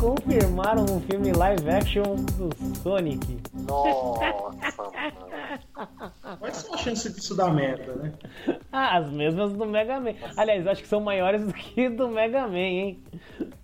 Confirmaram 0.00 0.84
um 0.84 1.00
filme 1.00 1.32
live 1.32 1.70
action 1.70 2.16
do 2.36 2.50
Sonic. 2.82 3.38
Nossa, 3.66 4.82
mano. 4.82 6.38
Quais 6.38 6.56
são 6.56 6.74
as 6.74 6.80
chances 6.80 7.14
disso 7.14 7.34
dar 7.36 7.52
merda, 7.52 7.94
né? 7.94 8.12
Ah, 8.72 8.98
as 8.98 9.10
mesmas 9.10 9.52
do 9.54 9.64
Mega 9.64 9.98
Man. 9.98 10.12
Aliás, 10.36 10.66
acho 10.66 10.82
que 10.82 10.88
são 10.88 11.00
maiores 11.00 11.46
do 11.46 11.52
que 11.52 11.88
do 11.88 12.08
Mega 12.08 12.46
Man, 12.46 12.58
hein? 12.58 13.02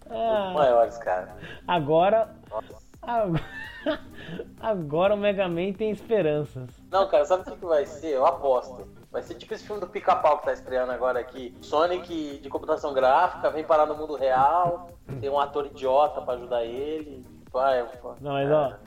Ah, 0.08 0.52
Maiores, 0.54 0.96
cara. 0.96 1.36
agora. 1.68 2.30
Nossa. 2.50 2.82
Agora, 3.02 3.42
agora 4.60 5.14
o 5.14 5.18
Mega 5.18 5.46
Man 5.48 5.72
tem 5.74 5.90
esperanças. 5.90 6.70
Não, 6.90 7.06
cara, 7.08 7.26
sabe 7.26 7.42
o 7.42 7.44
que, 7.52 7.58
que 7.58 7.66
vai 7.66 7.84
ser? 7.84 8.12
Eu 8.14 8.24
aposto. 8.24 8.88
Vai 9.12 9.22
ser 9.22 9.34
tipo 9.34 9.52
esse 9.52 9.64
filme 9.64 9.78
do 9.78 9.86
pica-pau 9.86 10.38
que 10.38 10.46
tá 10.46 10.52
estreando 10.54 10.90
agora 10.90 11.20
aqui. 11.20 11.54
Sonic 11.60 12.38
de 12.38 12.48
computação 12.48 12.94
gráfica, 12.94 13.50
vem 13.50 13.62
parar 13.62 13.84
no 13.84 13.94
mundo 13.94 14.16
real, 14.16 14.88
tem 15.20 15.28
um 15.28 15.38
ator 15.38 15.66
idiota 15.66 16.22
pra 16.22 16.34
ajudar 16.34 16.64
ele. 16.64 17.24
Vai, 17.52 17.86
Não, 18.22 18.32
mas 18.32 18.50
ó, 18.50 18.70
Dá 18.70 18.78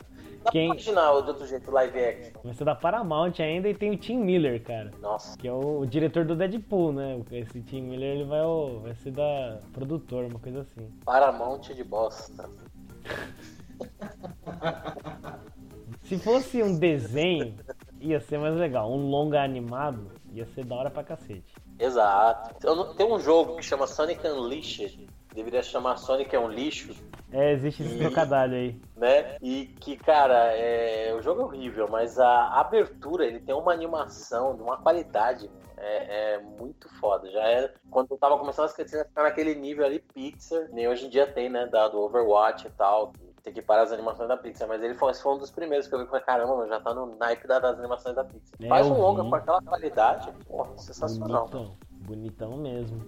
pra 0.42 0.52
quem. 0.52 0.66
imaginar 0.72 1.22
de 1.22 1.28
outro 1.30 1.46
jeito 1.46 1.70
live 1.70 2.00
action. 2.04 2.32
Vai 2.44 2.54
ser 2.56 2.66
da 2.66 2.74
Paramount 2.74 3.34
ainda 3.40 3.70
e 3.70 3.76
tem 3.76 3.92
o 3.92 3.98
Tim 3.98 4.18
Miller, 4.18 4.64
cara. 4.64 4.90
Nossa. 5.00 5.38
Que 5.38 5.48
é 5.48 5.52
o, 5.52 5.82
o 5.82 5.86
diretor 5.86 6.26
do 6.26 6.36
Deadpool, 6.36 6.92
né? 6.92 7.22
Esse 7.32 7.62
Tim 7.62 7.84
Miller 7.84 8.16
ele 8.16 8.24
vai, 8.24 8.42
vai 8.82 8.96
ser 8.96 9.12
da 9.12 9.60
produtor, 9.74 10.26
uma 10.26 10.40
coisa 10.40 10.62
assim. 10.62 10.90
Paramount 11.06 11.62
de 11.72 11.84
bosta. 11.84 12.50
Se 16.02 16.18
fosse 16.20 16.62
um 16.62 16.78
desenho, 16.78 17.56
ia 18.00 18.20
ser 18.20 18.40
mais 18.40 18.56
legal. 18.56 18.92
Um 18.92 19.10
longa 19.10 19.44
animado, 19.44 20.12
ia 20.36 20.46
ser 20.48 20.66
da 20.66 20.76
hora 20.76 20.90
pra 20.92 21.04
cacete. 21.04 21.54
Exato. 21.80 22.66
Não- 22.76 22.94
Tem 22.94 23.06
um 23.06 23.20
jogo 23.20 23.56
que 23.58 23.64
chama 23.64 23.88
Sonic 23.88 24.26
Unleashed. 24.28 25.10
Deveria 25.34 25.62
chamar 25.62 25.98
Sonic 25.98 26.34
é 26.34 26.40
um 26.40 26.48
lixo, 26.48 26.94
É, 27.32 27.52
existe 27.52 27.84
esse 27.84 27.96
E- 27.96 28.00
trocadilho 28.00 28.56
aí. 28.56 28.82
né? 28.96 29.36
E 29.42 29.66
que, 29.82 29.98
cara, 29.98 30.54
é... 30.56 31.14
o 31.14 31.22
jogo 31.22 31.42
é 31.42 31.44
horrível, 31.46 31.90
mas 31.90 32.18
a 32.18 32.60
abertura, 32.60 33.26
ele 33.26 33.42
tem 33.42 33.54
uma 33.54 33.74
animação 33.74 34.56
de 34.56 34.62
uma 34.62 34.78
qualidade 34.78 35.50
é, 35.78 36.36
é 36.36 36.40
muito 36.40 36.88
foda. 37.02 37.30
Já 37.30 37.42
é 37.46 37.74
quando 37.92 38.12
eu 38.12 38.18
tava 38.18 38.38
começando 38.38 38.66
a 38.68 38.70
ficar 38.70 39.24
naquele 39.24 39.54
nível 39.56 39.86
ali 39.86 40.00
Pixar, 40.00 40.70
nem 40.72 40.88
hoje 40.88 41.06
em 41.08 41.10
dia 41.10 41.28
tem, 41.28 41.50
né? 41.50 41.66
Da, 41.68 41.90
do 41.90 42.00
Overwatch 42.00 42.68
e 42.68 42.72
tal. 42.72 43.12
Tem 43.46 43.54
que 43.54 43.62
parar 43.62 43.84
as 43.84 43.92
animações 43.92 44.28
da 44.28 44.36
Pixar, 44.36 44.68
mas 44.68 44.82
ele 44.82 44.96
foi, 44.96 45.12
esse 45.12 45.22
foi 45.22 45.36
um 45.36 45.38
dos 45.38 45.52
primeiros 45.52 45.88
que 45.88 45.94
eu 45.94 46.00
vi 46.00 46.06
e 46.06 46.08
falei, 46.08 46.24
caramba, 46.26 46.56
mano, 46.58 46.68
já 46.68 46.80
tá 46.82 46.92
no 46.96 47.16
naipe 47.16 47.48
da- 47.48 47.60
das 47.60 47.78
animações 47.78 48.16
da 48.16 48.24
Pixar. 48.24 48.58
É, 48.60 48.68
Faz 48.68 48.88
um 48.88 49.00
longa 49.00 49.22
vi. 49.22 49.30
com 49.30 49.36
aquela 49.36 49.62
qualidade, 49.62 50.32
porra, 50.48 50.76
sensacional. 50.80 51.46
Bonitão. 51.48 51.78
Bonitão 51.92 52.58
mesmo. 52.58 53.06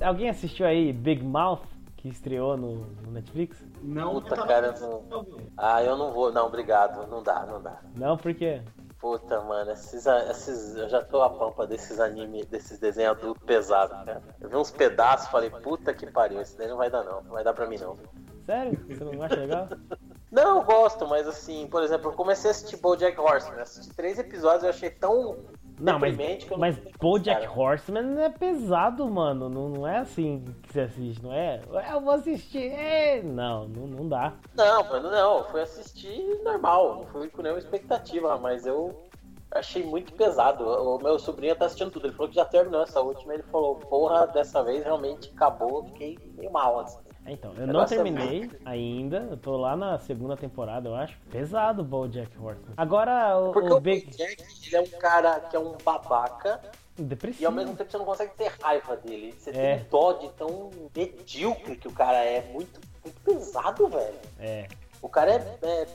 Alguém 0.00 0.30
assistiu 0.30 0.64
aí 0.66 0.90
Big 0.90 1.22
Mouth, 1.22 1.60
que 1.98 2.08
estreou 2.08 2.56
no, 2.56 2.76
no 3.02 3.12
Netflix? 3.12 3.62
Não, 3.82 4.14
Puta, 4.22 4.36
cara, 4.46 4.74
não- 4.80 5.26
Ah, 5.58 5.82
eu 5.84 5.98
não 5.98 6.12
vou, 6.12 6.32
não, 6.32 6.46
obrigado, 6.46 7.06
não 7.08 7.22
dá, 7.22 7.44
não 7.44 7.60
dá. 7.62 7.78
Não, 7.94 8.16
por 8.16 8.32
quê? 8.34 8.62
Puta, 8.98 9.40
mano, 9.42 9.70
esses, 9.72 10.06
esses, 10.06 10.76
eu 10.76 10.88
já 10.88 11.02
tô 11.02 11.20
a 11.22 11.28
pampa 11.28 11.66
desses 11.66 12.00
anime, 12.00 12.44
desses 12.46 12.78
desenhos 12.78 13.18
adultos 13.18 13.42
pesados, 13.44 13.96
cara. 14.04 14.22
Eu 14.40 14.48
vi 14.48 14.56
uns 14.56 14.70
pedaços, 14.70 15.28
falei, 15.28 15.50
puta 15.50 15.92
que 15.92 16.06
pariu, 16.10 16.40
esse 16.40 16.56
daí 16.56 16.68
não 16.68 16.76
vai 16.78 16.88
dar 16.88 17.02
não, 17.04 17.20
não 17.22 17.32
vai 17.32 17.44
dar 17.44 17.52
pra 17.52 17.66
mim 17.66 17.76
não. 17.78 17.98
Sério? 18.44 18.78
Você 18.88 19.04
não 19.04 19.22
acha 19.22 19.36
legal? 19.36 19.68
Não, 20.32 20.56
eu 20.56 20.62
gosto, 20.64 21.06
mas 21.06 21.28
assim, 21.28 21.66
por 21.66 21.82
exemplo, 21.82 22.10
eu 22.10 22.14
comecei 22.14 22.48
a 22.48 22.52
assistir 22.52 22.78
BoJack 22.78 23.20
Horseman, 23.20 23.60
assisti 23.60 23.94
três 23.94 24.18
episódios 24.18 24.62
e 24.62 24.66
eu 24.66 24.70
achei 24.70 24.88
tão 24.88 25.44
Não, 25.78 25.98
mas, 25.98 26.16
que 26.16 26.50
eu 26.50 26.56
mas 26.56 26.82
não 26.82 26.90
BoJack 26.98 27.42
cara. 27.42 27.60
Horseman 27.60 28.18
é 28.18 28.30
pesado, 28.30 29.06
mano. 29.10 29.50
Não, 29.50 29.68
não 29.68 29.86
é 29.86 29.98
assim 29.98 30.42
que 30.62 30.72
você 30.72 30.80
assiste, 30.80 31.22
não 31.22 31.34
é? 31.34 31.60
Eu 31.92 32.00
vou 32.00 32.14
assistir. 32.14 32.72
é. 32.72 33.22
Não, 33.22 33.68
não, 33.68 33.86
não 33.86 34.08
dá. 34.08 34.32
Não, 34.54 34.82
mano, 34.84 35.10
não, 35.10 35.38
eu 35.40 35.44
fui 35.50 35.60
assistir 35.60 36.40
normal, 36.42 36.96
não 36.96 37.06
fui 37.08 37.28
com 37.28 37.42
nenhuma 37.42 37.60
expectativa, 37.60 38.38
mas 38.38 38.64
eu 38.64 39.10
achei 39.50 39.84
muito 39.84 40.14
pesado. 40.14 40.64
O 40.64 40.98
meu 40.98 41.18
sobrinho 41.18 41.54
tá 41.56 41.66
assistindo 41.66 41.90
tudo, 41.90 42.06
ele 42.06 42.14
falou 42.14 42.30
que 42.30 42.36
já 42.36 42.44
terminou 42.46 42.82
essa 42.82 43.02
última, 43.02 43.34
ele 43.34 43.42
falou, 43.44 43.76
porra, 43.76 44.26
dessa 44.28 44.62
vez 44.62 44.82
realmente 44.82 45.30
acabou, 45.34 45.84
fiquei 45.84 46.18
meio 46.36 46.50
mal, 46.50 46.80
assim. 46.80 47.01
Então, 47.26 47.52
eu 47.56 47.64
O 47.64 47.66
não 47.68 47.82
é 47.82 47.86
terminei 47.86 48.50
ainda. 48.64 49.18
Eu 49.30 49.36
tô 49.36 49.56
lá 49.56 49.76
na 49.76 49.98
segunda 49.98 50.36
temporada, 50.36 50.88
eu 50.88 50.94
acho. 50.94 51.16
Pesado 51.30 51.82
o 51.82 51.84
BoJack 51.84 52.36
Horseman. 52.38 52.74
Agora, 52.76 53.38
o, 53.38 53.52
Porque 53.52 53.72
o 53.72 53.76
o 53.76 53.80
Big... 53.80 54.06
Bojack, 54.06 54.44
ele 54.66 54.76
é 54.76 54.80
um 54.80 54.98
cara 54.98 55.40
que 55.40 55.54
é 55.54 55.58
um 55.58 55.76
babaca 55.84 56.60
e 56.98 57.02
Depressivo. 57.02 57.46
ao 57.46 57.52
mesmo 57.52 57.76
tempo 57.76 57.90
você 57.90 57.98
não 57.98 58.04
consegue 58.04 58.32
ter 58.36 58.52
raiva 58.60 58.96
dele. 58.96 59.34
Você 59.38 59.50
É. 59.50 59.76
tem 59.76 59.86
dó 59.88 60.12
de 60.14 60.28
tão 60.32 60.70
medíocre 60.94 61.76
que 61.76 61.88
o 61.88 61.92
cara 61.92 62.18
é. 62.24 62.42
Muito, 62.52 62.80
muito 63.04 63.20
pesado, 63.20 63.88
velho. 63.88 64.18
É, 64.40 64.66
O 65.00 65.08
cara 65.08 65.32
é, 65.32 65.58
é, 65.62 65.86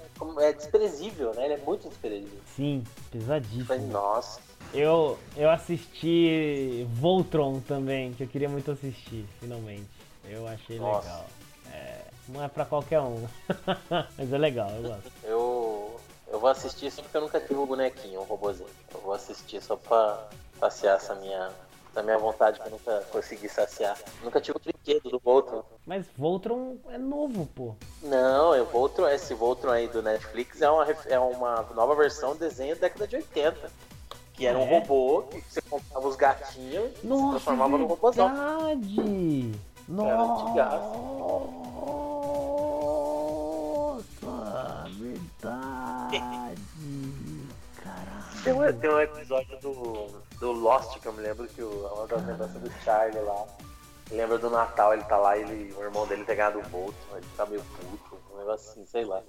é 0.49 0.53
desprezível, 0.53 1.33
né? 1.35 1.45
Ele 1.45 1.53
é 1.55 1.57
muito 1.57 1.87
desprezível. 1.89 2.39
sim, 2.45 2.83
pesadíssimo. 3.11 3.87
nossa. 3.91 4.39
Eu, 4.73 5.17
eu 5.37 5.49
assisti 5.49 6.85
Voltron 6.91 7.59
também, 7.61 8.11
que 8.13 8.23
eu 8.23 8.27
queria 8.27 8.49
muito 8.49 8.69
assistir, 8.71 9.25
finalmente. 9.39 9.87
Eu 10.29 10.47
achei 10.47 10.79
Nossa. 10.79 11.07
legal. 11.07 11.25
É, 11.73 12.01
não 12.29 12.43
é 12.43 12.47
pra 12.47 12.65
qualquer 12.65 12.99
um, 13.01 13.27
mas 14.17 14.31
é 14.33 14.37
legal, 14.37 14.69
eu 14.71 14.83
gosto. 14.83 15.11
Eu, 15.23 15.99
eu 16.27 16.39
vou 16.39 16.49
assistir 16.49 16.91
só 16.91 17.01
porque 17.01 17.17
eu 17.17 17.21
nunca 17.21 17.39
tive 17.39 17.55
o 17.55 17.65
bonequinho, 17.65 18.21
o 18.21 18.23
robozinho. 18.23 18.69
Eu 18.93 19.01
vou 19.01 19.13
assistir 19.13 19.61
só 19.61 19.75
pra 19.75 20.27
passear 20.59 20.95
essa 20.97 21.13
minha, 21.15 21.49
essa 21.91 22.01
minha 22.03 22.17
vontade 22.17 22.59
que 22.59 22.65
eu 22.67 22.71
nunca 22.71 23.01
consegui 23.11 23.47
saciar. 23.49 23.97
Nunca 24.23 24.39
tive 24.41 24.57
o 24.57 24.61
brinquedo 24.61 25.09
do 25.09 25.19
Voltron. 25.19 25.63
Mas 25.85 26.05
Voltron 26.17 26.77
é 26.89 26.97
novo, 26.97 27.45
pô. 27.55 27.75
Não, 28.01 28.55
eu 28.55 28.65
Voltron, 28.65 29.07
esse 29.09 29.33
Voltron 29.33 29.71
aí 29.71 29.87
do 29.87 30.01
Netflix 30.01 30.61
é 30.61 30.69
uma, 30.69 30.85
é 31.07 31.19
uma 31.19 31.61
nova 31.75 31.95
versão 31.95 32.33
do 32.33 32.39
desenho 32.39 32.75
da 32.75 32.81
década 32.81 33.07
de 33.07 33.15
80. 33.17 33.71
Que 34.33 34.45
era 34.45 34.57
um 34.57 34.61
É? 34.63 34.79
robô 34.79 35.23
que 35.23 35.41
você 35.51 35.61
comprava 35.63 36.07
os 36.07 36.15
gatinhos 36.15 36.91
e 36.97 36.99
se 37.01 37.07
Nossa, 37.07 37.29
transformava 37.31 37.75
é 37.75 37.77
no 37.79 37.87
robôzão. 37.87 38.27
Nossa, 39.87 40.51
verdade! 44.99 46.23
Caralho! 47.81 48.43
Tem 48.43 48.53
um, 48.53 48.73
tem 48.79 48.89
um 48.89 48.99
episódio 48.99 49.57
do, 49.61 50.07
do 50.39 50.51
Lost 50.51 50.99
que 50.99 51.07
eu 51.07 51.13
me 51.13 51.21
lembro 51.21 51.47
que 51.47 51.61
o, 51.61 51.87
uma 51.93 52.05
das 52.05 52.25
lembranças 52.25 52.61
do 52.61 52.69
Charlie 52.83 53.21
lá. 53.21 53.45
Lembra 54.11 54.37
do 54.37 54.49
Natal, 54.49 54.93
ele 54.93 55.03
tá 55.03 55.17
lá, 55.17 55.37
ele, 55.37 55.73
o 55.73 55.83
irmão 55.83 56.07
dele 56.07 56.23
tem 56.23 56.35
ganhado 56.35 56.59
o 56.59 56.63
Voltron, 56.63 57.17
ele 57.17 57.25
tá 57.35 57.45
meio 57.45 57.61
puto, 57.61 58.17
um 58.33 58.37
negócio 58.37 58.71
assim, 58.71 58.85
sei 58.85 59.03
lá. 59.03 59.21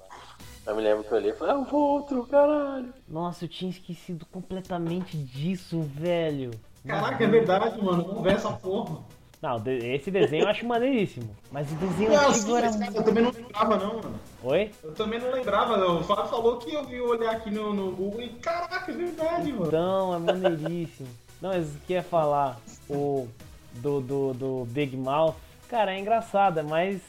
Eu 0.64 0.76
me 0.76 0.82
lembro 0.82 1.02
que 1.02 1.10
eu 1.10 1.18
olhei 1.18 1.32
e 1.32 1.34
falei, 1.34 1.54
é 1.54 1.56
o 1.56 1.64
Voltron, 1.64 2.24
caralho. 2.26 2.94
Nossa, 3.08 3.44
eu 3.44 3.48
tinha 3.48 3.70
esquecido 3.70 4.24
completamente 4.26 5.16
disso, 5.16 5.80
velho. 5.82 6.52
Caraca, 6.86 7.24
é 7.24 7.26
verdade, 7.26 7.82
mano. 7.82 8.04
Vamos 8.04 8.22
ver 8.22 8.34
essa 8.34 8.52
porra. 8.52 8.98
Não, 9.40 9.62
esse 9.66 10.10
desenho 10.10 10.44
eu 10.44 10.48
acho 10.48 10.66
maneiríssimo. 10.66 11.34
Mas 11.52 11.70
o 11.70 11.74
desenho 11.76 12.10
Não, 12.10 12.28
antigo 12.28 12.56
era. 12.56 12.66
eu 12.66 13.04
também 13.04 13.22
não 13.22 13.30
lembrava, 13.30 13.76
não, 13.76 13.94
mano. 13.96 14.20
Oi? 14.42 14.70
Eu 14.82 14.94
também 14.94 15.20
não 15.20 15.30
lembrava, 15.30 15.76
não. 15.76 16.00
O 16.00 16.04
Fábio 16.04 16.26
falou 16.26 16.56
que 16.56 16.74
eu 16.74 16.84
vi 16.84 17.00
olhar 17.00 17.36
aqui 17.36 17.50
no, 17.50 17.72
no 17.72 17.92
Google 17.92 18.22
e 18.22 18.30
caraca, 18.30 18.90
é 18.90 18.94
verdade, 18.94 19.52
mano. 19.52 19.66
Então, 19.66 20.14
é 20.14 20.18
maneiríssimo. 20.18 21.08
Não, 21.40 21.50
mas 21.50 21.68
o 21.68 21.78
que 21.86 21.92
ia 21.92 22.02
falar? 22.02 22.58
O 22.90 23.28
do, 23.74 24.00
do, 24.00 24.34
do 24.34 24.64
Big 24.70 24.96
Mouth. 24.96 25.36
Cara, 25.68 25.94
é 25.94 25.98
engraçado, 26.00 26.64
mas 26.64 27.00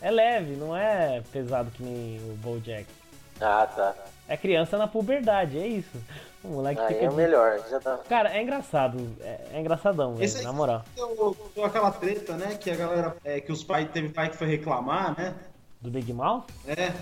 é 0.00 0.10
leve, 0.10 0.56
não 0.56 0.74
é 0.74 1.22
pesado 1.32 1.70
que 1.70 1.82
nem 1.82 2.18
o 2.30 2.36
Bojack. 2.36 2.86
Ah, 3.40 3.66
tá. 3.66 3.94
É 4.26 4.36
criança 4.36 4.78
na 4.78 4.86
puberdade, 4.86 5.58
é 5.58 5.66
isso. 5.66 5.98
O 6.44 6.48
moleque 6.48 6.80
Aí 6.82 6.94
fica. 6.94 7.06
é 7.06 7.10
o 7.10 7.14
melhor, 7.14 7.58
já 7.70 7.80
tá. 7.80 7.98
Cara, 8.08 8.30
é 8.36 8.42
engraçado. 8.42 8.98
É, 9.20 9.40
é 9.54 9.60
engraçadão, 9.60 10.14
velho, 10.14 10.42
na 10.42 10.52
moral. 10.52 10.84
deu, 10.94 11.36
deu 11.54 11.64
aquela 11.64 11.90
treta, 11.90 12.36
né? 12.36 12.54
Que 12.60 12.70
a 12.70 12.76
galera. 12.76 13.16
É, 13.24 13.40
que 13.40 13.50
os 13.50 13.64
pais. 13.64 13.88
Teve 13.90 14.10
pai 14.10 14.28
que 14.28 14.36
foi 14.36 14.46
reclamar, 14.46 15.16
né? 15.18 15.34
Do 15.80 15.90
Big 15.90 16.12
Mouth? 16.12 16.44
É. 16.66 16.92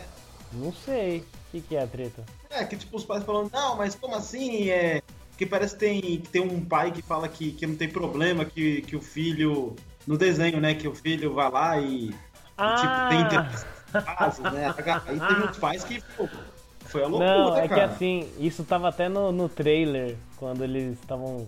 Não 0.53 0.73
sei. 0.73 1.19
O 1.21 1.25
que, 1.53 1.61
que 1.61 1.77
é 1.77 1.83
a 1.83 1.87
treta? 1.87 2.23
É, 2.51 2.65
que 2.65 2.77
tipo, 2.77 2.97
os 2.97 3.05
pais 3.05 3.25
falando, 3.25 3.51
não, 3.53 3.77
mas 3.77 3.95
como 3.97 4.15
assim? 4.15 4.71
É. 4.71 5.03
Que 5.37 5.45
parece 5.47 5.75
que 5.75 5.81
tem, 5.81 6.01
que 6.01 6.29
tem 6.29 6.43
um 6.43 6.65
pai 6.65 6.93
que 6.93 7.03
fala 7.03 7.27
que, 7.27 7.53
que 7.53 7.67
não 7.67 7.75
tem 7.75 7.89
problema, 7.89 8.45
que, 8.45 8.83
que 8.83 8.95
o 8.95 9.01
filho. 9.01 9.75
No 10.07 10.17
desenho, 10.17 10.61
né? 10.61 10.75
Que 10.75 10.87
o 10.87 10.95
filho 10.95 11.35
vai 11.35 11.51
lá 11.51 11.79
e. 11.79 12.11
e, 12.11 12.15
Ah! 12.59 12.77
tipo, 12.77 13.09
tem 13.09 13.21
em 13.21 14.05
casa, 14.05 14.51
né? 14.51 14.75
Aí 15.07 15.19
teve 15.21 15.43
uns 15.49 15.59
pais 15.59 15.85
que, 15.85 16.01
pô, 16.17 16.29
foi 16.93 17.03
a 17.03 17.07
loucura, 17.07 17.39
Não, 17.39 17.57
é 17.57 17.63
que 17.63 17.69
cara. 17.69 17.87
assim, 17.87 18.29
isso 18.39 18.63
tava 18.65 18.89
até 18.89 19.09
no, 19.09 19.33
no 19.33 19.49
trailer, 19.49 20.17
quando 20.37 20.63
eles 20.63 20.99
estavam 21.01 21.47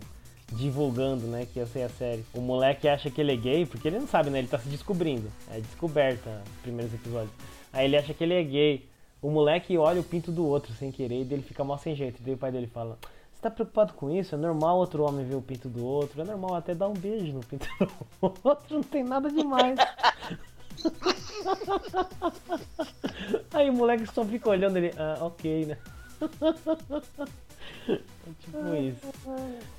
divulgando, 0.52 1.26
né, 1.26 1.46
que 1.52 1.58
ia 1.58 1.67
ser 1.67 1.82
a 1.82 1.88
série. 1.88 2.25
O 2.35 2.41
moleque 2.41 2.88
acha 2.88 3.11
que 3.11 3.20
ele 3.20 3.32
é 3.32 3.37
gay, 3.37 3.67
porque 3.67 3.88
ele 3.88 3.99
não 3.99 4.06
sabe, 4.06 4.31
né, 4.31 4.38
ele 4.38 4.49
tá 4.49 4.58
se 4.58 4.69
descobrindo. 4.69 5.31
É 5.52 5.61
descoberta, 5.61 6.43
os 6.56 6.62
primeiros 6.62 6.93
episódios. 6.94 7.32
Aí 7.73 7.85
ele 7.87 7.96
acha 7.96 8.14
que 8.14 8.25
ele 8.25 8.35
é 8.35 8.43
gay. 8.43 8.88
O 9.20 9.31
moleque 9.31 9.76
olha 9.79 10.00
o 10.00 10.05
pinto 10.05 10.31
do 10.31 10.46
outro 10.46 10.73
sem 10.75 10.91
querer 10.93 11.17
e 11.17 11.32
ele 11.32 11.43
fica 11.43 11.64
mal 11.64 11.79
sem 11.79 11.94
jeito. 11.94 12.20
E 12.20 12.25
daí 12.25 12.35
o 12.35 12.38
pai 12.38 12.52
dele 12.52 12.67
fala, 12.67 12.99
você 13.32 13.43
tá 13.43 13.50
preocupado 13.50 13.94
com 13.94 14.11
isso? 14.11 14.35
É 14.35 14.38
normal 14.38 14.76
outro 14.79 15.02
homem 15.02 15.25
ver 15.26 15.35
o 15.35 15.43
pinto 15.43 15.69
do 15.69 15.85
outro, 15.85 16.20
é 16.20 16.25
normal 16.25 16.55
até 16.55 16.75
dar 16.75 16.88
um 16.88 16.94
beijo 16.94 17.32
no 17.32 17.40
pinto 17.40 17.67
do 17.79 17.90
outro, 18.44 18.76
não 18.76 18.82
tem 18.82 19.02
nada 19.02 19.31
demais. 19.31 19.79
Aí 23.53 23.71
o 23.71 23.73
moleque 23.73 24.06
só 24.06 24.25
fica 24.25 24.49
olhando 24.50 24.76
ele, 24.76 24.93
ah, 24.99 25.19
ok, 25.21 25.67
né? 25.67 25.79
É 27.87 27.99
tipo 28.41 28.75
isso. 28.76 29.12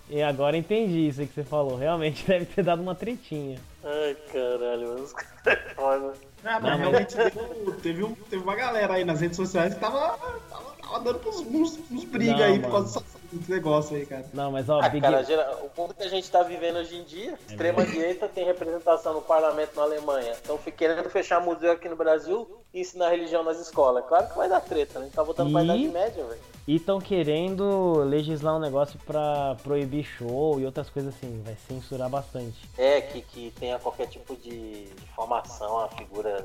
E 0.10 0.22
agora 0.22 0.56
entendi 0.56 1.08
isso 1.08 1.22
aí 1.22 1.28
que 1.28 1.34
você 1.34 1.44
falou. 1.44 1.76
Realmente 1.76 2.24
deve 2.28 2.46
ter 2.46 2.64
dado 2.64 2.82
uma 2.82 2.94
tretinha. 2.94 3.58
Ai, 3.84 4.16
caralho, 4.32 4.88
mano. 4.90 5.04
Os 5.04 5.14
caras 5.14 5.48
é 5.48 5.56
foda. 5.74 6.14
Ah, 6.44 6.60
mas 6.60 6.80
realmente 6.80 7.16
teve, 7.16 7.72
teve, 7.82 8.04
um- 8.04 8.14
teve 8.14 8.44
uma 8.44 8.56
galera 8.56 8.94
aí 8.94 9.04
nas 9.04 9.22
redes 9.22 9.36
sociais 9.36 9.74
que 9.74 9.80
tava, 9.80 10.18
tava, 10.50 10.75
tava 10.86 11.00
dando 11.00 11.28
uns, 11.30 11.40
uns, 11.42 11.80
uns 11.92 12.04
briga 12.06 12.34
Não, 12.38 12.44
aí 12.44 12.54
por 12.60 12.70
mano. 12.70 12.72
causa 12.74 13.00
dessa- 13.00 13.20
desse 13.32 13.52
negócio 13.52 13.96
aí, 13.98 14.06
cara. 14.06 14.26
Não, 14.34 14.52
mas 14.52 14.70
ó, 14.70 14.80
Ah, 14.82 14.90
Big... 14.90 15.02
cara, 15.02 15.26
o 15.64 15.82
mundo 15.82 15.94
que 15.94 16.04
a 16.04 16.10
gente 16.10 16.30
tá 16.30 16.44
vivendo 16.44 16.78
hoje 16.78 16.96
em 16.98 17.04
dia, 17.04 17.38
extrema-direita 17.50 18.28
tem 18.28 18.46
representação 18.46 19.14
no 19.14 19.22
parlamento 19.22 19.76
na 19.76 19.82
Alemanha. 19.84 20.34
Então 20.44 20.58
querendo 20.58 21.10
fechar 21.10 21.42
museu 21.42 21.72
aqui 21.72 21.90
no 21.90 21.96
Brasil 21.96 22.48
e 22.74 22.82
ensinar 22.82 23.10
religião 23.10 23.44
nas 23.44 23.60
escolas. 23.60 24.06
Claro 24.08 24.28
que 24.30 24.38
vai 24.38 24.48
dar 24.48 24.62
treta, 24.62 25.00
né? 25.00 25.02
A 25.02 25.08
gente 25.08 25.16
tá 25.16 25.24
voltando 25.24 25.52
pra 25.52 25.62
E- 25.62 25.66
Idade 25.66 25.88
Média, 25.90 26.24
velho. 26.24 26.40
E 26.68 26.76
estão 26.78 27.00
querendo 27.00 28.00
legislar 28.06 28.56
um 28.56 28.60
negócio 28.60 28.98
pra 29.06 29.56
proibir 29.62 30.04
show 30.04 30.60
e 30.60 30.66
outras 30.66 30.90
coisas 30.90 31.14
assim. 31.16 31.42
Vai 31.46 31.56
censurar 31.68 32.10
bastante. 32.10 32.68
É, 32.78 33.02
que, 33.02 33.22
que 33.22 33.52
tenha 33.60 33.78
qualquer 33.78 34.08
tipo 34.08 34.36
de, 34.36 34.86
de 34.86 35.06
formação 35.16 35.80
a 35.80 35.90
figuras 35.90 36.44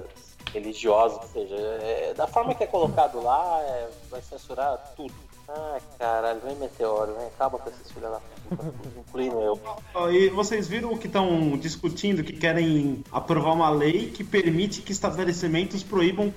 religiosas, 0.53 1.19
ou 1.19 1.29
seja, 1.29 1.55
é, 1.55 2.15
da 2.15 2.27
forma 2.27 2.55
que 2.55 2.65
é 2.65 2.67
colocado 2.67 3.23
lá, 3.23 3.61
é, 3.63 3.89
vai 4.11 4.23
censurar 4.23 4.93
tudo. 4.97 5.15
Ah, 5.49 5.79
caralho, 5.99 6.41
vem 6.41 6.55
meteoro, 6.57 7.15
vem, 7.15 7.27
acaba 7.27 7.59
com 7.59 7.69
esses 7.69 7.91
filhos 7.91 8.11
da 8.11 8.21
puta, 8.49 8.73
incluindo 8.97 9.41
eu. 9.41 9.61
E 10.13 10.29
vocês 10.29 10.69
viram 10.69 10.97
que 10.97 11.09
estão 11.09 11.57
discutindo 11.59 12.23
que 12.23 12.33
querem 12.33 13.03
aprovar 13.11 13.53
uma 13.53 13.69
lei 13.69 14.11
que 14.11 14.23
permite 14.23 14.81
que 14.81 14.93
estabelecimentos 14.93 15.83
proíbam 15.83 16.33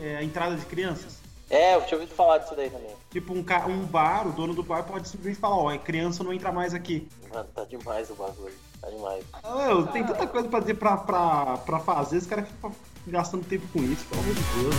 é, 0.00 0.16
a 0.16 0.22
entrada 0.22 0.56
de 0.56 0.64
crianças? 0.64 1.18
É, 1.50 1.76
eu 1.76 1.82
tinha 1.82 2.00
ouvido 2.00 2.14
falar 2.14 2.38
disso 2.38 2.56
daí 2.56 2.70
também. 2.70 2.90
Tipo, 3.10 3.32
um, 3.32 3.44
um 3.68 3.84
bar, 3.84 4.26
o 4.26 4.32
dono 4.32 4.54
do 4.54 4.62
bar 4.62 4.84
pode 4.84 5.08
simplesmente 5.08 5.38
falar, 5.38 5.56
ó, 5.56 5.78
criança 5.78 6.24
não 6.24 6.32
entra 6.32 6.50
mais 6.50 6.74
aqui. 6.74 7.08
Mano, 7.32 7.48
tá 7.54 7.64
demais 7.64 8.10
o 8.10 8.14
bagulho, 8.14 8.54
tá 8.80 8.88
demais. 8.90 9.24
Ah, 9.32 9.66
eu- 9.70 9.86
tem 9.88 10.04
tanta 10.04 10.26
coisa 10.26 10.48
pra, 10.48 10.60
dizer 10.60 10.74
pra, 10.74 10.96
pra, 10.96 11.58
pra 11.58 11.78
fazer, 11.80 12.18
os 12.18 12.26
caras 12.26 12.48
ficam 12.48 12.72
gastando 13.06 13.44
tempo 13.44 13.66
com 13.72 13.82
isso, 13.82 14.04
pelo 14.06 14.22
amor 14.22 14.34
de 14.34 14.40
Deus. 14.40 14.76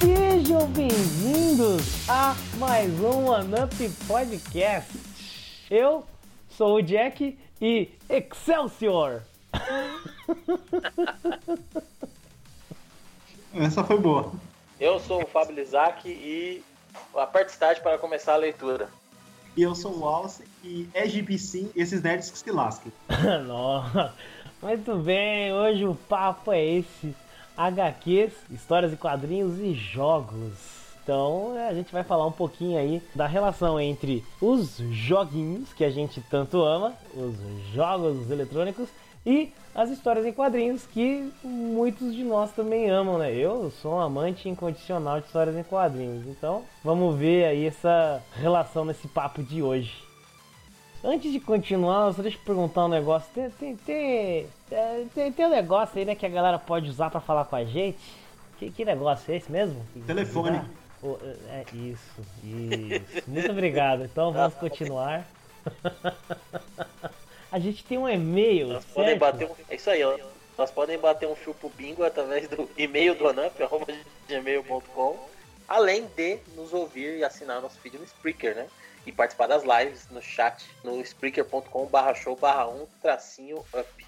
Sejam 0.00 0.66
bem-vindos 0.68 2.08
a 2.08 2.34
mais 2.58 2.90
um 3.00 3.26
One 3.30 3.52
Up 3.54 3.88
Podcast. 4.06 4.92
Eu 5.70 6.04
sou 6.48 6.76
o 6.76 6.82
Jack 6.82 7.38
e 7.60 7.90
Excelsior! 8.08 9.22
Essa 13.58 13.82
foi 13.82 13.98
boa. 13.98 14.30
Eu 14.78 15.00
sou 15.00 15.22
o 15.22 15.26
Fábio 15.26 15.54
Lizac 15.54 16.06
e 16.06 16.62
aperte 17.16 17.52
start 17.52 17.80
para 17.80 17.96
começar 17.96 18.34
a 18.34 18.36
leitura. 18.36 18.88
E 19.56 19.62
eu 19.62 19.74
sou 19.74 19.92
o 19.92 20.00
Wallace 20.00 20.44
e 20.62 20.86
é 20.92 21.08
gibi 21.08 21.38
sim, 21.38 21.70
esses 21.74 22.02
nerds 22.02 22.30
que 22.30 22.38
se 22.38 22.50
lasquem. 22.50 22.92
Nossa, 23.46 24.12
muito 24.60 24.96
bem, 24.96 25.54
hoje 25.54 25.86
o 25.86 25.94
papo 25.94 26.52
é 26.52 26.62
esse: 26.62 27.14
HQs, 27.56 28.34
histórias 28.50 28.92
e 28.92 28.96
quadrinhos 28.96 29.58
e 29.58 29.72
jogos. 29.72 30.52
Então 31.02 31.54
a 31.56 31.72
gente 31.72 31.90
vai 31.90 32.04
falar 32.04 32.26
um 32.26 32.32
pouquinho 32.32 32.78
aí 32.78 33.02
da 33.14 33.26
relação 33.26 33.80
entre 33.80 34.22
os 34.38 34.76
joguinhos 34.90 35.72
que 35.72 35.84
a 35.84 35.90
gente 35.90 36.20
tanto 36.28 36.60
ama, 36.62 36.92
os 37.14 37.34
jogos 37.72 38.30
eletrônicos 38.30 38.90
e 39.26 39.52
as 39.74 39.90
histórias 39.90 40.24
em 40.24 40.32
quadrinhos 40.32 40.86
que 40.86 41.30
muitos 41.42 42.14
de 42.14 42.22
nós 42.22 42.52
também 42.52 42.88
amam, 42.88 43.18
né? 43.18 43.34
Eu 43.34 43.72
sou 43.82 43.96
um 43.96 44.00
amante 44.00 44.48
incondicional 44.48 45.20
de 45.20 45.26
histórias 45.26 45.56
em 45.56 45.64
quadrinhos. 45.64 46.24
Então 46.28 46.62
vamos 46.84 47.18
ver 47.18 47.44
aí 47.46 47.66
essa 47.66 48.22
relação 48.36 48.84
nesse 48.84 49.08
papo 49.08 49.42
de 49.42 49.60
hoje. 49.62 49.92
Antes 51.02 51.32
de 51.32 51.40
continuar, 51.40 52.12
só 52.14 52.22
deixa 52.22 52.38
eu 52.38 52.42
perguntar 52.42 52.86
um 52.86 52.88
negócio. 52.88 53.28
Tem, 53.34 53.50
tem, 53.50 53.76
tem, 53.76 54.46
é, 54.70 55.04
tem, 55.14 55.32
tem 55.32 55.46
um 55.46 55.50
negócio 55.50 55.98
aí, 55.98 56.04
né, 56.04 56.14
que 56.14 56.24
a 56.24 56.28
galera 56.30 56.58
pode 56.58 56.88
usar 56.88 57.10
pra 57.10 57.20
falar 57.20 57.44
com 57.44 57.56
a 57.56 57.64
gente? 57.64 57.98
Que, 58.58 58.70
que 58.70 58.84
negócio 58.84 59.32
é 59.32 59.36
esse 59.36 59.50
mesmo? 59.50 59.84
Telefone. 60.06 60.62
Oh, 61.02 61.16
é 61.50 61.62
é 61.62 61.64
isso, 61.74 62.22
isso. 62.42 63.30
Muito 63.30 63.50
obrigado. 63.50 64.04
Então 64.04 64.32
vamos 64.32 64.54
continuar. 64.58 65.26
A 67.56 67.58
gente 67.58 67.82
tem 67.82 67.96
um 67.96 68.06
e-mail, 68.06 68.68
Nós 68.68 68.84
podem 68.84 69.18
certo? 69.18 69.20
bater 69.20 69.50
um. 69.50 69.54
É 69.70 69.76
isso 69.76 69.88
aí, 69.88 70.04
ó. 70.04 70.18
Nós 70.58 70.70
podem 70.70 70.98
bater 70.98 71.26
um 71.26 71.34
fio 71.34 71.54
pro 71.54 71.70
bingo 71.70 72.04
através 72.04 72.46
do 72.48 72.68
e-mail 72.76 73.14
do 73.14 73.26
anamp, 73.26 73.54
gmail.com, 74.28 75.18
além 75.66 76.06
de 76.14 76.38
nos 76.54 76.74
ouvir 76.74 77.16
e 77.16 77.24
assinar 77.24 77.62
nosso 77.62 77.80
feed 77.80 77.96
no 77.96 78.04
Spreaker, 78.04 78.54
né? 78.54 78.66
E 79.06 79.10
participar 79.10 79.46
das 79.46 79.62
lives 79.62 80.06
no 80.10 80.20
chat 80.20 80.66
no 80.84 81.00
spreaker.com 81.00 81.86
barra 81.86 82.12
show 82.12 82.36
barra 82.36 82.68
1 82.68 82.86
tracinho 83.00 83.64
up. 83.72 84.06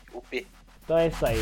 Então 0.85 0.99
é 0.99 1.07
isso 1.07 1.25
aí. 1.25 1.39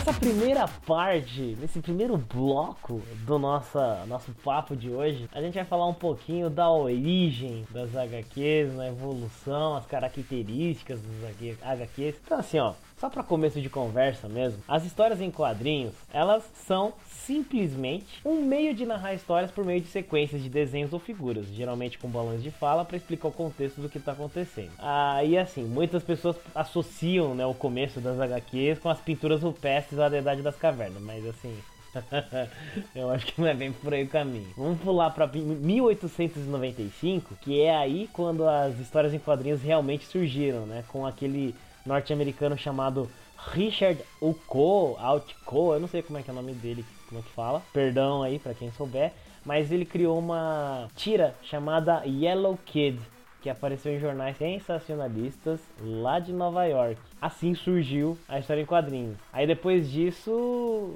Nessa 0.00 0.18
primeira 0.18 0.66
parte, 0.86 1.58
nesse 1.60 1.78
primeiro 1.78 2.16
bloco 2.16 3.02
do 3.26 3.38
nossa, 3.38 4.02
nosso 4.06 4.32
papo 4.42 4.74
de 4.74 4.88
hoje, 4.88 5.28
a 5.30 5.42
gente 5.42 5.52
vai 5.52 5.64
falar 5.66 5.86
um 5.86 5.92
pouquinho 5.92 6.48
da 6.48 6.70
origem 6.70 7.66
das 7.70 7.94
HQs, 7.94 8.72
na 8.74 8.88
evolução, 8.88 9.76
as 9.76 9.84
características 9.84 11.02
das 11.02 11.82
HQs. 11.82 12.14
Então 12.24 12.38
assim, 12.38 12.58
ó, 12.58 12.72
só 13.00 13.08
para 13.08 13.22
começo 13.22 13.62
de 13.62 13.70
conversa 13.70 14.28
mesmo, 14.28 14.62
as 14.68 14.84
histórias 14.84 15.22
em 15.22 15.30
quadrinhos, 15.30 15.94
elas 16.12 16.44
são 16.66 16.92
simplesmente 17.08 18.20
um 18.24 18.42
meio 18.42 18.74
de 18.74 18.84
narrar 18.84 19.14
histórias 19.14 19.50
por 19.50 19.64
meio 19.64 19.80
de 19.80 19.86
sequências 19.86 20.42
de 20.42 20.50
desenhos 20.50 20.92
ou 20.92 20.98
figuras, 20.98 21.46
geralmente 21.46 21.96
com 21.96 22.08
balões 22.08 22.42
de 22.42 22.50
fala 22.50 22.84
para 22.84 22.98
explicar 22.98 23.28
o 23.28 23.32
contexto 23.32 23.80
do 23.80 23.88
que 23.88 23.96
está 23.96 24.12
acontecendo. 24.12 24.72
Ah, 24.78 25.24
e 25.24 25.38
assim, 25.38 25.64
muitas 25.64 26.02
pessoas 26.02 26.36
associam 26.54 27.34
né, 27.34 27.46
o 27.46 27.54
começo 27.54 28.00
das 28.00 28.20
HQs 28.20 28.78
com 28.78 28.90
as 28.90 29.00
pinturas 29.00 29.42
rupestres 29.42 29.98
da 29.98 30.18
Idade 30.18 30.42
das 30.42 30.56
Cavernas, 30.56 31.00
mas 31.00 31.26
assim. 31.26 31.56
Eu 32.94 33.10
acho 33.10 33.26
que 33.26 33.40
não 33.40 33.48
é 33.48 33.54
bem 33.54 33.72
por 33.72 33.92
aí 33.92 34.04
o 34.04 34.08
caminho. 34.08 34.46
Vamos 34.56 34.80
pular 34.80 35.10
para 35.10 35.26
1895, 35.26 37.34
que 37.40 37.60
é 37.60 37.74
aí 37.74 38.08
quando 38.12 38.48
as 38.48 38.78
histórias 38.78 39.12
em 39.12 39.18
quadrinhos 39.18 39.60
realmente 39.60 40.06
surgiram, 40.06 40.66
né? 40.66 40.84
Com 40.86 41.04
aquele 41.04 41.52
norte-americano 41.90 42.56
chamado 42.56 43.10
Richard 43.52 44.00
Uco, 44.20 44.96
Outco, 45.00 45.74
eu 45.74 45.80
não 45.80 45.88
sei 45.88 46.02
como 46.02 46.18
é 46.18 46.22
que 46.22 46.30
é 46.30 46.32
o 46.32 46.36
nome 46.36 46.52
dele, 46.52 46.84
como 47.08 47.20
é 47.20 47.22
que 47.22 47.30
fala. 47.30 47.62
Perdão 47.72 48.22
aí 48.22 48.38
para 48.38 48.54
quem 48.54 48.70
souber, 48.72 49.12
mas 49.44 49.72
ele 49.72 49.84
criou 49.84 50.16
uma 50.18 50.88
tira 50.94 51.34
chamada 51.42 52.04
Yellow 52.06 52.56
Kid, 52.64 53.00
que 53.42 53.50
apareceu 53.50 53.92
em 53.92 53.98
jornais 53.98 54.36
sensacionalistas 54.36 55.58
lá 55.80 56.20
de 56.20 56.32
Nova 56.32 56.64
York. 56.64 57.00
Assim 57.20 57.54
surgiu 57.54 58.16
a 58.28 58.38
história 58.38 58.62
em 58.62 58.66
quadrinhos. 58.66 59.16
Aí 59.32 59.46
depois 59.46 59.90
disso, 59.90 60.30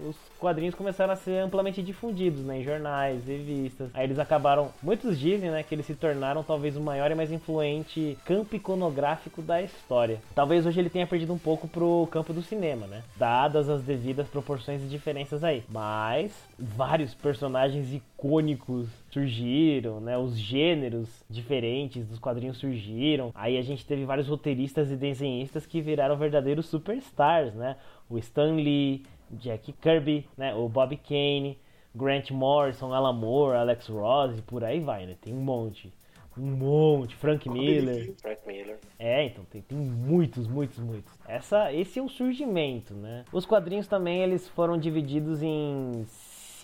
os 0.08 0.16
quadrinhos 0.38 0.74
começaram 0.74 1.12
a 1.12 1.16
ser 1.16 1.38
amplamente 1.38 1.82
difundidos 1.82 2.42
né, 2.44 2.60
em 2.60 2.64
jornais, 2.64 3.26
revistas. 3.26 3.90
Aí 3.92 4.04
eles 4.04 4.18
acabaram, 4.18 4.70
muitos 4.82 5.18
dizem 5.18 5.50
né, 5.50 5.62
que 5.62 5.74
eles 5.74 5.86
se 5.86 5.94
tornaram 5.94 6.42
talvez 6.42 6.76
o 6.76 6.80
maior 6.80 7.10
e 7.10 7.14
mais 7.14 7.30
influente 7.30 8.16
campo 8.24 8.56
iconográfico 8.56 9.42
da 9.42 9.62
história. 9.62 10.20
Talvez 10.34 10.66
hoje 10.66 10.80
ele 10.80 10.90
tenha 10.90 11.06
perdido 11.06 11.32
um 11.32 11.38
pouco 11.38 11.68
pro 11.68 12.08
campo 12.10 12.32
do 12.32 12.42
cinema, 12.42 12.86
né? 12.86 13.02
Dadas 13.16 13.68
as 13.68 13.82
devidas 13.82 14.28
proporções 14.28 14.82
e 14.82 14.86
diferenças 14.86 15.44
aí. 15.44 15.62
Mas 15.68 16.32
vários 16.58 17.14
personagens 17.14 17.92
icônicos 17.92 18.88
surgiram, 19.14 20.00
né? 20.00 20.18
Os 20.18 20.36
gêneros 20.36 21.24
diferentes 21.30 22.04
dos 22.04 22.18
quadrinhos 22.18 22.58
surgiram. 22.58 23.30
Aí 23.32 23.56
a 23.56 23.62
gente 23.62 23.86
teve 23.86 24.04
vários 24.04 24.26
roteiristas 24.26 24.90
e 24.90 24.96
desenhistas 24.96 25.64
que 25.64 25.80
viraram 25.80 26.16
verdadeiros 26.16 26.66
superstars, 26.66 27.54
né? 27.54 27.76
O 28.10 28.18
Stan 28.18 28.56
Lee, 28.56 29.04
Jack 29.30 29.72
Kirby, 29.72 30.26
né? 30.36 30.52
O 30.54 30.68
Bob 30.68 30.96
Kane, 30.96 31.56
Grant 31.94 32.32
Morrison, 32.32 32.92
Alan 32.92 33.12
Moore, 33.12 33.56
Alex 33.56 33.86
Ross 33.86 34.36
e 34.36 34.42
por 34.42 34.64
aí 34.64 34.80
vai, 34.80 35.06
né? 35.06 35.16
Tem 35.20 35.32
um 35.32 35.40
monte. 35.40 35.92
Um 36.36 36.50
monte. 36.50 37.14
Frank 37.14 37.48
Miller. 37.48 38.12
Frank 38.20 38.40
Miller. 38.44 38.78
É, 38.98 39.26
então 39.26 39.44
tem, 39.44 39.62
tem 39.62 39.78
muitos, 39.78 40.48
muitos, 40.48 40.80
muitos. 40.80 41.12
Essa, 41.28 41.72
esse 41.72 42.00
é 42.00 42.02
o 42.02 42.08
surgimento, 42.08 42.92
né? 42.94 43.24
Os 43.32 43.46
quadrinhos 43.46 43.86
também 43.86 44.24
eles 44.24 44.48
foram 44.48 44.76
divididos 44.76 45.40
em 45.40 46.04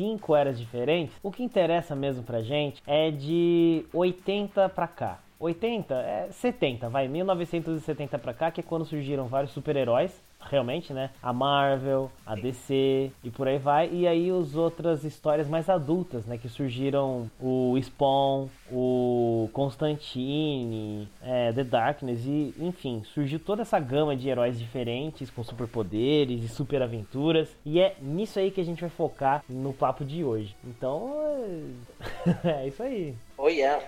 cinco 0.01 0.35
eras 0.35 0.59
diferentes. 0.59 1.15
O 1.23 1.31
que 1.31 1.43
interessa 1.43 1.95
mesmo 1.95 2.23
pra 2.23 2.41
gente 2.41 2.83
é 2.87 3.11
de 3.11 3.85
80 3.93 4.67
pra 4.71 4.89
cá. 4.89 5.19
80, 5.39 5.95
é 5.95 6.29
70, 6.31 6.89
vai, 6.89 7.07
1970 7.07 8.19
pra 8.19 8.33
cá, 8.33 8.51
que 8.51 8.61
é 8.61 8.63
quando 8.63 8.87
surgiram 8.87 9.27
vários 9.27 9.53
super-heróis, 9.53 10.23
realmente, 10.49 10.93
né? 10.93 11.11
A 11.23 11.33
Marvel, 11.33 12.11
a 12.25 12.35
DC 12.35 13.11
e 13.23 13.31
por 13.31 13.49
aí 13.49 13.59
vai. 13.59 13.89
E 13.91 14.07
aí 14.07 14.31
as 14.31 14.55
outras 14.55 15.05
histórias 15.05 15.49
mais 15.49 15.69
adultas, 15.69 16.27
né? 16.27 16.39
Que 16.39 16.49
surgiram 16.49 17.31
o 17.41 17.77
Spawn, 17.81 18.49
o 18.71 19.49
Constantine, 19.53 21.09
é, 21.23 21.53
The 21.53 21.65
Darkness 21.65 22.25
e, 22.25 22.55
enfim, 22.59 23.03
surgiu 23.05 23.39
toda 23.39 23.63
essa 23.63 23.79
gama 23.79 24.17
de 24.17 24.29
heróis 24.29 24.59
diferentes 24.59 25.31
com 25.31 25.43
superpoderes 25.43 26.43
e 26.43 26.49
super 26.49 26.83
aventuras. 26.83 27.55
E 27.65 27.81
é 27.81 27.97
nisso 28.01 28.39
aí 28.39 28.51
que 28.51 28.61
a 28.61 28.65
gente 28.65 28.81
vai 28.81 28.91
focar 28.91 29.45
no 29.49 29.73
papo 29.73 30.05
de 30.05 30.25
hoje. 30.25 30.55
Então, 30.65 31.13
é, 32.45 32.65
é 32.65 32.69
isso 32.69 32.83
aí. 32.83 33.15
Oh 33.37 33.49
yeah. 33.49 33.83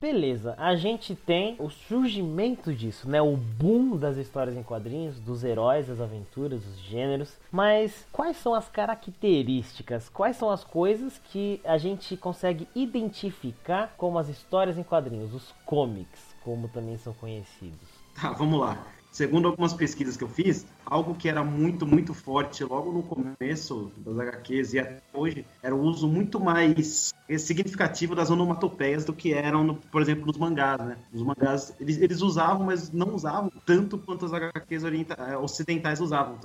Beleza, 0.00 0.54
a 0.56 0.74
gente 0.76 1.14
tem 1.14 1.56
o 1.58 1.68
surgimento 1.68 2.72
disso, 2.72 3.06
né? 3.06 3.20
O 3.20 3.36
boom 3.36 3.98
das 3.98 4.16
histórias 4.16 4.56
em 4.56 4.62
quadrinhos, 4.62 5.20
dos 5.20 5.44
heróis, 5.44 5.88
das 5.88 6.00
aventuras, 6.00 6.64
dos 6.64 6.78
gêneros. 6.78 7.36
Mas 7.52 8.06
quais 8.10 8.38
são 8.38 8.54
as 8.54 8.66
características? 8.66 10.08
Quais 10.08 10.38
são 10.38 10.48
as 10.48 10.64
coisas 10.64 11.20
que 11.30 11.60
a 11.64 11.76
gente 11.76 12.16
consegue 12.16 12.66
identificar 12.74 13.92
como 13.98 14.18
as 14.18 14.30
histórias 14.30 14.78
em 14.78 14.82
quadrinhos, 14.82 15.34
os 15.34 15.52
comics, 15.66 16.34
como 16.42 16.66
também 16.66 16.96
são 16.96 17.12
conhecidos? 17.12 17.86
Tá, 18.18 18.32
vamos 18.32 18.58
lá. 18.58 18.82
Segundo 19.10 19.48
algumas 19.48 19.72
pesquisas 19.72 20.16
que 20.16 20.22
eu 20.22 20.28
fiz, 20.28 20.64
algo 20.86 21.14
que 21.16 21.28
era 21.28 21.42
muito, 21.42 21.84
muito 21.84 22.14
forte 22.14 22.62
logo 22.62 22.92
no 22.92 23.02
começo 23.02 23.90
das 23.96 24.16
HQs 24.18 24.74
e 24.74 24.78
até 24.78 25.02
hoje 25.12 25.44
era 25.60 25.74
o 25.74 25.80
uso 25.80 26.06
muito 26.06 26.38
mais 26.38 27.12
significativo 27.38 28.14
das 28.14 28.30
onomatopeias 28.30 29.04
do 29.04 29.12
que 29.12 29.32
eram, 29.32 29.64
no, 29.64 29.74
por 29.74 30.00
exemplo, 30.00 30.26
nos 30.26 30.36
mangás, 30.36 30.80
né? 30.80 30.96
Os 31.12 31.22
mangás, 31.22 31.74
eles, 31.80 32.00
eles 32.00 32.22
usavam, 32.22 32.66
mas 32.66 32.92
não 32.92 33.12
usavam 33.14 33.50
tanto 33.66 33.98
quanto 33.98 34.26
as 34.26 34.32
HQs 34.32 34.84
eh, 34.84 35.36
ocidentais 35.36 36.00
usavam, 36.00 36.38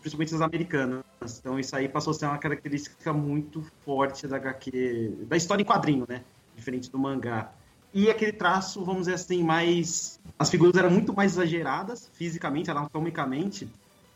principalmente 0.00 0.34
as 0.34 0.40
americanas. 0.40 1.02
Então 1.40 1.58
isso 1.58 1.74
aí 1.74 1.88
passou 1.88 2.12
a 2.12 2.14
ser 2.14 2.26
uma 2.26 2.38
característica 2.38 3.12
muito 3.12 3.62
forte 3.84 4.28
da 4.28 4.36
HQ, 4.36 5.26
da 5.28 5.36
história 5.36 5.62
em 5.62 5.66
quadrinho, 5.66 6.06
né? 6.08 6.22
Diferente 6.54 6.88
do 6.88 6.98
mangá. 6.98 7.52
E 7.94 8.08
aquele 8.08 8.32
traço, 8.32 8.82
vamos 8.84 9.02
dizer 9.02 9.14
assim, 9.14 9.42
mais. 9.42 10.18
As 10.42 10.50
figuras 10.50 10.74
eram 10.74 10.90
muito 10.90 11.14
mais 11.14 11.34
exageradas, 11.34 12.10
fisicamente, 12.14 12.68
anatomicamente, 12.68 13.68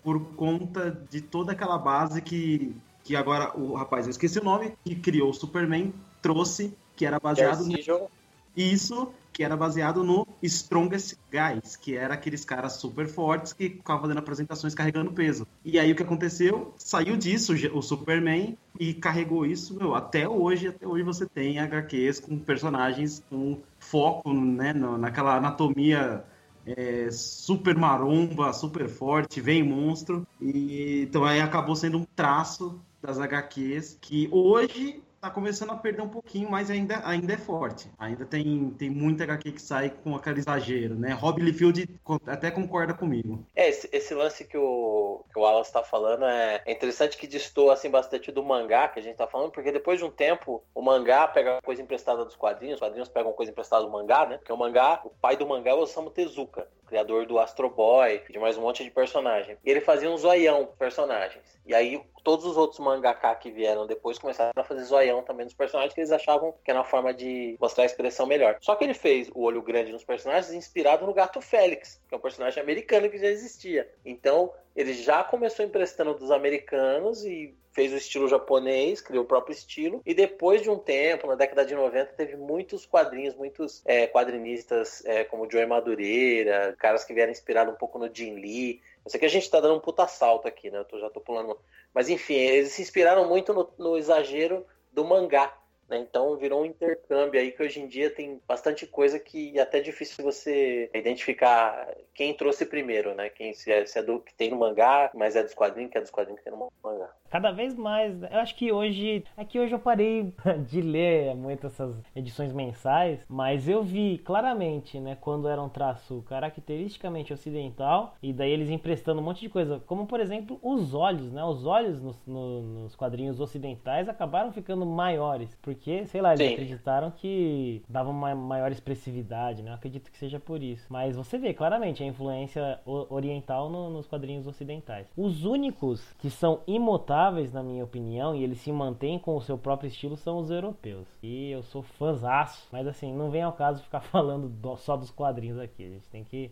por 0.03 0.21
conta 0.35 0.91
de 1.09 1.21
toda 1.21 1.53
aquela 1.53 1.79
base 1.79 2.21
que, 2.21 2.75
que 3.05 3.15
agora 3.15 3.57
o 3.57 3.75
rapaz, 3.75 4.07
eu 4.07 4.11
esqueci 4.11 4.41
o 4.41 4.43
nome, 4.43 4.73
que 4.85 4.97
criou 4.97 5.31
o 5.31 5.33
Superman, 5.33 5.95
trouxe, 6.21 6.77
que 6.97 7.07
era 7.07 7.21
baseado. 7.21 7.65
No... 7.65 8.11
Isso, 8.57 9.09
que 9.37 9.45
era 9.45 9.55
baseado 9.55 10.03
no 10.03 10.27
Strongest 10.43 11.19
Guys, 11.31 11.77
que 11.77 11.95
era 11.95 12.15
aqueles 12.15 12.43
caras 12.43 12.77
super 12.77 13.07
fortes 13.07 13.53
que 13.53 13.69
ficavam 13.69 14.01
fazendo 14.01 14.17
apresentações 14.17 14.75
carregando 14.75 15.13
peso. 15.13 15.47
E 15.63 15.79
aí 15.79 15.93
o 15.93 15.95
que 15.95 16.03
aconteceu? 16.03 16.73
Saiu 16.79 17.19
disso 17.19 17.53
o 17.75 17.83
Superman 17.83 18.57
e 18.81 18.95
carregou 18.95 19.45
isso, 19.45 19.77
meu, 19.77 19.95
até 19.95 20.27
hoje, 20.27 20.69
até 20.69 20.87
hoje 20.87 21.03
você 21.03 21.27
tem 21.27 21.59
HQs 21.59 22.19
com 22.19 22.39
personagens 22.39 23.23
com 23.29 23.61
foco, 23.79 24.33
né, 24.33 24.73
naquela 24.73 25.37
anatomia 25.37 26.25
é, 26.65 27.11
super 27.11 27.77
maromba, 27.77 28.55
super 28.55 28.89
forte, 28.89 29.39
vem 29.39 29.63
monstro. 29.63 30.27
E 30.41 31.03
então 31.03 31.27
aí 31.27 31.43
acabou 31.43 31.77
sendo 31.77 31.99
um 31.99 32.07
traço 32.17 32.81
das 33.03 33.19
HQs 33.19 33.99
que 34.01 34.31
hoje 34.33 35.03
tá 35.27 35.31
começando 35.31 35.71
a 35.71 35.77
perder 35.77 36.03
um 36.03 36.09
pouquinho, 36.09 36.51
mas 36.51 36.71
ainda, 36.71 37.01
ainda 37.05 37.33
é 37.33 37.37
forte. 37.37 37.91
Ainda 37.99 38.25
tem, 38.25 38.71
tem 38.71 38.89
muita 38.89 39.25
HQ 39.25 39.53
que 39.53 39.63
sai 39.63 39.91
com 39.91 40.15
aquele 40.15 40.39
exagero, 40.39 40.95
né? 40.95 41.13
Rob 41.13 41.43
Liefeld 41.43 41.89
até 42.27 42.51
concorda 42.51 42.95
comigo. 42.95 43.45
É, 43.55 43.69
esse, 43.69 43.89
esse 43.93 44.15
lance 44.15 44.45
que 44.45 44.57
o, 44.57 45.25
que 45.33 45.39
o 45.39 45.43
Wallace 45.43 45.73
tá 45.73 45.83
falando 45.83 46.25
é, 46.25 46.63
é 46.65 46.73
interessante 46.73 47.17
que 47.17 47.27
distou 47.27 47.71
assim, 47.71 47.91
bastante 47.91 48.31
do 48.31 48.45
mangá 48.45 48.89
que 48.89 49.01
a 49.01 49.03
gente 49.03 49.17
tá 49.17 49.27
falando, 49.27 49.51
porque 49.51 49.73
depois 49.73 49.99
de 49.99 50.05
um 50.05 50.11
tempo, 50.11 50.63
o 50.75 50.81
mangá 50.81 51.27
pega 51.27 51.61
coisa 51.63 51.83
emprestada 51.83 52.25
dos 52.25 52.37
quadrinhos, 52.37 52.75
os 52.75 52.81
quadrinhos 52.81 53.09
pegam 53.09 53.33
coisa 53.33 53.51
emprestada 53.51 53.85
do 53.85 53.91
mangá, 53.91 54.27
né? 54.27 54.39
Porque 54.39 54.53
o 54.53 54.57
mangá, 54.57 55.01
o 55.05 55.11
pai 55.11 55.37
do 55.37 55.47
mangá 55.47 55.73
é 55.73 55.75
o 55.75 55.79
Osamu 55.79 56.11
Tezuka 56.11 56.69
criador 56.87 57.27
do 57.27 57.39
Astro 57.39 57.69
Boy, 57.69 58.23
de 58.31 58.39
mais 58.39 58.57
um 58.57 58.63
monte 58.63 58.85
de 58.85 58.91
personagem. 58.91 59.57
Ele 59.65 59.81
fazia 59.81 60.11
um 60.11 60.17
zoião 60.17 60.67
personagens. 60.79 61.59
E 61.67 61.75
aí 61.75 62.01
todos 62.23 62.45
os 62.47 62.57
outros 62.57 62.81
mangaka 62.81 63.35
que 63.35 63.51
vieram 63.51 63.87
depois 63.87 64.19
começaram 64.19 64.53
a 64.57 64.65
fazer 64.65 64.85
zoião 64.85 65.23
também 65.23 65.45
nos 65.45 65.55
personagens 65.55 65.93
que 65.95 66.01
eles 66.01 66.13
achavam 66.13 66.55
que 66.65 66.71
era 66.71 66.81
uma 66.81 66.85
forma 66.85 67.13
de 67.13 67.57
mostrar 67.61 67.85
a 67.85 67.87
expressão 67.87 68.27
melhor. 68.27 68.57
Só 68.61 68.75
que 68.75 68.85
ele 68.85 68.95
fez 68.95 69.31
o 69.35 69.43
olho 69.43 69.63
grande 69.63 69.93
nos 69.93 70.05
personagens 70.05 70.53
inspirado 70.53 71.07
no 71.07 71.15
Gato 71.15 71.41
Félix, 71.41 72.01
que 72.09 72.15
é 72.15 72.19
um 72.19 72.21
personagem 72.21 72.63
americano 72.63 73.11
que 73.11 73.19
já 73.19 73.29
existia. 73.29 73.91
Então 74.05 74.53
ele 74.75 74.93
já 74.93 75.25
começou 75.25 75.65
emprestando 75.65 76.15
dos 76.15 76.31
americanos 76.31 77.25
e 77.25 77.55
fez 77.77 77.93
o 77.93 77.97
estilo 77.97 78.27
japonês, 78.27 79.03
criou 79.03 79.23
o 79.23 79.27
próprio 79.27 79.53
estilo, 79.53 80.01
e 80.07 80.15
depois 80.15 80.63
de 80.63 80.71
um 80.71 80.79
tempo, 80.79 81.27
na 81.27 81.35
década 81.35 81.63
de 81.63 81.75
90, 81.75 82.15
teve 82.15 82.35
muitos 82.35 82.87
quadrinhos, 82.87 83.35
muitos 83.35 83.83
é, 83.85 84.07
quadrinistas 84.07 85.05
é, 85.05 85.25
como 85.25 85.49
Joey 85.49 85.67
Madureira, 85.67 86.75
caras 86.79 87.05
que 87.05 87.13
vieram 87.13 87.31
inspirados 87.31 87.75
um 87.75 87.77
pouco 87.77 87.99
no 87.99 88.13
Jim 88.13 88.37
Lee. 88.37 88.81
Eu 89.05 89.11
sei 89.11 89.21
que 89.21 89.27
a 89.27 89.29
gente 89.29 89.51
tá 89.51 89.61
dando 89.61 89.77
um 89.77 89.81
puta 89.81 90.09
salto 90.09 90.49
aqui, 90.49 90.71
né? 90.71 90.79
Eu 90.79 90.87
tô, 90.87 90.99
já 90.99 91.11
tô 91.11 91.21
pulando. 91.21 91.59
Mas 91.93 92.09
enfim, 92.09 92.37
eles 92.37 92.73
se 92.73 92.81
inspiraram 92.81 93.29
muito 93.29 93.53
no, 93.53 93.71
no 93.79 93.99
exagero 93.99 94.65
do 94.91 95.05
mangá. 95.05 95.55
Né? 95.89 95.99
Então 95.99 96.37
virou 96.37 96.63
um 96.63 96.67
intercâmbio 96.67 97.41
aí 97.41 97.53
que 97.53 97.63
hoje 97.63 97.81
em 97.81 97.87
dia 97.87 98.11
tem 98.11 98.41
bastante 98.47 98.87
coisa 98.87 99.19
que 99.19 99.57
é 99.59 99.63
até 99.63 99.81
difícil 99.81 100.25
você 100.25 100.91
identificar 100.93 101.89
quem 102.15 102.35
trouxe 102.35 102.67
primeiro, 102.67 103.15
né? 103.15 103.29
Quem 103.29 103.53
se 103.55 103.71
é, 103.71 103.87
se 103.87 103.99
é 103.99 104.03
do 104.03 104.21
que 104.21 104.35
tem 104.35 104.51
no 104.51 104.59
mangá, 104.59 105.11
mas 105.15 105.37
é 105.37 105.43
dos 105.43 105.55
quadrinhos, 105.55 105.93
que 105.93 105.99
é 105.99 106.01
dos 106.01 106.11
quadrinhos 106.11 106.41
que 106.41 106.51
tem 106.51 106.59
no 106.59 106.69
mangá. 106.83 107.11
Cada 107.31 107.51
vez 107.53 107.75
mais, 107.75 108.23
eu 108.23 108.39
acho 108.39 108.55
que 108.57 108.73
hoje, 108.73 109.25
é 109.37 109.45
que 109.45 109.59
hoje 109.59 109.75
eu 109.75 109.79
parei 109.79 110.33
de 110.67 110.81
ler 110.81 111.35
muito 111.35 111.67
essas 111.67 111.95
edições 112.15 112.53
mensais, 112.53 113.21
mas 113.29 113.69
eu 113.69 113.83
vi 113.83 114.19
claramente, 114.19 114.99
né, 114.99 115.17
quando 115.21 115.49
era 115.49 115.63
um 115.63 115.69
traço 115.69 116.23
caracteristicamente 116.29 117.33
ocidental 117.33 118.15
e 118.23 118.33
daí 118.33 118.51
eles 118.51 118.71
emprestando 118.71 119.21
um 119.21 119.25
monte 119.25 119.41
de 119.41 119.49
coisa, 119.49 119.81
como 119.87 120.07
por 120.07 120.21
exemplo 120.21 120.59
os 120.63 120.95
olhos, 120.95 121.33
né? 121.33 121.45
Os 121.45 121.67
olhos 121.67 122.01
nos, 122.01 122.27
no, 122.27 122.63
nos 122.63 122.97
quadrinhos 122.97 123.41
ocidentais 123.41 124.09
acabaram 124.09 124.53
ficando 124.53 124.87
maiores, 124.87 125.55
porque 125.63 125.76
porque, 125.77 126.07
sei 126.07 126.21
lá, 126.21 126.33
eles 126.33 126.47
Sim. 126.47 126.53
acreditaram 126.55 127.11
que 127.11 127.83
dava 127.89 128.11
uma 128.11 128.35
maior 128.35 128.73
expressividade, 128.73 129.63
né? 129.63 129.71
Eu 129.71 129.75
acredito 129.75 130.11
que 130.11 130.19
seja 130.19 130.41
por 130.41 130.63
isso. 130.63 130.87
Mas 130.89 131.17
você 131.17 131.39
vê 131.39 131.53
claramente 131.53 132.03
a 132.03 132.07
influência 132.07 132.81
oriental 132.85 133.69
no, 133.69 133.91
nos 133.91 134.07
quadrinhos 134.07 134.47
ocidentais. 134.47 135.07
Os 135.17 135.45
únicos 135.45 136.13
que 136.19 136.31
são 136.31 136.61
imutáveis, 136.67 137.53
na 137.53 137.63
minha 137.63 137.85
opinião, 137.85 138.35
e 138.35 138.43
eles 138.43 138.59
se 138.59 138.73
mantêm 138.73 139.19
com 139.19 139.37
o 139.37 139.41
seu 139.41 139.57
próprio 139.59 139.89
estilo, 139.89 140.17
são 140.17 140.39
os 140.39 140.51
europeus. 140.51 141.07
E 141.23 141.51
eu 141.51 141.63
sou 141.63 141.83
fãzaço, 141.83 142.67
mas 142.73 142.87
assim, 142.87 143.13
não 143.13 143.31
vem 143.31 143.43
ao 143.43 143.53
caso 143.53 143.83
ficar 143.83 144.01
falando 144.11 144.49
do, 144.49 144.77
só 144.77 144.97
dos 144.97 145.11
quadrinhos 145.11 145.59
aqui. 145.59 145.85
A 145.85 145.91
gente 145.91 146.09
tem 146.09 146.25
que 146.25 146.51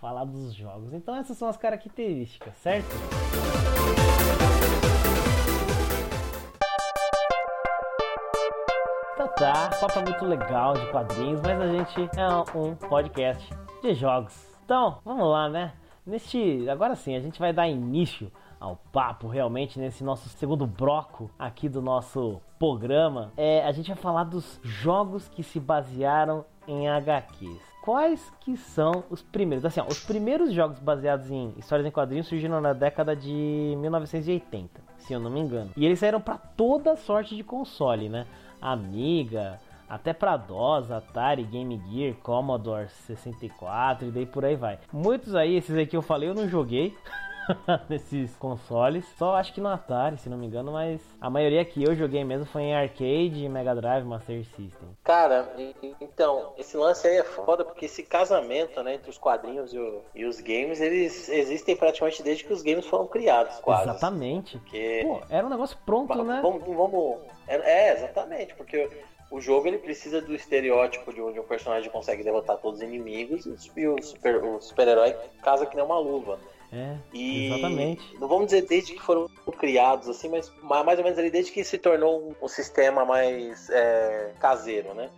falar 0.00 0.24
dos 0.24 0.54
jogos. 0.54 0.92
Então 0.92 1.14
essas 1.14 1.36
são 1.36 1.48
as 1.48 1.56
características, 1.56 2.54
certo? 2.56 2.88
Tá? 9.36 9.70
Papo 9.80 9.98
é 9.98 10.02
muito 10.02 10.24
legal 10.24 10.74
de 10.74 10.86
quadrinhos, 10.90 11.40
mas 11.40 11.60
a 11.60 11.66
gente 11.68 12.18
é 12.18 12.58
um 12.58 12.74
podcast 12.74 13.48
de 13.82 13.94
jogos. 13.94 14.34
Então, 14.64 14.98
vamos 15.04 15.26
lá, 15.28 15.48
né? 15.48 15.72
Neste, 16.04 16.68
agora 16.68 16.94
sim, 16.94 17.16
a 17.16 17.20
gente 17.20 17.38
vai 17.38 17.52
dar 17.52 17.68
início 17.68 18.30
ao 18.60 18.76
papo 18.92 19.26
realmente 19.26 19.78
nesse 19.78 20.04
nosso 20.04 20.28
segundo 20.28 20.66
bloco 20.66 21.30
aqui 21.38 21.68
do 21.68 21.80
nosso 21.80 22.40
programa. 22.58 23.32
É, 23.36 23.64
a 23.64 23.72
gente 23.72 23.88
vai 23.88 23.96
falar 23.96 24.24
dos 24.24 24.60
jogos 24.62 25.28
que 25.28 25.42
se 25.42 25.58
basearam 25.58 26.44
em 26.66 26.88
HQs. 26.88 27.60
Quais 27.82 28.32
que 28.40 28.56
são 28.56 29.02
os 29.10 29.22
primeiros? 29.22 29.64
Assim, 29.64 29.80
ó, 29.80 29.86
os 29.86 30.04
primeiros 30.04 30.52
jogos 30.52 30.78
baseados 30.78 31.30
em 31.30 31.52
histórias 31.56 31.86
em 31.86 31.90
quadrinhos 31.90 32.28
surgiram 32.28 32.60
na 32.60 32.72
década 32.72 33.16
de 33.16 33.74
1980, 33.78 34.80
se 34.98 35.12
eu 35.12 35.18
não 35.18 35.30
me 35.30 35.40
engano. 35.40 35.70
E 35.76 35.84
eles 35.84 35.98
saíram 35.98 36.20
para 36.20 36.38
toda 36.38 36.94
sorte 36.96 37.34
de 37.34 37.42
console, 37.42 38.08
né? 38.08 38.26
Amiga, 38.62 39.60
até 39.88 40.12
para 40.12 40.36
DOS, 40.36 40.90
Atari, 40.90 41.42
Game 41.42 41.82
Gear, 41.90 42.14
Commodore 42.22 42.88
64 42.88 44.08
e 44.08 44.10
daí 44.10 44.24
por 44.24 44.44
aí 44.44 44.56
vai. 44.56 44.78
Muitos 44.92 45.34
aí, 45.34 45.56
esses 45.56 45.76
aí 45.76 45.86
que 45.86 45.96
eu 45.96 46.02
falei, 46.02 46.28
eu 46.28 46.34
não 46.34 46.48
joguei. 46.48 46.96
nesses 47.88 48.34
consoles. 48.36 49.04
Só 49.16 49.34
acho 49.34 49.52
que 49.52 49.60
no 49.60 49.68
Atari, 49.68 50.18
se 50.18 50.28
não 50.28 50.38
me 50.38 50.46
engano, 50.46 50.72
mas 50.72 51.00
a 51.20 51.28
maioria 51.28 51.64
que 51.64 51.82
eu 51.82 51.94
joguei 51.94 52.24
mesmo 52.24 52.46
foi 52.46 52.62
em 52.62 52.74
arcade, 52.74 53.48
Mega 53.48 53.74
Drive, 53.74 54.04
Master 54.04 54.44
System. 54.44 54.88
Cara, 55.02 55.52
então, 56.00 56.52
esse 56.56 56.76
lance 56.76 57.06
aí 57.06 57.16
é 57.16 57.24
foda 57.24 57.64
porque 57.64 57.86
esse 57.86 58.02
casamento, 58.02 58.82
né, 58.82 58.94
entre 58.94 59.10
os 59.10 59.18
quadrinhos 59.18 59.72
e, 59.72 59.78
o, 59.78 60.02
e 60.14 60.24
os 60.24 60.40
games, 60.40 60.80
eles 60.80 61.28
existem 61.28 61.76
praticamente 61.76 62.22
desde 62.22 62.44
que 62.44 62.52
os 62.52 62.62
games 62.62 62.86
foram 62.86 63.06
criados, 63.06 63.56
quase. 63.60 63.88
Exatamente. 63.88 64.58
Porque... 64.58 65.00
Pô, 65.04 65.20
era 65.28 65.46
um 65.46 65.50
negócio 65.50 65.76
pronto, 65.84 66.22
né? 66.22 66.40
Vamos, 66.42 66.62
vamos... 66.64 67.18
É, 67.52 67.88
é, 67.88 67.92
exatamente, 67.92 68.54
porque 68.54 68.88
o 69.30 69.40
jogo 69.40 69.66
ele 69.66 69.78
precisa 69.78 70.20
do 70.20 70.34
estereótipo 70.34 71.12
de 71.12 71.20
onde 71.20 71.38
o 71.40 71.44
personagem 71.44 71.90
consegue 71.90 72.22
derrotar 72.22 72.58
todos 72.58 72.80
os 72.80 72.86
inimigos 72.86 73.46
e 73.46 73.50
o 73.50 74.02
super-herói 74.02 74.60
super 74.60 75.30
casa 75.42 75.66
que 75.66 75.76
nem 75.76 75.84
uma 75.84 75.98
luva. 75.98 76.38
É, 76.72 76.96
e 77.12 77.46
exatamente. 77.52 78.18
Não 78.18 78.26
vamos 78.26 78.46
dizer 78.46 78.62
desde 78.62 78.94
que 78.94 79.02
foram 79.02 79.28
criados, 79.58 80.08
assim, 80.08 80.28
mas 80.28 80.50
mais 80.64 80.98
ou 80.98 81.04
menos 81.04 81.18
ali 81.18 81.30
desde 81.30 81.52
que 81.52 81.62
se 81.62 81.76
tornou 81.76 82.34
um, 82.40 82.48
sistema 82.48 83.04
mais 83.04 83.68
é, 83.68 84.32
caseiro, 84.40 84.94
né? 84.94 85.10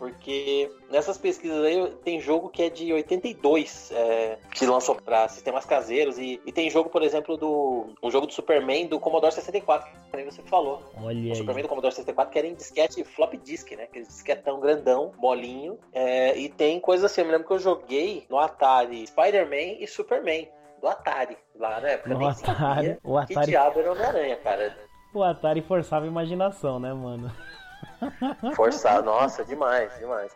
Porque 0.00 0.72
nessas 0.90 1.18
pesquisas 1.18 1.62
aí 1.62 1.92
tem 2.02 2.18
jogo 2.18 2.48
que 2.48 2.62
é 2.62 2.70
de 2.70 2.90
82 2.90 3.92
é, 3.92 4.38
que 4.54 4.64
lançou 4.64 4.94
para 4.94 5.28
sistemas 5.28 5.66
caseiros 5.66 6.16
e, 6.18 6.40
e, 6.46 6.50
tem 6.50 6.70
jogo, 6.70 6.88
por 6.88 7.02
exemplo, 7.02 7.36
do 7.36 7.92
um 8.02 8.10
jogo 8.10 8.26
do 8.26 8.32
Superman 8.32 8.86
do 8.86 8.98
Commodore 8.98 9.30
64, 9.30 9.86
que 10.10 10.16
nem 10.16 10.24
você 10.24 10.40
falou. 10.44 10.82
Olha 10.96 11.32
o 11.32 11.36
Superman 11.36 11.64
do 11.64 11.68
Commodore 11.68 11.92
64 11.92 12.32
que 12.32 12.38
era 12.38 12.48
em 12.48 12.54
disquete 12.54 13.04
flop 13.04 13.34
disk, 13.44 13.72
né? 13.72 13.82
Aquele 13.82 14.06
disquetão 14.06 14.58
grandão, 14.58 15.12
molinho. 15.18 15.78
É, 15.92 16.34
e 16.34 16.48
tem 16.48 16.80
coisas 16.80 17.04
assim, 17.04 17.20
eu 17.20 17.26
me 17.26 17.32
lembro 17.32 17.46
que 17.46 17.52
eu 17.52 17.58
joguei 17.58 18.24
no 18.30 18.38
Atari 18.38 19.06
Spider-Man 19.06 19.76
e 19.80 19.86
Superman 19.86 20.48
do 20.80 20.88
Atari 20.88 21.36
lá, 21.56 21.78
né? 21.78 22.00
no 22.06 22.26
Atari, 22.26 22.96
o 23.04 23.18
Atari. 23.18 23.34
Que 23.34 23.50
diabo 23.50 23.80
era 23.80 23.92
Homem-Aranha, 23.92 24.36
cara. 24.36 24.74
O 25.12 25.22
Atari 25.22 25.60
forçava 25.60 26.06
a 26.06 26.08
imaginação, 26.08 26.80
né, 26.80 26.90
mano? 26.94 27.30
Forçar, 28.54 29.02
nossa, 29.02 29.44
demais, 29.44 29.96
demais. 29.98 30.32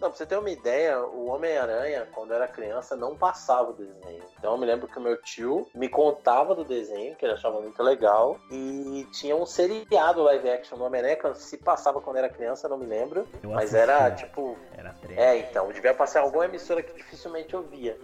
Não, 0.00 0.10
pra 0.10 0.16
você 0.16 0.24
ter 0.24 0.38
uma 0.38 0.50
ideia, 0.50 1.00
o 1.02 1.26
Homem-Aranha, 1.26 2.06
quando 2.12 2.32
era 2.32 2.46
criança, 2.46 2.94
não 2.94 3.16
passava 3.16 3.70
o 3.70 3.72
desenho. 3.72 4.22
Então 4.38 4.52
eu 4.52 4.58
me 4.58 4.64
lembro 4.64 4.86
que 4.86 4.96
o 4.96 5.00
meu 5.00 5.20
tio 5.20 5.66
me 5.74 5.88
contava 5.88 6.54
do 6.54 6.64
desenho, 6.64 7.16
que 7.16 7.24
ele 7.24 7.32
achava 7.32 7.60
muito 7.60 7.82
legal, 7.82 8.38
e 8.48 9.04
tinha 9.10 9.34
um 9.34 9.44
seriado 9.44 10.22
live 10.22 10.50
action 10.50 10.78
do 10.78 10.84
Homem-Aranha, 10.84 11.34
se 11.34 11.58
passava 11.58 12.00
quando 12.00 12.18
era 12.18 12.28
criança, 12.28 12.68
não 12.68 12.78
me 12.78 12.86
lembro. 12.86 13.26
Eu 13.42 13.50
mas 13.50 13.74
era 13.74 14.08
tipo. 14.12 14.56
Era 14.76 14.94
É, 15.16 15.36
então, 15.38 15.72
devia 15.72 15.92
passar 15.92 16.20
alguma 16.20 16.44
emissora 16.44 16.80
que 16.80 16.94
dificilmente 16.94 17.54
eu 17.54 17.62
via. 17.62 17.98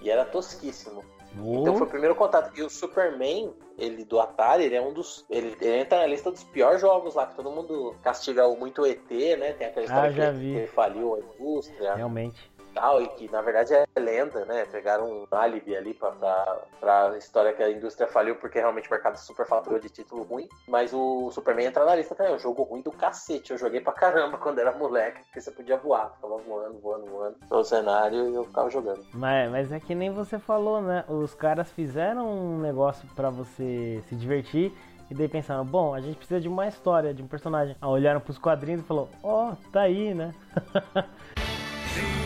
E 0.00 0.10
era 0.10 0.24
tosquíssimo. 0.24 1.04
Oh. 1.42 1.60
Então 1.60 1.76
foi 1.76 1.86
o 1.86 1.90
primeiro 1.90 2.14
contato. 2.14 2.56
E 2.58 2.62
o 2.62 2.70
Superman, 2.70 3.52
ele 3.78 4.04
do 4.04 4.20
Atari, 4.20 4.64
ele 4.64 4.76
é 4.76 4.80
um 4.80 4.92
dos. 4.92 5.24
Ele, 5.30 5.56
ele, 5.60 5.78
entra 5.78 5.98
na 5.98 6.06
lista 6.06 6.30
dos 6.30 6.44
piores 6.44 6.80
jogos 6.80 7.14
lá, 7.14 7.26
que 7.26 7.36
todo 7.36 7.50
mundo 7.50 7.94
castiga 8.02 8.48
muito 8.48 8.82
o 8.82 8.86
ET, 8.86 9.10
né? 9.10 9.52
Tem 9.52 9.66
aquela 9.66 9.86
história 9.86 10.28
ah, 10.28 10.32
que, 10.32 10.38
vi. 10.38 10.52
que 10.52 10.58
ele 10.58 10.66
faliu 10.66 11.14
a 11.14 11.18
indústria. 11.18 11.94
Realmente 11.94 12.55
tal, 12.76 13.02
e 13.02 13.08
que 13.08 13.30
na 13.32 13.40
verdade 13.40 13.74
é 13.74 13.86
lenda, 13.98 14.44
né? 14.44 14.66
Pegaram 14.66 15.10
um 15.10 15.26
álibi 15.30 15.74
ali 15.74 15.94
pra, 15.94 16.10
pra, 16.12 16.58
pra 16.78 17.16
história 17.16 17.54
que 17.54 17.62
a 17.62 17.70
indústria 17.70 18.06
faliu 18.06 18.36
porque 18.36 18.58
realmente 18.58 18.88
o 18.88 18.92
mercado 18.92 19.16
super 19.16 19.46
faturou 19.46 19.80
de 19.80 19.88
título 19.88 20.22
ruim. 20.22 20.46
Mas 20.68 20.92
o 20.92 21.30
Superman 21.30 21.66
entra 21.66 21.84
na 21.84 21.96
lista 21.96 22.14
também, 22.14 22.32
é 22.32 22.36
um 22.36 22.38
jogo 22.38 22.62
ruim 22.62 22.82
do 22.82 22.92
cacete. 22.92 23.50
Eu 23.50 23.58
joguei 23.58 23.80
pra 23.80 23.92
caramba 23.94 24.36
quando 24.38 24.58
era 24.58 24.72
moleque, 24.72 25.22
porque 25.24 25.40
você 25.40 25.50
podia 25.50 25.78
voar, 25.78 26.12
ficava 26.14 26.36
voando, 26.36 26.78
voando, 26.78 27.06
voando 27.06 27.36
no 27.50 27.64
cenário 27.64 28.28
e 28.30 28.34
eu 28.34 28.44
ficava 28.44 28.70
jogando. 28.70 29.04
Mas, 29.14 29.50
mas 29.50 29.72
é 29.72 29.80
que 29.80 29.94
nem 29.94 30.10
você 30.10 30.38
falou, 30.38 30.82
né? 30.82 31.04
Os 31.08 31.34
caras 31.34 31.70
fizeram 31.70 32.28
um 32.28 32.58
negócio 32.58 33.08
para 33.16 33.30
você 33.30 34.02
se 34.08 34.14
divertir. 34.14 34.72
E 35.08 35.14
daí 35.14 35.28
pensaram, 35.28 35.64
bom, 35.64 35.94
a 35.94 36.00
gente 36.00 36.16
precisa 36.16 36.40
de 36.40 36.48
uma 36.48 36.66
história, 36.66 37.14
de 37.14 37.22
um 37.22 37.28
personagem. 37.28 37.76
Ah, 37.80 37.88
olharam 37.88 38.20
pros 38.20 38.38
quadrinhos 38.38 38.80
e 38.80 38.84
falou, 38.84 39.08
ó, 39.22 39.52
oh, 39.52 39.70
tá 39.70 39.82
aí, 39.82 40.12
né? 40.12 40.34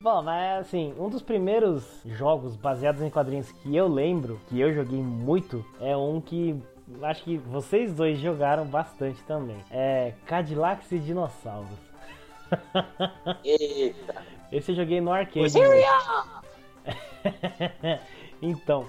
Bom, 0.00 0.20
mas 0.20 0.66
assim, 0.66 0.92
um 0.98 1.08
dos 1.08 1.22
primeiros 1.22 1.84
jogos 2.04 2.56
baseados 2.56 3.00
em 3.02 3.08
quadrinhos 3.08 3.52
que 3.52 3.76
eu 3.76 3.86
lembro, 3.86 4.40
que 4.48 4.60
eu 4.60 4.74
joguei 4.74 4.98
muito, 4.98 5.64
é 5.80 5.96
um 5.96 6.20
que 6.20 6.60
acho 7.02 7.22
que 7.22 7.36
vocês 7.38 7.94
dois 7.94 8.18
jogaram 8.18 8.66
bastante 8.66 9.22
também. 9.22 9.56
É 9.70 10.14
Cadillacs 10.26 10.90
e 10.90 10.98
Dinossauros. 10.98 11.70
Eita! 13.44 14.22
Esse 14.50 14.72
eu 14.72 14.76
joguei 14.76 15.00
no 15.00 15.12
arcade. 15.12 15.54
então, 18.42 18.86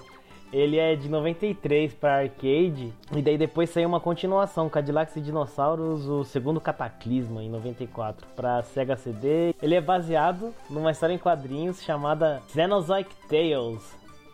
ele 0.54 0.78
é 0.78 0.94
de 0.94 1.08
93 1.08 1.92
para 1.94 2.20
arcade 2.20 2.94
e 3.12 3.20
daí 3.20 3.36
depois 3.36 3.68
saiu 3.70 3.88
uma 3.88 3.98
continuação, 3.98 4.68
Cadillacs 4.68 5.16
e 5.16 5.20
Dinossauros, 5.20 6.06
o 6.06 6.22
segundo 6.22 6.60
Cataclisma 6.60 7.42
em 7.42 7.50
94 7.50 8.24
para 8.36 8.62
Sega 8.62 8.96
CD. 8.96 9.52
Ele 9.60 9.74
é 9.74 9.80
baseado 9.80 10.54
numa 10.70 10.92
história 10.92 11.12
em 11.12 11.18
quadrinhos 11.18 11.82
chamada 11.82 12.40
Xenozoic 12.52 13.12
Tales, 13.28 13.82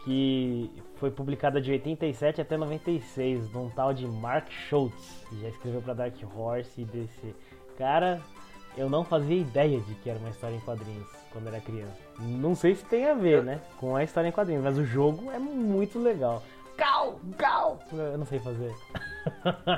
que 0.04 0.70
foi 0.96 1.10
publicada 1.10 1.58
de 1.58 1.70
87 1.70 2.42
até 2.42 2.54
96, 2.54 3.50
num 3.54 3.70
tal 3.70 3.94
de 3.94 4.06
Mark 4.06 4.50
Schultz, 4.50 5.24
que 5.26 5.40
já 5.40 5.48
escreveu 5.48 5.80
para 5.80 5.94
Dark 5.94 6.16
Horse 6.36 6.82
e 6.82 6.84
DC. 6.84 7.34
Cara, 7.78 8.20
eu 8.76 8.88
não 8.88 9.04
fazia 9.04 9.36
ideia 9.36 9.80
de 9.80 9.94
que 9.96 10.10
era 10.10 10.18
uma 10.18 10.30
história 10.30 10.54
em 10.54 10.60
quadrinhos 10.60 11.08
quando 11.32 11.48
era 11.48 11.60
criança. 11.60 11.96
Não 12.18 12.54
sei 12.54 12.74
se 12.74 12.84
tem 12.84 13.08
a 13.08 13.14
ver, 13.14 13.42
né, 13.42 13.60
com 13.78 13.96
a 13.96 14.04
história 14.04 14.28
em 14.28 14.32
quadrinhos, 14.32 14.64
mas 14.64 14.78
o 14.78 14.84
jogo 14.84 15.30
é 15.30 15.38
muito 15.38 15.98
legal. 15.98 16.42
Gal, 16.76 17.20
gal. 17.36 17.78
Eu 17.92 18.18
não 18.18 18.26
sei 18.26 18.38
fazer. 18.38 18.74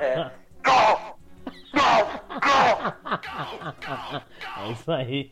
É. 0.01 0.31
Gal! 0.61 1.17
É 4.57 4.71
isso 4.71 4.91
aí. 4.91 5.31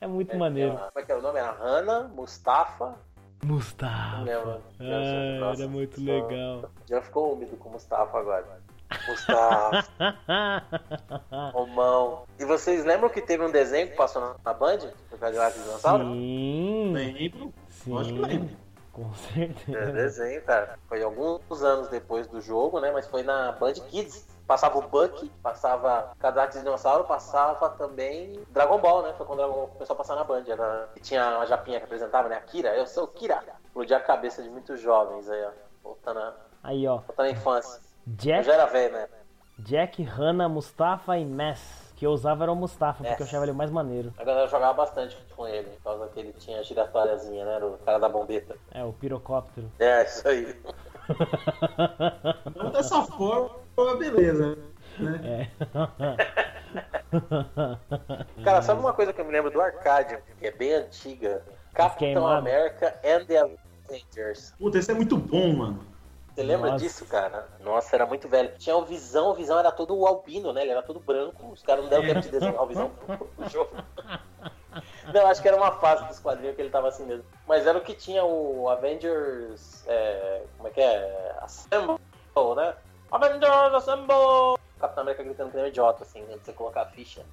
É 0.00 0.06
muito 0.06 0.32
é, 0.32 0.36
maneiro. 0.36 0.72
Como 0.76 0.90
é 0.96 1.02
que 1.02 1.12
é 1.12 1.16
o 1.16 1.22
nome? 1.22 1.38
Era 1.38 1.52
Hannah, 1.52 2.08
Mustafa. 2.08 2.96
Mustafa. 3.44 4.22
Lembra? 4.22 4.60
Ah, 4.80 5.52
era 5.56 5.68
muito 5.68 6.02
legal. 6.02 6.70
Já 6.88 7.00
ficou 7.00 7.34
úmido 7.34 7.56
com 7.56 7.70
Mustafa 7.70 8.18
agora. 8.18 8.60
Gustavo. 9.06 9.84
Romão. 11.52 12.24
E 12.38 12.44
vocês 12.44 12.84
lembram 12.84 13.08
que 13.08 13.20
teve 13.20 13.44
um 13.44 13.50
desenho 13.50 13.88
que 13.88 13.96
passou 13.96 14.36
na 14.44 14.54
Band? 14.54 14.78
Do 15.10 15.18
Cadillac 15.18 15.58
Dinossauro? 15.58 16.04
Sim. 16.04 16.92
Lembro. 16.92 17.52
Sim. 17.68 17.98
Acho 17.98 18.12
que 18.12 18.20
lembro. 18.20 18.56
Com 18.92 19.14
certeza. 19.14 19.78
É 19.78 19.92
desenho, 19.92 20.42
cara. 20.42 20.78
Foi 20.88 21.02
alguns 21.02 21.62
anos 21.62 21.88
depois 21.88 22.26
do 22.26 22.40
jogo, 22.40 22.80
né? 22.80 22.90
Mas 22.90 23.06
foi 23.06 23.22
na 23.22 23.52
Band 23.52 23.74
Kids. 23.74 24.26
Passava 24.44 24.78
o 24.78 24.82
Buck, 24.82 25.28
passava 25.42 26.12
Cadillac 26.18 26.56
Dinossauro, 26.56 27.04
passava 27.04 27.68
também 27.68 28.40
Dragon 28.48 28.78
Ball, 28.78 29.02
né? 29.02 29.12
Foi 29.12 29.26
quando 29.26 29.40
o 29.40 29.42
Dragon 29.42 29.54
Ball 29.58 29.68
começou 29.68 29.92
a 29.92 29.96
passar 29.96 30.16
na 30.16 30.24
Band. 30.24 30.44
Era... 30.48 30.88
E 30.96 31.00
tinha 31.00 31.36
uma 31.36 31.46
japinha 31.46 31.78
que 31.78 31.84
apresentava, 31.84 32.28
né? 32.28 32.36
A 32.36 32.40
Kira. 32.40 32.74
Eu 32.74 32.86
sou 32.86 33.04
o 33.04 33.08
Kira. 33.08 33.42
Explodia 33.62 33.98
a 33.98 34.00
cabeça 34.00 34.42
de 34.42 34.48
muitos 34.48 34.80
jovens 34.80 35.28
aí, 35.28 35.44
ó. 35.44 35.50
Voltando 35.84 36.20
a... 36.20 36.34
Aí, 36.62 36.88
ó. 36.88 36.96
Voltando 36.96 37.26
à 37.26 37.30
infância. 37.30 37.80
Jack, 38.16 38.38
eu 38.38 38.44
já 38.44 38.54
era 38.54 38.66
velho, 38.66 38.92
né? 38.92 39.08
Jack, 39.58 40.02
Hannah, 40.02 40.48
Mustafa 40.48 41.18
e 41.18 41.24
Mess. 41.24 41.88
Que 41.96 42.06
eu 42.06 42.12
usava 42.12 42.44
era 42.44 42.52
o 42.52 42.56
Mustafa, 42.56 43.02
porque 43.02 43.22
eu 43.22 43.26
achava 43.26 43.44
ele 43.44 43.52
mais 43.52 43.72
maneiro. 43.72 44.14
A 44.16 44.24
galera 44.24 44.46
jogava 44.46 44.72
bastante 44.72 45.18
com 45.34 45.48
ele, 45.48 45.68
por 45.68 45.82
causa 45.82 46.06
que 46.08 46.20
ele 46.20 46.32
tinha 46.32 46.60
a 46.60 46.62
giratóriazinha, 46.62 47.44
né? 47.44 47.56
Era 47.56 47.66
o 47.66 47.76
cara 47.78 47.98
da 47.98 48.08
bombeta. 48.08 48.56
É, 48.70 48.84
o 48.84 48.92
pirocóptero. 48.92 49.68
É, 49.80 50.04
isso 50.04 50.28
aí. 50.28 50.56
então, 52.46 52.70
dessa 52.70 53.02
forma, 53.02 53.58
beleza. 53.98 54.56
Né? 55.00 55.20
É. 55.24 55.48
cara, 58.44 58.62
sabe 58.62 58.80
uma 58.80 58.92
coisa 58.92 59.12
que 59.12 59.20
eu 59.20 59.24
me 59.24 59.32
lembro 59.32 59.50
do 59.50 59.60
arcade, 59.60 60.18
que 60.38 60.46
é 60.46 60.52
bem 60.52 60.74
antiga? 60.74 61.44
Capitão 61.74 62.28
América 62.28 62.94
and 63.04 63.24
the 63.26 63.38
Avengers. 63.38 64.54
Puta, 64.56 64.78
esse 64.78 64.92
é 64.92 64.94
muito 64.94 65.16
bom, 65.16 65.52
mano. 65.52 65.97
Você 66.38 66.44
lembra 66.44 66.70
Nossa. 66.70 66.84
disso, 66.84 67.04
cara? 67.04 67.48
Nossa, 67.58 67.96
era 67.96 68.06
muito 68.06 68.28
velho. 68.28 68.52
Tinha 68.58 68.76
o 68.76 68.84
Visão, 68.84 69.30
o 69.30 69.34
Visão 69.34 69.58
era 69.58 69.72
todo 69.72 70.06
albino, 70.06 70.52
né? 70.52 70.62
Ele 70.62 70.70
era 70.70 70.84
todo 70.84 71.00
branco. 71.00 71.50
Os 71.50 71.64
caras 71.64 71.82
não 71.82 71.90
deram 71.90 72.04
tempo 72.04 72.20
de 72.20 72.28
desenhar 72.28 72.62
o 72.62 72.66
Visão 72.66 72.92
no 73.36 73.48
jogo. 73.48 73.72
Não, 75.12 75.26
acho 75.26 75.40
que 75.42 75.48
era 75.48 75.56
uma 75.56 75.72
fase 75.72 76.04
dos 76.04 76.20
quadrinhos 76.20 76.54
que 76.54 76.62
ele 76.62 76.70
tava 76.70 76.88
assim 76.88 77.04
mesmo. 77.04 77.24
Mas 77.46 77.66
era 77.66 77.78
o 77.78 77.80
que 77.80 77.94
tinha 77.94 78.24
o 78.24 78.68
Avengers. 78.68 79.82
É, 79.88 80.42
como 80.56 80.68
é 80.68 80.70
que 80.70 80.80
é? 80.80 81.34
Assemble, 81.40 81.98
né? 82.54 82.74
Avengers 83.10 83.74
Assemble! 83.74 84.58
Capitão 84.78 85.02
América 85.02 85.24
gritando 85.24 85.50
que 85.50 85.56
nem 85.56 85.64
um 85.64 85.68
idiota, 85.68 86.04
assim, 86.04 86.22
antes 86.24 86.40
de 86.40 86.44
você 86.44 86.52
colocar 86.52 86.82
a 86.82 86.86
ficha. 86.86 87.24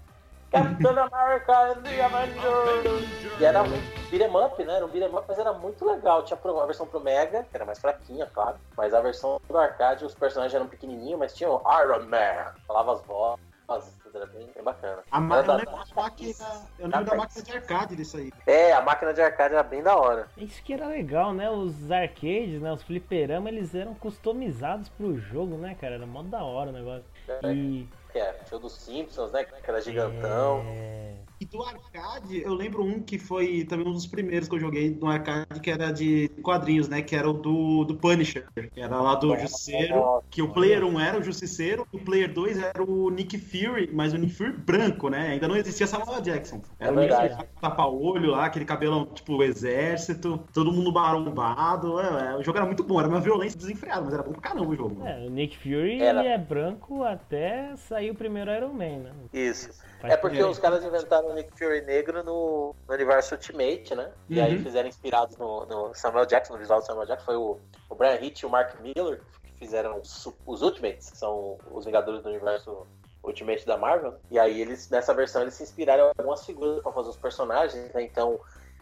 Captain 0.51 0.97
America 0.97 1.51
and 1.73 1.81
the 1.83 2.01
Avengers. 2.01 3.15
E 3.39 3.43
era 3.45 3.63
um 3.63 3.81
beat'em 4.09 4.35
up, 4.35 4.63
né? 4.63 4.75
Era 4.75 4.85
um 4.85 4.89
beat'em 4.89 5.13
up, 5.15 5.25
mas 5.27 5.39
era 5.39 5.53
muito 5.53 5.85
legal. 5.85 6.23
Tinha 6.23 6.39
a 6.43 6.65
versão 6.65 6.87
pro 6.87 6.99
Mega, 7.01 7.43
que 7.43 7.49
era 7.55 7.65
mais 7.65 7.79
fraquinha, 7.79 8.25
claro. 8.27 8.57
Mas 8.77 8.93
a 8.93 9.01
versão 9.01 9.37
do 9.49 9.57
arcade, 9.57 10.05
os 10.05 10.15
personagens 10.15 10.53
eram 10.55 10.67
pequenininhos, 10.67 11.19
mas 11.19 11.33
tinha 11.35 11.49
o 11.49 11.61
Iron 11.81 12.05
Man. 12.07 12.53
Falava 12.67 12.93
as 12.93 13.01
vozes, 13.05 13.97
era 14.13 14.25
bem, 14.27 14.49
bem 14.53 14.63
bacana. 14.63 15.03
A 15.11 15.19
ma- 15.19 15.35
Era 15.37 15.43
eu 15.43 15.47
da- 15.47 15.55
lembro, 15.57 15.71
da 15.71 16.01
máquina, 16.01 16.33
eu 16.79 16.87
lembro 16.87 17.05
da 17.05 17.15
máquina 17.15 17.43
de 17.43 17.51
arcade 17.51 17.95
disso 17.95 18.17
aí. 18.17 18.31
É, 18.47 18.71
a 18.73 18.81
máquina 18.81 19.13
de 19.13 19.21
arcade 19.21 19.53
era 19.55 19.63
bem 19.63 19.81
da 19.83 19.95
hora. 19.97 20.29
Isso 20.37 20.61
que 20.63 20.73
era 20.73 20.87
legal, 20.87 21.33
né? 21.33 21.49
Os 21.49 21.91
arcades, 21.91 22.61
né? 22.61 22.71
Os 22.71 22.83
fliperamas, 22.83 23.51
eles 23.51 23.75
eram 23.75 23.93
customizados 23.95 24.87
pro 24.87 25.17
jogo, 25.17 25.57
né, 25.57 25.75
cara? 25.75 25.95
Era 25.95 26.05
mó 26.05 26.21
da 26.23 26.43
hora 26.43 26.69
o 26.69 26.73
negócio. 26.73 27.05
E. 27.43 27.89
Que 28.15 28.19
é, 28.19 28.31
tinha 28.47 28.57
dos 28.57 28.71
Simpsons, 28.71 29.33
né? 29.33 29.43
Que 29.43 29.69
era 29.69 29.81
gigantão. 29.81 30.63
É... 30.69 31.17
E 31.45 31.47
do 31.47 31.63
arcade, 31.63 32.41
eu 32.41 32.53
lembro 32.53 32.83
um 32.83 32.99
que 32.99 33.19
foi 33.19 33.65
também 33.65 33.87
um 33.87 33.91
dos 33.91 34.07
primeiros 34.07 34.47
que 34.47 34.55
eu 34.55 34.59
joguei 34.59 34.89
no 34.89 35.07
arcade, 35.07 35.59
que 35.61 35.69
era 35.69 35.91
de 35.91 36.29
quadrinhos, 36.41 36.87
né? 36.89 37.01
Que 37.01 37.15
era 37.15 37.29
o 37.29 37.33
do, 37.33 37.83
do 37.85 37.95
Punisher. 37.95 38.45
Que 38.53 38.81
era 38.81 38.99
lá 38.99 39.15
do 39.15 39.35
Justiceiro. 39.37 40.23
Que 40.29 40.41
o 40.41 40.51
Player 40.51 40.83
1 40.83 40.99
era 40.99 41.19
o 41.19 41.23
Justiceiro, 41.23 41.87
e 41.93 41.97
o 41.97 41.99
Player 41.99 42.31
2 42.33 42.57
era 42.57 42.83
o 42.83 43.09
Nick 43.09 43.37
Fury, 43.37 43.89
mas 43.93 44.13
o 44.13 44.17
Nick 44.17 44.33
Fury 44.33 44.53
branco, 44.53 45.09
né? 45.09 45.29
Ainda 45.29 45.47
não 45.47 45.55
existia 45.55 45.85
Samuel 45.87 46.21
Jackson. 46.21 46.61
Era 46.79 46.91
É 46.91 46.95
o 46.95 46.99
Nick. 46.99 47.13
Fury 47.13 47.47
tapa-olho 47.61 48.31
lá, 48.31 48.45
aquele 48.45 48.65
cabelão 48.65 49.05
tipo 49.05 49.41
exército, 49.43 50.39
todo 50.53 50.71
mundo 50.71 50.91
marombado. 50.91 51.99
É, 51.99 52.31
é, 52.31 52.35
o 52.35 52.43
jogo 52.43 52.57
era 52.57 52.65
muito 52.65 52.83
bom, 52.83 52.99
era 52.99 53.07
uma 53.07 53.19
violência 53.19 53.57
desenfreada, 53.57 54.01
mas 54.05 54.13
era 54.13 54.23
bom 54.23 54.31
pra 54.31 54.41
caramba 54.41 54.69
o 54.69 54.75
jogo. 54.75 55.05
é, 55.05 55.25
o 55.25 55.29
Nick 55.29 55.57
Fury 55.57 56.01
Era. 56.01 56.19
ele 56.19 56.29
é 56.29 56.37
branco 56.37 57.03
até 57.03 57.75
sair 57.75 58.11
o 58.11 58.15
primeiro 58.15 58.51
Iron 58.51 58.73
Man, 58.73 58.99
né? 58.99 59.11
Isso. 59.33 59.69
É 60.11 60.17
porque 60.17 60.43
os 60.43 60.59
caras 60.59 60.83
inventaram 60.83 61.29
o 61.29 61.33
Nick 61.33 61.57
Fury 61.57 61.81
negro 61.81 62.23
no, 62.23 62.75
no 62.87 62.93
universo 62.93 63.35
Ultimate, 63.35 63.95
né? 63.95 64.11
E 64.29 64.39
aí 64.39 64.55
Uhum. 64.57 64.63
fizeram 64.63 64.87
inspirados 64.89 65.37
no, 65.37 65.65
no 65.65 65.93
Samuel 65.93 66.25
Jackson, 66.25 66.53
no 66.53 66.59
visual 66.59 66.79
do 66.79 66.85
Samuel 66.85 67.07
Jackson. 67.07 67.25
Foi 67.25 67.35
o, 67.35 67.59
o 67.89 67.95
Brian 67.95 68.19
Hitch 68.21 68.41
e 68.41 68.45
o 68.45 68.49
Mark 68.49 68.79
Miller 68.81 69.21
que 69.43 69.53
fizeram 69.59 69.99
os, 69.99 70.33
os 70.45 70.61
Ultimates, 70.61 71.11
que 71.11 71.17
são 71.17 71.57
os 71.71 71.85
Vingadores 71.85 72.21
do 72.21 72.29
universo 72.29 72.85
Ultimate 73.23 73.65
da 73.65 73.77
Marvel. 73.77 74.15
E 74.29 74.37
aí 74.37 74.61
eles, 74.61 74.89
nessa 74.89 75.13
versão, 75.13 75.41
eles 75.41 75.53
se 75.55 75.63
inspiraram 75.63 76.05
em 76.05 76.11
algumas 76.17 76.45
figuras 76.45 76.81
pra 76.83 76.91
fazer 76.91 77.09
os 77.09 77.17
personagens, 77.17 77.93
né? 77.93 78.03
Então, 78.03 78.39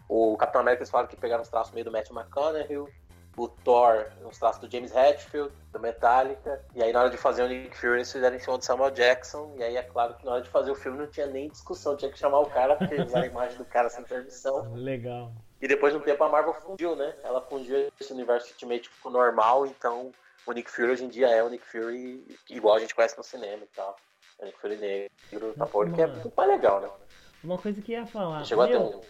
o 0.09 0.35
Capitão 0.37 0.61
América 0.61 0.81
eles 0.81 0.89
falaram 0.89 1.09
que 1.09 1.15
pegaram 1.15 1.41
os 1.41 1.49
traços 1.49 1.73
meio 1.73 1.85
do 1.85 1.91
Matthew 1.91 2.15
McConaughey, 2.15 2.85
o 3.35 3.47
Thor, 3.47 4.07
os 4.23 4.37
traços 4.37 4.61
do 4.61 4.71
James 4.71 4.95
Hetfield, 4.95 5.51
do 5.71 5.79
Metallica. 5.79 6.63
E 6.75 6.83
aí, 6.83 6.93
na 6.93 7.01
hora 7.01 7.09
de 7.09 7.17
fazer 7.17 7.43
o 7.43 7.47
Nick 7.47 7.75
Fury, 7.75 7.95
eles 7.95 8.11
fizeram 8.11 8.35
em 8.35 8.39
cima 8.39 8.57
do 8.57 8.63
Samuel 8.63 8.91
Jackson. 8.91 9.55
E 9.57 9.63
aí, 9.63 9.75
é 9.75 9.83
claro 9.83 10.13
que 10.15 10.25
na 10.25 10.33
hora 10.33 10.41
de 10.41 10.49
fazer 10.49 10.71
o 10.71 10.75
filme 10.75 10.97
não 10.97 11.07
tinha 11.07 11.27
nem 11.27 11.49
discussão, 11.49 11.95
tinha 11.95 12.11
que 12.11 12.19
chamar 12.19 12.39
o 12.39 12.45
cara, 12.45 12.75
porque 12.75 12.95
usaram 13.01 13.25
a 13.25 13.27
imagem 13.27 13.57
do 13.57 13.65
cara 13.65 13.89
sem 13.89 14.03
permissão. 14.03 14.73
Legal. 14.75 15.31
E 15.61 15.67
depois 15.67 15.93
de 15.93 15.99
um 15.99 16.03
tempo 16.03 16.23
a 16.23 16.29
Marvel 16.29 16.53
fundiu, 16.53 16.95
né? 16.95 17.15
Ela 17.23 17.41
fundiu 17.41 17.89
esse 17.99 18.11
universo 18.11 18.49
Ultimate 18.51 18.89
com 19.01 19.09
o 19.09 19.11
normal, 19.11 19.65
então 19.65 20.11
o 20.45 20.51
Nick 20.51 20.69
Fury 20.69 20.91
hoje 20.91 21.05
em 21.05 21.09
dia 21.09 21.29
é 21.29 21.41
o 21.41 21.49
Nick 21.49 21.65
Fury 21.65 22.37
igual 22.49 22.75
a 22.75 22.79
gente 22.79 22.93
conhece 22.93 23.17
no 23.17 23.23
cinema 23.23 23.63
e 23.63 23.75
tal. 23.75 23.95
É 24.39 24.43
o 24.43 24.45
Nick 24.47 24.59
Fury 24.59 24.75
negro, 24.75 25.53
tá 25.57 25.65
por 25.65 25.91
que 25.91 26.01
é 26.01 26.07
muito 26.07 26.31
mais 26.35 26.49
legal, 26.49 26.81
né? 26.81 26.89
Uma 27.43 27.57
coisa 27.57 27.81
que 27.81 27.93
ia 27.93 28.05
falar. 28.05 28.43
Chegou 28.43 28.63
a 28.63 28.67
ter 28.67 28.77
meu, 28.77 28.87
um, 28.87 29.01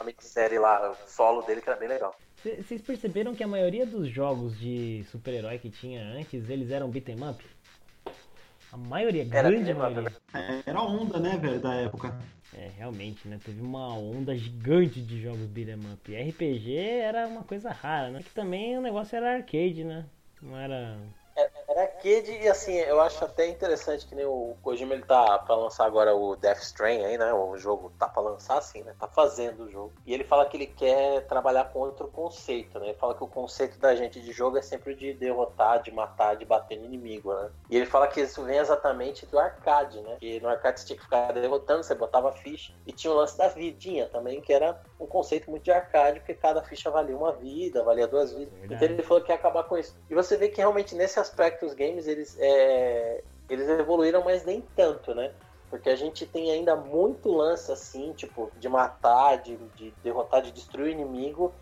uma 0.00 0.06
minissérie 0.06 0.58
lá, 0.58 0.94
solo 1.06 1.42
dele, 1.42 1.60
que 1.60 1.68
era 1.68 1.78
bem 1.78 1.88
legal. 1.88 2.14
Cê- 2.42 2.62
Vocês 2.62 2.80
perceberam 2.82 3.34
que 3.34 3.42
a 3.42 3.48
maioria 3.48 3.86
dos 3.86 4.08
jogos 4.08 4.58
de 4.58 5.04
super-herói 5.10 5.58
que 5.58 5.70
tinha 5.70 6.02
antes, 6.02 6.48
eles 6.48 6.70
eram 6.70 6.90
beat'em 6.90 7.16
up? 7.28 7.42
A 8.72 8.76
maioria, 8.76 9.26
Era 9.32 9.50
grande 9.50 9.70
up, 9.72 9.78
maioria. 9.80 10.12
É, 10.34 10.62
Era 10.66 10.78
a 10.78 10.84
onda, 10.84 11.18
né, 11.18 11.36
velho, 11.36 11.60
da 11.60 11.74
época. 11.74 12.16
É, 12.56 12.68
realmente, 12.76 13.26
né? 13.28 13.38
Teve 13.44 13.60
uma 13.60 13.94
onda 13.96 14.36
gigante 14.36 15.00
de 15.00 15.22
jogos 15.22 15.46
beat'em 15.46 15.76
up. 15.92 16.10
E 16.10 16.16
RPG 16.30 16.76
era 16.76 17.26
uma 17.26 17.42
coisa 17.42 17.70
rara, 17.70 18.10
né? 18.10 18.22
Que 18.22 18.30
também 18.30 18.76
o 18.76 18.80
negócio 18.80 19.16
era 19.16 19.34
arcade, 19.34 19.84
né? 19.84 20.04
Não 20.42 20.56
era. 20.56 20.96
Era 21.70 21.82
arcade 21.82 22.32
e 22.32 22.48
assim, 22.48 22.74
eu 22.74 23.00
acho 23.00 23.24
até 23.24 23.46
interessante 23.46 24.04
que 24.04 24.14
nem 24.16 24.26
o 24.26 24.56
Kojima 24.60 24.92
ele 24.92 25.04
tá 25.04 25.38
pra 25.38 25.54
lançar 25.54 25.86
agora 25.86 26.12
o 26.12 26.34
Death 26.34 26.62
Strand 26.62 27.04
aí, 27.04 27.16
né? 27.16 27.32
O 27.32 27.56
jogo 27.56 27.92
tá 27.96 28.08
pra 28.08 28.20
lançar 28.20 28.58
assim, 28.58 28.82
né? 28.82 28.92
Tá 28.98 29.06
fazendo 29.06 29.62
o 29.62 29.70
jogo. 29.70 29.92
E 30.04 30.12
ele 30.12 30.24
fala 30.24 30.46
que 30.46 30.56
ele 30.56 30.66
quer 30.66 31.24
trabalhar 31.28 31.66
com 31.66 31.78
outro 31.78 32.08
conceito, 32.08 32.80
né? 32.80 32.86
Ele 32.86 32.98
fala 32.98 33.14
que 33.14 33.22
o 33.22 33.28
conceito 33.28 33.78
da 33.78 33.94
gente 33.94 34.20
de 34.20 34.32
jogo 34.32 34.58
é 34.58 34.62
sempre 34.62 34.96
de 34.96 35.14
derrotar, 35.14 35.80
de 35.80 35.92
matar, 35.92 36.34
de 36.34 36.44
bater 36.44 36.76
no 36.76 36.86
inimigo, 36.86 37.32
né? 37.32 37.50
E 37.70 37.76
ele 37.76 37.86
fala 37.86 38.08
que 38.08 38.20
isso 38.20 38.42
vem 38.42 38.58
exatamente 38.58 39.24
do 39.26 39.38
arcade, 39.38 40.00
né? 40.00 40.16
Que 40.18 40.40
no 40.40 40.48
arcade 40.48 40.80
você 40.80 40.86
tinha 40.86 40.96
que 40.96 41.04
ficar 41.04 41.30
derrotando, 41.32 41.84
você 41.84 41.94
botava 41.94 42.32
ficha. 42.32 42.72
E 42.84 42.92
tinha 42.92 43.12
o 43.12 43.16
lance 43.16 43.38
da 43.38 43.46
vidinha 43.46 44.08
também, 44.08 44.40
que 44.40 44.52
era 44.52 44.76
um 44.98 45.06
conceito 45.06 45.48
muito 45.48 45.62
de 45.62 45.70
arcade, 45.70 46.18
porque 46.18 46.34
cada 46.34 46.62
ficha 46.62 46.90
valia 46.90 47.16
uma 47.16 47.30
vida, 47.30 47.84
valia 47.84 48.08
duas 48.08 48.32
vidas. 48.32 48.52
Verdade. 48.54 48.74
Então 48.84 48.94
ele 48.96 49.02
falou 49.04 49.22
que 49.22 49.30
ia 49.30 49.36
acabar 49.36 49.62
com 49.62 49.78
isso. 49.78 49.96
E 50.10 50.14
você 50.16 50.36
vê 50.36 50.48
que 50.48 50.56
realmente 50.56 50.96
nesse 50.96 51.20
aspecto 51.20 51.59
os 51.64 51.74
games 51.74 52.06
eles, 52.06 52.36
é, 52.38 53.22
eles 53.48 53.68
evoluíram, 53.68 54.22
mas 54.24 54.44
nem 54.44 54.60
tanto, 54.74 55.14
né? 55.14 55.32
Porque 55.68 55.88
a 55.88 55.96
gente 55.96 56.26
tem 56.26 56.50
ainda 56.50 56.74
muito 56.74 57.30
lance 57.30 57.70
assim, 57.70 58.12
tipo, 58.12 58.50
de 58.58 58.68
matar, 58.68 59.38
de, 59.38 59.56
de 59.76 59.92
derrotar, 60.02 60.42
de 60.42 60.50
destruir 60.50 60.88
o 60.88 60.90
inimigo 60.90 61.52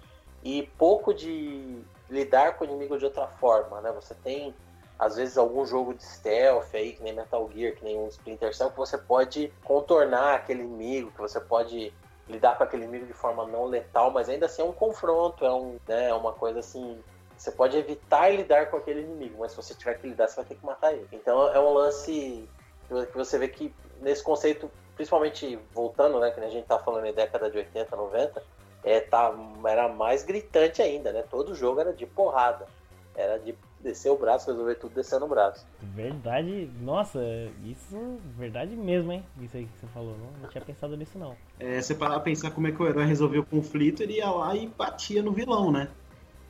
e 0.42 0.62
pouco 0.78 1.12
de 1.12 1.82
lidar 2.08 2.56
com 2.56 2.64
o 2.64 2.66
inimigo 2.66 2.98
de 2.98 3.04
outra 3.04 3.26
forma, 3.26 3.80
né? 3.80 3.92
Você 3.92 4.14
tem 4.14 4.54
às 4.98 5.14
vezes 5.14 5.38
algum 5.38 5.64
jogo 5.64 5.94
de 5.94 6.02
stealth 6.02 6.74
aí, 6.74 6.94
que 6.94 7.02
nem 7.02 7.12
Metal 7.12 7.48
Gear, 7.54 7.74
que 7.74 7.84
nem 7.84 7.96
um 7.98 8.08
Splinter 8.08 8.54
Cell, 8.54 8.70
que 8.70 8.76
você 8.76 8.98
pode 8.98 9.52
contornar 9.62 10.34
aquele 10.34 10.62
inimigo, 10.62 11.12
que 11.12 11.20
você 11.20 11.38
pode 11.38 11.92
lidar 12.28 12.58
com 12.58 12.64
aquele 12.64 12.82
inimigo 12.82 13.06
de 13.06 13.12
forma 13.12 13.46
não 13.46 13.64
letal, 13.66 14.10
mas 14.10 14.28
ainda 14.28 14.46
assim 14.46 14.60
é 14.60 14.64
um 14.64 14.72
confronto, 14.72 15.44
é, 15.44 15.52
um, 15.52 15.78
né, 15.86 16.08
é 16.08 16.14
uma 16.14 16.32
coisa 16.32 16.58
assim. 16.58 16.98
Você 17.38 17.52
pode 17.52 17.76
evitar 17.76 18.28
lidar 18.30 18.66
com 18.66 18.76
aquele 18.76 19.02
inimigo, 19.02 19.36
mas 19.38 19.52
se 19.52 19.56
você 19.56 19.72
tiver 19.72 19.94
que 19.94 20.08
lidar, 20.08 20.26
você 20.26 20.36
vai 20.36 20.44
ter 20.44 20.56
que 20.56 20.66
matar 20.66 20.92
ele. 20.92 21.06
Então 21.12 21.48
é 21.48 21.60
um 21.60 21.72
lance 21.72 22.48
que 22.88 23.16
você 23.16 23.38
vê 23.38 23.46
que 23.46 23.72
nesse 24.00 24.24
conceito, 24.24 24.68
principalmente 24.96 25.58
voltando, 25.72 26.18
né, 26.18 26.32
que 26.32 26.40
a 26.40 26.50
gente 26.50 26.66
tá 26.66 26.78
falando 26.78 27.06
em 27.06 27.12
década 27.12 27.48
de 27.48 27.58
80, 27.58 27.94
90, 27.94 28.42
é, 28.82 29.00
tá, 29.00 29.32
era 29.66 29.88
mais 29.88 30.24
gritante 30.24 30.82
ainda, 30.82 31.12
né? 31.12 31.22
Todo 31.30 31.54
jogo 31.54 31.80
era 31.80 31.92
de 31.92 32.06
porrada. 32.06 32.66
Era 33.14 33.38
de 33.38 33.54
descer 33.80 34.10
o 34.10 34.16
braço, 34.16 34.50
resolver 34.50 34.76
tudo 34.76 34.94
descendo 34.94 35.24
o 35.24 35.28
braço. 35.28 35.66
Verdade. 35.80 36.70
Nossa, 36.80 37.20
isso. 37.64 38.18
Verdade 38.36 38.76
mesmo, 38.76 39.12
hein? 39.12 39.24
Isso 39.40 39.56
aí 39.56 39.66
que 39.66 39.78
você 39.78 39.86
falou. 39.88 40.16
Não, 40.16 40.42
não 40.42 40.48
tinha 40.48 40.64
pensado 40.64 40.96
nisso, 40.96 41.18
não. 41.18 41.36
É, 41.58 41.80
você 41.80 41.94
parar 41.94 42.14
pra 42.14 42.20
pensar 42.20 42.50
como 42.52 42.68
é 42.68 42.72
que 42.72 42.80
o 42.80 42.86
herói 42.86 43.06
resolveu 43.06 43.42
o 43.42 43.46
conflito, 43.46 44.02
ele 44.02 44.14
ia 44.14 44.30
lá 44.30 44.54
e 44.54 44.68
batia 44.68 45.22
no 45.22 45.32
vilão, 45.32 45.72
né? 45.72 45.88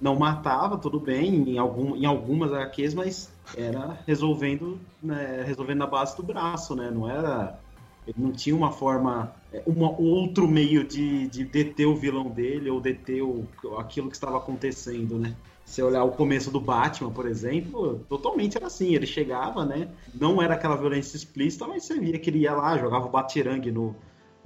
Não 0.01 0.17
matava, 0.17 0.79
tudo 0.79 1.01
bem, 1.01 1.51
em, 1.51 1.59
algum, 1.59 1.97
em 1.97 2.07
algumas 2.07 2.53
HQs, 2.53 2.95
mas 2.95 3.33
era 3.57 3.99
resolvendo, 4.07 4.79
né, 5.03 5.43
resolvendo 5.47 5.79
na 5.79 5.87
base 5.87 6.17
do 6.17 6.23
braço, 6.23 6.77
né? 6.77 6.91
Não 6.91 7.09
era. 7.09 7.59
Ele 8.07 8.17
não 8.17 8.33
tinha 8.33 8.57
uma 8.57 8.73
forma, 8.73 9.33
um 9.67 9.83
outro 9.83 10.49
meio 10.49 10.83
de, 10.83 11.29
de 11.29 11.45
deter 11.45 11.87
o 11.87 11.95
vilão 11.95 12.31
dele 12.31 12.71
ou 12.71 12.81
deter 12.81 13.23
o, 13.23 13.47
aquilo 13.77 14.09
que 14.09 14.17
estava 14.17 14.39
acontecendo, 14.39 15.19
né? 15.19 15.35
Se 15.67 15.83
olhar 15.83 16.05
o 16.05 16.13
começo 16.13 16.51
do 16.51 16.59
Batman, 16.59 17.11
por 17.11 17.27
exemplo, 17.27 18.01
totalmente 18.09 18.57
era 18.57 18.69
assim. 18.69 18.95
Ele 18.95 19.07
chegava, 19.07 19.67
né? 19.67 19.89
Não 20.15 20.41
era 20.41 20.55
aquela 20.55 20.77
violência 20.77 21.17
explícita, 21.17 21.67
mas 21.67 21.85
você 21.85 22.01
via 22.01 22.19
que 22.19 22.31
ele 22.31 22.39
ia 22.39 22.55
lá, 22.55 22.79
jogava 22.79 23.05
o 23.05 23.11
batirangue 23.11 23.71
no, 23.71 23.95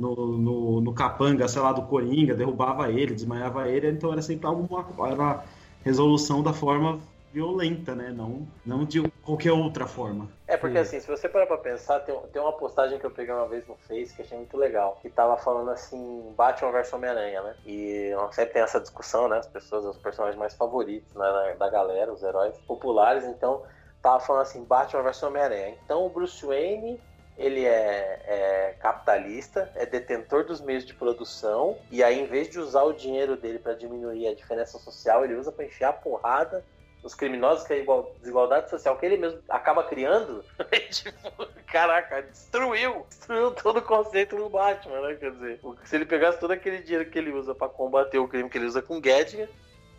no, 0.02 0.38
no, 0.38 0.80
no 0.80 0.94
capanga, 0.94 1.48
sei 1.48 1.62
lá, 1.62 1.72
do 1.72 1.86
Coringa, 1.86 2.34
derrubava 2.34 2.90
ele, 2.90 3.14
desmaiava 3.14 3.68
ele, 3.68 3.88
então 3.90 4.12
era 4.12 4.22
sempre 4.22 4.46
alguma 4.46 4.86
era 5.08 5.44
resolução 5.84 6.42
da 6.42 6.52
forma 6.52 7.00
violenta, 7.32 7.94
né? 7.94 8.10
Não, 8.10 8.46
não 8.64 8.84
de 8.84 9.00
qualquer 9.22 9.52
outra 9.52 9.86
forma. 9.86 10.28
É, 10.46 10.56
porque 10.56 10.74
Sim. 10.76 10.80
assim, 10.82 11.00
se 11.00 11.06
você 11.06 11.28
parar 11.28 11.46
pra 11.46 11.56
pensar, 11.56 12.00
tem, 12.00 12.14
tem 12.32 12.42
uma 12.42 12.52
postagem 12.52 12.98
que 12.98 13.06
eu 13.06 13.10
peguei 13.10 13.32
uma 13.32 13.48
vez 13.48 13.66
no 13.66 13.74
Face 13.76 14.14
que 14.14 14.20
achei 14.22 14.36
muito 14.36 14.56
legal, 14.56 14.98
que 15.00 15.08
tava 15.08 15.36
falando 15.38 15.70
assim, 15.70 16.34
Batman 16.36 16.72
vs 16.72 16.92
Homem-Aranha, 16.92 17.42
né? 17.42 17.54
E 17.64 18.10
sempre 18.32 18.52
tem 18.52 18.62
essa 18.62 18.80
discussão, 18.80 19.28
né? 19.28 19.38
As 19.38 19.46
pessoas, 19.46 19.84
os 19.86 19.96
personagens 19.98 20.38
mais 20.38 20.54
favoritos 20.54 21.14
né, 21.14 21.20
da- 21.20 21.54
da 21.54 21.70
galera, 21.70 22.12
os 22.12 22.22
heróis 22.22 22.54
populares, 22.66 23.24
então 23.24 23.62
tava 24.02 24.20
falando 24.20 24.42
assim, 24.42 24.64
Batman 24.64 25.02
vs 25.02 25.22
Homem-Aranha. 25.22 25.78
Então 25.84 26.04
o 26.04 26.10
Bruce 26.10 26.44
Wayne 26.44 27.00
ele 27.36 27.64
é, 27.64 28.22
é 28.26 28.76
capitalista, 28.80 29.70
é 29.74 29.86
detentor 29.86 30.44
dos 30.44 30.60
meios 30.60 30.84
de 30.84 30.94
produção, 30.94 31.78
e 31.90 32.02
aí, 32.02 32.20
em 32.20 32.26
vez 32.26 32.48
de 32.48 32.58
usar 32.58 32.82
o 32.82 32.92
dinheiro 32.92 33.36
dele 33.36 33.58
para 33.58 33.74
diminuir 33.74 34.28
a 34.28 34.34
diferença 34.34 34.78
social, 34.78 35.24
ele 35.24 35.34
usa 35.34 35.50
para 35.50 35.64
enfiar 35.64 35.90
a 35.90 35.94
porrada 35.94 36.64
nos 37.02 37.14
criminosos, 37.14 37.66
que 37.66 37.72
é 37.72 37.76
a 37.76 37.80
igual- 37.80 38.14
desigualdade 38.20 38.70
social 38.70 38.96
que 38.96 39.04
ele 39.04 39.16
mesmo 39.16 39.40
acaba 39.48 39.82
criando. 39.82 40.44
tipo, 40.90 41.46
caraca, 41.66 42.22
destruiu, 42.22 43.04
destruiu 43.08 43.50
todo 43.50 43.78
o 43.78 43.82
conceito 43.82 44.36
do 44.36 44.48
Batman, 44.48 45.00
né? 45.00 45.14
Quer 45.16 45.32
dizer, 45.32 45.60
se 45.84 45.96
ele 45.96 46.06
pegasse 46.06 46.38
todo 46.38 46.52
aquele 46.52 46.78
dinheiro 46.78 47.10
que 47.10 47.18
ele 47.18 47.32
usa 47.32 47.54
para 47.54 47.68
combater 47.68 48.18
o 48.18 48.28
crime 48.28 48.48
que 48.48 48.56
ele 48.56 48.66
usa 48.66 48.80
com 48.80 49.00
Gadget, 49.00 49.50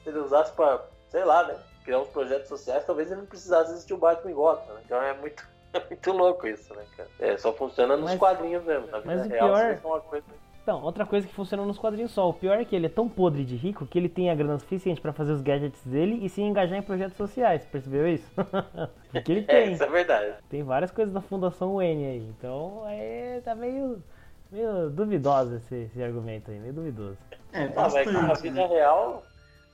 se 0.02 0.10
ele 0.10 0.20
usasse 0.20 0.54
para, 0.54 0.82
sei 1.10 1.26
lá, 1.26 1.46
né? 1.46 1.58
Criar 1.84 2.00
uns 2.00 2.08
projetos 2.08 2.48
sociais, 2.48 2.86
talvez 2.86 3.12
ele 3.12 3.20
não 3.20 3.28
precisasse 3.28 3.74
existir 3.74 3.94
o 3.94 3.98
Batman 3.98 4.32
em 4.32 4.36
Gotham, 4.36 4.74
né? 4.74 4.82
Então 4.86 5.02
é 5.02 5.14
muito, 5.14 5.46
é 5.80 5.86
muito 5.90 6.12
louco 6.12 6.48
isso, 6.48 6.74
né, 6.76 6.84
cara? 6.96 7.10
É, 7.20 7.38
só 7.38 7.52
funciona 7.54 7.96
nos 7.96 8.12
Mas- 8.12 8.20
quadrinhos 8.20 8.64
mesmo. 8.64 8.88
Na 8.88 9.00
vida 9.00 9.16
mas 9.16 9.26
o 9.26 9.30
real, 9.30 9.48
pior- 9.50 9.74
isso 9.74 9.88
é 9.88 9.90
uma 9.90 10.00
coisa. 10.02 10.26
Então, 10.62 10.82
outra 10.82 11.06
coisa 11.06 11.28
que 11.28 11.34
funciona 11.34 11.66
nos 11.66 11.78
quadrinhos 11.78 12.12
só. 12.12 12.30
O 12.30 12.34
pior 12.34 12.58
é 12.58 12.64
que 12.64 12.74
ele 12.74 12.86
é 12.86 12.90
tão 12.90 13.10
podre 13.10 13.44
de 13.44 13.58
rico 13.58 13.86
que 13.86 14.00
ele 14.00 14.08
tem 14.08 14.30
a 14.32 14.36
grana 14.36 14.58
suficiente 14.60 15.02
para 15.02 15.12
fazer 15.12 15.34
os 15.34 15.42
gadgets 15.42 15.84
dele 15.84 16.20
e 16.26 16.30
se 16.30 16.42
engajar 16.42 16.78
em 16.78 16.82
projetos 16.82 17.18
sociais. 17.18 17.66
Percebeu 17.66 18.08
isso? 18.08 18.32
Porque 19.12 19.30
ele 19.32 19.42
É, 19.50 19.64
tem. 19.64 19.74
isso 19.74 19.84
é 19.84 19.88
verdade. 19.90 20.36
Tem 20.50 20.64
várias 20.64 20.90
coisas 20.90 21.14
da 21.14 21.20
Fundação 21.20 21.76
UN 21.76 22.06
aí. 22.06 22.26
Então, 22.38 22.84
é, 22.88 23.42
tá 23.44 23.54
meio, 23.54 24.02
meio 24.50 24.90
duvidoso 24.90 25.56
esse, 25.58 25.76
esse 25.76 26.02
argumento 26.02 26.50
aí. 26.50 26.58
Meio 26.60 26.74
duvidoso. 26.74 27.18
É, 27.52 27.66
Ah, 27.66 27.72
mas 27.76 27.96
é 27.96 28.04
que 28.06 28.12
na 28.12 28.22
bastante. 28.22 28.42
vida 28.44 28.62
né? 28.66 28.68
real. 28.74 29.22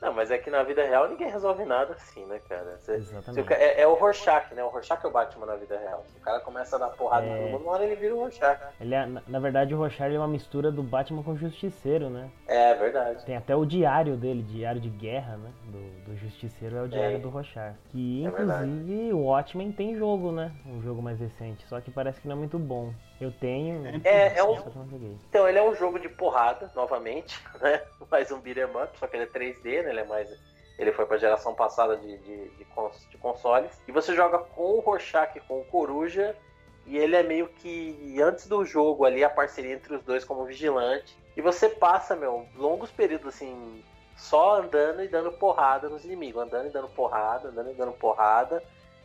Não, 0.02 0.14
mas 0.14 0.32
é 0.32 0.38
que 0.38 0.50
na 0.50 0.64
vida 0.64 0.82
real 0.82 1.10
ninguém 1.10 1.30
resolve 1.30 1.66
nada 1.66 1.92
assim, 1.94 2.26
né, 2.26 2.40
cara? 2.48 2.78
Você- 2.80 3.02
se 3.02 3.14
o 3.14 3.18
Exatamente. 3.18 3.54
é, 3.54 3.82
é 3.82 3.86
o 3.88 3.96
Rorschach, 3.96 4.54
né? 4.56 4.64
O 4.64 4.70
Rorschach 4.70 5.04
é 5.04 5.08
o 5.08 5.12
Batman 5.12 5.46
na 5.46 5.56
vida 5.58 5.78
real. 5.78 6.06
Se 6.08 6.18
o 6.18 6.22
cara 6.22 6.40
começa 6.40 6.78
a 6.78 6.80
dar 6.80 6.88
porrada 6.90 7.26
É. 7.26 7.38
todo 7.38 7.52
mundo, 7.52 7.64
uma 7.64 7.74
hora 7.74 7.84
ele 7.84 7.96
vira 7.98 8.16
o 8.16 8.20
Rorschach. 8.20 8.60
Ele 8.80 8.96
é- 8.96 9.06
na, 9.06 9.22
na 9.28 9.40
verdade, 9.40 9.76
o 9.76 9.78
Rochard 9.78 10.16
é 10.16 10.18
uma 10.18 10.28
mistura 10.28 10.72
do 10.72 10.82
Batman 10.82 11.22
com 11.22 11.32
o 11.32 11.38
Justiceiro, 11.38 12.10
né? 12.10 12.30
É 12.48 12.74
verdade. 12.76 13.26
Tem 13.26 13.36
até 13.36 13.54
o 13.56 13.66
diário 13.66 14.16
dele, 14.16 14.42
diário 14.42 14.80
de 14.80 14.90
guerra, 14.90 15.36
né? 15.36 15.52
Do, 15.66 16.12
do 16.12 16.16
Justiceiro 16.18 16.78
é 16.78 16.82
o 16.84 16.88
diário 16.88 17.18
É. 17.18 17.20
do 17.20 17.28
Rochard. 17.30 17.78
Que, 17.92 18.26
É 18.26 18.30
inclusive, 18.30 19.14
o 19.14 19.26
Watchmen 19.26 19.72
tem 19.74 19.98
jogo, 19.98 20.32
né? 20.32 20.52
Um 20.66 20.82
jogo 20.82 21.02
mais 21.02 21.20
recente. 21.20 21.68
Só 21.68 21.82
que 21.82 21.92
parece 21.92 22.22
que 22.22 22.28
não 22.28 22.36
é 22.36 22.40
muito 22.40 22.58
bom. 22.58 22.94
Eu 23.20 23.32
tenho. 23.32 24.02
É, 24.04 24.38
é 24.38 24.44
um- 24.44 24.56
que 24.62 24.68
eu 24.68 24.74
não 24.76 24.90
joguei. 24.90 25.18
Então, 25.30 25.48
ele 25.48 25.60
é 25.60 25.64
um 25.64 25.76
jogo 25.76 26.00
de 26.00 26.10
porrada, 26.10 26.72
novamente, 26.76 27.40
né? 27.62 27.82
Mais 28.10 28.32
um 28.32 28.40
beat'em 28.40 28.66
up, 28.66 28.98
só 28.98 29.08
que 29.08 29.16
ele 29.16 29.24
é 29.24 29.28
3D, 29.28 29.84
né? 29.84 29.90
Ele 29.90 30.00
é 30.02 30.06
mais. 30.06 30.30
Ele 30.78 30.94
foi 30.94 31.06
pra 31.06 31.18
geração 31.18 31.54
passada 31.54 31.98
de, 31.98 32.18
de, 32.20 32.50
de, 32.52 32.66
cons- 32.66 33.06
de 33.12 33.18
consoles. 33.18 33.72
E 33.88 33.92
você 33.92 34.16
joga 34.16 34.40
com 34.40 34.76
o 34.76 34.80
Rorschach, 34.80 35.38
com 35.48 35.60
o 35.60 35.66
Coruja. 35.66 36.36
E 36.86 36.98
ele 36.98 37.16
é 37.16 37.22
meio 37.22 37.48
que, 37.50 38.20
antes 38.22 38.48
do 38.48 38.64
jogo 38.66 39.06
ali, 39.06 39.24
a 39.24 39.30
parceria 39.30 39.74
entre 39.74 39.94
os 39.94 40.04
dois 40.04 40.24
como 40.24 40.46
vigilante. 40.46 41.16
E 41.38 41.42
você 41.42 41.70
passa, 41.70 42.16
meu, 42.16 42.48
longos 42.56 42.90
períodos 42.90 43.36
assim, 43.36 43.84
só 44.16 44.56
andando 44.62 45.04
e 45.04 45.08
dando 45.08 45.32
porrada 45.34 45.88
nos 45.90 46.04
inimigos. 46.06 46.42
Andando 46.42 46.68
e 46.68 46.72
dando 46.72 46.88
porrada, 46.88 47.50
andando 47.50 47.72
e 47.72 47.74
dando 47.76 47.92
porrada. 47.92 48.64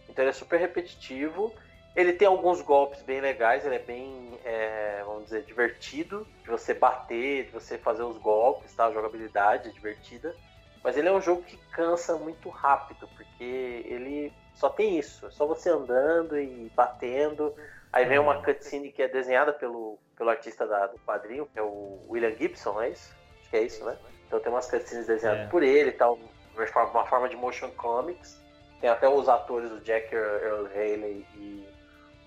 Então 0.08 0.22
ele 0.22 0.30
é 0.30 0.32
super 0.32 0.58
repetitivo. 0.60 1.52
Ele 1.94 2.12
tem 2.12 2.26
alguns 2.26 2.60
golpes 2.60 3.02
bem 3.02 3.20
legais, 3.20 3.64
ele 3.64 3.76
é 3.76 3.78
bem, 3.78 4.38
é, 4.44 5.02
vamos 5.06 5.24
dizer, 5.24 5.44
divertido 5.44 6.26
de 6.42 6.50
você 6.50 6.74
bater, 6.74 7.44
de 7.44 7.50
você 7.52 7.78
fazer 7.78 8.02
os 8.02 8.18
golpes, 8.18 8.74
tá? 8.74 8.86
A 8.86 8.92
jogabilidade 8.92 9.68
é 9.68 9.72
divertida. 9.72 10.34
Mas 10.82 10.96
ele 10.96 11.08
é 11.08 11.12
um 11.12 11.20
jogo 11.20 11.42
que 11.42 11.56
cansa 11.72 12.16
muito 12.16 12.48
rápido, 12.50 13.08
porque 13.16 13.84
ele 13.86 14.32
só 14.54 14.68
tem 14.68 14.98
isso, 14.98 15.26
é 15.26 15.30
só 15.30 15.46
você 15.46 15.70
andando 15.70 16.38
e 16.38 16.70
batendo. 16.74 17.54
Aí 17.92 18.04
vem 18.04 18.18
uma 18.18 18.42
cutscene 18.42 18.90
que 18.90 19.02
é 19.02 19.08
desenhada 19.08 19.52
pelo, 19.52 19.98
pelo 20.18 20.30
artista 20.30 20.66
da- 20.66 20.88
do 20.88 20.98
quadrinho, 20.98 21.46
que 21.46 21.58
é 21.58 21.62
o 21.62 22.00
William 22.08 22.34
Gibson, 22.36 22.82
é 22.82 22.90
isso? 22.90 23.14
Acho 23.40 23.50
que 23.50 23.56
é 23.56 23.62
isso, 23.62 23.84
né? 23.84 23.96
Então 24.26 24.40
tem 24.40 24.52
umas 24.52 24.68
cutscenes 24.68 25.06
desenhadas 25.06 25.46
É. 25.46 25.48
por 25.48 25.62
ele 25.62 25.90
e 25.90 25.92
tal, 25.92 26.18
uma 26.54 26.66
forma- 26.66 26.90
uma 26.90 27.06
forma 27.06 27.28
de 27.28 27.36
motion 27.36 27.70
comics. 27.70 28.42
Tem 28.80 28.90
até 28.90 29.08
os 29.08 29.28
atores, 29.28 29.70
o 29.70 29.80
Jack 29.80 30.12
Earl 30.14 30.66
Haley 30.66 31.24
e 31.36 31.66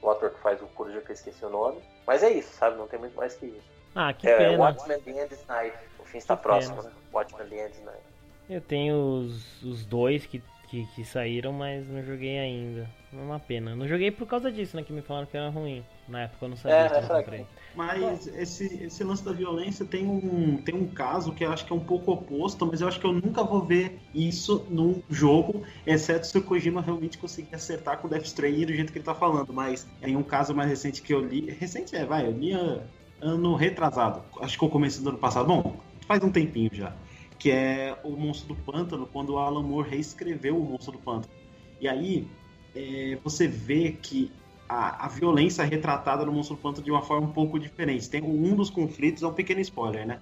o 0.02 0.10
ator 0.10 0.30
que 0.32 0.40
faz 0.42 0.62
o 0.62 0.68
Coruja, 0.68 1.02
que 1.02 1.12
eu 1.12 1.14
esqueci 1.14 1.44
o 1.46 1.50
nome. 1.50 1.82
Mas 2.06 2.24
é 2.24 2.30
isso, 2.30 2.54
sabe? 2.56 2.78
Não 2.78 2.88
tem 2.88 3.00
muito 3.00 3.16
mais 3.16 3.36
que 3.36 3.46
isso. 3.48 3.68
Ah, 3.96 4.14
que 4.14 4.28
é 4.28 4.38
pena. 4.38 4.58
Watchmen 4.64 5.02
The 5.02 5.12
End 5.24 5.38
Nigh. 5.48 5.74
O 6.00 6.04
fim 6.06 6.18
está 6.20 6.38
Que 6.38 6.44
próximo, 6.44 6.76
pena. 6.78 6.90
né? 6.90 6.96
Watchmen 7.12 7.48
The 7.48 7.66
End 7.66 7.80
Nigh. 7.82 8.00
Eu 8.50 8.62
tenho 8.62 8.96
os, 8.96 9.62
os 9.64 9.86
dois 9.86 10.26
que, 10.26 10.42
que, 10.67 10.86
que 10.88 11.03
saíram, 11.06 11.53
mas 11.53 11.88
não 11.88 12.03
joguei 12.03 12.38
ainda. 12.39 12.95
É 13.12 13.15
uma 13.15 13.39
pena. 13.39 13.75
Não 13.75 13.88
joguei 13.88 14.12
por 14.12 14.27
causa 14.27 14.51
disso, 14.51 14.75
né? 14.77 14.84
Que 14.84 14.93
me 14.93 15.01
falaram 15.01 15.27
que 15.27 15.38
era 15.38 15.49
ruim. 15.49 15.86
Na 16.08 16.23
época 16.23 16.45
eu 16.45 16.49
não 16.49 16.58
sabia 16.58 16.84
É, 16.86 16.86
quando 16.86 16.97
é 16.97 17.01
eu 17.01 17.03
fraco. 17.03 17.32
comprei. 17.32 17.47
Mas 17.73 18.27
esse, 18.27 18.65
esse 18.84 19.03
lance 19.03 19.23
da 19.23 19.32
violência 19.34 19.86
tem 19.86 20.06
um, 20.08 20.62
tem 20.62 20.73
um 20.75 20.88
caso 20.91 21.34
que 21.34 21.45
eu 21.45 21.51
acho 21.51 21.65
que 21.65 21.71
é 21.71 21.75
um 21.75 21.84
pouco 21.86 22.12
oposto, 22.12 22.65
mas 22.65 22.82
eu 22.82 22.88
acho 22.88 22.99
que 22.99 23.06
eu 23.06 23.13
nunca 23.13 23.43
vou 23.43 23.63
ver 23.65 23.99
isso 24.13 24.65
num 24.69 25.03
jogo, 25.10 25.63
exceto 25.86 26.25
se 26.27 26.38
o 26.38 26.43
Kojima 26.43 26.82
realmente 26.82 27.17
conseguir 27.19 27.53
acertar 27.56 27.99
com 27.99 28.08
o 28.08 28.10
Death 28.10 28.25
Stranding 28.25 28.65
do 28.65 28.73
jeito 28.73 28.91
que 28.91 28.97
ele 28.97 29.06
tá 29.06 29.13
falando. 29.15 29.53
Mas 29.53 29.88
em 30.01 30.15
um 30.15 30.23
caso 30.23 30.56
mais 30.56 30.69
recente 30.69 31.01
que 31.01 31.13
eu 31.13 31.21
li, 31.21 31.51
recente 31.51 31.95
é, 31.95 32.06
vai, 32.06 32.25
eu 32.25 32.32
li 32.32 32.53
ah, 32.53 32.88
ano 33.21 33.56
retrasado, 33.56 34.23
acho 34.41 34.58
que 34.58 34.65
o 34.65 34.69
começo 34.69 35.01
do 35.03 35.10
ano 35.10 35.19
passado, 35.19 35.47
bom, 35.47 35.80
faz 36.08 36.23
um 36.23 36.32
tempinho 36.32 36.69
já, 36.73 36.95
que 37.39 37.52
é 37.52 37.97
o 38.04 38.12
Monstro 38.12 38.54
do 38.54 38.56
Pântano, 38.56 39.08
quando 39.08 39.34
o 39.34 39.38
Alan 39.38 39.63
Moore 39.63 39.89
reescreveu 39.89 40.58
o 40.58 40.63
Monstro 40.63 40.93
do 40.93 41.00
Pântano. 41.00 41.34
E 41.80 41.88
aí 41.88 42.28
é, 42.76 43.17
você 43.23 43.47
vê 43.47 43.91
que 43.91 44.32
a, 44.67 45.06
a 45.06 45.08
violência 45.08 45.63
é 45.63 45.65
retratada 45.65 46.26
no 46.26 46.32
Monstro 46.32 46.56
do 46.56 46.62
Pântano 46.62 46.84
de 46.84 46.91
uma 46.91 47.02
forma 47.02 47.28
um 47.28 47.32
pouco 47.32 47.60
diferente. 47.60 48.10
Tem 48.10 48.23
um 48.23 48.56
dos 48.56 48.69
conflitos, 48.69 49.23
é 49.23 49.28
um 49.28 49.34
pequeno 49.34 49.62
spoiler, 49.62 50.06
né? 50.06 50.19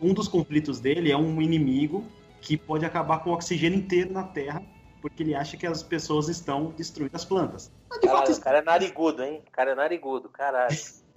Um 0.00 0.12
dos 0.12 0.28
conflitos 0.28 0.80
dele 0.80 1.10
é 1.10 1.16
um 1.16 1.40
inimigo 1.40 2.04
que 2.40 2.56
pode 2.56 2.84
acabar 2.84 3.20
com 3.20 3.30
o 3.30 3.32
oxigênio 3.32 3.78
inteiro 3.78 4.12
na 4.12 4.22
Terra, 4.22 4.62
porque 5.00 5.22
ele 5.22 5.34
acha 5.34 5.56
que 5.56 5.66
as 5.66 5.82
pessoas 5.82 6.28
estão 6.28 6.72
destruindo 6.76 7.16
as 7.16 7.24
plantas. 7.24 7.72
Mas 7.88 8.00
de 8.00 8.06
fato 8.06 8.16
Caralho, 8.16 8.30
isso 8.30 8.40
o 8.40 8.44
cara 8.44 8.58
é 8.58 8.62
narigudo, 8.62 9.22
hein? 9.22 9.42
O 9.46 9.50
cara 9.50 9.70
é 9.70 9.74
narigudo, 9.74 10.28
caralho. 10.28 10.76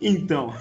Então, 0.00 0.52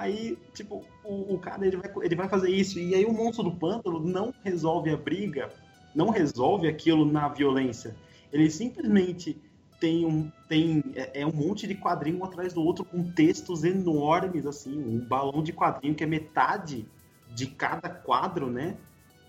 aí, 0.00 0.38
tipo, 0.54 0.82
o, 1.04 1.34
o 1.34 1.38
cara 1.38 1.66
ele 1.66 1.76
vai, 1.76 1.90
ele 2.02 2.16
vai 2.16 2.28
fazer 2.28 2.50
isso, 2.50 2.78
e 2.78 2.94
aí 2.94 3.04
o 3.04 3.12
monstro 3.12 3.44
do 3.44 3.52
pântano 3.52 4.00
não 4.00 4.32
resolve 4.42 4.90
a 4.90 4.96
briga, 4.96 5.52
não 5.94 6.08
resolve 6.08 6.66
aquilo 6.66 7.04
na 7.04 7.28
violência. 7.28 7.94
Ele 8.32 8.50
simplesmente 8.50 9.38
tem 9.78 10.06
um, 10.06 10.30
tem, 10.48 10.82
é, 10.94 11.20
é 11.20 11.26
um 11.26 11.32
monte 11.32 11.66
de 11.66 11.74
quadrinho 11.74 12.24
atrás 12.24 12.52
do 12.52 12.62
outro 12.62 12.84
com 12.84 13.02
textos 13.12 13.62
enormes, 13.62 14.46
assim, 14.46 14.78
um 14.78 14.98
balão 14.98 15.42
de 15.42 15.52
quadrinho 15.52 15.94
que 15.94 16.04
é 16.04 16.06
metade 16.06 16.86
de 17.34 17.46
cada 17.46 17.88
quadro, 17.88 18.50
né? 18.50 18.76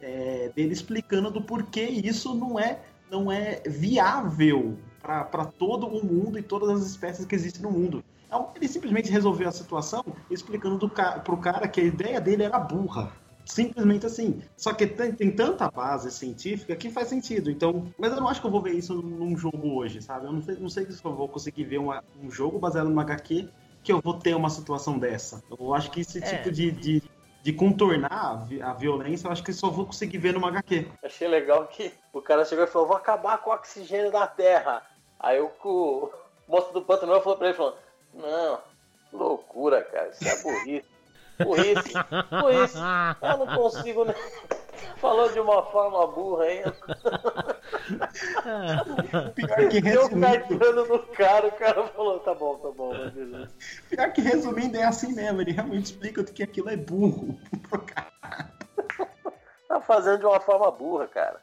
É, 0.02 0.52
dele 0.56 0.74
explicando 0.74 1.30
do 1.30 1.42
porquê 1.42 1.84
isso 1.84 2.34
não 2.34 2.60
é, 2.60 2.82
não 3.10 3.32
é 3.32 3.62
viável 3.68 4.78
para 5.00 5.46
todo 5.46 5.86
o 5.86 6.04
mundo 6.04 6.40
e 6.40 6.44
todas 6.44 6.70
as 6.70 6.88
espécies 6.88 7.26
que 7.26 7.36
existem 7.36 7.62
no 7.62 7.72
mundo. 7.72 8.04
Então, 8.32 8.50
ele 8.56 8.66
simplesmente 8.70 9.12
resolveu 9.12 9.50
a 9.50 9.52
situação 9.52 10.02
explicando 10.30 10.78
do 10.78 10.90
ca 10.90 11.20
pro 11.20 11.36
cara 11.36 11.68
que 11.68 11.82
a 11.82 11.84
ideia 11.84 12.22
dele 12.22 12.44
era 12.44 12.58
burra. 12.58 13.12
Simplesmente 13.46 14.06
assim. 14.06 14.42
Só 14.56 14.72
que 14.72 14.88
tem, 14.88 15.12
tem 15.12 15.30
tanta 15.36 15.70
base 15.70 16.10
científica 16.10 16.74
que 16.74 16.90
faz 16.90 17.10
sentido. 17.10 17.52
Então, 17.52 17.92
mas 18.00 18.14
eu 18.14 18.22
não 18.22 18.30
acho 18.30 18.40
que 18.40 18.48
eu 18.48 18.52
vou 18.52 18.62
ver 18.62 18.72
isso 18.72 18.94
num 19.02 19.36
jogo 19.36 19.76
hoje, 19.76 20.02
sabe? 20.02 20.28
Eu 20.28 20.32
não 20.32 20.42
sei, 20.42 20.56
não 20.56 20.70
sei 20.70 20.86
se 20.90 21.04
eu 21.04 21.14
vou 21.14 21.28
conseguir 21.28 21.66
ver 21.66 21.80
uma- 21.80 22.02
um 22.24 22.32
jogo 22.32 22.58
baseado 22.58 22.88
numa 22.88 23.02
HQ 23.02 23.50
que 23.84 23.92
eu 23.92 24.00
vou 24.02 24.14
ter 24.14 24.34
uma 24.34 24.50
situação 24.50 24.98
dessa. 24.98 25.44
Eu 25.60 25.74
acho 25.74 25.92
que 25.92 26.00
esse 26.00 26.20
É. 26.20 26.22
tipo 26.22 26.50
de, 26.54 26.72
de, 26.72 27.04
de 27.44 27.52
contornar 27.52 28.14
a, 28.14 28.36
vi- 28.36 28.62
a 28.62 28.72
violência, 28.72 29.28
eu 29.28 29.32
acho 29.34 29.44
que 29.44 29.52
só 29.52 29.70
vou 29.70 29.88
conseguir 29.88 30.20
ver 30.20 30.32
numa 30.34 30.48
HQ. 30.48 30.88
Achei 31.04 31.28
legal 31.28 31.68
que 31.68 31.92
o 32.14 32.22
cara 32.22 32.46
chegou 32.46 32.64
e 32.64 32.68
falou: 32.68 32.88
vou 32.88 32.96
acabar 32.96 33.40
com 33.40 33.50
o 33.50 33.54
oxigênio 33.54 34.10
da 34.10 34.26
Terra. 34.26 34.82
Aí 35.20 35.42
o, 35.42 35.52
o 35.66 36.10
moço 36.48 36.72
do 36.72 36.82
pântano 36.82 37.20
falou 37.20 37.38
pra 37.38 37.48
ele: 37.48 37.58
falou, 37.58 37.76
Não, 38.14 38.60
loucura, 39.14 39.84
cara, 39.84 40.10
isso 40.10 40.28
é 40.28 40.42
burrice. 40.44 40.86
Burrice, 41.44 41.94
burrice. 42.42 42.78
Eu 43.22 43.38
não 43.38 43.48
consigo. 43.56 44.06
nem- 44.06 44.16
Falou 44.98 45.32
de 45.32 45.40
uma 45.40 45.64
forma 45.72 46.06
burra 46.08 46.44
aí. 46.46 46.64
Pior 49.36 49.70
que 49.70 49.82
Deu 49.82 50.02
um 50.06 50.20
resumindo, 50.20 50.86
no 50.88 51.00
cara, 51.08 51.48
o 51.48 51.52
cara 51.54 51.88
falou: 51.88 52.20
Tá 52.20 52.34
bom, 52.36 52.56
tá 52.58 52.70
bom, 52.72 52.92
beleza. 53.10 53.50
pior 53.90 54.12
que 54.14 54.22
resumindo 54.22 54.78
é 54.78 54.84
assim 54.84 55.14
mesmo. 55.14 55.42
Ele 55.42 55.52
realmente 55.52 55.86
explica 55.86 56.24
que 56.24 56.44
aquilo 56.44 56.70
é 56.70 56.78
burro 56.78 57.40
pro 57.70 57.80
cara. 57.82 58.12
Tá 59.68 59.82
fazendo 59.82 60.20
de 60.20 60.26
uma 60.26 60.40
forma 60.40 60.70
burra, 60.72 61.08
cara. 61.08 61.42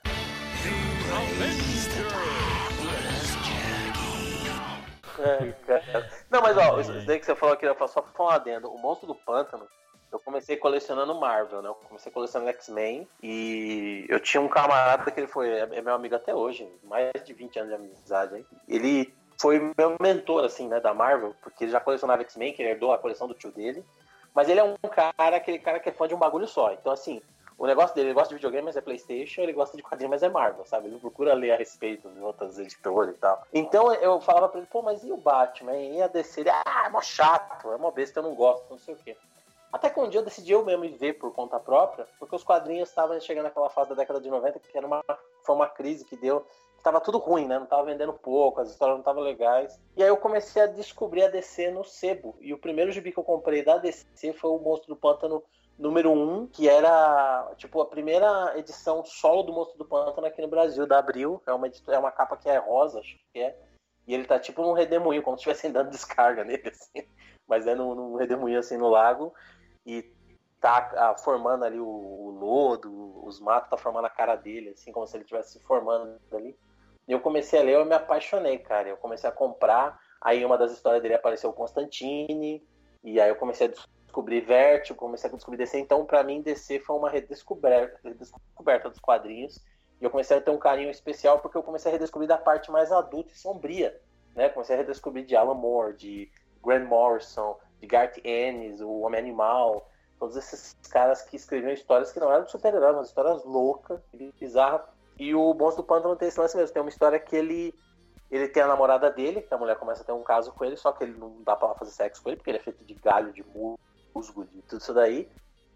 Cara. 5.67 6.09
Não, 6.31 6.41
mas 6.41 6.57
ó, 6.57 6.81
isso 6.81 6.93
daí 7.07 7.19
que 7.19 7.27
você 7.27 7.35
falou 7.35 7.55
aqui, 7.55 7.67
eu 7.67 7.77
só 7.89 8.03
pra 8.03 8.13
falar 8.13 8.31
um 8.31 8.33
adendo. 8.33 8.71
O 8.71 8.79
Monstro 8.79 9.07
do 9.07 9.15
Pântano, 9.15 9.67
eu 10.11 10.19
comecei 10.19 10.57
colecionando 10.57 11.15
Marvel, 11.15 11.63
né? 11.63 11.69
Eu 11.69 11.75
comecei 11.75 12.11
colecionando 12.11 12.51
X-Men 12.51 13.09
e 13.23 14.07
eu 14.09 14.21
tinha 14.21 14.41
um 14.41 14.49
camarada 14.49 15.11
que 15.11 15.21
ele 15.21 15.27
foi, 15.27 15.51
é 15.51 15.69
é 15.73 15.83
meu 15.83 15.95
amigo 15.95 16.15
até 16.15 16.35
hoje, 16.35 16.67
mais 16.85 17.13
de 17.25 17.33
20 17.33 17.59
anos 17.59 17.71
de 17.71 17.75
amizade, 17.77 18.37
hein? 18.37 18.47
Ele 18.67 19.13
foi 19.41 19.73
meu 19.77 19.97
mentor, 20.01 20.45
assim, 20.45 20.69
né, 20.69 20.81
da 20.81 20.93
Marvel, 20.93 21.35
porque 21.43 21.65
ele 21.65 21.71
já 21.71 21.81
colecionava 21.81 22.23
X-Men, 22.23 22.53
que 22.53 22.63
ele 22.63 22.71
herdou 22.71 22.93
a 22.93 22.99
coleção 22.99 23.29
do 23.29 23.35
tio 23.35 23.53
dele. 23.53 23.85
Mas 24.35 24.49
ele 24.49 24.61
é 24.61 24.65
um 24.65 24.77
cara, 24.77 25.37
aquele 25.37 25.59
cara 25.59 25.81
que 25.81 25.89
é 25.89 25.93
fã 25.93 26.07
de 26.07 26.15
um 26.15 26.19
bagulho 26.19 26.47
só. 26.47 26.73
Então, 26.73 26.93
assim, 26.93 27.21
o 27.59 27.67
negócio 27.67 27.95
dele, 27.95 28.09
ele 28.09 28.15
gosta 28.15 28.29
de 28.29 28.37
videogame, 28.37 28.67
mas 28.67 28.77
é 28.77 28.81
Playstation, 28.81 29.43
ele 29.43 29.53
gosta 29.53 29.77
de 29.77 29.83
quadrinho, 29.83 30.09
mas 30.09 30.23
é 30.23 30.29
Marvel, 30.29 30.65
sabe? 30.65 30.87
Ele 30.87 30.99
procura 30.99 31.35
ler 31.35 31.51
a 31.51 31.57
respeito 31.57 32.09
de 32.09 32.21
outras 32.21 32.57
editoras 32.57 33.17
e 33.17 33.19
tal. 33.19 33.43
Então 33.53 33.93
eu 33.95 34.21
falava 34.21 34.49
pra 34.49 34.61
ele, 34.61 34.69
pô, 34.71 34.81
mas 34.81 35.03
e 35.03 35.11
o 35.11 35.17
Batman? 35.17 35.77
E 35.77 36.01
a 36.01 36.07
DC? 36.07 36.43
Ele, 36.43 36.51
ah, 36.51 36.85
é 36.87 36.89
mó 36.89 37.01
chato, 37.01 37.73
é 37.73 37.77
mó 37.77 37.91
besta, 37.91 38.21
eu 38.21 38.23
não 38.23 38.35
gosto, 38.37 38.71
não 38.71 38.79
sei 38.79 38.95
o 38.95 38.97
quê. 38.99 39.17
Até 39.73 39.91
que 39.91 39.99
um 39.99 40.09
dia 40.09 40.21
eu 40.21 40.25
decidi 40.25 40.53
eu 40.53 40.65
mesmo 40.65 40.85
ir 40.85 40.97
ver 40.97 41.15
por 41.15 41.35
conta 41.35 41.59
própria, 41.59 42.07
porque 42.19 42.37
os 42.37 42.45
quadrinhos 42.45 42.89
estavam 42.89 43.21
chegando 43.21 43.45
naquela 43.45 43.69
fase 43.69 43.91
da 43.91 43.97
década 43.97 44.21
de 44.21 44.31
90 44.31 44.61
que 44.61 44.79
era 44.79 44.87
uma, 44.87 45.05
foi 45.45 45.55
uma 45.55 45.67
crise 45.67 46.05
que 46.05 46.17
deu 46.17 46.47
tava 46.83 47.01
tudo 47.01 47.19
ruim, 47.19 47.47
né? 47.47 47.59
Não 47.59 47.67
tava 47.67 47.85
vendendo 47.85 48.13
pouco, 48.13 48.61
as 48.61 48.71
histórias 48.71 48.95
não 48.95 49.01
estavam 49.01 49.23
legais. 49.23 49.79
E 49.97 50.03
aí 50.03 50.09
eu 50.09 50.17
comecei 50.17 50.63
a 50.63 50.67
descobrir 50.67 51.25
a 51.25 51.29
DC 51.29 51.71
no 51.71 51.85
sebo. 51.85 52.37
E 52.41 52.55
o 52.55 52.59
primeiro 52.59 52.91
gibi 52.93 53.13
que 53.13 53.19
eu 53.19 53.25
comprei 53.25 53.63
da 53.63 53.77
DC 53.79 54.33
foi 54.33 54.51
o 54.51 54.59
Monstro 54.59 54.95
do 54.95 54.97
Pântano 54.97 55.43
número 55.79 56.11
1, 56.11 56.15
um, 56.15 56.47
que 56.47 56.69
era 56.69 57.53
tipo 57.57 57.81
a 57.81 57.87
primeira 57.87 58.59
edição 58.59 59.05
solo 59.05 59.45
do 59.45 59.53
Monstro 59.53 59.79
do 59.79 59.85
Pântano 59.85 60.27
aqui 60.27 60.43
no 60.43 60.49
Brasil, 60.49 60.87
da 60.87 60.99
Abril. 60.99 61.41
É 61.47 61.53
uma, 61.53 61.71
é 61.89 61.99
uma 61.99 62.11
capa 62.11 62.37
que 62.37 62.49
é 62.49 62.59
rosa, 62.59 62.99
acho 62.99 63.17
que 63.33 63.39
é. 63.41 63.57
E 64.07 64.15
ele 64.15 64.25
tá 64.25 64.39
tipo 64.39 64.63
num 64.63 64.73
redemoinho, 64.73 65.23
como 65.23 65.37
se 65.37 65.43
estivessem 65.43 65.71
dando 65.71 65.91
descarga 65.91 66.43
nele, 66.45 66.69
assim. 66.69 67.07
Mas 67.47 67.67
é 67.67 67.75
num, 67.75 67.95
num 67.95 68.17
redemoinho 68.17 68.59
assim 68.59 68.77
no 68.77 68.89
lago. 68.89 69.33
E 69.87 70.03
tá 70.61 70.91
ah, 70.97 71.17
formando 71.17 71.65
ali 71.65 71.79
o, 71.79 71.87
o, 71.87 72.31
lodo, 72.31 73.25
os 73.25 73.41
matos 73.41 73.71
tá 73.71 73.77
formando 73.77 74.07
a 74.07 74.11
cara 74.11 74.35
dele, 74.35 74.71
assim, 74.71 74.91
como 74.91 75.07
se 75.07 75.17
ele 75.17 75.23
estivesse 75.23 75.53
se 75.53 75.61
formando 75.61 76.19
ali. 76.33 76.57
E 77.07 77.13
eu 77.13 77.21
comecei 77.21 77.61
a 77.61 77.63
ler, 77.63 77.75
eu 77.77 77.85
me 77.87 77.95
apaixonei, 77.95 78.59
cara. 78.59 78.89
Eu 78.89 78.97
comecei 78.97 79.29
a 79.29 79.33
comprar. 79.33 79.99
Aí 80.21 80.45
uma 80.45 80.59
das 80.59 80.73
histórias 80.73 81.01
dele 81.01 81.15
apareceu 81.15 81.49
o 81.49 81.55
Constantine. 81.55 82.67
E 83.03 83.21
aí 83.21 83.31
eu 83.31 83.37
comecei 83.37 83.69
a 83.69 83.73
descobrir 84.09 84.41
Vertigo, 84.41 84.99
comecei 84.99 85.31
a 85.31 85.33
descobrir 85.33 85.59
DC. 85.59 85.79
Então, 85.79 86.05
para 86.05 86.23
mim, 86.23 86.43
DC 86.43 86.81
foi 86.81 86.97
uma 86.97 87.11
redescoberta, 87.11 88.01
redescoberta 88.03 88.89
dos 88.89 88.99
quadrinhos. 88.99 89.63
E 90.01 90.05
eu 90.05 90.11
comecei 90.11 90.37
a 90.37 90.41
ter 90.41 90.51
um 90.51 90.59
carinho 90.59 90.91
especial 90.91 91.39
porque 91.41 91.57
eu 91.57 91.63
comecei 91.63 91.91
a 91.91 91.93
redescobrir 91.93 92.29
da 92.29 92.39
parte 92.39 92.71
mais 92.71 92.91
adulta 92.91 93.33
e 93.33 93.39
sombria. 93.39 94.01
Né? 94.35 94.49
Comecei 94.49 94.75
a 94.75 94.79
redescobrir 94.79 95.25
de 95.25 95.37
Alan 95.37 95.55
Moore, 95.55 95.95
de 95.95 96.31
Grant 96.65 96.89
Morrison, 96.89 97.57
de 97.81 97.87
Garth 97.87 98.19
Ennis, 98.25 98.81
o 98.81 99.01
Homem 99.01 99.21
Animal. 99.21 99.89
Todos 100.19 100.37
esses 100.37 100.77
caras 100.91 101.23
que 101.23 101.37
escreviam 101.37 101.73
histórias 101.73 102.11
que 102.11 102.19
não 102.19 102.33
eram 102.33 102.45
de 102.45 102.51
super-heróis, 102.51 102.97
mas 102.97 103.09
histórias 103.09 103.45
loucas, 103.45 104.01
bizarras 104.41 104.83
e 105.19 105.35
o 105.35 105.53
Monstro 105.53 105.83
do 105.83 105.87
Pântano 105.87 106.17
tem 106.17 106.29
esse 106.29 106.39
lance 106.39 106.57
mesmo. 106.57 106.73
Tem 106.73 106.83
uma 106.83 106.89
história 106.89 107.19
que 107.19 107.35
ele 107.35 107.75
ele 108.31 108.47
tem 108.47 108.63
a 108.63 108.67
namorada 108.67 109.11
dele, 109.11 109.41
que 109.41 109.55
a 109.55 109.57
mulher 109.57 109.77
começa 109.77 110.03
a 110.03 110.05
ter 110.05 110.13
um 110.13 110.23
caso 110.23 110.53
com 110.53 110.63
ele, 110.63 110.77
só 110.77 110.93
que 110.93 111.03
ele 111.03 111.17
não 111.19 111.43
dá 111.43 111.57
pra 111.57 111.75
fazer 111.75 111.93
sexo 111.93 112.23
com 112.23 112.29
ele, 112.29 112.37
porque 112.37 112.51
ele 112.51 112.59
é 112.59 112.63
feito 112.63 112.85
de 112.85 112.93
galho, 112.93 113.33
de 113.33 113.43
de 114.23 114.63
tudo 114.63 114.81
isso 114.81 114.95
daí. 114.95 115.29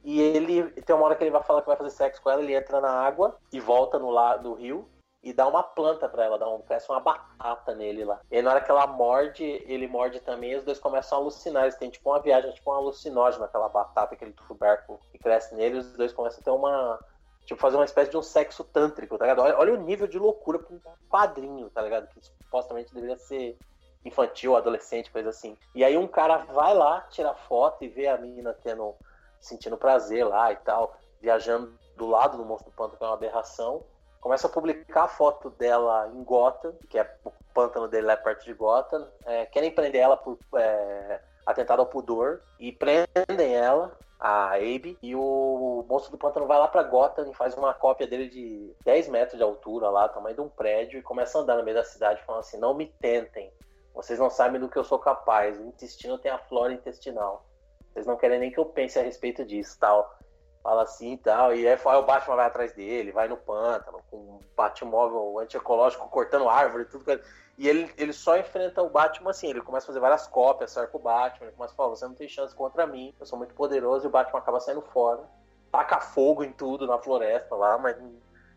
E 0.05 0.20
ele 0.20 0.70
tem 0.83 0.96
uma 0.96 1.05
hora 1.05 1.14
que 1.14 1.22
ele 1.22 1.31
vai 1.31 1.42
falar 1.42 1.61
que 1.61 1.68
vai 1.68 1.76
fazer 1.76 1.90
sexo 1.90 2.20
com 2.22 2.31
ela, 2.31 2.42
ele 2.42 2.55
entra 2.55 2.81
na 2.81 2.90
água 2.90 3.37
e 3.52 3.61
volta 3.61 3.98
no 3.98 4.11
lado 4.11 4.50
do 4.50 4.55
rio 4.55 4.88
e 5.22 5.33
dá 5.33 5.46
uma 5.46 5.62
planta 5.62 6.09
para 6.09 6.24
ela, 6.24 6.37
dá 6.37 6.48
um, 6.48 6.61
cresce 6.62 6.90
uma 6.90 6.98
batata 6.98 7.74
nele 7.74 8.05
lá. 8.05 8.20
E 8.28 8.42
na 8.42 8.50
hora 8.50 8.61
que 8.61 8.70
ela 8.70 8.88
morde, 8.88 9.44
ele 9.44 9.87
morde 9.87 10.18
também, 10.18 10.50
e 10.50 10.57
os 10.57 10.64
dois 10.64 10.81
começam 10.81 11.16
a 11.16 11.20
alucinar. 11.20 11.62
Eles 11.62 11.76
têm 11.76 11.90
tipo 11.90 12.11
uma 12.11 12.18
viagem, 12.18 12.52
tipo 12.52 12.68
um 12.68 12.74
alucinógeno, 12.74 13.44
aquela 13.44 13.68
batata, 13.68 14.14
aquele 14.14 14.33
tuberco 14.33 15.00
que 15.12 15.18
cresce 15.18 15.55
nele, 15.55 15.78
os 15.78 15.92
dois 15.92 16.12
começam 16.12 16.40
a 16.40 16.42
ter 16.42 16.50
uma, 16.50 16.98
Tipo, 17.44 17.61
fazer 17.61 17.76
uma 17.76 17.85
espécie 17.85 18.11
de 18.11 18.16
um 18.16 18.22
sexo 18.22 18.62
tântrico, 18.62 19.18
tá 19.18 19.24
ligado? 19.24 19.44
Olha, 19.44 19.59
olha 19.59 19.74
o 19.74 19.83
nível 19.83 20.07
de 20.07 20.18
loucura 20.18 20.59
pra 20.59 20.74
um 20.74 20.81
quadrinho, 21.09 21.68
tá 21.70 21.83
ligado? 21.83 22.07
Que 22.09 22.20
supostamente 22.22 22.94
deveria 22.94 23.18
ser 23.18 23.59
infantil, 24.05 24.57
adolescente, 24.57 25.11
coisa 25.11 25.31
assim. 25.31 25.57
E 25.75 25.85
aí 25.85 25.97
um 25.97 26.07
cara 26.07 26.38
vai 26.38 26.75
lá, 26.75 27.03
tira 27.11 27.35
foto 27.35 27.85
e 27.85 27.88
vê 27.88 28.09
a 28.09 28.19
menina 28.19 28.57
tendo, 28.62 28.95
sentindo 29.41 29.77
prazer 29.77 30.27
lá 30.27 30.53
e 30.53 30.57
tal, 30.57 30.97
viajando 31.21 31.73
do 31.97 32.07
lado 32.07 32.37
do 32.37 32.45
monstro 32.45 32.71
do 32.71 32.75
pântano, 32.75 32.99
que 32.99 33.05
é 33.05 33.07
uma 33.07 33.15
aberração. 33.15 33.85
Começa 34.21 34.47
a 34.47 34.51
publicar 34.51 35.05
a 35.05 35.09
foto 35.09 35.51
dela 35.51 36.09
em 36.15 36.23
Gotham, 36.23 36.75
que 36.88 36.99
é 36.99 37.17
o 37.25 37.33
pântano 37.53 37.88
dele 37.88 38.07
lá 38.07 38.17
perto 38.17 38.45
de 38.45 38.55
Gotham. 38.55 39.07
É, 39.25 39.47
querem 39.47 39.71
prender 39.71 40.01
ela 40.01 40.17
por 40.17 40.38
é, 40.55 41.21
atentado 41.45 41.81
ao 41.81 41.87
pudor 41.87 42.41
e 42.59 42.73
prendem 42.73 43.55
ela 43.55 43.97
a 44.23 44.55
Abe, 44.55 44.97
e 45.03 45.17
o 45.17 45.85
monstro 45.88 46.12
do 46.12 46.19
pântano 46.19 46.47
vai 46.47 46.57
lá 46.57 46.69
pra 46.69 46.85
Gotham 46.85 47.29
e 47.29 47.35
faz 47.35 47.57
uma 47.57 47.75
cópia 47.75 48.07
dele 48.07 48.29
de 48.29 48.73
10 48.85 49.09
metros 49.09 49.37
de 49.37 49.43
altura 49.43 49.91
lá, 49.91 50.09
tamanho 50.09 50.37
de 50.37 50.41
um 50.41 50.49
prédio, 50.49 50.97
e 50.97 51.03
começa 51.03 51.37
a 51.37 51.43
andar 51.43 51.57
no 51.57 51.65
meio 51.65 51.77
da 51.77 51.83
cidade 51.83 52.23
falando 52.23 52.43
assim, 52.43 52.57
não 52.57 52.73
me 52.73 52.87
tentem, 52.87 53.53
vocês 53.94 54.18
não 54.18 54.31
sabem 54.31 54.61
do 54.61 54.68
que 54.68 54.78
eu 54.78 54.85
sou 54.85 54.98
capaz, 54.98 55.59
o 55.59 55.66
intestino 55.66 56.18
tem 56.18 56.31
a 56.31 56.38
flora 56.38 56.72
intestinal, 56.72 57.44
vocês 57.92 58.07
não 58.07 58.16
querem 58.16 58.38
nem 58.38 58.50
que 58.50 58.59
eu 58.59 58.64
pense 58.64 58.98
a 58.98 59.02
respeito 59.02 59.44
disso, 59.44 59.76
tal. 59.78 60.18
Fala 60.62 60.85
assim 60.85 61.14
e 61.14 61.16
tal, 61.18 61.52
e 61.52 61.66
aí 61.66 61.76
o 61.76 62.02
Batman 62.02 62.37
vai 62.37 62.46
atrás 62.46 62.72
dele, 62.72 63.11
vai 63.11 63.26
no 63.26 63.37
pântano, 63.37 64.00
com 64.09 64.16
um 64.16 64.40
Batmóvel 64.57 65.40
antiecológico 65.40 66.09
cortando 66.09 66.48
árvore, 66.48 66.85
tudo. 66.85 67.20
E 67.59 67.68
ele, 67.68 67.92
ele 67.98 68.12
só 68.12 68.38
enfrenta 68.38 68.81
o 68.81 68.88
Batman 68.88 69.31
assim, 69.31 69.50
ele 69.50 69.61
começa 69.61 69.87
a 69.87 69.88
fazer 69.88 69.98
várias 69.98 70.24
cópias, 70.28 70.70
cerca 70.70 70.96
o 70.96 71.00
Batman, 71.00 71.46
ele 71.46 71.57
começa 71.57 71.74
a 71.74 71.76
falar, 71.76 71.88
você 71.88 72.07
não 72.07 72.14
tem 72.14 72.28
chance 72.28 72.55
contra 72.55 72.87
mim, 72.87 73.12
eu 73.18 73.26
sou 73.26 73.37
muito 73.37 73.55
poderoso, 73.55 74.07
e 74.07 74.09
o 74.09 74.11
Batman 74.11 74.38
acaba 74.38 74.61
saindo 74.61 74.83
fora, 74.83 75.24
taca 75.72 76.00
fogo 76.00 76.44
em 76.44 76.52
tudo 76.52 76.87
na 76.87 76.96
floresta 76.96 77.57
lá, 77.57 77.76
mas 77.76 77.96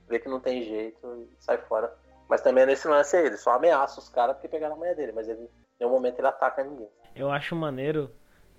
vê 0.08 0.20
que 0.20 0.30
não 0.30 0.40
tem 0.40 0.62
jeito 0.62 1.08
e 1.16 1.44
sai 1.44 1.58
fora. 1.58 1.92
Mas 2.30 2.42
também 2.42 2.64
é 2.64 2.68
nesse 2.68 2.88
lance 2.88 3.16
aí, 3.16 3.26
ele 3.26 3.38
só 3.38 3.52
ameaça 3.52 4.00
os 4.00 4.10
caras 4.10 4.36
porque 4.36 4.48
pegaram 4.48 4.76
a 4.76 4.78
mulher 4.78 4.96
dele, 4.96 5.12
mas 5.12 5.28
ele, 5.28 5.44
em 5.44 5.50
nenhum 5.80 5.92
momento 5.92 6.20
ele 6.20 6.28
ataca 6.28 6.64
ninguém. 6.64 6.90
Eu 7.16 7.32
acho 7.32 7.56
maneiro 7.56 8.12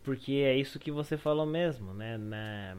porque 0.06 0.34
é 0.34 0.54
isso 0.54 0.78
que 0.78 0.92
você 0.92 1.16
falou 1.16 1.44
mesmo, 1.44 1.92
né? 1.92 2.16
Na, 2.16 2.76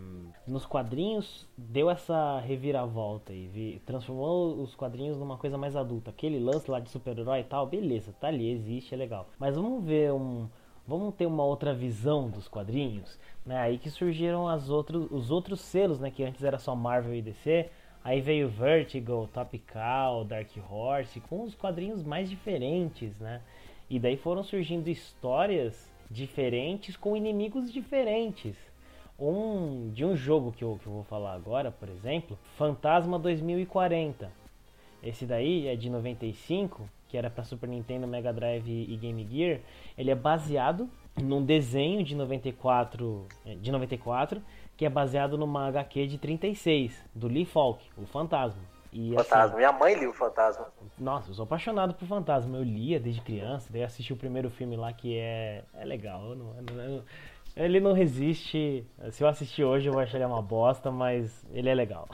nos 0.48 0.66
quadrinhos 0.66 1.46
deu 1.58 1.90
essa 1.90 2.40
reviravolta 2.40 3.34
e 3.34 3.82
transformou 3.86 4.62
os 4.62 4.74
quadrinhos 4.74 5.18
numa 5.18 5.38
coisa 5.38 5.58
mais 5.58 5.76
adulta. 5.76 6.10
Aquele 6.10 6.40
lance 6.40 6.72
lá 6.72 6.80
de 6.80 6.90
super-herói 6.90 7.42
e 7.42 7.44
tal, 7.44 7.68
beleza, 7.68 8.16
tá 8.18 8.30
ali, 8.30 8.50
existe, 8.50 8.94
é 8.94 8.98
legal. 8.98 9.28
Mas 9.38 9.58
vamos 9.58 9.84
ver 9.84 10.14
um. 10.14 10.48
Vamos 10.88 11.16
ter 11.16 11.26
uma 11.26 11.44
outra 11.44 11.74
visão 11.74 12.30
dos 12.30 12.48
quadrinhos, 12.48 13.20
né? 13.46 13.58
Aí 13.58 13.78
que 13.78 13.90
surgiram 13.90 14.48
as 14.48 14.70
outros, 14.70 15.12
os 15.12 15.30
outros 15.30 15.60
selos, 15.60 16.00
né? 16.00 16.10
Que 16.10 16.24
antes 16.24 16.42
era 16.46 16.58
só 16.58 16.74
Marvel 16.74 17.14
e 17.14 17.22
DC. 17.22 17.70
Aí 18.08 18.22
veio 18.22 18.48
Vertigo, 18.48 19.30
Top 19.34 19.60
Cow, 19.70 20.24
Dark 20.24 20.48
Horse, 20.70 21.20
com 21.20 21.44
os 21.44 21.54
quadrinhos 21.54 22.06
mais 22.06 22.30
diferentes, 22.30 23.20
né? 23.20 23.42
E 23.90 24.00
daí 24.00 24.16
foram 24.16 24.46
surgindo 24.46 24.88
histórias 24.88 25.92
diferentes 26.10 26.96
com 26.96 27.18
inimigos 27.18 27.70
diferentes. 27.70 28.56
Um 29.20 29.92
de 29.92 30.06
um 30.06 30.16
jogo 30.16 30.54
que 30.54 30.64
eu, 30.64 30.80
que 30.82 30.88
eu 30.88 30.94
vou 30.94 31.04
falar 31.04 31.34
agora, 31.34 31.70
por 31.70 31.90
exemplo, 31.90 32.40
Fantasma 32.56 33.20
2040. 33.20 34.32
Esse 35.04 35.26
daí 35.26 35.68
é 35.68 35.76
de 35.76 35.90
95, 35.90 36.90
que 37.10 37.18
era 37.18 37.30
para 37.30 37.44
Super 37.44 37.68
Nintendo, 37.68 38.08
Mega 38.08 38.32
Drive 38.32 38.70
e 38.70 38.96
Game 38.96 39.28
Gear. 39.30 39.60
Ele 39.98 40.12
é 40.12 40.16
baseado 40.16 40.90
num 41.22 41.44
desenho 41.44 42.02
de 42.06 42.16
94, 42.16 43.28
é, 43.46 43.56
de 43.56 43.70
94, 43.70 44.42
que 44.78 44.86
é 44.86 44.90
baseado 44.90 45.38
numa 45.38 45.68
HQ 45.68 46.08
de 46.08 46.18
36 46.20 47.04
do 47.14 47.28
Lee 47.28 47.46
Falk, 47.46 47.84
o 47.98 48.06
Fantasma. 48.06 48.62
E, 48.94 49.14
Fantasma. 49.16 49.46
Assim, 49.46 49.56
Minha 49.58 49.72
mãe 49.72 49.96
lia 49.96 50.10
o 50.10 50.14
Fantasma. 50.14 50.68
Nossa, 50.98 51.32
eu 51.32 51.34
sou 51.34 51.44
apaixonado 51.44 51.94
por 51.96 52.08
Fantasma. 52.08 52.58
Eu 52.58 52.64
lia 52.64 53.00
desde 53.00 53.20
criança, 53.22 53.70
daí 53.72 53.84
assisti 53.84 54.14
o 54.14 54.18
primeiro 54.18 54.50
filme 54.50 54.78
lá 54.78 54.94
que 54.94 55.18
é, 55.18 55.64
é 55.74 55.84
legal. 55.84 56.36
Não, 56.36 57.04
ele 57.56 57.80
não 57.80 57.92
resiste. 57.92 58.86
Se 59.12 59.24
eu 59.24 59.28
assistir 59.28 59.64
hoje, 59.64 59.88
eu 59.88 59.94
vou 59.94 60.02
achar 60.02 60.18
ele 60.18 60.26
uma 60.26 60.42
bosta, 60.42 60.92
mas 60.92 61.46
ele 61.52 61.70
é 61.70 61.74
legal. 61.74 62.08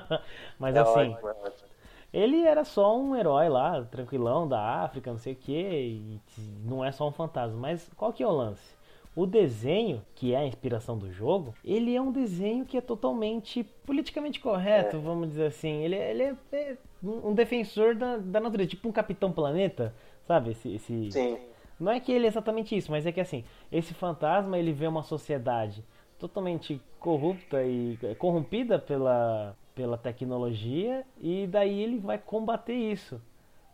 mas 0.58 0.74
é 0.74 0.80
assim. 0.80 1.12
Ótimo, 1.12 1.28
é 1.28 1.32
ótimo. 1.32 1.68
Ele 2.12 2.46
era 2.46 2.64
só 2.64 2.96
um 2.98 3.14
herói 3.14 3.48
lá, 3.48 3.84
tranquilão 3.84 4.48
da 4.48 4.82
África, 4.82 5.10
não 5.10 5.18
sei 5.18 5.34
o 5.34 5.36
que, 5.36 6.18
não 6.64 6.82
é 6.82 6.90
só 6.90 7.06
um 7.06 7.12
fantasma. 7.12 7.58
Mas 7.58 7.90
qual 7.94 8.12
que 8.12 8.22
é 8.22 8.26
o 8.26 8.30
lance? 8.30 8.75
O 9.16 9.24
desenho, 9.24 10.02
que 10.14 10.34
é 10.34 10.36
a 10.36 10.46
inspiração 10.46 10.98
do 10.98 11.10
jogo, 11.10 11.54
ele 11.64 11.96
é 11.96 12.00
um 12.00 12.12
desenho 12.12 12.66
que 12.66 12.76
é 12.76 12.82
totalmente 12.82 13.64
politicamente 13.86 14.38
correto, 14.38 14.98
é. 14.98 15.00
vamos 15.00 15.30
dizer 15.30 15.46
assim. 15.46 15.82
Ele, 15.82 15.96
ele 15.96 16.22
é, 16.22 16.36
é, 16.52 16.76
um 17.02 17.32
defensor 17.32 17.94
da, 17.94 18.18
da 18.18 18.38
natureza, 18.38 18.68
tipo 18.68 18.86
um 18.86 18.92
Capitão 18.92 19.32
Planeta, 19.32 19.94
sabe? 20.26 20.50
Esse, 20.50 20.74
esse... 20.74 21.10
Sim. 21.10 21.38
Não 21.80 21.92
é 21.92 21.98
que 21.98 22.12
ele 22.12 22.26
é 22.26 22.28
exatamente 22.28 22.76
isso, 22.76 22.90
mas 22.90 23.06
é 23.06 23.12
que 23.12 23.20
assim, 23.20 23.42
esse 23.72 23.94
fantasma 23.94 24.58
ele 24.58 24.72
vê 24.72 24.86
uma 24.86 25.02
sociedade 25.02 25.82
totalmente 26.18 26.78
corrupta 27.00 27.62
e 27.64 27.98
é, 28.02 28.14
corrompida 28.14 28.78
pela, 28.78 29.56
pela 29.74 29.96
tecnologia 29.96 31.06
e 31.20 31.46
daí 31.46 31.82
ele 31.82 31.98
vai 31.98 32.18
combater 32.18 32.74
isso 32.74 33.18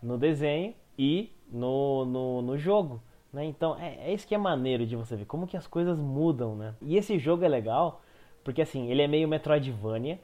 no 0.01 0.17
desenho 0.17 0.73
e 0.97 1.33
no, 1.51 2.05
no, 2.05 2.43
no 2.43 2.59
jogo. 2.59 3.03
Né? 3.33 3.45
Então 3.47 3.79
é, 3.79 4.11
é 4.11 4.13
isso 4.13 4.27
que 4.27 4.35
é 4.35 4.39
maneiro 4.39 4.87
de 4.87 4.95
você 4.95 5.17
ver, 5.17 5.25
como 5.25 5.47
que 5.47 5.57
as 5.57 5.67
coisas 5.67 5.99
mudam, 5.99 6.55
né? 6.55 6.75
E 6.83 6.97
esse 6.97 7.19
jogo 7.19 7.45
é 7.45 7.49
legal, 7.49 8.03
porque 8.45 8.63
assim, 8.63 8.91
ele 8.91 9.03
é 9.03 9.09
meio 9.09 9.29
Metroidvania. 9.29 10.21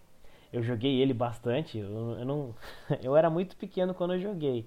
Eu 0.53 0.63
joguei 0.63 1.01
ele 1.01 1.13
bastante, 1.13 1.79
eu, 1.79 2.17
eu 2.19 2.25
não. 2.25 2.55
eu 3.03 3.17
era 3.17 3.29
muito 3.31 3.57
pequeno 3.57 3.95
quando 3.95 4.15
eu 4.15 4.21
joguei. 4.21 4.67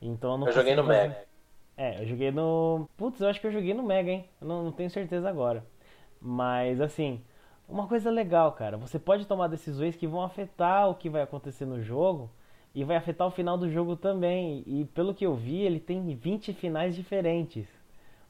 Então 0.00 0.32
eu 0.32 0.38
não 0.38 0.46
Eu 0.46 0.52
joguei 0.52 0.74
no 0.74 0.84
fazer... 0.84 1.08
Mega. 1.08 1.28
É, 1.76 2.02
eu 2.02 2.06
joguei 2.06 2.30
no. 2.30 2.88
Putz, 2.96 3.20
eu 3.20 3.28
acho 3.28 3.40
que 3.40 3.46
eu 3.46 3.52
joguei 3.52 3.72
no 3.72 3.82
Mega, 3.84 4.10
hein? 4.10 4.28
Eu 4.40 4.48
não, 4.48 4.64
não 4.64 4.72
tenho 4.72 4.90
certeza 4.90 5.28
agora. 5.28 5.64
Mas 6.20 6.80
assim, 6.80 7.22
uma 7.68 7.86
coisa 7.86 8.10
legal, 8.10 8.52
cara. 8.52 8.76
Você 8.76 8.98
pode 8.98 9.26
tomar 9.26 9.46
decisões 9.48 9.94
que 9.96 10.06
vão 10.06 10.22
afetar 10.22 10.88
o 10.90 10.94
que 10.94 11.08
vai 11.08 11.22
acontecer 11.22 11.66
no 11.66 11.80
jogo 11.82 12.30
e 12.74 12.82
vai 12.84 12.96
afetar 12.96 13.26
o 13.26 13.30
final 13.30 13.56
do 13.56 13.70
jogo 13.70 13.94
também. 13.96 14.64
E 14.66 14.86
pelo 14.86 15.14
que 15.14 15.24
eu 15.26 15.34
vi, 15.36 15.60
ele 15.62 15.78
tem 15.78 16.14
20 16.16 16.52
finais 16.54 16.96
diferentes. 16.96 17.68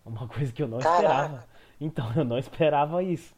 Uma 0.08 0.26
coisa 0.26 0.52
que 0.52 0.62
eu 0.62 0.68
não 0.68 0.78
esperava. 0.78 1.44
Então, 1.80 2.10
eu 2.16 2.24
não 2.24 2.38
esperava 2.38 3.02
isso 3.02 3.34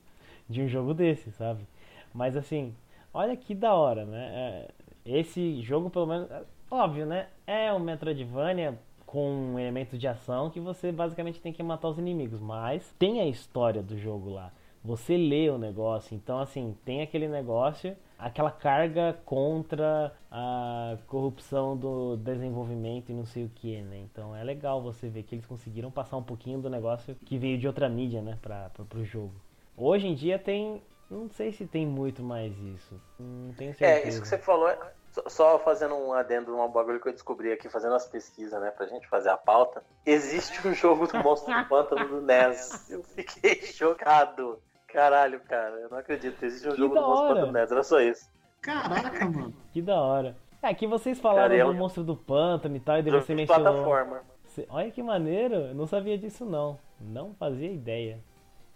de 0.48 0.62
um 0.62 0.68
jogo 0.68 0.94
desse, 0.94 1.30
sabe? 1.32 1.66
Mas 2.12 2.36
assim, 2.36 2.74
olha 3.12 3.36
que 3.36 3.54
da 3.54 3.74
hora, 3.74 4.04
né? 4.04 4.30
É, 4.32 4.70
esse 5.04 5.60
jogo, 5.62 5.90
pelo 5.90 6.06
menos, 6.06 6.28
óbvio, 6.70 7.06
né? 7.06 7.28
É 7.46 7.72
um 7.72 7.78
Metroidvania 7.78 8.78
com 9.06 9.28
um 9.28 9.58
elemento 9.58 9.98
de 9.98 10.06
ação 10.06 10.50
que 10.50 10.60
você 10.60 10.92
basicamente 10.92 11.40
tem 11.40 11.52
que 11.52 11.62
matar 11.62 11.88
os 11.88 11.98
inimigos, 11.98 12.40
mas 12.40 12.94
tem 12.98 13.20
a 13.20 13.26
história 13.26 13.82
do 13.82 13.98
jogo 13.98 14.30
lá. 14.30 14.52
Você 14.84 15.16
lê 15.16 15.50
o 15.50 15.58
negócio, 15.58 16.14
então 16.14 16.38
assim, 16.38 16.76
tem 16.84 17.02
aquele 17.02 17.28
negócio, 17.28 17.96
aquela 18.20 18.50
carga 18.50 19.18
contra 19.24 20.12
a 20.30 20.96
corrupção 21.06 21.76
do 21.76 22.16
desenvolvimento 22.16 23.10
e 23.10 23.14
não 23.14 23.24
sei 23.24 23.44
o 23.44 23.48
que, 23.48 23.80
né? 23.82 23.98
Então 23.98 24.36
é 24.36 24.44
legal 24.44 24.82
você 24.82 25.08
ver 25.08 25.22
que 25.22 25.34
eles 25.34 25.46
conseguiram 25.46 25.90
passar 25.90 26.16
um 26.16 26.22
pouquinho 26.22 26.60
do 26.60 26.68
negócio 26.68 27.14
que 27.26 27.38
veio 27.38 27.58
de 27.58 27.66
outra 27.66 27.88
mídia, 27.88 28.20
né, 28.20 28.38
pra, 28.40 28.70
pra, 28.70 28.84
pro 28.84 29.04
jogo. 29.04 29.34
Hoje 29.76 30.06
em 30.06 30.14
dia 30.14 30.38
tem. 30.38 30.82
Não 31.10 31.28
sei 31.28 31.52
se 31.52 31.66
tem 31.66 31.84
muito 31.84 32.22
mais 32.22 32.56
isso. 32.56 33.00
Não 33.18 33.52
tenho 33.54 33.74
certeza. 33.74 34.06
É, 34.06 34.08
isso 34.08 34.22
que 34.22 34.28
você 34.28 34.38
falou 34.38 34.68
é 34.68 34.78
só 35.26 35.58
fazendo 35.58 35.96
um 35.96 36.12
adendo, 36.12 36.56
um 36.56 36.68
bagulho 36.70 37.00
que 37.00 37.08
eu 37.08 37.12
descobri 37.12 37.50
aqui, 37.50 37.68
fazendo 37.68 37.94
as 37.96 38.06
pesquisas, 38.06 38.60
né, 38.60 38.70
pra 38.70 38.86
gente 38.86 39.08
fazer 39.08 39.30
a 39.30 39.36
pauta. 39.36 39.82
Existe 40.06 40.66
um 40.66 40.72
jogo 40.72 41.08
do 41.08 41.18
Monstro 41.18 41.52
do 41.52 41.68
Pântano 41.68 42.08
do 42.08 42.22
NES. 42.22 42.90
Eu 42.90 43.02
fiquei 43.02 43.60
chocado. 43.72 44.62
Caralho, 44.92 45.40
cara, 45.40 45.76
eu 45.80 45.88
não 45.90 45.98
acredito. 45.98 46.42
Existe 46.44 46.68
um 46.68 46.72
Que 46.72 46.78
jogo 46.78 46.94
da 46.94 47.00
do 47.00 47.06
Monstro. 47.06 47.34
Pântano 47.36 47.58
era 47.58 47.82
só 47.82 48.00
isso. 48.00 48.30
Caraca, 48.60 49.24
mano. 49.28 49.54
Que 49.72 49.80
da 49.80 50.00
hora. 50.00 50.36
É, 50.62 50.74
que 50.74 50.86
vocês 50.86 51.18
falaram 51.18 51.56
Cara, 51.56 51.56
é 51.56 51.64
do 51.64 51.72
monstro 51.74 52.04
do 52.04 52.14
pântano 52.14 52.76
e 52.76 52.80
tal, 52.80 52.98
e 52.98 53.02
daí 53.02 53.12
você 53.12 53.32
de 53.32 53.40
mencionou. 53.40 53.64
plataforma. 53.72 54.22
Olha 54.68 54.90
que 54.90 55.02
maneiro, 55.02 55.54
eu 55.54 55.74
não 55.74 55.86
sabia 55.86 56.18
disso 56.18 56.44
não. 56.44 56.78
Não 57.00 57.32
fazia 57.34 57.70
ideia. 57.72 58.18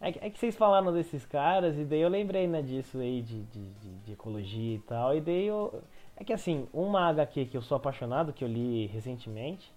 É 0.01 0.13
que, 0.13 0.19
é 0.25 0.31
que 0.31 0.39
vocês 0.39 0.57
falaram 0.57 0.93
desses 0.93 1.27
caras 1.27 1.77
e 1.79 1.85
daí 1.85 2.01
eu 2.01 2.09
lembrei, 2.09 2.47
né, 2.47 2.63
disso 2.63 2.99
aí 2.99 3.21
de, 3.21 3.43
de, 3.45 3.71
de- 3.75 3.95
de 3.99 4.13
ecologia 4.13 4.77
e 4.77 4.79
tal, 4.79 5.15
e 5.17 5.21
daí 5.21 5.47
eu. 5.47 5.83
É 6.17 6.23
que 6.25 6.33
assim, 6.33 6.67
uma 6.73 7.09
HQ 7.11 7.47
que 7.47 7.57
eu 7.57 7.63
sou 7.63 7.77
apaixonado, 7.77 8.33
que 8.33 8.45
eu 8.45 8.49
li 8.49 8.87
recentemente, 8.87 9.71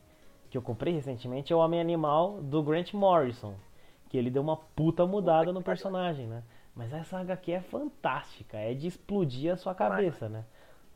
que 0.50 0.58
eu 0.58 0.62
comprei 0.62 0.94
recentemente, 0.94 1.52
é 1.52 1.56
o 1.56 1.60
Homem 1.60 1.82
Animal 1.82 2.40
do 2.42 2.62
Grant 2.64 2.94
Morrison. 2.94 3.54
Que 4.10 4.18
ele 4.18 4.30
deu 4.30 4.42
uma 4.42 4.58
puta 4.58 5.06
mudada 5.06 5.52
no 5.52 5.62
personagem, 5.62 6.28
né? 6.28 6.44
Mas 6.76 6.94
essa 6.94 7.18
HQ 7.20 7.52
é 7.52 7.62
fantástica, 7.62 8.58
é 8.58 8.74
de 8.74 8.88
explodir 8.88 9.52
a 9.52 9.58
sua 9.58 9.74
cabeça, 9.74 10.30
né? 10.30 10.46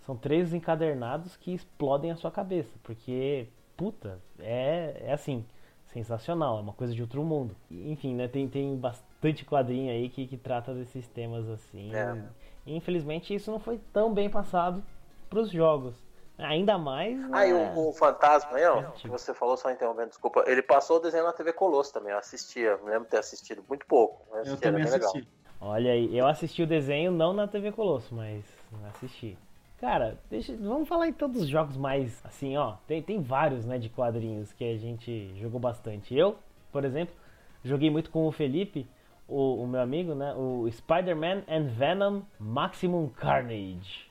São 0.02 0.16
três 0.16 0.54
encadernados 0.54 1.36
que 1.38 1.54
explodem 1.54 2.12
a 2.12 2.16
sua 2.16 2.32
cabeça, 2.32 2.72
porque, 2.84 3.48
puta, 3.76 4.20
é, 4.40 5.04
é 5.06 5.14
assim, 5.14 5.46
sensacional, 5.88 6.58
é 6.58 6.62
uma 6.62 6.74
coisa 6.74 6.94
de 6.94 7.02
outro 7.02 7.24
mundo. 7.24 7.56
Enfim, 7.70 8.16
né, 8.16 8.28
tem, 8.28 8.48
tem 8.48 8.76
bastante 8.76 9.46
quadrinho 9.46 9.92
aí 9.92 10.10
que, 10.10 10.26
que 10.26 10.38
trata 10.38 10.74
desses 10.74 11.08
temas 11.08 11.48
assim. 11.50 11.94
É. 11.94 12.24
E, 12.66 12.76
infelizmente 12.76 13.34
isso 13.34 13.52
não 13.52 13.60
foi 13.60 13.80
tão 13.92 14.14
bem 14.14 14.30
passado 14.30 14.84
pros 15.30 15.52
jogos. 15.52 15.96
Ainda 16.42 16.78
mais. 16.78 17.20
Ah, 17.32 17.46
e 17.46 17.54
o, 17.54 17.90
o 17.90 17.94
Fantasma 17.94 18.58
aí, 18.58 18.66
ó, 18.66 18.82
que 18.92 19.08
você 19.08 19.34
falou, 19.34 19.56
só 19.56 19.72
interrompendo, 19.72 20.10
desculpa. 20.10 20.44
Ele 20.48 20.62
passou 20.62 20.98
o 20.98 21.00
desenho 21.00 21.24
na 21.24 21.34
TV 21.34 21.54
Colosso 21.54 21.94
também, 21.94 22.12
eu 22.12 22.18
assistia. 22.18 22.78
Me 22.78 22.90
lembro 22.90 23.04
de 23.04 23.10
ter 23.12 23.18
assistido 23.18 23.64
muito 23.68 23.86
pouco. 23.86 24.26
mas 24.30 24.48
Eu 24.48 24.54
assistia, 24.54 24.68
era 24.68 24.78
também 24.78 24.84
bem 24.84 24.94
legal. 24.94 25.10
assisti. 25.10 25.28
Olha 25.60 25.92
aí, 25.92 26.18
eu 26.18 26.28
assisti 26.28 26.64
o 26.64 26.68
desenho 26.68 27.12
não 27.12 27.34
na 27.34 27.48
TV 27.48 27.72
Colosso, 27.72 28.16
mas 28.16 28.44
assisti. 28.90 29.38
Cara, 29.80 30.18
deixa, 30.30 30.56
vamos 30.58 30.88
falar 30.88 31.08
então 31.08 31.30
dos 31.30 31.48
jogos 31.48 31.78
mais 31.78 32.20
assim, 32.24 32.58
ó. 32.58 32.76
Tem, 32.88 33.02
tem 33.02 33.22
vários, 33.22 33.66
né, 33.66 33.78
de 33.78 33.90
quadrinhos 33.90 34.52
que 34.54 34.64
a 34.64 34.78
gente 34.78 35.34
jogou 35.40 35.60
bastante. 35.60 36.16
Eu, 36.16 36.36
por 36.72 36.86
exemplo, 36.86 37.16
joguei 37.64 37.90
muito 37.90 38.10
com 38.12 38.28
o 38.28 38.32
Felipe, 38.32 38.88
o, 39.28 39.64
o 39.64 39.68
meu 39.68 39.82
amigo, 39.82 40.14
né, 40.14 40.34
o 40.36 40.70
Spider-Man 40.72 41.44
and 41.48 41.64
Venom 41.70 42.22
Maximum 42.40 43.10
Carnage 43.10 44.11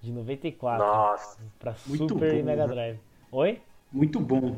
de 0.00 0.12
94 0.12 0.86
Nossa, 0.86 1.38
pra 1.58 1.74
Muito 1.86 2.14
Super 2.14 2.34
e 2.34 2.42
bom, 2.42 2.46
Mega 2.46 2.66
né? 2.66 2.74
Drive. 2.74 3.00
Oi? 3.32 3.60
Muito 3.92 4.20
bom. 4.20 4.56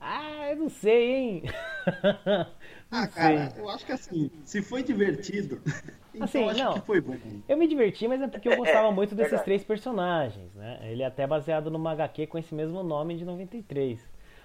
Ah, 0.00 0.50
eu 0.50 0.56
não 0.56 0.68
sei, 0.68 1.12
hein? 1.14 1.42
Ah, 2.90 3.00
Não 3.00 3.08
cara, 3.08 3.50
sei. 3.50 3.62
eu 3.62 3.68
acho 3.68 3.84
que 3.84 3.92
assim, 3.92 4.30
se 4.44 4.62
foi 4.62 4.82
divertido, 4.82 5.60
então 6.14 6.24
Assim, 6.24 6.48
acho 6.48 6.64
não. 6.64 6.74
que 6.74 6.80
foi 6.86 7.00
bom. 7.00 7.16
Eu 7.48 7.56
me 7.56 7.66
diverti, 7.66 8.06
mas 8.06 8.22
é 8.22 8.28
porque 8.28 8.48
eu 8.48 8.54
gostava 8.56 8.92
muito 8.92 9.14
desses 9.16 9.40
três 9.42 9.64
personagens, 9.64 10.54
né? 10.54 10.78
Ele 10.84 11.02
é 11.02 11.06
até 11.06 11.26
baseado 11.26 11.70
numa 11.70 11.90
HQ 11.92 12.26
com 12.28 12.38
esse 12.38 12.54
mesmo 12.54 12.82
nome 12.84 13.16
de 13.16 13.24
93. 13.24 14.00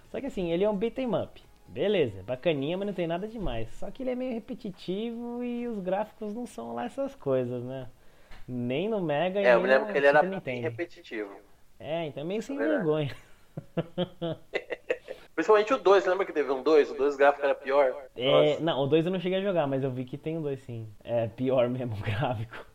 Só 0.09 0.19
que 0.19 0.25
assim, 0.25 0.51
ele 0.51 0.63
é 0.63 0.69
um 0.69 0.75
beat'em 0.75 1.07
up. 1.15 1.41
Beleza, 1.67 2.23
bacaninha, 2.23 2.75
mas 2.77 2.87
não 2.87 2.93
tem 2.93 3.05
nada 3.05 3.27
demais. 3.27 3.69
Só 3.75 3.91
que 3.91 4.01
ele 4.01 4.09
é 4.09 4.15
meio 4.15 4.33
repetitivo 4.33 5.43
e 5.43 5.67
os 5.67 5.79
gráficos 5.79 6.33
não 6.33 6.47
são 6.47 6.73
lá 6.73 6.85
essas 6.85 7.13
coisas, 7.15 7.63
né? 7.63 7.87
Nem 8.51 8.89
no 8.89 8.99
Mega 8.99 9.39
e 9.39 9.45
é, 9.45 9.53
eu 9.53 9.61
me 9.61 9.67
lembro 9.67 9.91
que 9.91 9.97
ele 9.97 10.07
era 10.07 10.23
bem 10.23 10.61
repetitivo. 10.61 11.29
É, 11.79 12.07
então 12.07 12.23
é 12.23 12.25
meio 12.25 12.41
sem 12.41 12.57
verdade. 12.57 12.83
vergonha. 12.83 13.15
Principalmente 15.35 15.73
o 15.73 15.77
2, 15.77 16.05
lembra 16.05 16.25
que 16.25 16.33
teve 16.33 16.51
um 16.51 16.63
2? 16.63 16.91
O 16.91 16.95
2 16.95 17.15
gráfico 17.15 17.45
era 17.45 17.53
pior? 17.53 17.95
É, 18.17 18.59
não, 18.59 18.81
o 18.81 18.87
2 18.87 19.05
eu 19.05 19.11
não 19.11 19.19
cheguei 19.19 19.37
a 19.37 19.41
jogar, 19.41 19.67
mas 19.67 19.83
eu 19.83 19.91
vi 19.91 20.03
que 20.03 20.17
tem 20.17 20.37
o 20.37 20.41
2 20.41 20.59
sim. 20.61 20.87
É 21.03 21.27
pior 21.27 21.69
mesmo 21.69 21.95
o 21.95 22.01
gráfico. 22.01 22.65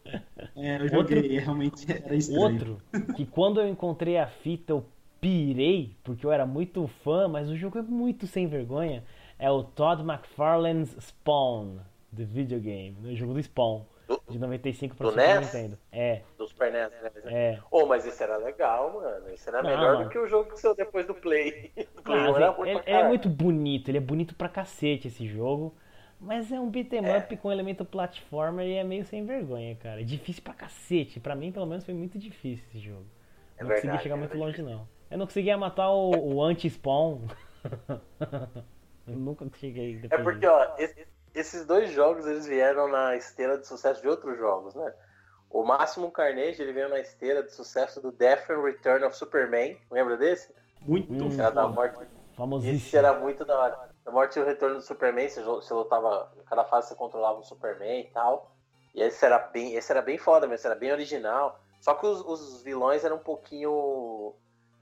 É, 0.57 0.77
eu 0.81 0.89
joguei, 0.89 1.39
realmente 1.41 1.91
era 1.91 2.15
estranho. 2.17 2.41
Outro, 2.41 2.79
que 3.17 3.27
quando 3.27 3.61
eu 3.61 3.69
encontrei 3.69 4.17
a 4.17 4.29
fita 4.29 4.73
eu 4.73 4.87
pirei, 5.21 5.97
porque 6.05 6.25
eu 6.25 6.31
era 6.31 6.47
muito 6.47 6.87
fã, 7.03 7.27
mas 7.27 7.51
o 7.51 7.57
jogo 7.57 7.81
é 7.81 7.83
muito 7.83 8.27
sem 8.29 8.47
vergonha, 8.47 9.03
é 9.39 9.51
o 9.51 9.65
Todd 9.65 10.03
McFarlane's 10.03 10.97
Spawn, 11.01 11.79
do 12.13 12.25
videogame, 12.25 12.97
no 13.03 13.15
jogo 13.15 13.35
do 13.35 13.43
Spawn, 13.43 13.83
Do- 14.07 14.23
de 14.29 14.39
95 14.39 14.95
pra 14.97 15.07
do 15.07 15.11
Super 15.13 15.41
NES? 15.41 15.55
Nintendo. 15.55 15.79
É, 15.91 16.23
Do 16.37 16.47
Super 16.47 16.73
NES, 16.73 16.91
né? 17.03 17.11
é. 17.27 17.59
Oh, 17.71 17.87
mas 17.87 18.07
esse 18.07 18.23
era 18.23 18.37
legal, 18.37 18.93
mano. 18.95 19.29
Esse 19.31 19.49
era 19.49 19.63
Não, 19.63 19.71
melhor 19.71 19.93
mano. 19.95 20.05
do 20.05 20.11
que 20.11 20.19
o 20.19 20.27
jogo 20.27 20.51
que 20.51 20.61
saiu 20.61 20.75
depois 20.75 21.07
do 21.07 21.15
Play. 21.15 21.73
Do 21.97 22.03
Play 22.03 22.19
Ah, 22.19 22.31
1 22.33 22.37
era 22.37 22.51
ruim 22.51 22.69
ele, 22.71 22.79
pra 22.79 22.83
ele 22.83 22.91
é 22.91 22.93
caralho. 22.95 23.09
muito 23.09 23.29
bonito, 23.29 23.89
ele 23.91 23.99
é 23.99 24.01
bonito 24.01 24.35
pra 24.35 24.49
cacete 24.49 25.09
esse 25.09 25.27
jogo. 25.27 25.75
Mas 26.21 26.51
é 26.53 26.59
um 26.61 26.71
beat'em 26.71 27.05
É. 27.05 27.19
up 27.19 27.37
com 27.39 27.51
elemento 27.53 27.85
platformer 27.85 28.67
e 28.67 28.75
é 28.75 28.85
meio 28.85 29.05
sem 29.05 29.25
vergonha, 29.27 29.75
cara. 29.77 30.01
É 30.01 30.05
difícil 30.05 30.43
pra 30.43 30.55
cacete. 30.55 31.21
Pra 31.21 31.35
mim, 31.35 31.51
pelo 31.53 31.67
menos, 31.67 31.85
foi 31.85 31.93
muito 31.93 32.19
difícil 32.19 32.65
esse 32.69 32.79
jogo. 32.79 33.05
É 33.59 33.63
não 33.63 33.69
consegui 33.71 33.83
verdade, 33.89 34.03
chegar 34.03 34.15
é 34.15 34.19
muito 34.19 34.31
verdade. 34.39 34.63
longe, 34.63 34.71
não. 34.75 34.89
Eu 35.11 35.19
não 35.19 35.27
conseguia 35.27 35.57
matar 35.59 35.91
o, 35.91 36.35
o 36.35 36.43
anti-spawn. 36.43 37.21
Eu 39.07 39.17
nunca 39.17 39.47
cheguei 39.59 40.01
É 40.11 40.17
porque, 40.19 40.41
disso. 40.41 40.53
ó, 40.53 40.75
esse- 40.79 41.07
esses 41.35 41.67
dois 41.67 41.91
jogos 41.91 42.27
eles 42.27 42.47
vieram 42.47 42.89
na 42.89 43.17
esteira 43.17 43.59
de 43.59 43.67
sucesso 43.67 44.01
de 44.01 44.09
outros 44.09 44.39
jogos, 44.39 44.75
né? 44.75 44.95
O 45.51 45.65
Máximo 45.65 46.11
Carnage 46.11 46.61
ele 46.61 46.73
veio 46.73 46.89
na 46.89 46.99
esteira 46.99 47.43
de 47.43 47.53
sucesso 47.53 48.01
do 48.01 48.11
Death 48.11 48.51
and 48.51 48.63
Return 48.63 49.05
of 49.05 49.17
Superman. 49.17 49.79
Lembra 49.91 50.17
desse? 50.17 50.53
Muito 50.81 51.13
Hum. 51.13 51.31
Era 51.39 51.51
da 51.51 51.69
morte. 51.69 51.97
Esse 52.03 52.37
Famosíssimo. 52.37 52.99
era 52.99 53.19
muito 53.19 53.45
da 53.45 53.59
hora. 53.59 53.89
A 54.05 54.11
morte 54.11 54.39
e 54.39 54.43
o 54.43 54.45
retorno 54.45 54.77
do 54.77 54.83
Superman, 54.83 55.29
você, 55.29 55.73
lutava. 55.73 56.33
Cada 56.47 56.65
fase 56.65 56.89
você 56.89 56.95
controlava 56.97 57.39
o 57.39 57.45
Superman 57.45 58.01
e 58.01 58.11
tal. 58.11 58.51
E 58.95 59.01
esse 59.03 59.25
era 59.25 59.39
bem, 59.39 59.75
esse 59.75 59.91
era 59.93 60.03
bem 60.03 60.19
foda 60.19 60.47
mesmo, 60.47 60.57
esse 60.57 60.67
era 60.67 60.75
bem 60.75 60.91
original. 60.93 61.61
Só 61.81 61.95
que 61.95 62.07
os, 62.07 62.21
os 62.21 62.63
vilões 62.63 63.05
eram 63.05 63.17
um 63.17 63.21
pouquinho. 63.21 64.35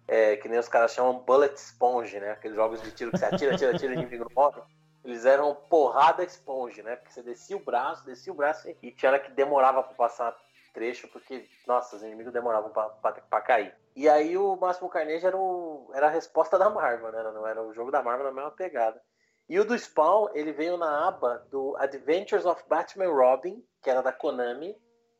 é, 0.08 0.36
que 0.36 0.48
nem 0.48 0.58
os 0.58 0.68
caras 0.68 0.92
chamam 0.92 1.20
bullet 1.20 1.54
sponge, 1.56 2.18
né? 2.18 2.30
Aqueles 2.32 2.56
jogos 2.56 2.80
de 2.82 2.90
tiro 2.92 3.10
que 3.10 3.18
você 3.18 3.26
atira, 3.26 3.54
atira, 3.54 3.72
atira 3.76 3.92
e 3.92 3.96
o 3.96 4.00
inimigo 4.00 4.24
não 4.24 4.34
morre. 4.34 4.62
Eles 5.04 5.24
eram 5.24 5.54
porrada 5.54 6.22
sponge, 6.24 6.82
né? 6.82 6.96
Porque 6.96 7.12
você 7.12 7.22
descia 7.22 7.56
o 7.56 7.60
braço, 7.64 8.04
descia 8.04 8.32
o 8.32 8.36
braço 8.36 8.68
e 8.82 8.90
tinha 8.92 9.10
hora 9.10 9.18
que 9.20 9.30
demorava 9.32 9.82
pra 9.82 9.94
passar 9.94 10.36
trecho, 10.72 11.08
porque, 11.08 11.46
nossa, 11.66 11.96
os 11.96 12.02
inimigos 12.02 12.32
demoravam 12.32 12.70
pra, 12.70 12.88
pra, 12.88 13.12
pra 13.12 13.40
cair. 13.40 13.74
E 13.94 14.08
aí 14.08 14.38
o 14.38 14.56
Máximo 14.56 14.88
Carnage 14.88 15.26
era, 15.26 15.36
o, 15.36 15.90
era 15.94 16.06
a 16.06 16.10
resposta 16.10 16.58
da 16.58 16.70
Marvel, 16.70 17.12
né? 17.12 17.22
Não 17.34 17.46
era 17.46 17.62
o 17.62 17.74
jogo 17.74 17.90
da 17.90 18.02
Marvel 18.02 18.26
na 18.26 18.32
mesma 18.32 18.50
pegada. 18.52 19.02
E 19.48 19.58
o 19.58 19.64
do 19.64 19.76
Spawn, 19.78 20.28
ele 20.32 20.52
veio 20.52 20.76
na 20.78 21.08
aba 21.08 21.44
do 21.50 21.76
Adventures 21.78 22.46
of 22.46 22.62
Batman 22.68 23.08
Robin, 23.12 23.62
que 23.82 23.90
era 23.90 24.00
da 24.02 24.12
Konami, 24.12 24.74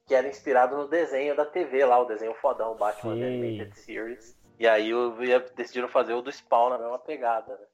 que 0.06 0.14
era 0.14 0.26
inspirado 0.28 0.76
no 0.76 0.88
desenho 0.88 1.36
da 1.36 1.44
TV 1.44 1.84
lá, 1.84 1.98
o 1.98 2.06
desenho 2.06 2.34
fodão, 2.34 2.74
Batman 2.76 3.14
The 3.14 3.20
Sei. 3.20 3.34
Animated 3.38 3.78
Series. 3.80 4.38
E 4.58 4.66
aí 4.66 4.94
o- 4.94 5.22
ia- 5.22 5.40
decidiram 5.54 5.88
fazer 5.88 6.14
o 6.14 6.22
do 6.22 6.30
Spawn 6.32 6.70
na 6.70 6.78
mesma 6.78 6.98
pegada, 7.00 7.52
né? 7.58 7.66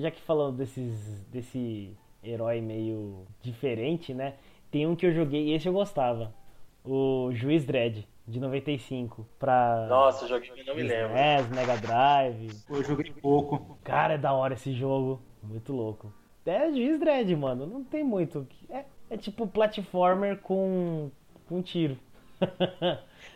Já 0.00 0.10
que 0.10 0.20
falou 0.22 0.50
desses, 0.52 1.20
desse 1.26 1.96
herói 2.22 2.60
meio 2.60 3.26
diferente, 3.42 4.12
né? 4.14 4.34
Tem 4.70 4.86
um 4.86 4.94
que 4.96 5.06
eu 5.06 5.12
joguei 5.12 5.48
e 5.48 5.52
esse 5.54 5.66
eu 5.68 5.72
gostava. 5.72 6.32
O 6.84 7.30
Juiz 7.32 7.64
Dredd, 7.64 8.06
de 8.26 8.40
95. 8.40 9.26
Pra 9.38 9.86
Nossa, 9.88 10.24
eu 10.24 10.28
joguei, 10.28 10.64
não 10.64 10.74
me 10.74 10.82
lembro. 10.82 11.12
NES, 11.14 11.48
Mega 11.50 11.76
Drive. 11.76 12.50
Pô, 12.66 12.76
Eu 12.76 12.84
joguei 12.84 13.12
pouco. 13.12 13.78
Cara, 13.84 14.14
é 14.14 14.18
da 14.18 14.32
hora 14.32 14.54
esse 14.54 14.72
jogo. 14.72 15.20
Muito 15.42 15.72
louco. 15.72 16.12
É 16.46 16.70
Juiz 16.70 16.98
Dredd, 16.98 17.34
mano. 17.36 17.66
Não 17.66 17.84
tem 17.84 18.02
muito. 18.02 18.46
É, 18.68 18.84
é 19.10 19.16
tipo 19.16 19.46
platformer 19.46 20.38
com, 20.38 21.10
com 21.48 21.62
tiro. 21.62 21.96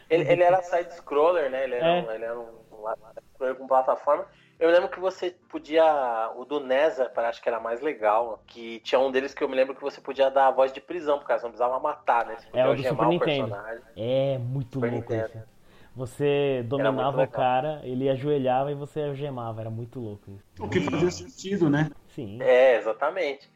Ele, 0.08 0.30
ele 0.30 0.42
era 0.42 0.62
side-scroller, 0.62 1.50
né? 1.50 1.64
Ele 1.64 1.74
era, 1.74 1.86
É. 1.86 2.02
um, 2.02 2.10
ele 2.10 2.24
era 2.24 2.38
um, 2.40 2.44
um 2.72 2.86
side-scroller 3.14 3.54
com 3.56 3.66
plataforma. 3.66 4.26
Eu 4.58 4.70
lembro 4.70 4.88
que 4.88 5.00
você 5.00 5.34
podia. 5.48 6.30
O 6.36 6.44
do 6.44 6.60
Nesa, 6.60 7.10
acho 7.16 7.42
que 7.42 7.48
era 7.48 7.60
mais 7.60 7.80
legal. 7.80 8.42
Que 8.46 8.80
tinha 8.80 8.98
um 8.98 9.10
deles 9.10 9.34
que 9.34 9.42
eu 9.42 9.48
me 9.48 9.56
lembro 9.56 9.74
que 9.74 9.82
você 9.82 10.00
podia 10.00 10.30
dar 10.30 10.48
a 10.48 10.50
voz 10.50 10.72
de 10.72 10.80
prisão, 10.80 11.18
porque 11.18 11.32
você 11.32 11.42
não 11.42 11.50
precisava 11.50 11.80
matar, 11.80 12.26
né? 12.26 12.36
Você 12.38 12.48
É 12.58 12.66
o 12.66 12.74
do 12.74 12.82
Super 12.82 13.04
o 13.04 13.08
Nintendo. 13.08 13.48
personagem. 13.48 13.82
É 13.96 14.38
muito 14.38 14.74
Super 14.74 14.92
louco 14.92 15.12
Nintendo. 15.12 15.38
isso. 15.38 15.54
Você 15.96 16.64
dominava 16.66 17.22
o 17.22 17.28
cara, 17.28 17.80
ele 17.84 18.08
ajoelhava 18.08 18.72
e 18.72 18.74
você 18.74 19.02
algemava. 19.02 19.60
Era 19.60 19.70
muito 19.70 20.00
louco 20.00 20.30
isso. 20.30 20.44
O 20.64 20.68
que 20.68 20.80
fazia 20.80 21.10
sentido, 21.10 21.70
né? 21.70 21.90
Sim. 22.08 22.42
É, 22.42 22.76
exatamente. 22.76 23.48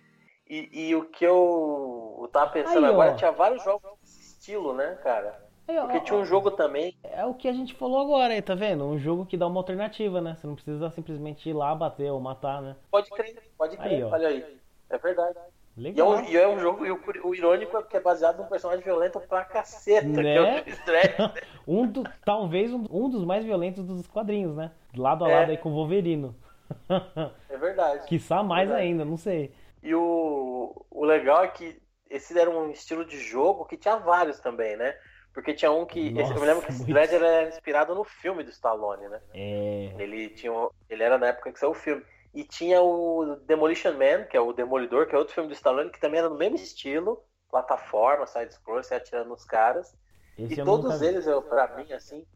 E, 0.48 0.88
e 0.88 0.94
o 0.94 1.04
que 1.04 1.24
eu, 1.24 2.18
eu 2.22 2.28
tava 2.28 2.50
pensando 2.52 2.86
Aí, 2.86 2.90
ó. 2.90 2.92
agora, 2.94 3.14
tinha 3.14 3.30
vários 3.32 3.62
jogos 3.62 3.90
desse 4.00 4.20
estilo, 4.20 4.72
né, 4.72 4.98
cara? 5.02 5.47
Porque 5.68 6.00
tinha 6.00 6.18
um 6.18 6.24
jogo 6.24 6.50
também. 6.50 6.96
É 7.04 7.24
o 7.26 7.34
que 7.34 7.46
a 7.46 7.52
gente 7.52 7.74
falou 7.74 8.00
agora 8.00 8.32
aí, 8.32 8.40
tá 8.40 8.54
vendo? 8.54 8.84
Um 8.84 8.98
jogo 8.98 9.26
que 9.26 9.36
dá 9.36 9.46
uma 9.46 9.60
alternativa, 9.60 10.20
né? 10.20 10.34
Você 10.34 10.46
não 10.46 10.54
precisa 10.54 10.90
simplesmente 10.90 11.48
ir 11.48 11.52
lá 11.52 11.74
bater 11.74 12.10
ou 12.10 12.20
matar, 12.20 12.62
né? 12.62 12.76
Pode 12.90 13.10
crer, 13.10 13.36
pode 13.56 13.76
crer, 13.76 13.92
Aí, 13.92 14.02
olha 14.04 14.28
aí. 14.28 14.60
É 14.90 14.98
verdade. 14.98 15.38
E 15.76 15.80
é, 15.80 15.82
Legal. 15.82 16.08
um, 16.08 16.24
e 16.24 16.36
é 16.36 16.48
um 16.48 16.58
jogo, 16.58 16.86
e 16.86 16.90
o, 16.90 17.00
o 17.24 17.34
irônico 17.34 17.76
é 17.76 17.82
que 17.82 17.96
é 17.96 18.00
baseado 18.00 18.38
num 18.38 18.46
personagem 18.48 18.82
violento 18.84 19.20
pra 19.20 19.44
caceta, 19.44 20.24
que 20.24 20.38
é 20.38 20.42
Né? 20.42 20.60
o 20.60 20.64
Chris 20.64 20.78
Dredd. 20.84 21.14
Um 21.66 21.86
do, 21.86 22.02
talvez 22.24 22.72
um, 22.72 22.84
um 22.90 23.08
dos 23.10 23.24
mais 23.24 23.44
violentos 23.44 23.84
dos 23.84 24.06
quadrinhos, 24.06 24.56
né? 24.56 24.72
Lado 24.96 25.24
a 25.24 25.28
É. 25.28 25.32
lado 25.40 25.50
aí 25.50 25.58
com 25.58 25.70
o 25.70 25.74
Wolverino. 25.74 26.34
É 27.48 27.56
verdade. 27.56 28.06
Quiçá 28.06 28.42
mais 28.42 28.68
Verdade. 28.68 28.86
ainda, 28.88 29.04
não 29.04 29.16
sei. 29.16 29.52
E 29.82 29.94
o, 29.94 30.86
o 30.90 31.04
legal 31.04 31.44
é 31.44 31.48
que 31.48 31.80
esse 32.10 32.38
era 32.38 32.50
um 32.50 32.70
estilo 32.70 33.04
de 33.04 33.18
jogo 33.18 33.64
que 33.66 33.76
tinha 33.76 33.96
vários 33.96 34.40
também, 34.40 34.76
né? 34.76 34.94
Porque 35.38 35.54
tinha 35.54 35.70
um 35.70 35.86
que. 35.86 36.08
esse- 36.18 36.34
eu 36.34 36.40
me 36.40 36.46
lembro 36.46 36.64
que 36.64 36.72
esse 36.72 36.80
Nossa, 36.80 36.92
Dredd 36.92 37.14
era 37.14 37.48
inspirado 37.48 37.94
no 37.94 38.02
filme 38.02 38.42
do 38.42 38.50
Stallone, 38.50 39.08
né? 39.08 39.20
É. 39.32 39.92
Ele 39.96 40.30
tinha. 40.30 40.50
Ele 40.90 41.00
era 41.00 41.16
na 41.16 41.28
época 41.28 41.52
que 41.52 41.60
saiu 41.60 41.70
o 41.70 41.74
filme. 41.74 42.04
E 42.34 42.42
tinha 42.42 42.82
o 42.82 43.36
Demolition 43.46 43.92
Man, 43.92 44.24
que 44.24 44.36
é 44.36 44.40
o 44.40 44.52
Demolidor, 44.52 45.06
que 45.06 45.14
é 45.14 45.18
outro 45.18 45.32
filme 45.34 45.48
do 45.48 45.54
Stallone, 45.54 45.90
que 45.90 46.00
também 46.00 46.18
era 46.18 46.28
no 46.28 46.34
mesmo 46.36 46.56
estilo, 46.56 47.22
plataforma, 47.48 48.26
side-scroll, 48.26 48.82
você 48.82 48.96
atirando 48.96 49.28
nos 49.30 49.44
caras. 49.44 49.94
Esse 50.36 50.60
e 50.60 50.64
todos 50.64 51.00
eles, 51.02 51.24
eu, 51.28 51.40
pra 51.40 51.68
mim, 51.76 51.92
assim. 51.92 52.26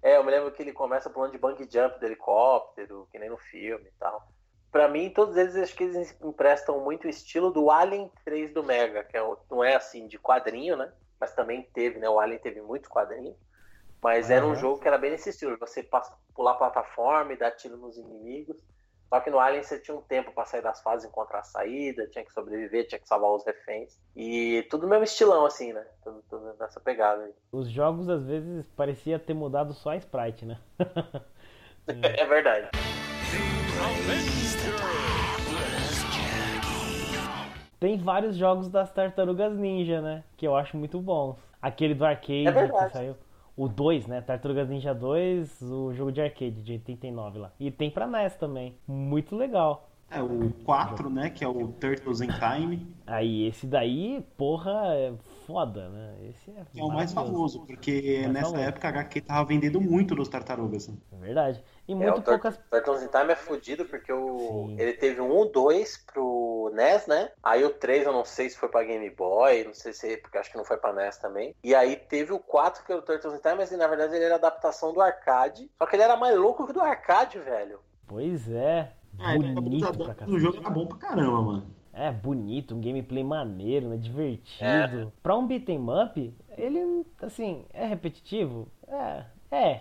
É, 0.00 0.16
eu 0.16 0.22
me 0.22 0.30
lembro 0.30 0.52
que 0.52 0.62
ele 0.62 0.72
começa 0.72 1.10
pulando 1.10 1.32
de 1.32 1.38
bungee 1.38 1.68
jump 1.68 1.98
do 1.98 2.06
helicóptero, 2.06 3.08
que 3.10 3.18
nem 3.18 3.30
no 3.30 3.36
filme 3.36 3.86
e 3.88 3.98
tal. 3.98 4.28
Pra 4.70 4.86
mim, 4.86 5.10
todos 5.10 5.36
eles 5.36 5.56
acho 5.56 5.74
que 5.74 5.82
eles 5.82 6.16
emprestam 6.22 6.78
muito 6.78 7.06
o 7.08 7.10
estilo 7.10 7.50
do 7.50 7.68
Alien 7.68 8.08
3 8.24 8.54
do 8.54 8.62
Mega, 8.62 9.02
que 9.02 9.16
é, 9.16 9.32
não 9.50 9.64
é 9.64 9.74
assim 9.74 10.06
de 10.06 10.20
quadrinho, 10.20 10.76
né? 10.76 10.92
Mas 11.20 11.34
também 11.34 11.62
teve, 11.74 11.98
né? 11.98 12.08
O 12.08 12.18
Alien 12.18 12.38
teve 12.38 12.60
muitos 12.60 12.88
quadrinhos. 12.88 13.36
Mas 14.02 14.30
era 14.30 14.44
um 14.44 14.54
jogo 14.54 14.80
que 14.80 14.86
era 14.86 14.98
bem 14.98 15.10
nesse 15.10 15.30
estilo. 15.30 15.56
Você 15.58 15.82
passa, 15.82 16.14
pular 16.34 16.52
a 16.52 16.56
plataforma 16.56 17.32
e 17.32 17.38
dar 17.38 17.52
tiro 17.52 17.76
nos 17.76 17.96
inimigos. 17.96 18.56
Só 19.08 19.20
que 19.20 19.30
no 19.30 19.38
Alien 19.38 19.62
você 19.62 19.78
tinha 19.78 19.96
um 19.96 20.02
tempo 20.02 20.32
pra 20.32 20.44
sair 20.44 20.60
das 20.60 20.82
fases, 20.82 21.08
encontrar 21.08 21.38
a 21.38 21.44
saída, 21.44 22.06
tinha 22.08 22.24
que 22.24 22.32
sobreviver, 22.32 22.86
tinha 22.86 22.98
que 22.98 23.08
salvar 23.08 23.30
os 23.30 23.44
reféns. 23.46 23.98
E 24.14 24.66
tudo 24.68 24.82
no 24.82 24.88
mesmo 24.88 25.04
estilão, 25.04 25.46
assim, 25.46 25.72
né? 25.72 25.86
Tudo, 26.02 26.22
tudo 26.28 26.54
nessa 26.58 26.80
pegada 26.80 27.24
aí. 27.24 27.32
Os 27.52 27.70
jogos 27.70 28.08
às 28.08 28.26
vezes 28.26 28.66
parecia 28.70 29.18
ter 29.18 29.34
mudado 29.34 29.72
só 29.72 29.90
a 29.90 29.96
sprite, 29.96 30.44
né? 30.44 30.60
É 32.18 32.26
verdade. 32.26 32.68
Tem 37.84 37.98
vários 37.98 38.34
jogos 38.34 38.66
das 38.70 38.90
Tartarugas 38.90 39.54
Ninja, 39.58 40.00
né? 40.00 40.24
Que 40.38 40.46
eu 40.46 40.56
acho 40.56 40.74
muito 40.74 40.98
bons. 41.02 41.36
Aquele 41.60 41.92
do 41.94 42.02
arcade 42.02 42.48
É 42.48 42.66
que 42.66 42.88
saiu. 42.94 43.14
O 43.54 43.68
2, 43.68 44.06
né? 44.06 44.22
Tartarugas 44.22 44.70
Ninja 44.70 44.94
2, 44.94 45.60
o 45.60 45.92
jogo 45.92 46.10
de 46.10 46.22
arcade 46.22 46.62
de 46.62 46.72
89 46.72 47.40
lá. 47.40 47.52
E 47.60 47.70
tem 47.70 47.90
pra 47.90 48.06
NES 48.06 48.36
também. 48.36 48.74
Muito 48.88 49.36
legal. 49.36 49.90
É 50.10 50.22
o 50.22 50.50
4, 50.64 51.10
né? 51.10 51.28
Que 51.28 51.44
é 51.44 51.48
o 51.48 51.68
Turtles 51.72 52.20
in 52.22 52.28
Time, 52.28 52.86
Aí, 53.06 53.46
esse 53.48 53.66
daí, 53.66 54.24
porra, 54.36 54.70
é 54.94 55.12
foda, 55.46 55.88
né? 55.90 56.14
Esse 56.30 56.50
é, 56.52 56.64
é 56.78 56.82
o 56.82 56.88
mais 56.88 57.12
famoso, 57.12 57.66
porque 57.66 58.20
Mais 58.22 58.32
nessa 58.32 58.46
famoso. 58.50 58.68
época 58.68 58.86
a 58.88 58.90
HQ 58.90 59.20
tava 59.22 59.44
vendendo 59.46 59.78
muito 59.80 60.14
dos 60.14 60.28
tartarugas. 60.28 60.88
né? 60.88 60.94
É 61.12 61.16
verdade. 61.16 61.62
E 61.86 61.92
É, 61.92 61.94
muito 61.94 62.10
o 62.18 62.22
Tur- 62.22 62.24
poucas. 62.34 62.58
Turtles 62.70 63.02
in 63.02 63.08
Time 63.08 63.32
é 63.32 63.36
fodido 63.36 63.84
porque 63.86 64.10
o... 64.12 64.38
Sim. 64.68 64.76
ele 64.80 64.94
teve 64.94 65.20
um, 65.20 65.50
2 65.50 66.04
pro 66.12 66.53
NES, 66.70 67.06
né? 67.06 67.30
Aí 67.42 67.64
o 67.64 67.70
3 67.70 68.06
eu 68.06 68.12
não 68.12 68.24
sei 68.24 68.48
se 68.48 68.56
foi 68.56 68.68
pra 68.68 68.84
Game 68.84 69.08
Boy, 69.10 69.64
não 69.64 69.74
sei 69.74 69.92
se 69.92 70.16
porque 70.18 70.38
acho 70.38 70.50
que 70.50 70.56
não 70.56 70.64
foi 70.64 70.76
pra 70.76 70.92
NES 70.92 71.18
também. 71.18 71.54
E 71.62 71.74
aí 71.74 71.96
teve 71.96 72.32
o 72.32 72.38
4 72.38 72.84
que 72.84 72.92
é 72.92 72.96
o 72.96 73.02
Turtles 73.02 73.34
in 73.34 73.38
Time, 73.38 73.56
mas 73.56 73.70
na 73.72 73.86
verdade 73.86 74.14
ele 74.14 74.24
era 74.24 74.36
adaptação 74.36 74.92
do 74.92 75.00
arcade. 75.00 75.70
Só 75.78 75.86
que 75.86 75.96
ele 75.96 76.02
era 76.02 76.16
mais 76.16 76.36
louco 76.36 76.66
que 76.66 76.72
do 76.72 76.80
arcade, 76.80 77.38
velho. 77.38 77.78
Pois 78.06 78.48
é. 78.50 78.92
Ah, 79.18 79.34
ele 79.34 79.52
Bonito 79.54 79.92
pra 79.92 80.02
o 80.12 80.14
cacete. 80.14 80.38
jogo 80.38 80.58
era 80.58 80.70
bom 80.70 80.86
pra 80.86 80.98
caramba, 80.98 81.40
mano. 81.42 81.66
É 81.92 82.10
bonito, 82.10 82.74
um 82.74 82.80
gameplay 82.80 83.22
maneiro, 83.22 83.88
né? 83.88 83.94
É. 83.94 83.98
Divertido. 83.98 85.12
Pra 85.22 85.36
um 85.36 85.46
beat'em 85.46 85.78
up, 85.88 86.34
ele, 86.58 87.06
assim, 87.22 87.64
é 87.72 87.86
repetitivo? 87.86 88.66
É, 88.88 89.24
é. 89.50 89.80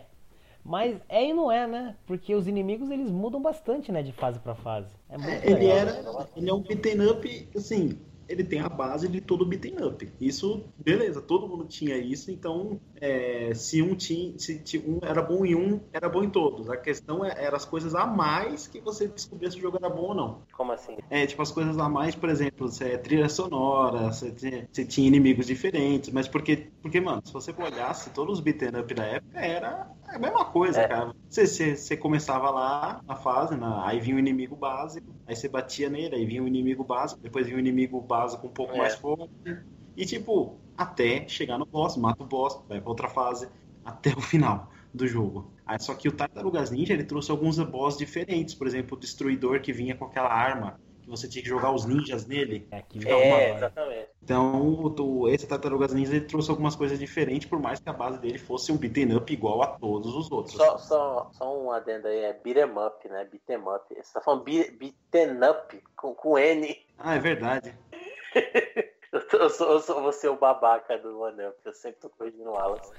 Mas 0.65 0.95
é 1.09 1.27
e 1.27 1.33
não 1.33 1.51
é, 1.51 1.67
né? 1.67 1.95
Porque 2.05 2.33
os 2.33 2.47
inimigos, 2.47 2.89
eles 2.89 3.09
mudam 3.09 3.41
bastante, 3.41 3.91
né? 3.91 4.01
De 4.01 4.13
fase 4.13 4.39
pra 4.39 4.55
fase. 4.55 4.87
É 5.09 5.17
muito 5.17 5.43
Ele 5.43 5.67
era. 5.67 6.03
Ele 6.35 6.49
é 6.49 6.53
um 6.53 6.61
beaten 6.61 7.05
up, 7.09 7.49
assim, 7.55 7.97
ele 8.33 8.43
tem 8.43 8.59
a 8.59 8.69
base 8.69 9.07
de 9.07 9.21
todo 9.21 9.45
beaten 9.45 9.75
up. 9.85 10.09
Isso, 10.19 10.63
beleza, 10.77 11.21
todo 11.21 11.47
mundo 11.47 11.65
tinha 11.65 11.97
isso, 11.97 12.31
então 12.31 12.79
é, 12.99 13.53
se 13.53 13.81
um 13.81 13.95
tinha. 13.95 14.37
Se 14.37 14.77
um 14.85 14.99
era 15.03 15.21
bom 15.21 15.45
em 15.45 15.55
um, 15.55 15.79
era 15.91 16.09
bom 16.09 16.23
em 16.23 16.29
todos. 16.29 16.69
A 16.69 16.77
questão 16.77 17.23
é- 17.25 17.33
era 17.37 17.55
as 17.57 17.65
coisas 17.65 17.95
a 17.95 18.05
mais 18.05 18.67
que 18.67 18.79
você 18.79 19.07
descobria 19.07 19.49
se 19.49 19.57
o 19.57 19.61
jogo 19.61 19.77
era 19.77 19.89
bom 19.89 20.09
ou 20.09 20.15
não. 20.15 20.41
Como 20.53 20.71
assim? 20.71 20.97
É, 21.09 21.25
tipo, 21.25 21.41
as 21.41 21.51
coisas 21.51 21.77
a 21.77 21.89
mais, 21.89 22.15
por 22.15 22.29
exemplo, 22.29 22.67
você 22.69 22.91
é 22.93 22.97
trilha 22.97 23.29
sonora, 23.29 24.11
você 24.11 24.31
tinha, 24.31 24.67
você 24.71 24.85
tinha 24.85 25.07
inimigos 25.07 25.45
diferentes, 25.47 26.11
mas 26.11 26.27
porque, 26.27 26.71
porque, 26.81 26.99
mano, 26.99 27.21
se 27.25 27.33
você 27.33 27.53
olhasse 27.57 28.09
todos 28.11 28.35
os 28.39 28.43
beaten 28.43 28.69
up 28.79 28.93
da 28.93 29.05
época, 29.05 29.39
era 29.39 29.87
a 30.07 30.19
mesma 30.19 30.45
coisa, 30.45 30.81
É. 30.81 30.87
cara. 30.87 31.13
Você, 31.29 31.47
você, 31.47 31.75
você 31.75 31.97
começava 31.97 32.49
lá 32.51 33.01
na 33.07 33.15
fase, 33.15 33.55
na- 33.55 33.87
aí 33.87 33.99
vinha 33.99 34.15
o 34.15 34.19
inimigo 34.19 34.55
básico, 34.55 35.13
aí 35.25 35.35
você 35.35 35.47
batia 35.49 35.89
nele, 35.89 36.15
aí 36.15 36.25
vinha 36.25 36.43
o 36.43 36.47
inimigo 36.47 36.83
básico, 36.83 37.19
depois 37.21 37.45
vinha 37.45 37.57
o 37.57 37.59
inimigo 37.59 37.99
básico 38.01 38.22
um 38.43 38.49
pouco 38.49 38.73
É. 38.73 38.77
mais 38.77 38.95
forte, 38.95 39.31
e 39.95 40.05
tipo, 40.05 40.59
até 40.77 41.27
chegar 41.27 41.57
no 41.57 41.65
boss, 41.65 41.97
mata 41.97 42.23
o 42.23 42.27
boss, 42.27 42.59
vai 42.67 42.79
pra 42.79 42.89
outra 42.89 43.07
fase, 43.09 43.49
até 43.83 44.11
o 44.11 44.21
final 44.21 44.69
do 44.93 45.07
jogo. 45.07 45.51
Aí, 45.65 45.79
só 45.79 45.93
que 45.95 46.07
o 46.07 46.11
Tartarugas 46.11 46.71
Ninja, 46.71 46.93
ele 46.93 47.03
trouxe 47.03 47.31
alguns 47.31 47.57
boss 47.59 47.97
diferentes, 47.97 48.53
por 48.55 48.67
exemplo, 48.67 48.95
o 48.97 48.99
Destruidor 48.99 49.59
que 49.61 49.73
vinha 49.73 49.95
com 49.95 50.05
aquela 50.05 50.29
arma, 50.29 50.79
que 51.01 51.09
você 51.09 51.27
tinha 51.27 51.41
que 51.43 51.49
jogar 51.49 51.71
os 51.71 51.85
ninjas 51.85 52.25
nele. 52.25 52.65
É, 52.71 52.81
Então, 52.95 53.19
É, 53.19 53.55
exatamente. 53.55 54.09
Então, 54.23 54.69
o, 54.85 54.89
do- 54.89 55.27
esse 55.27 55.45
Tartarugas 55.45 55.93
Ninja 55.93 56.15
ele 56.15 56.25
trouxe 56.25 56.49
algumas 56.49 56.77
coisas 56.77 56.97
diferentes, 56.97 57.45
por 57.45 57.59
mais 57.59 57.77
que 57.79 57.89
a 57.89 57.93
base 57.93 58.19
dele 58.19 58.37
fosse 58.37 58.71
um 58.71 58.77
beaten 58.77 59.13
up 59.17 59.33
igual 59.33 59.61
a 59.61 59.67
todos 59.67 60.15
os 60.15 60.31
outros. 60.31 60.55
Só, 60.55 60.77
só, 60.77 61.29
só 61.33 61.61
um 61.61 61.71
adendo 61.71 62.07
aí, 62.07 62.19
é 62.19 62.33
beat'em 62.33 62.71
up, 62.77 63.09
né? 63.09 63.25
Beat'em 63.29 63.57
up. 63.67 63.83
Você 63.93 64.13
tá 64.13 64.21
falando 64.21 64.43
be- 64.45 64.71
beaten 64.71 65.39
up 65.49 65.83
com, 65.97 66.13
com 66.15 66.37
N. 66.37 66.73
Ah, 66.97 67.15
é 67.15 67.19
verdade. 67.19 67.77
Eu, 69.33 69.49
sou, 69.49 69.71
eu 69.73 69.79
sou 69.79 70.01
você 70.01 70.27
o 70.27 70.35
babaca 70.35 70.97
do 70.97 71.23
anel, 71.25 71.51
porque 71.51 71.69
eu 71.69 71.73
sempre 71.73 71.99
tô 72.01 72.09
corrigindo 72.09 72.49
o 72.49 72.57
Alas. 72.57 72.91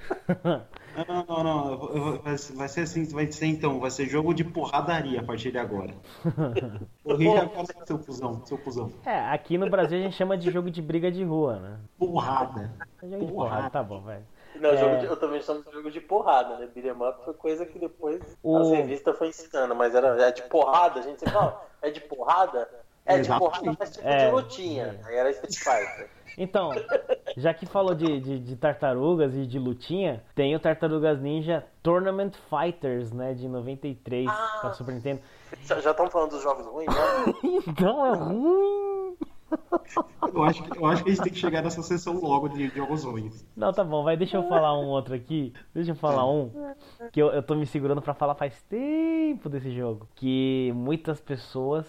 Não, 0.95 1.25
não, 1.27 1.43
não, 1.43 1.77
Vai, 2.21 2.35
vai 2.37 2.67
ser 2.69 2.81
assim, 2.81 3.05
vai 3.07 3.29
ser 3.29 3.47
então, 3.47 3.79
vai 3.81 3.91
ser 3.91 4.05
jogo 4.05 4.33
de 4.33 4.43
porradaria 4.45 5.19
a 5.19 5.23
partir 5.23 5.51
de 5.51 5.57
agora. 5.57 5.93
Corrija 7.03 7.41
agora, 7.41 7.85
seu 7.85 7.99
cuzão, 7.99 8.45
seu 8.45 8.57
cuzão. 8.57 8.91
É, 9.05 9.19
aqui 9.27 9.57
no 9.57 9.69
Brasil 9.69 9.97
a 9.97 10.01
gente 10.01 10.15
chama 10.15 10.37
de 10.37 10.49
jogo 10.51 10.71
de 10.71 10.81
briga 10.81 11.11
de 11.11 11.23
rua, 11.23 11.59
né? 11.59 11.79
Porrada. 11.97 12.71
É 13.01 13.09
jogo 13.09 13.25
de 13.25 13.33
porrada, 13.33 13.69
tá 13.69 13.83
bom, 13.83 14.01
vai. 14.01 14.21
Não, 14.55 14.69
É. 14.69 14.77
jogo 14.77 14.97
de- 14.97 15.05
eu 15.05 15.17
também 15.17 15.41
chamo 15.41 15.63
de 15.63 15.71
jogo 15.71 15.91
de 15.91 15.99
porrada, 15.99 16.57
né? 16.57 16.67
Beat'em 16.73 16.91
up 16.93 17.25
foi 17.25 17.33
coisa 17.33 17.65
que 17.65 17.77
depois 17.77 18.21
O- 18.41 18.57
as 18.57 18.71
revistas 18.71 19.17
foi 19.17 19.27
ensinando, 19.27 19.75
mas 19.75 19.93
era 19.93 20.17
é 20.21 20.31
de 20.31 20.43
porrada, 20.43 21.01
a 21.01 21.03
gente 21.03 21.19
sempre 21.19 21.33
fala, 21.33 21.61
é 21.81 21.91
de 21.91 21.99
porrada? 21.99 22.69
É 23.05 23.15
de 23.15 23.19
Exatamente. 23.21 23.59
porrada, 23.59 23.77
mas 23.79 23.91
tipo 23.91 24.07
É. 24.07 24.25
de 24.27 24.31
lutinha. 24.31 24.99
Aí 25.05 25.15
era 25.15 25.29
Street 25.31 25.55
Fighter. 25.57 26.09
Então, 26.37 26.71
já 27.37 27.53
que 27.53 27.65
falou 27.65 27.93
de, 27.95 28.19
de, 28.19 28.39
de 28.39 28.55
tartarugas 28.57 29.33
e 29.35 29.45
de 29.45 29.57
lutinha, 29.57 30.21
tem 30.33 30.53
o 30.55 30.59
Tartarugas 30.59 31.21
Ninja 31.21 31.63
Tournament 31.81 32.33
Fighters, 32.49 33.11
né? 33.13 33.33
De 33.33 33.47
93 33.47 34.27
Ah. 34.27 34.57
pra 34.59 34.73
Super 34.73 34.95
Nintendo. 34.95 35.21
Já 35.63 35.91
estão 35.91 36.09
falando 36.09 36.31
dos 36.31 36.43
jogos 36.43 36.65
ruins, 36.65 36.87
né? 36.87 37.33
Então 37.67 38.05
é 38.05 38.17
ruim. 38.17 39.17
Eu 40.33 40.43
acho, 40.43 40.63
que- 40.63 40.77
eu 40.77 40.85
acho 40.87 41.03
que 41.03 41.09
a 41.11 41.13
gente 41.13 41.23
tem 41.23 41.31
que 41.33 41.39
chegar 41.39 41.61
nessa 41.61 41.81
sessão 41.81 42.19
logo 42.19 42.49
de 42.49 42.67
jogos 42.69 43.03
ruins. 43.05 43.45
Não, 43.55 43.71
tá 43.71 43.83
bom, 43.83 44.03
vai, 44.03 44.17
deixa 44.17 44.35
eu 44.37 44.43
falar 44.49 44.77
um 44.77 44.87
outro 44.87 45.13
aqui. 45.15 45.53
Deixa 45.73 45.91
eu 45.91 45.95
falar 45.95 46.29
um 46.29 46.51
que 47.13 47.21
eu, 47.21 47.27
eu 47.27 47.41
tô 47.43 47.55
me 47.55 47.65
segurando 47.65 48.01
pra 48.01 48.13
falar 48.13 48.35
faz 48.35 48.61
tempo 48.63 49.47
desse 49.47 49.71
jogo. 49.71 50.09
Que 50.15 50.73
muitas 50.75 51.21
pessoas 51.21 51.85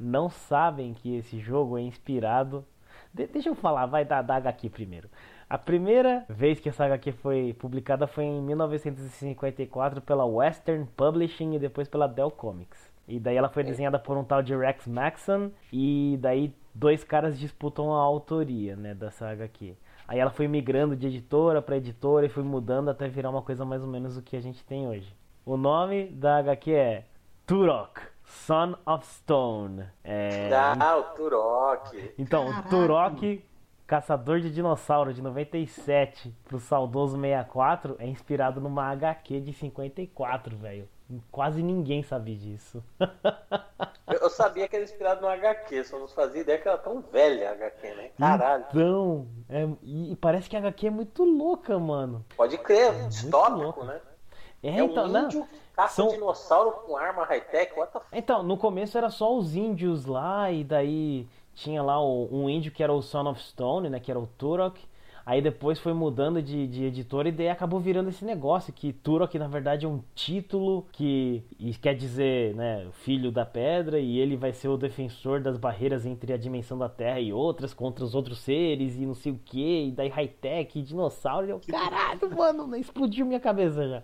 não 0.00 0.28
sabem 0.30 0.94
que 0.94 1.16
esse 1.16 1.38
jogo 1.38 1.76
é 1.78 1.82
inspirado. 1.82 2.64
De- 3.12 3.26
deixa 3.26 3.48
eu 3.48 3.54
falar, 3.54 3.86
vai 3.86 4.04
dar 4.04 4.22
da 4.22 4.36
HQ 4.36 4.70
primeiro. 4.70 5.08
A 5.48 5.58
primeira 5.58 6.24
vez 6.28 6.60
que 6.60 6.68
essa 6.68 6.84
HQ 6.84 7.12
foi 7.12 7.52
publicada 7.54 8.06
foi 8.06 8.24
em 8.24 8.40
1954 8.40 10.00
pela 10.00 10.24
Western 10.24 10.86
Publishing 10.96 11.54
e 11.54 11.58
depois 11.58 11.88
pela 11.88 12.06
Dell 12.06 12.30
Comics. 12.30 12.90
E 13.08 13.18
daí 13.18 13.36
ela 13.36 13.48
foi 13.48 13.64
desenhada 13.64 13.98
por 13.98 14.16
um 14.16 14.22
tal 14.22 14.42
de 14.42 14.54
Rex 14.56 14.86
Maxon 14.86 15.50
e 15.72 16.16
daí 16.20 16.54
dois 16.72 17.02
caras 17.02 17.38
disputam 17.38 17.92
a 17.92 17.98
autoria, 18.00 18.76
né, 18.76 18.94
dessa 18.94 19.28
HQ. 19.28 19.74
Aí 20.06 20.18
ela 20.18 20.30
foi 20.30 20.46
migrando 20.46 20.94
de 20.94 21.08
editora 21.08 21.60
para 21.60 21.76
editora 21.76 22.26
e 22.26 22.28
foi 22.28 22.44
mudando 22.44 22.88
até 22.88 23.08
virar 23.08 23.30
uma 23.30 23.42
coisa 23.42 23.64
mais 23.64 23.82
ou 23.82 23.88
menos 23.88 24.16
o 24.16 24.22
que 24.22 24.36
a 24.36 24.40
gente 24.40 24.64
tem 24.64 24.86
hoje. 24.86 25.12
O 25.44 25.56
nome 25.56 26.06
da 26.08 26.38
HQ 26.38 26.70
é 26.72 27.04
Turok, 27.46 28.00
Son 28.30 28.76
of 28.86 29.04
Stone. 29.06 29.86
É... 30.04 30.48
Ah, 30.54 30.96
o 30.96 31.02
Turok. 31.14 32.14
Então, 32.16 32.46
Caraca. 32.46 32.66
o 32.66 32.70
Turok, 32.70 33.44
Caçador 33.86 34.40
de 34.40 34.50
Dinossauro 34.50 35.12
de 35.12 35.20
97 35.20 36.34
pro 36.44 36.60
saudoso 36.60 37.20
64, 37.20 37.96
é 37.98 38.06
inspirado 38.06 38.60
numa 38.60 38.84
HQ 38.92 39.40
de 39.40 39.52
54, 39.52 40.56
velho. 40.56 40.88
Quase 41.32 41.60
ninguém 41.60 42.04
sabia 42.04 42.36
disso. 42.36 42.82
Eu 44.06 44.30
sabia 44.30 44.68
que 44.68 44.76
era 44.76 44.84
inspirado 44.84 45.20
no 45.20 45.28
HQ, 45.28 45.84
só 45.84 45.98
não 45.98 46.06
fazia 46.06 46.40
ideia 46.40 46.58
que 46.58 46.68
era 46.68 46.78
tão 46.78 47.00
velha 47.00 47.50
a 47.50 47.52
HQ, 47.52 47.94
né? 47.94 48.10
Caralho. 48.18 48.64
Então, 48.70 49.26
é, 49.48 49.68
e 49.82 50.16
parece 50.16 50.48
que 50.48 50.56
a 50.56 50.60
HQ 50.60 50.86
é 50.86 50.90
muito 50.90 51.24
louca, 51.24 51.78
mano. 51.78 52.24
Pode 52.36 52.58
crer, 52.58 52.92
é 52.92 53.08
distópico, 53.08 53.84
né? 53.84 54.00
É, 54.62 54.68
é 54.68 54.82
então, 54.82 55.04
um 55.06 55.24
índio 55.24 55.48
caça 55.74 55.94
são... 55.94 56.08
dinossauro 56.08 56.72
com 56.86 56.96
arma 56.96 57.24
high-tech, 57.24 57.72
what 57.78 57.92
the. 57.92 58.00
Então, 58.12 58.42
no 58.42 58.56
começo 58.56 58.96
era 58.98 59.10
só 59.10 59.36
os 59.36 59.54
índios 59.54 60.04
lá, 60.06 60.50
e 60.50 60.62
daí 60.64 61.26
tinha 61.54 61.82
lá 61.82 62.02
um 62.02 62.48
índio 62.48 62.72
que 62.72 62.82
era 62.82 62.92
o 62.92 63.02
Son 63.02 63.28
of 63.28 63.42
Stone, 63.42 63.88
né, 63.88 63.98
que 64.00 64.10
era 64.10 64.20
o 64.20 64.26
Turok, 64.26 64.80
Aí 65.24 65.40
depois 65.40 65.78
foi 65.78 65.92
mudando 65.92 66.42
de, 66.42 66.66
de 66.66 66.84
editora 66.84 67.28
e 67.28 67.32
daí 67.32 67.48
acabou 67.48 67.78
virando 67.78 68.08
esse 68.08 68.24
negócio 68.24 68.72
que 68.72 68.92
Turok 68.92 69.38
na 69.38 69.46
verdade 69.46 69.86
é 69.86 69.88
um 69.88 70.02
título 70.14 70.86
que 70.90 71.44
quer 71.80 71.94
dizer, 71.94 72.54
né, 72.54 72.88
filho 72.92 73.30
da 73.30 73.44
pedra 73.44 74.00
e 74.00 74.18
ele 74.18 74.36
vai 74.36 74.52
ser 74.52 74.66
o 74.66 74.76
defensor 74.76 75.40
das 75.40 75.56
barreiras 75.56 76.06
entre 76.06 76.32
a 76.32 76.36
dimensão 76.36 76.76
da 76.76 76.88
Terra 76.88 77.20
e 77.20 77.32
outras 77.32 77.74
contra 77.74 78.04
os 78.04 78.14
outros 78.14 78.40
seres 78.40 78.96
e 78.96 79.06
não 79.06 79.14
sei 79.14 79.30
o 79.30 79.40
que, 79.44 79.88
e 79.88 79.92
daí 79.92 80.08
high-tech, 80.08 80.82
dinossauro, 80.82 81.46
e 81.46 81.50
eu, 81.50 81.60
caralho, 81.60 82.36
mano, 82.36 82.74
explodiu 82.74 83.24
minha 83.24 83.38
cabeça 83.40 83.86
já. 83.88 84.02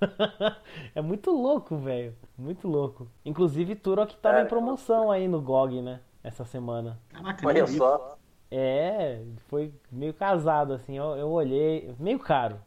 é 0.94 1.00
muito 1.00 1.30
louco, 1.30 1.76
velho. 1.76 2.14
Muito 2.36 2.68
louco. 2.68 3.08
Inclusive, 3.24 3.74
Turok 3.74 4.16
tava 4.16 4.40
é. 4.40 4.42
em 4.42 4.46
promoção 4.46 5.10
aí 5.10 5.26
no 5.28 5.40
GOG, 5.40 5.82
né? 5.82 6.00
Essa 6.22 6.44
semana. 6.44 6.98
Caraca, 7.08 7.46
Olha 7.46 7.66
só. 7.66 8.16
É, 8.50 9.22
foi 9.48 9.72
meio 9.92 10.14
casado, 10.14 10.72
assim, 10.72 10.96
eu, 10.96 11.16
eu 11.16 11.28
olhei, 11.28 11.94
meio 11.98 12.18
caro 12.18 12.58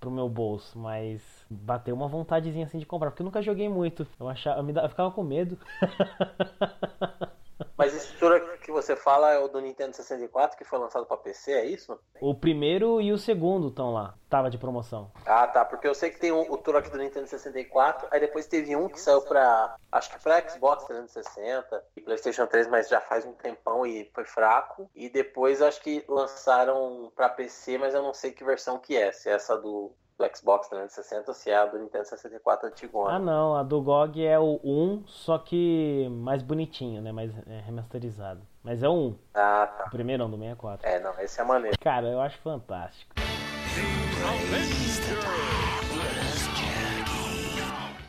pro 0.00 0.10
meu 0.10 0.28
bolso, 0.28 0.78
mas 0.78 1.22
bateu 1.50 1.94
uma 1.94 2.08
vontadezinha 2.08 2.64
assim 2.64 2.78
de 2.78 2.86
comprar, 2.86 3.10
porque 3.10 3.22
eu 3.22 3.26
nunca 3.26 3.42
joguei 3.42 3.68
muito. 3.68 4.06
Eu 4.18 4.28
achava, 4.28 4.60
eu, 4.60 4.64
me, 4.64 4.72
eu 4.72 4.88
ficava 4.88 5.10
com 5.10 5.22
medo. 5.22 5.58
Mas 7.76 7.94
esse 7.94 8.12
Turok 8.14 8.58
que 8.58 8.70
você 8.70 8.96
fala 8.96 9.32
é 9.32 9.38
o 9.38 9.48
do 9.48 9.60
Nintendo 9.60 9.94
64 9.94 10.56
que 10.56 10.64
foi 10.64 10.78
lançado 10.78 11.06
para 11.06 11.16
PC, 11.16 11.52
é 11.52 11.64
isso? 11.64 11.98
O 12.20 12.34
primeiro 12.34 13.00
e 13.00 13.12
o 13.12 13.18
segundo 13.18 13.68
estão 13.68 13.92
lá. 13.92 14.14
Tava 14.28 14.50
de 14.50 14.58
promoção. 14.58 15.10
Ah, 15.24 15.46
tá. 15.46 15.64
Porque 15.64 15.86
eu 15.86 15.94
sei 15.94 16.10
que 16.10 16.18
tem 16.18 16.32
um, 16.32 16.50
o 16.50 16.58
Turok 16.58 16.90
do 16.90 16.98
Nintendo 16.98 17.26
64, 17.26 18.08
aí 18.10 18.20
depois 18.20 18.46
teve 18.46 18.74
um 18.74 18.88
que 18.88 19.00
saiu 19.00 19.22
pra. 19.22 19.76
Acho 19.92 20.10
que 20.10 20.22
pra 20.22 20.46
Xbox 20.48 20.84
360 20.84 21.84
e 21.96 22.00
PlayStation 22.00 22.46
3, 22.46 22.68
mas 22.68 22.88
já 22.88 23.00
faz 23.00 23.24
um 23.24 23.32
tempão 23.32 23.86
e 23.86 24.10
foi 24.12 24.24
fraco. 24.24 24.90
E 24.94 25.08
depois 25.08 25.62
acho 25.62 25.80
que 25.80 26.04
lançaram 26.08 27.12
pra 27.14 27.28
PC, 27.28 27.78
mas 27.78 27.94
eu 27.94 28.02
não 28.02 28.12
sei 28.12 28.32
que 28.32 28.44
versão 28.44 28.78
que 28.78 28.96
é. 28.96 29.12
Se 29.12 29.28
é 29.28 29.32
essa 29.32 29.56
do 29.56 29.92
do 30.18 30.36
Xbox 30.36 30.68
360 30.68 31.30
ou 31.30 31.34
se 31.34 31.50
é 31.50 31.56
a 31.56 31.66
do 31.66 31.78
Nintendo 31.78 32.04
64 32.06 32.68
antigo. 32.68 33.06
Ah, 33.06 33.18
não, 33.18 33.54
a 33.54 33.62
do 33.62 33.80
GOG 33.82 34.24
é 34.24 34.38
o 34.38 34.60
1, 34.64 35.04
só 35.06 35.38
que 35.38 36.08
mais 36.10 36.42
bonitinho, 36.42 37.02
né? 37.02 37.12
Mais 37.12 37.30
é, 37.46 37.60
remasterizado. 37.60 38.40
Mas 38.62 38.82
é 38.82 38.88
o 38.88 38.92
1. 38.92 39.18
Ah, 39.34 39.66
tá. 39.78 39.84
O 39.86 39.90
primeiro 39.90 40.22
não, 40.22 40.30
do 40.30 40.36
64. 40.36 40.88
É, 40.88 41.00
não, 41.00 41.18
esse 41.20 41.40
é 41.40 41.44
maneiro. 41.44 41.76
Cara, 41.78 42.08
eu 42.08 42.20
acho 42.20 42.38
fantástico. 42.38 43.14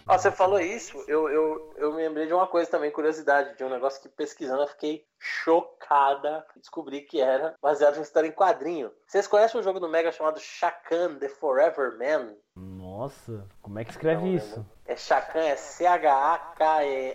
Ah, 0.07 0.17
você 0.17 0.31
falou 0.31 0.59
isso, 0.59 1.03
eu, 1.07 1.29
eu, 1.29 1.73
eu 1.75 1.93
me 1.93 2.01
lembrei 2.01 2.27
de 2.27 2.33
uma 2.33 2.47
coisa 2.47 2.71
também, 2.71 2.89
curiosidade, 2.89 3.57
de 3.57 3.63
um 3.63 3.69
negócio 3.69 4.01
que 4.01 4.07
pesquisando 4.07 4.61
eu 4.61 4.67
fiquei 4.67 5.05
chocada. 5.19 6.45
Descobri 6.55 7.01
que 7.01 7.19
era 7.19 7.55
baseado 7.61 7.97
em 7.97 8.01
história 8.01 8.27
em 8.27 8.31
quadrinho. 8.31 8.89
Vocês 9.05 9.27
conhecem 9.27 9.59
um 9.59 9.63
jogo 9.63 9.81
do 9.81 9.89
Mega 9.89 10.11
chamado 10.11 10.39
Shakan 10.39 11.15
The 11.15 11.27
Forever 11.29 11.97
Man? 11.97 12.35
Nossa, 12.55 13.45
como 13.61 13.79
é 13.79 13.83
que 13.83 13.91
escreve 13.91 14.21
Não, 14.21 14.33
isso? 14.33 14.65
É 14.85 14.95
Shakan, 14.95 15.43
é 15.43 15.55
C-H-A-K-E-A-N. 15.57 17.11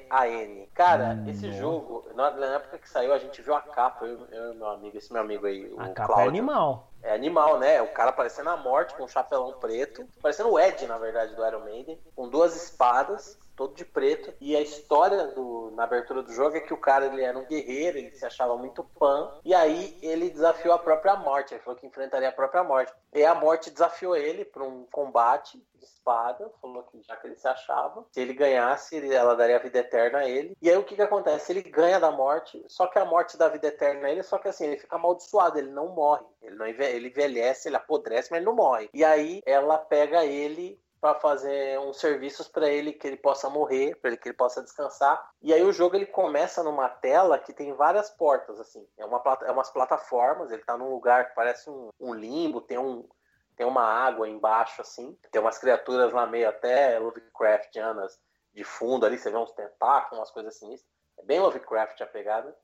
Cara, 0.74 1.14
hum, 1.14 1.28
esse 1.28 1.50
jogo, 1.52 2.06
na, 2.14 2.28
época 2.28 2.78
que 2.78 2.88
saiu, 2.88 3.12
a 3.12 3.18
gente 3.18 3.40
viu 3.40 3.54
a 3.54 3.62
capa, 3.62 4.04
eu, 4.04 4.26
eu 4.26 4.52
e 4.52 4.56
meu 4.56 4.68
amigo, 4.68 4.98
esse 4.98 5.12
meu 5.12 5.22
amigo 5.22 5.46
aí, 5.46 5.74
a 5.78 5.88
o 5.88 5.94
capa 5.94 6.22
é 6.22 6.28
animal. 6.28 6.91
É 7.02 7.12
animal, 7.14 7.58
né? 7.58 7.82
O 7.82 7.88
cara 7.88 8.12
parecendo 8.12 8.50
a 8.50 8.56
morte, 8.56 8.94
com 8.94 9.04
um 9.04 9.08
chapelão 9.08 9.52
preto. 9.54 10.06
Parecendo 10.20 10.50
o 10.50 10.58
Ed, 10.58 10.86
na 10.86 10.98
verdade, 10.98 11.34
do 11.34 11.44
Iron 11.46 11.64
Maiden. 11.64 12.00
Com 12.14 12.28
duas 12.28 12.54
espadas, 12.54 13.36
todo 13.62 13.74
de 13.74 13.84
preto. 13.84 14.34
E 14.40 14.56
a 14.56 14.60
história 14.60 15.28
do, 15.28 15.70
na 15.76 15.84
abertura 15.84 16.22
do 16.22 16.32
jogo 16.32 16.56
é 16.56 16.60
que 16.60 16.74
o 16.74 16.80
cara 16.80 17.06
ele 17.06 17.22
era 17.22 17.38
um 17.38 17.46
guerreiro, 17.46 17.98
ele 17.98 18.10
se 18.10 18.24
achava 18.24 18.56
muito 18.56 18.82
pan. 18.82 19.32
E 19.44 19.54
aí 19.54 19.96
ele 20.02 20.30
desafiou 20.30 20.74
a 20.74 20.78
própria 20.78 21.16
morte. 21.16 21.54
Ele 21.54 21.62
falou 21.62 21.78
que 21.78 21.86
enfrentaria 21.86 22.28
a 22.28 22.32
própria 22.32 22.64
morte. 22.64 22.92
E 23.14 23.24
a 23.24 23.34
morte 23.34 23.70
desafiou 23.70 24.16
ele 24.16 24.44
para 24.44 24.64
um 24.64 24.84
combate 24.90 25.62
de 25.76 25.84
espada. 25.84 26.50
Falou 26.60 26.82
que 26.84 27.00
já 27.02 27.16
que 27.16 27.28
ele 27.28 27.36
se 27.36 27.46
achava, 27.46 28.04
se 28.10 28.20
ele 28.20 28.34
ganhasse, 28.34 29.12
ela 29.12 29.36
daria 29.36 29.56
a 29.56 29.62
vida 29.62 29.78
eterna 29.78 30.18
a 30.18 30.28
ele. 30.28 30.56
E 30.60 30.68
aí 30.68 30.76
o 30.76 30.84
que, 30.84 30.96
que 30.96 31.02
acontece? 31.02 31.52
Ele 31.52 31.62
ganha 31.62 32.00
da 32.00 32.10
morte, 32.10 32.62
só 32.68 32.86
que 32.86 32.98
a 32.98 33.04
morte 33.04 33.36
dá 33.36 33.48
vida 33.48 33.68
eterna 33.68 34.08
a 34.08 34.10
ele, 34.10 34.22
só 34.22 34.38
que 34.38 34.48
assim, 34.48 34.66
ele 34.66 34.78
fica 34.78 34.96
amaldiçoado, 34.96 35.58
ele 35.58 35.70
não 35.70 35.88
morre. 35.88 36.24
Ele, 36.42 36.56
não 36.56 36.66
envelhece, 36.66 37.68
ele 37.68 37.76
apodrece, 37.76 38.28
mas 38.30 38.38
ele 38.38 38.46
não 38.46 38.54
morre. 38.54 38.90
E 38.92 39.04
aí 39.04 39.40
ela 39.46 39.78
pega 39.78 40.24
ele 40.24 40.81
para 41.02 41.18
fazer 41.18 41.80
uns 41.80 41.98
serviços 41.98 42.46
para 42.46 42.70
ele 42.70 42.92
que 42.92 43.04
ele 43.08 43.16
possa 43.16 43.50
morrer, 43.50 43.96
para 43.96 44.10
ele 44.10 44.16
que 44.16 44.28
ele 44.28 44.36
possa 44.36 44.62
descansar. 44.62 45.20
E 45.42 45.52
aí 45.52 45.60
o 45.64 45.72
jogo 45.72 45.96
ele 45.96 46.06
começa 46.06 46.62
numa 46.62 46.88
tela 46.88 47.40
que 47.40 47.52
tem 47.52 47.72
várias 47.72 48.08
portas 48.08 48.60
assim. 48.60 48.86
É 48.96 49.04
uma 49.04 49.20
é 49.42 49.50
umas 49.50 49.68
plataformas, 49.68 50.52
ele 50.52 50.62
tá 50.62 50.78
num 50.78 50.90
lugar 50.90 51.28
que 51.28 51.34
parece 51.34 51.68
um, 51.68 51.90
um 51.98 52.14
limbo, 52.14 52.60
tem 52.60 52.78
um 52.78 53.08
tem 53.56 53.66
uma 53.66 53.82
água 53.82 54.28
embaixo 54.28 54.80
assim, 54.80 55.18
tem 55.32 55.40
umas 55.40 55.58
criaturas 55.58 56.12
lá 56.12 56.24
meio 56.24 56.48
até 56.48 56.96
Lovecraftianas 57.00 58.20
de 58.54 58.62
fundo 58.62 59.04
ali, 59.04 59.18
você 59.18 59.28
vê 59.28 59.36
uns 59.36 59.50
tentáculos, 59.50 60.20
umas 60.20 60.30
coisas 60.30 60.54
assim. 60.54 60.72
É 61.18 61.24
bem 61.24 61.40
Lovecraft 61.40 62.00
a 62.00 62.06
pegada. 62.06 62.56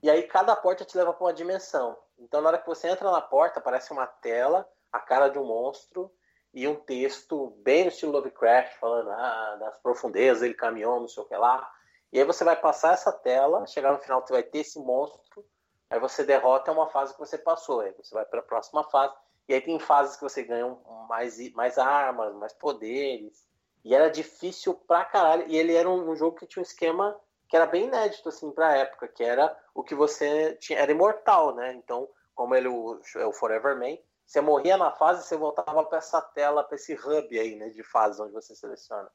E 0.00 0.08
aí 0.08 0.22
cada 0.22 0.54
porta 0.54 0.84
te 0.84 0.96
leva 0.96 1.12
para 1.12 1.24
uma 1.26 1.34
dimensão. 1.34 1.98
Então 2.16 2.40
na 2.40 2.50
hora 2.50 2.58
que 2.58 2.68
você 2.68 2.86
entra 2.86 3.10
na 3.10 3.20
porta, 3.20 3.58
aparece 3.58 3.92
uma 3.92 4.06
tela, 4.06 4.64
a 4.92 5.00
cara 5.00 5.26
de 5.26 5.40
um 5.40 5.44
monstro 5.44 6.08
e 6.52 6.66
um 6.66 6.74
texto 6.74 7.50
bem 7.62 7.84
no 7.84 7.88
estilo 7.88 8.12
Lovecraft, 8.12 8.78
falando 8.78 9.10
ah, 9.10 9.56
das 9.60 9.78
profundezas, 9.78 10.42
ele 10.42 10.54
caminhou, 10.54 11.00
não 11.00 11.08
sei 11.08 11.22
o 11.22 11.26
que 11.26 11.36
lá. 11.36 11.70
E 12.12 12.18
aí 12.18 12.24
você 12.24 12.42
vai 12.42 12.56
passar 12.56 12.94
essa 12.94 13.12
tela, 13.12 13.66
chegar 13.66 13.92
no 13.92 13.98
final 13.98 14.20
você 14.20 14.32
vai 14.32 14.42
ter 14.42 14.58
esse 14.58 14.78
monstro, 14.80 15.44
aí 15.88 16.00
você 16.00 16.24
derrota 16.24 16.72
uma 16.72 16.88
fase 16.88 17.12
que 17.12 17.20
você 17.20 17.38
passou, 17.38 17.80
aí 17.80 17.92
você 17.92 18.14
vai 18.14 18.24
para 18.24 18.40
a 18.40 18.44
próxima 18.44 18.82
fase, 18.84 19.14
e 19.48 19.54
aí 19.54 19.60
tem 19.60 19.78
fases 19.78 20.16
que 20.16 20.22
você 20.22 20.42
ganha 20.42 20.76
mais, 21.08 21.38
mais 21.52 21.78
armas, 21.78 22.34
mais 22.34 22.52
poderes. 22.52 23.48
E 23.84 23.94
era 23.94 24.10
difícil 24.10 24.74
pra 24.74 25.04
caralho, 25.04 25.46
e 25.48 25.56
ele 25.56 25.74
era 25.74 25.88
um, 25.88 26.10
um 26.10 26.16
jogo 26.16 26.36
que 26.36 26.46
tinha 26.46 26.60
um 26.60 26.64
esquema 26.64 27.18
que 27.48 27.56
era 27.56 27.66
bem 27.66 27.86
inédito 27.86 28.28
assim 28.28 28.50
pra 28.52 28.76
época, 28.76 29.08
que 29.08 29.24
era 29.24 29.56
o 29.74 29.82
que 29.82 29.94
você 29.94 30.54
tinha, 30.56 30.78
era 30.78 30.92
imortal, 30.92 31.54
né? 31.54 31.72
Então, 31.74 32.08
como 32.32 32.54
ele 32.54 32.68
o, 32.68 33.00
é 33.16 33.26
o 33.26 33.32
Forever 33.32 33.76
Man, 33.76 33.98
você 34.30 34.40
morria 34.40 34.76
na 34.76 34.92
fase, 34.92 35.26
você 35.26 35.36
voltava 35.36 35.82
para 35.82 35.98
essa 35.98 36.22
tela, 36.22 36.62
para 36.62 36.76
esse 36.76 36.94
hub 36.94 37.36
aí, 37.36 37.56
né, 37.56 37.68
de 37.70 37.82
fase 37.82 38.22
onde 38.22 38.32
você 38.32 38.54
seleciona. 38.54 39.10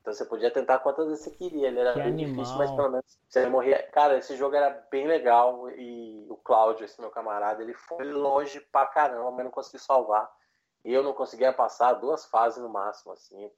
Então 0.00 0.14
você 0.14 0.24
podia 0.24 0.48
tentar 0.48 0.78
quantas 0.78 1.08
vezes 1.08 1.24
você 1.24 1.30
queria. 1.32 1.66
Ele 1.66 1.80
era 1.80 1.92
que 1.92 1.98
bem 1.98 2.12
animal. 2.12 2.34
difícil, 2.34 2.56
mas 2.56 2.70
pelo 2.70 2.88
menos 2.88 3.18
você 3.28 3.48
morria. 3.48 3.82
Cara, 3.90 4.16
esse 4.16 4.36
jogo 4.36 4.54
era 4.54 4.70
bem 4.88 5.08
legal 5.08 5.68
e 5.72 6.24
o 6.30 6.36
Cláudio, 6.36 6.84
esse 6.84 7.00
meu 7.00 7.10
camarada, 7.10 7.60
ele 7.60 7.74
foi 7.74 8.04
longe 8.12 8.60
pra 8.60 8.86
caramba, 8.86 9.32
mas 9.32 9.44
não 9.44 9.50
conseguiu 9.50 9.80
salvar. 9.80 10.30
E 10.84 10.94
eu 10.94 11.02
não 11.02 11.14
conseguia 11.14 11.52
passar 11.52 11.94
duas 11.94 12.26
fases 12.26 12.62
no 12.62 12.68
máximo, 12.68 13.12
assim 13.12 13.50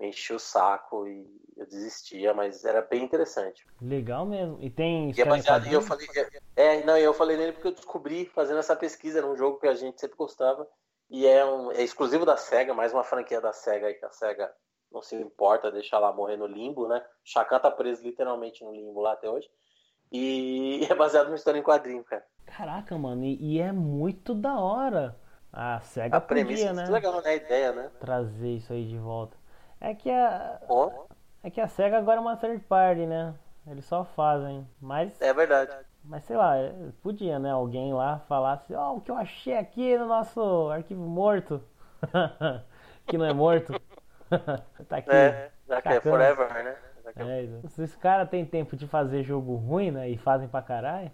me 0.00 0.08
enchia 0.08 0.34
o 0.34 0.40
saco 0.40 1.06
e 1.06 1.26
eu 1.56 1.66
desistia, 1.66 2.32
mas 2.32 2.64
era 2.64 2.80
bem 2.80 3.04
interessante. 3.04 3.66
Legal 3.80 4.24
mesmo. 4.24 4.58
E 4.60 4.70
tem 4.70 5.10
e, 5.10 5.20
é 5.20 5.24
baseado, 5.24 5.66
e 5.66 5.72
eu 5.72 5.82
falei, 5.82 6.08
é, 6.56 6.82
não, 6.84 6.96
eu 6.96 7.12
falei 7.12 7.36
nele 7.36 7.52
porque 7.52 7.68
eu 7.68 7.74
descobri 7.74 8.24
fazendo 8.24 8.58
essa 8.58 8.74
pesquisa, 8.74 9.18
era 9.18 9.26
um 9.26 9.36
jogo 9.36 9.60
que 9.60 9.68
a 9.68 9.74
gente 9.74 10.00
sempre 10.00 10.16
gostava 10.16 10.66
e 11.10 11.26
é, 11.26 11.44
um, 11.44 11.70
é 11.70 11.82
exclusivo 11.82 12.24
da 12.24 12.36
Sega, 12.36 12.72
mais 12.72 12.92
uma 12.92 13.04
franquia 13.04 13.40
da 13.40 13.52
Sega 13.52 13.88
aí 13.88 13.94
que 13.94 14.04
a 14.04 14.10
Sega 14.10 14.50
não 14.90 15.02
se 15.02 15.14
importa, 15.14 15.70
deixa 15.70 15.98
lá 15.98 16.12
morrer 16.12 16.36
no 16.36 16.46
limbo, 16.46 16.88
né? 16.88 17.04
Chacan 17.24 17.58
tá 17.58 17.70
preso 17.70 18.02
literalmente 18.02 18.64
no 18.64 18.72
limbo 18.72 19.00
lá 19.00 19.12
até 19.12 19.28
hoje. 19.28 19.48
E 20.10 20.80
é 20.90 20.94
baseado 20.94 21.26
numa 21.26 21.36
história 21.36 21.58
em 21.58 21.62
quadrinho, 21.62 22.02
cara. 22.04 22.24
Caraca, 22.46 22.96
mano, 22.98 23.24
e, 23.24 23.60
é 23.60 23.70
muito 23.70 24.34
da 24.34 24.58
hora. 24.58 25.16
A 25.52 25.80
SEGA 25.80 26.16
A 26.16 26.20
premissa 26.20 26.66
podia, 26.66 26.70
é 26.70 26.72
né? 26.72 26.82
muito 26.82 26.92
legal, 26.92 27.22
né? 27.22 27.30
A 27.30 27.34
ideia, 27.34 27.72
né? 27.72 27.90
Trazer 27.98 28.50
isso 28.50 28.72
aí 28.72 28.86
de 28.86 28.98
volta. 28.98 29.36
É 29.80 29.94
que 29.94 30.10
a, 30.10 30.60
Bom, 30.68 31.06
é 31.42 31.50
que 31.50 31.60
a 31.60 31.66
SEGA 31.68 31.98
agora 31.98 32.18
é 32.18 32.20
uma 32.20 32.36
third 32.36 32.62
party, 32.64 33.06
né? 33.06 33.34
Eles 33.66 33.84
só 33.84 34.04
fazem. 34.04 34.66
Mas, 34.80 35.20
é 35.20 35.32
verdade. 35.32 35.72
mas 36.04 36.24
sei 36.24 36.36
lá, 36.36 36.56
é, 36.56 36.72
podia, 37.02 37.38
né? 37.38 37.50
Alguém 37.50 37.92
lá 37.92 38.18
falasse, 38.20 38.74
ó, 38.74 38.94
o 38.94 39.00
que 39.00 39.10
eu 39.10 39.16
achei 39.16 39.56
aqui 39.56 39.96
no 39.96 40.06
nosso 40.06 40.70
arquivo 40.70 41.02
morto. 41.02 41.62
que 43.06 43.16
não 43.18 43.24
é 43.26 43.32
morto. 43.32 43.80
tá 44.88 44.96
aqui. 44.98 45.10
É, 45.10 45.50
já 45.68 45.82
que 45.82 45.88
é 45.88 46.00
forever, 46.00 46.64
né? 46.64 46.76
É- 47.16 47.44
É, 47.64 47.68
se 47.68 47.82
os 47.82 47.96
caras 47.96 48.28
têm 48.28 48.44
tempo 48.44 48.76
de 48.76 48.86
fazer 48.86 49.22
jogo 49.24 49.56
ruim, 49.56 49.90
né? 49.90 50.08
E 50.08 50.16
fazem 50.16 50.48
pra 50.48 50.62
caralho, 50.62 51.10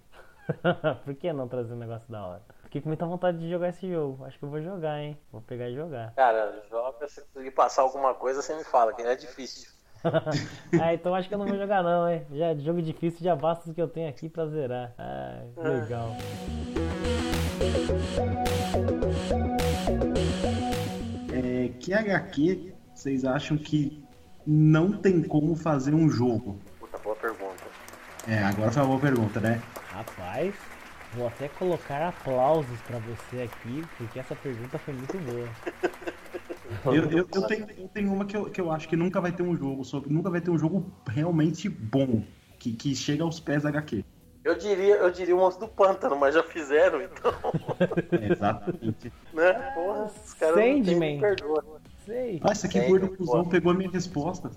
por 1.05 1.15
que 1.15 1.33
não 1.33 1.49
trazer 1.49 1.73
um 1.75 1.79
negócio 1.79 2.11
da 2.11 2.25
hora? 2.27 2.43
Fiquei 2.77 2.83
com 2.83 2.89
muita 2.91 3.07
vontade 3.07 3.39
de 3.39 3.49
jogar 3.49 3.71
esse 3.71 3.91
jogo. 3.91 4.23
Acho 4.25 4.39
que 4.39 4.45
eu 4.45 4.51
vou 4.51 4.61
jogar, 4.61 5.01
hein? 5.01 5.17
Vou 5.33 5.41
pegar 5.41 5.71
e 5.71 5.75
jogar. 5.75 6.13
Cara, 6.17 6.63
joga, 6.69 7.09
se 7.09 7.23
conseguir 7.23 7.53
passar 7.53 7.83
alguma 7.83 8.13
coisa, 8.13 8.43
você 8.43 8.55
me 8.55 8.65
fala, 8.65 8.93
que 8.93 9.01
é 9.01 9.17
difícil. 9.17 9.71
ah, 10.79 10.93
então 10.93 11.15
acho 11.15 11.27
que 11.27 11.35
eu 11.35 11.39
não 11.39 11.47
vou 11.47 11.57
jogar 11.57 11.83
não, 11.83 12.09
hein? 12.09 12.27
Já, 12.33 12.55
jogo 12.55 12.83
difícil 12.83 13.25
já 13.25 13.35
basta 13.35 13.71
o 13.71 13.75
que 13.75 13.81
eu 13.81 13.89
tenho 13.89 14.11
aqui 14.11 14.29
pra 14.29 14.47
zerar. 14.47 14.93
Ah, 14.99 15.43
legal. 15.57 16.11
É, 21.33 21.69
que 21.81 21.95
HQ 21.95 22.75
vocês 22.95 23.25
acham 23.25 23.57
que 23.57 24.05
não 24.47 24.93
tem 24.93 25.23
como 25.23 25.57
fazer 25.57 25.95
um 25.95 26.11
jogo? 26.11 26.59
Puta, 26.79 26.99
boa 26.99 27.17
pergunta. 27.17 27.65
É, 28.29 28.43
agora 28.43 28.71
foi 28.71 28.83
uma 28.83 28.89
boa 28.89 29.01
pergunta, 29.01 29.41
né? 29.41 29.63
Rapaz, 29.89 30.55
vou 31.15 31.27
até 31.27 31.49
colocar 31.49 32.09
aplausos 32.09 32.81
pra 32.83 32.99
você 32.99 33.43
aqui, 33.43 33.85
porque 33.97 34.19
essa 34.19 34.35
pergunta 34.37 34.79
foi 34.79 34.95
muito 34.95 35.19
boa. 35.19 35.49
Eu, 36.85 37.11
eu, 37.11 37.29
eu 37.33 37.43
tenho, 37.47 37.67
eu 37.79 37.89
tenho 37.89 38.13
uma 38.13 38.25
que 38.25 38.37
eu, 38.37 38.45
que 38.47 38.61
eu 38.61 38.71
acho 38.71 38.89
que 38.89 38.97
nunca 38.97 39.21
vai 39.21 39.31
ter 39.33 39.43
um 39.43 39.57
jogo, 39.57 39.85
só 39.85 40.01
que 40.01 40.13
nunca 40.13 40.31
vai 40.31 40.41
ter 40.41 40.51
um 40.51 40.59
jogo 40.59 40.85
realmente 41.09 41.69
bom, 41.69 42.23
que, 42.59 42.73
que 42.73 42.95
chega 42.95 43.23
aos 43.23 43.39
pés 43.41 43.63
da 43.63 43.69
HQ. 43.69 44.05
Eu 44.45 44.57
diria, 44.57 44.95
eu 44.97 45.11
diria 45.11 45.35
o 45.35 45.39
monstro 45.39 45.67
do 45.67 45.73
pântano, 45.73 46.17
mas 46.17 46.35
já 46.35 46.43
fizeram, 46.43 47.03
então, 47.03 47.33
Exatamente. 48.31 49.13
né? 49.33 49.53
Porra, 49.75 50.05
os 50.05 50.35
caras 50.35 50.57
não 50.57 50.85
Sandman. 50.85 51.15
me 51.15 51.21
perdoa. 51.21 51.65
Sei. 52.05 52.41
Ah, 52.43 52.53
esse 52.53 52.67
aqui 52.67 52.81
Tem, 52.81 52.89
gordo 52.89 53.09
cuzão 53.17 53.45
pegou 53.45 53.73
a 53.73 53.75
minha 53.75 53.91
resposta. 53.91 54.51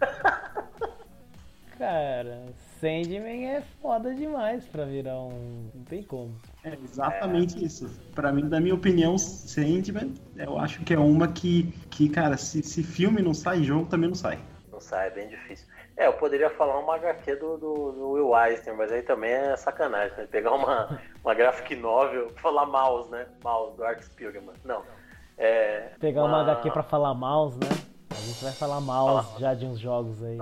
Cara, 1.78 2.44
Sandman 2.82 3.46
é 3.46 3.62
foda 3.80 4.12
demais 4.12 4.64
pra 4.66 4.84
virar 4.84 5.16
um. 5.16 5.70
Não 5.72 5.84
tem 5.84 6.02
como. 6.02 6.34
É 6.64 6.76
exatamente 6.82 7.64
isso. 7.64 7.88
Pra 8.12 8.32
mim, 8.32 8.42
na 8.42 8.58
minha 8.58 8.74
opinião, 8.74 9.16
Sandman, 9.16 10.12
eu 10.36 10.58
acho 10.58 10.82
que 10.82 10.92
é 10.92 10.98
uma 10.98 11.28
que, 11.28 11.72
que 11.92 12.08
cara, 12.08 12.36
se, 12.36 12.60
se 12.60 12.82
filme 12.82 13.22
não 13.22 13.32
sai, 13.34 13.62
jogo 13.62 13.86
também 13.86 14.08
não 14.08 14.16
sai. 14.16 14.40
Não 14.72 14.80
sai, 14.80 15.06
é 15.06 15.10
bem 15.10 15.28
difícil. 15.28 15.68
É, 15.96 16.08
eu 16.08 16.14
poderia 16.14 16.50
falar 16.50 16.76
uma 16.80 16.96
HQ 16.96 17.36
do, 17.36 17.56
do, 17.56 17.92
do 17.92 18.10
Will 18.10 18.36
Eisner, 18.36 18.76
mas 18.76 18.90
aí 18.90 19.02
também 19.02 19.30
é 19.30 19.56
sacanagem, 19.56 20.16
né? 20.16 20.26
Pegar 20.28 20.52
uma, 20.52 21.00
uma 21.24 21.34
graphic 21.34 21.76
novel, 21.76 22.30
falar 22.30 22.66
mouse, 22.66 23.08
né? 23.12 23.26
Mouse, 23.44 23.76
do 23.76 23.84
Art 23.84 24.02
Spiegelman. 24.02 24.56
Não. 24.64 24.82
É, 25.38 25.92
Pegar 26.00 26.24
uma 26.24 26.40
HQ 26.42 26.68
pra 26.72 26.82
falar 26.82 27.14
mouse, 27.14 27.56
né? 27.60 27.68
A 28.10 28.14
gente 28.26 28.42
vai 28.42 28.52
falar 28.52 28.80
mouse 28.80 29.28
Ah. 29.36 29.38
já 29.38 29.54
de 29.54 29.66
uns 29.66 29.78
jogos 29.78 30.20
aí. 30.20 30.38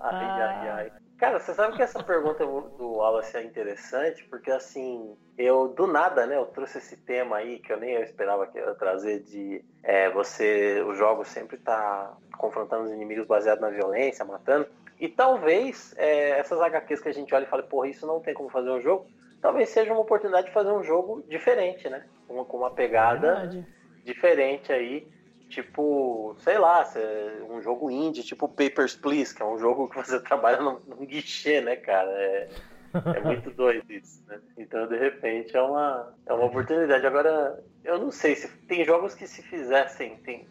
Ai, 0.00 0.26
ai, 0.26 0.68
ai. 0.68 0.92
Cara, 1.18 1.38
você 1.38 1.54
sabe 1.54 1.76
que 1.76 1.82
essa 1.82 2.02
pergunta 2.02 2.44
do 2.44 2.94
Wallace 2.96 3.36
é 3.36 3.44
interessante, 3.44 4.24
porque 4.24 4.50
assim, 4.50 5.16
eu 5.38 5.68
do 5.68 5.86
nada, 5.86 6.26
né, 6.26 6.36
eu 6.36 6.46
trouxe 6.46 6.78
esse 6.78 6.96
tema 6.96 7.36
aí 7.36 7.60
que 7.60 7.72
eu 7.72 7.76
nem 7.76 7.92
eu 7.92 8.02
esperava 8.02 8.44
que 8.46 8.58
eu 8.58 8.66
ia 8.66 8.74
trazer 8.74 9.20
de 9.20 9.64
é, 9.84 10.10
você, 10.10 10.82
o 10.82 10.94
jogo 10.94 11.24
sempre 11.24 11.56
tá 11.58 12.12
confrontando 12.36 12.84
os 12.84 12.90
inimigos 12.90 13.24
baseado 13.24 13.60
na 13.60 13.70
violência, 13.70 14.24
matando. 14.24 14.66
E 14.98 15.08
talvez 15.08 15.94
é, 15.96 16.30
essas 16.40 16.60
HQs 16.60 17.00
que 17.00 17.08
a 17.08 17.14
gente 17.14 17.32
olha 17.32 17.44
e 17.44 17.48
fala, 17.48 17.62
porra, 17.62 17.86
isso 17.88 18.04
não 18.04 18.18
tem 18.18 18.34
como 18.34 18.50
fazer 18.50 18.70
um 18.70 18.80
jogo, 18.80 19.06
talvez 19.40 19.68
seja 19.68 19.92
uma 19.92 20.02
oportunidade 20.02 20.48
de 20.48 20.52
fazer 20.52 20.72
um 20.72 20.82
jogo 20.82 21.24
diferente, 21.28 21.88
né? 21.88 22.04
Com, 22.26 22.44
com 22.44 22.56
uma 22.56 22.70
pegada 22.72 23.48
diferente 24.04 24.72
aí, 24.72 25.06
tipo, 25.52 26.34
sei 26.38 26.56
lá, 26.58 26.88
um 27.48 27.60
jogo 27.60 27.90
indie, 27.90 28.22
tipo 28.22 28.48
Papers, 28.48 28.96
Please, 28.96 29.34
que 29.34 29.42
é 29.42 29.44
um 29.44 29.58
jogo 29.58 29.88
que 29.88 29.96
você 29.96 30.18
trabalha 30.24 30.60
num, 30.60 30.80
num 30.86 31.04
guichê, 31.04 31.60
né, 31.60 31.76
cara? 31.76 32.10
É, 32.10 32.48
é 33.16 33.20
muito 33.20 33.50
doido 33.52 33.84
isso, 33.92 34.22
né? 34.26 34.40
Então, 34.56 34.86
de 34.88 34.96
repente, 34.96 35.54
é 35.54 35.62
uma, 35.62 36.14
é 36.24 36.32
uma 36.32 36.46
oportunidade. 36.46 37.06
Agora, 37.06 37.62
eu 37.84 37.98
não 37.98 38.10
sei, 38.10 38.34
se 38.34 38.48
tem 38.66 38.84
jogos 38.84 39.14
que 39.14 39.26
se 39.26 39.42
fizessem, 39.42 40.16
tem, 40.24 40.48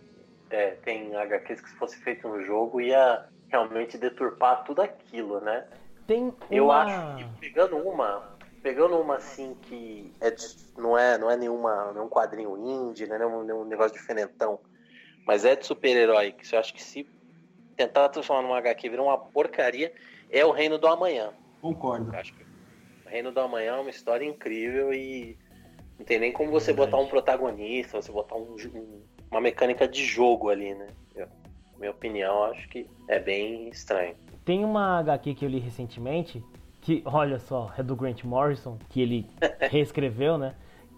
é, 0.52 0.72
tem 0.86 1.16
HQs 1.16 1.62
que 1.62 1.70
se 1.70 1.76
fosse 1.78 1.98
feito 1.98 2.28
um 2.28 2.44
jogo, 2.44 2.80
ia 2.80 3.26
realmente 3.50 3.98
deturpar 3.98 4.64
tudo 4.64 4.82
aquilo, 4.84 5.42
né? 5.42 5.68
Tem 6.06 6.34
Eu 6.52 6.66
uma... 6.66 6.84
acho 6.84 7.16
que 7.18 7.40
pegando 7.40 7.78
uma, 7.78 8.38
pegando 8.62 9.00
uma 9.00 9.16
assim 9.16 9.56
que 9.64 10.14
é 10.22 10.30
de- 10.32 10.58
não 10.78 10.98
é 10.98 11.18
não 11.18 11.30
é 11.30 11.36
nenhuma 11.38 11.92
nenhum 11.94 12.08
quadrinho 12.08 12.58
indie, 12.58 13.08
não 13.08 13.16
é 13.16 13.20
nenhum, 13.20 13.44
nenhum 13.44 13.66
negócio 13.66 13.94
diferentão, 13.94 14.60
mas 15.26 15.46
é 15.46 15.56
de 15.56 15.66
super-herói, 15.66 16.32
que 16.32 16.56
eu 16.56 16.60
acho 16.60 16.74
que 16.74 16.84
se 16.84 17.08
tentar 17.76 18.10
transformar 18.10 18.42
numa 18.44 18.58
HQ 18.58 18.90
virar 18.90 19.04
uma 19.04 19.18
porcaria, 19.18 19.94
é 20.30 20.46
o 20.46 20.52
Reino 20.52 20.78
do 20.78 20.88
Amanhã. 20.88 21.34
Concordo. 21.62 22.12
Eu 22.14 22.20
acho 22.20 22.34
que 22.34 22.44
o 23.06 23.10
Reino 23.10 23.32
do 23.32 23.40
Amanhã 23.40 23.76
é 23.76 23.80
uma 23.80 23.90
história 23.90 24.26
incrível 24.26 24.94
e 24.94 25.38
não 25.98 26.06
tem 26.06 26.20
nem 26.20 26.32
como 26.32 26.52
você 26.52 26.74
Verdade. 26.74 26.92
botar 26.92 27.04
um 27.04 27.08
protagonista, 27.08 28.02
você 28.02 28.12
botar 28.12 28.36
um, 28.36 28.56
um- 28.76 29.04
uma 29.32 29.42
mecânica 29.42 29.88
de 29.88 30.04
jogo 30.04 30.50
ali, 30.50 30.74
né? 30.74 30.88
Eu- 31.16 31.28
minha 31.78 31.92
opinião, 31.92 32.36
eu 32.36 32.44
acho 32.52 32.68
que 32.70 32.88
é 33.08 33.20
bem 33.20 33.70
estranho. 33.70 34.16
Tem 34.46 34.64
uma 34.64 35.00
HQ 35.00 35.34
que 35.36 35.46
eu 35.46 35.50
li 35.50 35.60
recentemente, 35.60 36.44
que, 36.82 37.02
olha 37.06 37.40
só, 37.40 37.72
é 37.78 37.84
do 37.84 37.96
Grant 37.96 38.24
Morrison, 38.24 38.78
que 38.90 39.02
ele 39.02 39.28
reescreveu, 39.72 40.38
né? 40.38 40.56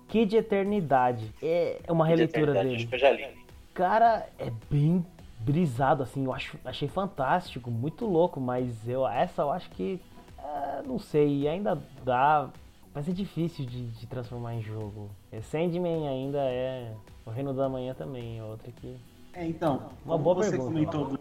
Kid 0.08 0.36
Eternidade. 0.36 1.34
É 1.42 1.80
uma 1.90 2.06
releitura 2.06 2.54
De 2.54 2.60
dele. 2.60 2.76
Acho 2.76 2.88
que 2.88 2.96
eu 2.96 3.00
já 3.00 3.10
li. 3.12 3.43
Cara, 3.74 4.28
é 4.38 4.52
bem 4.70 5.06
brisado, 5.40 6.04
assim, 6.04 6.26
eu 6.26 6.34
acho, 6.34 6.58
achei 6.64 6.88
fantástico, 6.88 7.70
muito 7.70 8.06
louco, 8.06 8.40
mas 8.40 8.88
eu, 8.88 9.08
essa 9.08 9.42
eu 9.42 9.52
acho 9.52 9.70
que, 9.72 10.00
é, 10.38 10.82
não 10.86 11.00
sei, 11.00 11.48
ainda 11.48 11.78
dá, 12.04 12.50
vai 12.94 13.04
ser 13.04 13.14
difícil 13.14 13.66
de, 13.66 13.88
de 13.88 14.08
transformar 14.08 14.56
em 14.56 14.62
jogo. 14.62 15.10
É, 15.32 15.42
Sandman 15.42 16.08
ainda 16.08 16.40
é, 16.40 16.94
o 17.26 17.30
Reino 17.30 17.54
da 17.54 17.68
Manhã 17.68 17.94
também 17.94 18.40
é 18.40 18.44
outra 18.44 18.72
que... 18.72 18.96
É, 19.34 19.46
então, 19.46 19.90
Uma 20.06 20.18
boa 20.18 20.36
você 20.36 20.52
pergunta. 20.52 20.72
comentou 20.72 21.20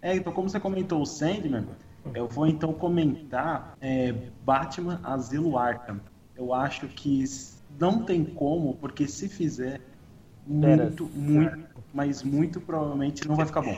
É, 0.00 0.16
então, 0.16 0.32
como 0.32 0.48
você 0.48 0.58
comentou 0.58 1.02
o 1.02 1.06
Sandman, 1.06 1.66
eu 2.14 2.26
vou 2.26 2.46
então 2.46 2.72
comentar 2.72 3.76
é, 3.80 4.12
Batman 4.44 4.98
Asilo 5.04 5.58
Arkham. 5.58 6.00
Eu 6.34 6.54
acho 6.54 6.88
que 6.88 7.22
não 7.78 8.02
tem 8.02 8.24
como, 8.24 8.74
porque 8.76 9.06
se 9.06 9.28
fizer, 9.28 9.80
Pera, 10.60 10.84
muito, 10.84 11.04
muito, 11.14 11.69
mas 11.92 12.22
muito 12.22 12.60
provavelmente 12.60 13.26
não 13.26 13.36
vai 13.36 13.46
ficar 13.46 13.62
bom. 13.62 13.76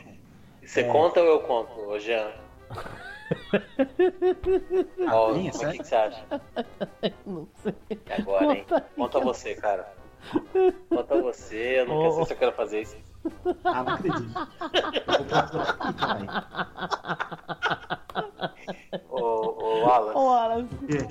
Você 0.64 0.80
É. 0.80 0.84
conta 0.84 1.20
ou 1.20 1.26
eu 1.26 1.40
conto, 1.40 1.78
ô 1.80 1.98
Jean? 1.98 2.30
Ah, 5.06 5.32
tem, 5.32 5.48
é 5.48 5.50
o 5.50 5.72
que, 5.72 5.84
você 5.84 5.94
acha? 5.94 6.24
Não 7.24 7.48
sei. 7.62 7.74
Agora, 8.10 8.54
hein? 8.54 8.64
Conta 8.68 8.76
aí, 8.76 8.82
Conta 8.94 9.12
cara. 9.18 9.24
você, 9.24 9.54
cara. 9.54 9.94
Conta 10.90 11.22
você, 11.22 11.80
eu 11.80 11.86
não 11.86 11.96
Ô. 11.96 12.00
quero 12.02 12.14
sei 12.14 12.24
se 12.26 12.32
eu 12.32 12.36
quero 12.36 12.52
fazer 12.52 12.82
isso. 12.82 12.96
Ah, 13.64 13.82
não 13.82 13.94
acredito. 13.94 14.48
Ô, 19.08 19.16
ô 19.18 19.80
Wallace, 19.86 20.18
Ora, 20.18 20.66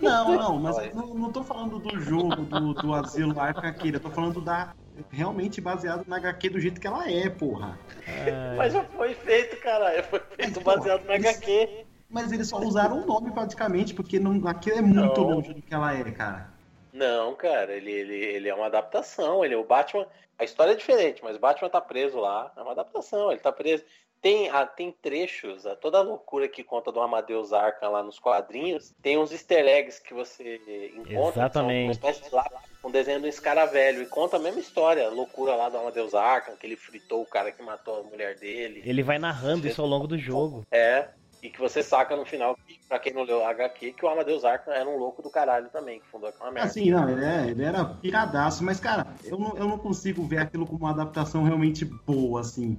Não, 0.00 0.34
não, 0.36 0.58
mas 0.58 0.94
não, 0.94 1.14
não 1.14 1.32
tô 1.32 1.42
falando 1.42 1.78
do 1.78 2.00
jogo 2.00 2.36
do, 2.44 2.74
do 2.74 2.94
Asilo 2.94 3.34
aqui, 3.38 3.90
eu 3.92 4.00
tô 4.00 4.10
falando 4.10 4.40
da 4.40 4.74
realmente 5.10 5.60
baseado 5.60 6.04
na 6.06 6.16
HQ 6.16 6.50
do 6.50 6.60
jeito 6.60 6.80
que 6.80 6.86
ela 6.86 7.10
é, 7.10 7.28
porra. 7.30 7.78
é, 8.06 8.56
Mas 8.56 8.72
já 8.72 8.84
foi 8.84 9.14
feito, 9.14 9.56
caralho. 9.60 10.02
Foi 10.04 10.20
feito 10.20 10.60
Mas, 10.64 10.64
baseado 10.64 11.00
pô, 11.02 11.06
na 11.08 11.16
isso- 11.16 11.28
HQ. 11.28 11.86
Mas 12.10 12.30
eles 12.30 12.48
só 12.48 12.58
usaram 12.58 13.02
o 13.02 13.06
nome 13.06 13.30
praticamente, 13.30 13.94
porque 13.94 14.18
não, 14.20 14.46
aquilo 14.46 14.78
é 14.78 14.82
muito 14.82 15.20
Não. 15.20 15.30
longe 15.30 15.54
do 15.54 15.62
que 15.62 15.72
ela 15.72 15.96
é, 15.96 16.04
cara. 16.10 16.52
Não, 16.92 17.34
cara, 17.34 17.72
ele, 17.72 17.90
ele, 17.90 18.14
ele 18.14 18.48
é 18.50 18.54
uma 18.54 18.66
adaptação. 18.66 19.42
Ele, 19.44 19.54
o 19.56 19.64
Batman. 19.64 20.06
A 20.38 20.44
história 20.44 20.72
é 20.72 20.76
diferente, 20.76 21.22
mas 21.24 21.36
o 21.36 21.40
Batman 21.40 21.70
tá 21.70 21.80
preso 21.80 22.18
lá. 22.18 22.52
É 22.54 22.60
uma 22.60 22.72
adaptação, 22.72 23.30
ele 23.30 23.40
tá 23.40 23.50
preso. 23.50 23.82
Tem, 24.22 24.48
ah, 24.50 24.64
tem 24.64 24.92
trechos, 24.92 25.66
ah, 25.66 25.74
toda 25.74 25.98
a 25.98 26.02
loucura 26.02 26.46
que 26.48 26.62
conta 26.62 26.92
do 26.92 27.00
Amadeus 27.00 27.52
Arkham 27.52 27.90
lá 27.90 28.04
nos 28.04 28.20
quadrinhos, 28.20 28.94
tem 29.02 29.18
uns 29.18 29.32
easter 29.32 29.66
eggs 29.66 30.00
que 30.00 30.14
você 30.14 30.92
encontra. 30.94 31.42
Exatamente. 31.42 31.98
Que 31.98 32.00
são 32.00 32.08
uma 32.08 32.10
espécie 32.12 32.30
de 32.30 32.34
lá, 32.34 32.48
um 32.84 32.90
desenho 32.92 33.20
do 33.20 33.26
escaravelho. 33.26 34.00
E 34.00 34.06
conta 34.06 34.36
a 34.36 34.38
mesma 34.38 34.60
história, 34.60 35.08
a 35.08 35.10
loucura 35.10 35.56
lá 35.56 35.68
do 35.68 35.76
Amadeus 35.76 36.14
Arkham, 36.14 36.54
que 36.54 36.64
ele 36.64 36.76
fritou 36.76 37.20
o 37.20 37.26
cara 37.26 37.50
que 37.50 37.60
matou 37.64 37.98
a 37.98 38.02
mulher 38.04 38.38
dele. 38.38 38.80
ele 38.86 39.02
vai 39.02 39.18
narrando 39.18 39.66
isso 39.66 39.82
ao 39.82 39.88
longo 39.88 40.06
do 40.06 40.16
jogo. 40.16 40.64
É. 40.70 41.08
E 41.42 41.50
que 41.50 41.58
você 41.58 41.82
saca 41.82 42.14
no 42.14 42.24
final, 42.24 42.56
que, 42.64 42.78
pra 42.88 43.00
quem 43.00 43.12
não 43.12 43.24
leu 43.24 43.44
HQ, 43.44 43.94
que 43.94 44.04
o 44.04 44.08
Amadeus 44.08 44.44
Arkham 44.44 44.72
era 44.72 44.88
um 44.88 44.96
louco 44.96 45.20
do 45.20 45.28
caralho 45.28 45.68
também, 45.70 45.98
que 45.98 46.06
fundou 46.06 46.28
aquela 46.28 46.52
merda. 46.52 46.68
Assim, 46.68 46.88
não, 46.88 47.10
ele, 47.10 47.24
é, 47.24 47.50
ele 47.50 47.64
era 47.64 47.84
piradaço, 47.84 48.62
mas, 48.62 48.78
cara, 48.78 49.08
eu 49.24 49.36
não, 49.36 49.56
eu 49.56 49.66
não 49.66 49.76
consigo 49.76 50.22
ver 50.22 50.38
aquilo 50.38 50.64
como 50.64 50.84
uma 50.84 50.92
adaptação 50.92 51.42
realmente 51.42 51.84
boa, 51.84 52.42
assim. 52.42 52.78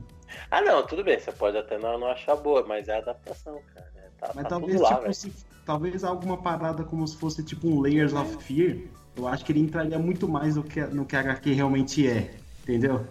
Ah, 0.49 0.61
não, 0.61 0.85
tudo 0.85 1.03
bem, 1.03 1.19
você 1.19 1.31
pode 1.31 1.57
até 1.57 1.77
não, 1.77 1.97
não 1.97 2.07
achar 2.07 2.35
boa, 2.35 2.63
mas 2.65 2.87
é 2.87 2.97
adaptação, 2.97 3.61
cara. 3.73 3.87
É, 3.95 4.09
tá, 4.19 4.31
mas 4.35 4.43
tá 4.43 4.49
talvez, 4.49 4.81
lá, 4.81 4.97
tipo, 4.97 5.13
se, 5.13 5.33
talvez 5.65 6.03
alguma 6.03 6.41
parada 6.41 6.83
como 6.83 7.07
se 7.07 7.17
fosse 7.17 7.43
tipo 7.43 7.67
um 7.67 7.81
Layers 7.81 8.13
of 8.13 8.43
Fear, 8.43 8.77
eu 9.15 9.27
acho 9.27 9.45
que 9.45 9.51
ele 9.51 9.59
entraria 9.59 9.99
muito 9.99 10.27
mais 10.27 10.55
no 10.55 10.63
que, 10.63 10.81
no 10.81 11.05
que 11.05 11.15
a 11.15 11.19
HQ 11.19 11.53
realmente 11.53 12.07
é, 12.07 12.33
entendeu? 12.61 13.05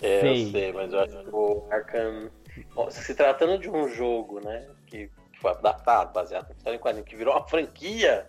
É, 0.00 0.20
Sei. 0.20 0.46
eu 0.46 0.50
sei, 0.50 0.72
mas 0.72 0.92
eu 0.92 1.00
acho 1.00 1.24
que 1.24 1.30
o 1.30 1.66
Arkham. 1.70 2.30
Bom, 2.74 2.90
Se 2.90 3.14
tratando 3.14 3.58
de 3.58 3.68
um 3.70 3.88
jogo, 3.88 4.40
né? 4.40 4.66
Que, 4.86 5.08
que 5.32 5.38
foi 5.40 5.50
adaptado, 5.52 6.12
baseado 6.12 6.48
na 6.48 6.54
história 6.54 6.76
em 6.76 6.80
quadrinho, 6.80 7.04
que 7.04 7.16
virou 7.16 7.34
uma 7.34 7.46
franquia, 7.46 8.26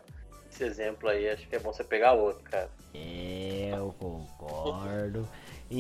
esse 0.50 0.64
exemplo 0.64 1.10
aí, 1.10 1.30
acho 1.30 1.48
que 1.48 1.56
é 1.56 1.60
bom 1.60 1.74
você 1.74 1.84
pegar 1.84 2.14
outro, 2.14 2.44
cara. 2.44 2.70
Eu 2.94 3.94
concordo. 4.00 5.28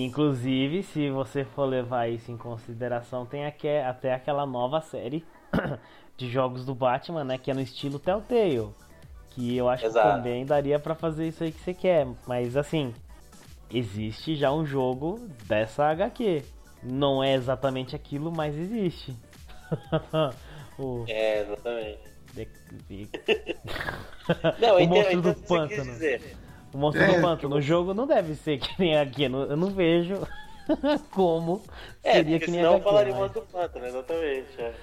Inclusive, 0.01 0.83
se 0.83 1.09
você 1.09 1.43
for 1.43 1.65
levar 1.65 2.07
isso 2.09 2.31
em 2.31 2.37
consideração, 2.37 3.25
tem 3.25 3.45
aque- 3.45 3.67
até 3.67 4.13
aquela 4.13 4.45
nova 4.45 4.81
série 4.81 5.23
de 6.17 6.29
jogos 6.29 6.65
do 6.65 6.73
Batman, 6.73 7.23
né? 7.23 7.37
Que 7.37 7.51
é 7.51 7.53
no 7.53 7.61
estilo 7.61 7.99
Telltale. 7.99 8.69
Que 9.29 9.55
eu 9.57 9.67
acho 9.69 9.85
Exato. 9.85 10.07
que 10.07 10.13
também 10.15 10.45
daria 10.45 10.79
pra 10.79 10.95
fazer 10.95 11.27
isso 11.27 11.43
aí 11.43 11.51
que 11.51 11.59
você 11.59 11.73
quer. 11.73 12.07
Mas 12.27 12.55
assim, 12.57 12.93
existe 13.71 14.35
já 14.35 14.51
um 14.51 14.65
jogo 14.65 15.19
dessa 15.45 15.85
HQ. 15.87 16.43
Não 16.81 17.23
é 17.23 17.33
exatamente 17.33 17.95
aquilo, 17.95 18.31
mas 18.35 18.55
existe. 18.57 19.15
o 20.77 21.05
É, 21.07 21.41
exatamente. 21.41 21.99
The- 22.35 22.47
Não, 24.59 24.69
eu 24.69 24.75
O 24.75 24.79
entendo, 24.79 24.95
monstro 24.95 25.13
entendo 25.19 25.33
do 25.35 25.41
pântano. 25.47 25.83
dizer. 25.83 26.35
O 26.73 26.77
monstro 26.77 27.03
É, 27.03 27.15
do 27.15 27.21
pântano. 27.21 27.55
O 27.55 27.61
jogo 27.61 27.93
não 27.93 28.07
deve 28.07 28.35
ser 28.35 28.57
que 28.59 28.69
nem 28.79 28.97
aqui. 28.97 29.23
Eu 29.23 29.29
não, 29.29 29.55
não 29.57 29.69
vejo 29.69 30.15
como 31.11 31.61
É, 32.03 32.13
seria 32.13 32.39
que 32.39 32.47
nem 32.49 32.59
senão 32.61 32.75
HQ. 32.75 32.83
falaríamos 32.83 33.21
mas- 33.21 33.31
do 33.31 33.41
pântano, 33.41 33.85
exatamente. 33.85 34.47
é. 34.61 34.73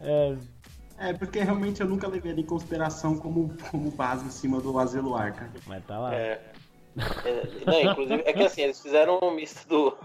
É, 0.00 0.36
É, 0.98 1.12
porque 1.14 1.40
realmente 1.40 1.80
eu 1.80 1.86
nunca 1.88 2.06
levei 2.06 2.32
ele 2.32 2.42
em 2.42 2.46
consideração 2.46 3.16
como, 3.16 3.54
como 3.70 3.90
base 3.92 4.26
em 4.26 4.30
cima 4.30 4.60
do 4.60 4.78
Asilo 4.78 5.14
Arca. 5.16 5.50
mas 5.66 5.84
tá 5.86 5.98
lá. 5.98 6.14
É. 6.14 6.40
É, 7.24 7.48
não, 7.66 7.80
inclusive, 7.92 8.22
é 8.26 8.32
que 8.34 8.42
assim, 8.42 8.60
eles 8.62 8.78
fizeram 8.80 9.18
um 9.22 9.30
misto 9.30 9.66
do. 9.66 9.96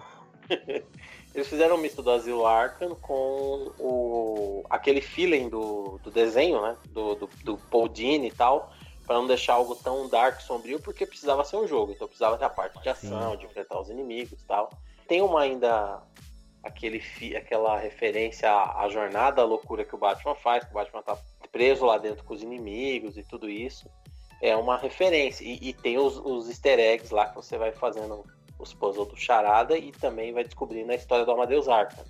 eles 1.35 1.47
fizeram 1.47 1.75
um 1.75 1.79
misto 1.79 2.01
do 2.01 2.09
Asilo 2.11 2.45
Arkham 2.47 2.95
com 2.95 3.71
o. 3.77 4.63
aquele 4.69 5.01
feeling 5.01 5.49
do, 5.49 5.99
do 6.03 6.09
desenho, 6.09 6.61
né? 6.61 6.75
Do, 6.93 7.15
do, 7.15 7.29
do 7.43 7.57
Paul 7.69 7.89
Dini 7.89 8.27
e 8.27 8.31
tal. 8.31 8.71
Pra 9.07 9.15
não 9.15 9.25
deixar 9.25 9.53
algo 9.53 9.73
tão 9.73 10.07
dark, 10.07 10.41
sombrio, 10.41 10.79
porque 10.79 11.05
precisava 11.05 11.43
ser 11.43 11.55
um 11.55 11.67
jogo. 11.67 11.93
Então 11.93 12.07
precisava 12.07 12.37
ter 12.37 12.45
a 12.45 12.49
parte 12.49 12.79
de 12.79 12.89
ação, 12.89 13.35
de 13.35 13.45
enfrentar 13.45 13.79
os 13.79 13.89
inimigos 13.89 14.39
e 14.39 14.45
tal. 14.45 14.69
Tem 15.07 15.21
uma 15.21 15.41
ainda. 15.41 16.03
Aquele, 16.63 17.01
aquela 17.37 17.79
referência 17.79 18.51
à, 18.51 18.83
à 18.83 18.89
jornada, 18.89 19.41
à 19.41 19.45
loucura 19.45 19.85
que 19.85 19.95
o 19.95 19.97
Batman 19.97 20.35
faz, 20.35 20.65
que 20.65 20.71
o 20.71 20.73
Batman 20.73 21.01
tá 21.01 21.17
preso 21.49 21.85
lá 21.85 21.97
dentro 21.97 22.25
com 22.25 22.33
os 22.33 22.43
inimigos 22.43 23.17
e 23.17 23.23
tudo 23.23 23.49
isso 23.49 23.89
é 24.41 24.55
uma 24.55 24.77
referência. 24.77 25.43
E, 25.43 25.69
e 25.69 25.73
tem 25.73 25.97
os, 25.97 26.17
os 26.17 26.47
easter 26.49 26.79
eggs 26.79 27.13
lá 27.13 27.27
que 27.27 27.35
você 27.35 27.57
vai 27.57 27.71
fazendo 27.71 28.25
os 28.59 28.73
puzzles 28.73 29.07
do 29.07 29.15
Charada 29.15 29.77
e 29.77 29.91
também 29.91 30.33
vai 30.33 30.43
descobrindo 30.43 30.91
a 30.91 30.95
história 30.95 31.25
do 31.25 31.31
Amadeus 31.31 31.67
Arkham. 31.67 32.03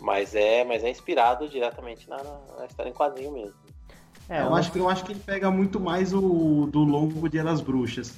Mas 0.00 0.34
é, 0.34 0.64
mas 0.64 0.82
é 0.82 0.90
inspirado 0.90 1.48
diretamente 1.48 2.08
na, 2.08 2.22
na 2.56 2.66
história 2.66 2.90
em 2.90 2.94
quadrinho 2.94 3.32
mesmo. 3.32 3.54
É, 4.30 4.42
eu, 4.42 4.54
acho 4.54 4.70
que, 4.70 4.78
eu 4.78 4.88
acho 4.88 5.04
que 5.04 5.10
ele 5.10 5.20
pega 5.20 5.50
muito 5.50 5.80
mais 5.80 6.14
o 6.14 6.68
do 6.70 6.84
longo 6.84 7.28
Dia 7.28 7.42
das 7.42 7.60
Bruxas. 7.60 8.14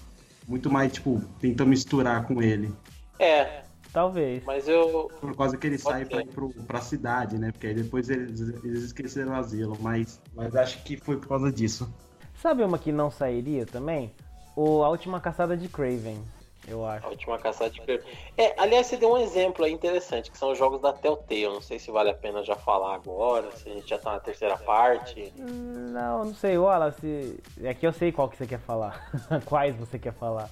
Muito 0.46 0.70
mais, 0.70 0.92
tipo, 0.92 1.22
tenta 1.40 1.64
misturar 1.64 2.26
com 2.26 2.42
ele. 2.42 2.70
É, 3.18 3.62
Talvez. 3.90 4.44
mas 4.44 4.68
eu. 4.68 5.10
Por 5.20 5.34
causa 5.34 5.56
que 5.56 5.66
ele 5.66 5.78
Pode 5.78 5.96
sai 5.96 6.04
pra 6.04 6.20
ir 6.20 6.26
pro, 6.26 6.50
pra 6.66 6.82
cidade, 6.82 7.38
né? 7.38 7.50
Porque 7.50 7.68
aí 7.68 7.74
depois 7.74 8.10
eles, 8.10 8.40
eles 8.62 8.82
esqueceram 8.82 9.32
o 9.32 9.36
asilo. 9.36 9.78
Mas, 9.80 10.20
mas 10.34 10.54
acho 10.54 10.82
que 10.84 10.98
foi 10.98 11.16
por 11.16 11.28
causa 11.28 11.50
disso. 11.50 11.90
Sabe 12.34 12.62
uma 12.62 12.78
que 12.78 12.92
não 12.92 13.10
sairia 13.10 13.64
também? 13.64 14.12
O 14.54 14.82
A 14.82 14.90
Última 14.90 15.18
Caçada 15.18 15.56
de 15.56 15.66
Craven, 15.66 16.20
eu 16.68 16.84
acho. 16.86 17.06
A 17.06 17.10
última 17.10 17.38
caçada 17.38 17.70
de 17.70 17.80
per... 17.80 18.04
É, 18.36 18.54
aliás, 18.60 18.86
você 18.86 18.96
deu 18.96 19.12
um 19.12 19.18
exemplo 19.18 19.64
aí 19.64 19.72
interessante, 19.72 20.30
que 20.30 20.38
são 20.38 20.52
os 20.52 20.58
jogos 20.58 20.80
da 20.80 20.92
Telltale. 20.92 21.48
Não 21.48 21.60
sei 21.60 21.78
se 21.78 21.90
vale 21.90 22.10
a 22.10 22.14
pena 22.14 22.42
já 22.44 22.54
falar 22.54 22.94
agora, 22.94 23.50
se 23.52 23.68
a 23.68 23.72
gente 23.72 23.88
já 23.88 23.98
tá 23.98 24.12
na 24.12 24.20
terceira 24.20 24.56
parte. 24.56 25.32
Não, 25.36 26.24
não 26.24 26.34
sei, 26.34 26.56
Wallace. 26.56 27.38
É 27.62 27.74
que 27.74 27.86
eu 27.86 27.92
sei 27.92 28.12
qual 28.12 28.28
que 28.28 28.36
você 28.36 28.46
quer 28.46 28.60
falar. 28.60 29.10
Quais 29.44 29.74
você 29.76 29.98
quer 29.98 30.12
falar. 30.12 30.50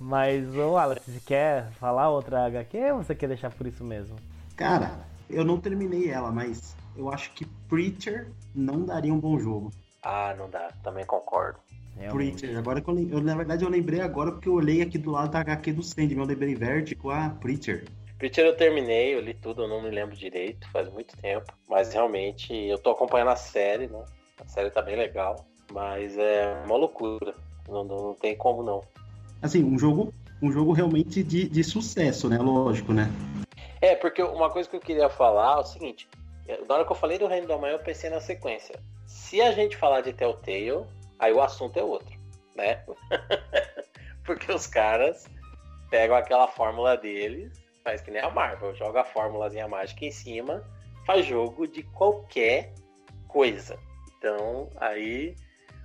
Mas, 0.00 0.46
Wallace, 0.54 1.10
você 1.10 1.20
quer 1.20 1.70
falar 1.72 2.10
outra 2.10 2.46
HQ 2.46 2.92
ou 2.92 3.02
você 3.02 3.14
quer 3.14 3.28
deixar 3.28 3.50
por 3.50 3.66
isso 3.66 3.82
mesmo? 3.82 4.16
Cara, 4.56 4.98
eu 5.30 5.44
não 5.44 5.58
terminei 5.58 6.10
ela, 6.10 6.30
mas 6.30 6.76
eu 6.96 7.08
acho 7.12 7.32
que 7.32 7.44
Preacher 7.68 8.28
não 8.54 8.84
daria 8.84 9.12
um 9.12 9.18
bom 9.18 9.38
jogo. 9.38 9.72
Ah, 10.02 10.34
não 10.36 10.48
dá, 10.48 10.72
também 10.82 11.04
concordo. 11.04 11.58
Realmente. 11.98 12.38
Preacher, 12.38 12.58
agora 12.58 12.80
que 12.80 12.88
eu, 12.88 13.08
eu, 13.10 13.20
na 13.20 13.34
verdade 13.34 13.64
eu 13.64 13.70
lembrei 13.70 14.00
agora 14.00 14.30
porque 14.32 14.48
eu 14.48 14.54
olhei 14.54 14.82
aqui 14.82 14.96
do 14.96 15.10
lado 15.10 15.32
da 15.32 15.40
HQ 15.40 15.72
do 15.72 15.82
Sandman, 15.82 16.18
eu 16.18 16.24
lembrei 16.24 16.54
Vertigo, 16.54 17.10
ah, 17.10 17.36
Preacher. 17.40 17.84
Preacher 18.18 18.46
eu 18.46 18.56
terminei, 18.56 19.14
eu 19.14 19.20
li 19.20 19.34
tudo, 19.34 19.62
eu 19.62 19.68
não 19.68 19.82
me 19.82 19.90
lembro 19.90 20.16
direito, 20.16 20.68
faz 20.70 20.90
muito 20.92 21.16
tempo. 21.16 21.52
Mas 21.68 21.92
realmente, 21.92 22.52
eu 22.52 22.78
tô 22.78 22.90
acompanhando 22.90 23.30
a 23.30 23.36
série, 23.36 23.88
né? 23.88 24.04
A 24.40 24.46
série 24.46 24.70
tá 24.70 24.80
bem 24.80 24.96
legal, 24.96 25.44
mas 25.72 26.16
é 26.16 26.62
uma 26.64 26.76
loucura. 26.76 27.34
Não, 27.68 27.84
não, 27.84 27.96
não 27.96 28.14
tem 28.14 28.36
como 28.36 28.62
não. 28.62 28.82
Assim, 29.42 29.62
um 29.62 29.78
jogo, 29.78 30.12
um 30.40 30.50
jogo 30.50 30.72
realmente 30.72 31.22
de, 31.22 31.48
de 31.48 31.64
sucesso, 31.64 32.28
né? 32.28 32.38
Lógico, 32.38 32.92
né? 32.92 33.10
É, 33.80 33.94
porque 33.94 34.22
uma 34.22 34.50
coisa 34.50 34.68
que 34.68 34.76
eu 34.76 34.80
queria 34.80 35.08
falar 35.08 35.58
é 35.58 35.60
o 35.60 35.64
seguinte: 35.64 36.08
é, 36.46 36.58
na 36.68 36.74
hora 36.74 36.84
que 36.84 36.92
eu 36.92 36.96
falei 36.96 37.18
do 37.18 37.26
Reino 37.26 37.46
da 37.46 37.58
Manhã, 37.58 37.74
eu 37.74 37.78
pensei 37.78 38.10
na 38.10 38.20
sequência. 38.20 38.80
Se 39.06 39.40
a 39.40 39.52
gente 39.52 39.76
falar 39.76 40.00
de 40.00 40.12
Telltale, 40.12 40.84
aí 41.18 41.32
o 41.32 41.40
assunto 41.40 41.78
é 41.78 41.82
outro, 41.82 42.18
né? 42.54 42.84
porque 44.24 44.52
os 44.52 44.66
caras 44.66 45.26
pegam 45.90 46.16
aquela 46.16 46.46
fórmula 46.48 46.96
deles, 46.96 47.62
faz 47.82 48.00
que 48.02 48.10
nem 48.10 48.22
a 48.22 48.30
Marvel, 48.30 48.74
joga 48.74 49.00
a 49.00 49.04
fórmulazinha 49.04 49.66
mágica 49.66 50.04
em 50.04 50.10
cima, 50.10 50.62
faz 51.06 51.24
jogo 51.24 51.66
de 51.66 51.82
qualquer 51.82 52.74
coisa. 53.26 53.78
Então, 54.16 54.68
aí 54.76 55.34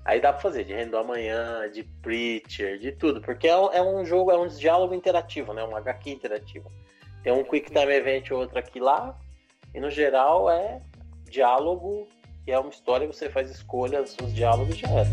aí 0.05 0.19
dá 0.19 0.34
pra 0.34 0.41
fazer 0.41 0.65
de 0.65 0.73
Reino 0.73 0.91
do 0.91 0.97
Amanhã, 0.97 1.69
de 1.71 1.84
Preacher, 1.84 2.77
de 2.77 2.91
tudo, 2.91 3.21
porque 3.21 3.47
é 3.47 3.57
um, 3.57 3.71
é 3.71 3.81
um 3.81 4.05
jogo, 4.05 4.31
é 4.31 4.38
um 4.38 4.47
diálogo 4.47 4.93
interativo, 4.93 5.53
né? 5.53 5.63
Um 5.63 5.75
HQ 5.75 6.09
interativo. 6.09 6.71
Tem 7.23 7.31
um 7.31 7.43
Quick 7.43 7.71
Time 7.71 7.93
Event 7.93 8.29
ou 8.31 8.39
outro 8.39 8.59
aqui 8.59 8.79
lá, 8.79 9.17
e 9.73 9.79
no 9.79 9.89
geral 9.89 10.49
é 10.49 10.81
diálogo 11.29 12.07
e 12.45 12.51
é 12.51 12.59
uma 12.59 12.69
história, 12.69 13.07
você 13.07 13.29
faz 13.29 13.49
escolhas, 13.49 14.17
os 14.21 14.33
diálogos 14.33 14.75
já 14.75 14.89
era. 14.89 15.09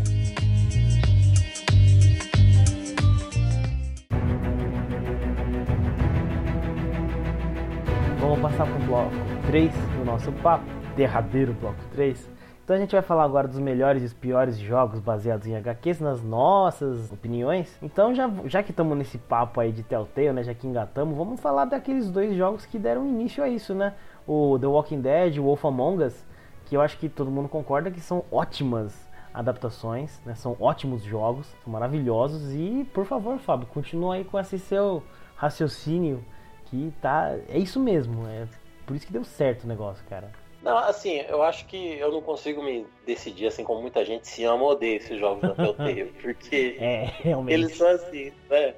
Vamos 8.19 8.39
passar 8.41 8.65
pro 8.65 8.85
bloco 8.85 9.11
3 9.47 9.73
do 9.97 10.05
nosso 10.05 10.31
papo, 10.33 10.65
derradeiro 10.95 11.53
bloco 11.53 11.79
3. 11.93 12.29
Então 12.63 12.75
a 12.75 12.79
gente 12.79 12.91
vai 12.91 13.01
falar 13.01 13.23
agora 13.23 13.47
dos 13.47 13.59
melhores 13.59 14.03
e 14.03 14.05
os 14.05 14.13
piores 14.13 14.57
jogos 14.57 14.99
baseados 14.99 15.47
em 15.47 15.55
HQs, 15.55 15.99
nas 15.99 16.21
nossas 16.21 17.11
opiniões. 17.11 17.77
Então 17.81 18.13
já, 18.13 18.29
já 18.45 18.61
que 18.61 18.71
estamos 18.71 18.97
nesse 18.97 19.17
papo 19.17 19.59
aí 19.59 19.71
de 19.71 19.83
Telltale, 19.83 20.33
né, 20.33 20.43
já 20.43 20.53
que 20.53 20.67
engatamos, 20.67 21.17
vamos 21.17 21.39
falar 21.39 21.65
daqueles 21.65 22.09
dois 22.09 22.35
jogos 22.35 22.65
que 22.65 22.77
deram 22.77 23.07
início 23.07 23.43
a 23.43 23.49
isso, 23.49 23.73
né? 23.73 23.93
O 24.27 24.59
The 24.59 24.67
Walking 24.67 25.01
Dead 25.01 25.37
o 25.37 25.43
Wolf 25.43 25.65
Among 25.65 26.03
Us, 26.03 26.25
que 26.71 26.77
eu 26.77 26.79
acho 26.81 26.97
que 26.97 27.09
todo 27.09 27.29
mundo 27.29 27.49
concorda 27.49 27.91
que 27.91 27.99
são 27.99 28.23
ótimas 28.31 28.93
adaptações, 29.33 30.21
né? 30.25 30.35
São 30.35 30.55
ótimos 30.57 31.03
jogos, 31.03 31.47
são 31.65 31.73
maravilhosos 31.73 32.53
e, 32.53 32.87
por 32.93 33.05
favor, 33.05 33.37
Fábio, 33.39 33.67
continua 33.67 34.15
aí 34.15 34.23
com 34.23 34.39
esse 34.39 34.57
seu 34.57 35.03
raciocínio 35.35 36.23
que 36.67 36.93
tá, 37.01 37.35
é 37.49 37.57
isso 37.57 37.77
mesmo, 37.77 38.25
é 38.25 38.47
por 38.85 38.95
isso 38.95 39.05
que 39.05 39.11
deu 39.11 39.25
certo 39.25 39.65
o 39.65 39.67
negócio, 39.67 40.01
cara. 40.07 40.31
Não, 40.63 40.77
assim, 40.77 41.17
eu 41.27 41.43
acho 41.43 41.65
que 41.65 41.75
eu 41.99 42.09
não 42.09 42.21
consigo 42.21 42.63
me 42.63 42.85
decidir, 43.05 43.47
assim 43.47 43.65
como 43.65 43.81
muita 43.81 44.05
gente 44.05 44.25
se 44.25 44.45
ama 44.45 44.63
ou 44.63 44.71
odeia 44.71 44.95
esses 44.95 45.19
jogos 45.19 45.41
da 45.41 45.53
Telltale, 45.53 46.05
porque 46.23 46.77
É, 46.79 47.03
realmente. 47.19 47.53
eles 47.53 47.75
são 47.75 47.87
assim, 47.89 48.31
né? 48.49 48.75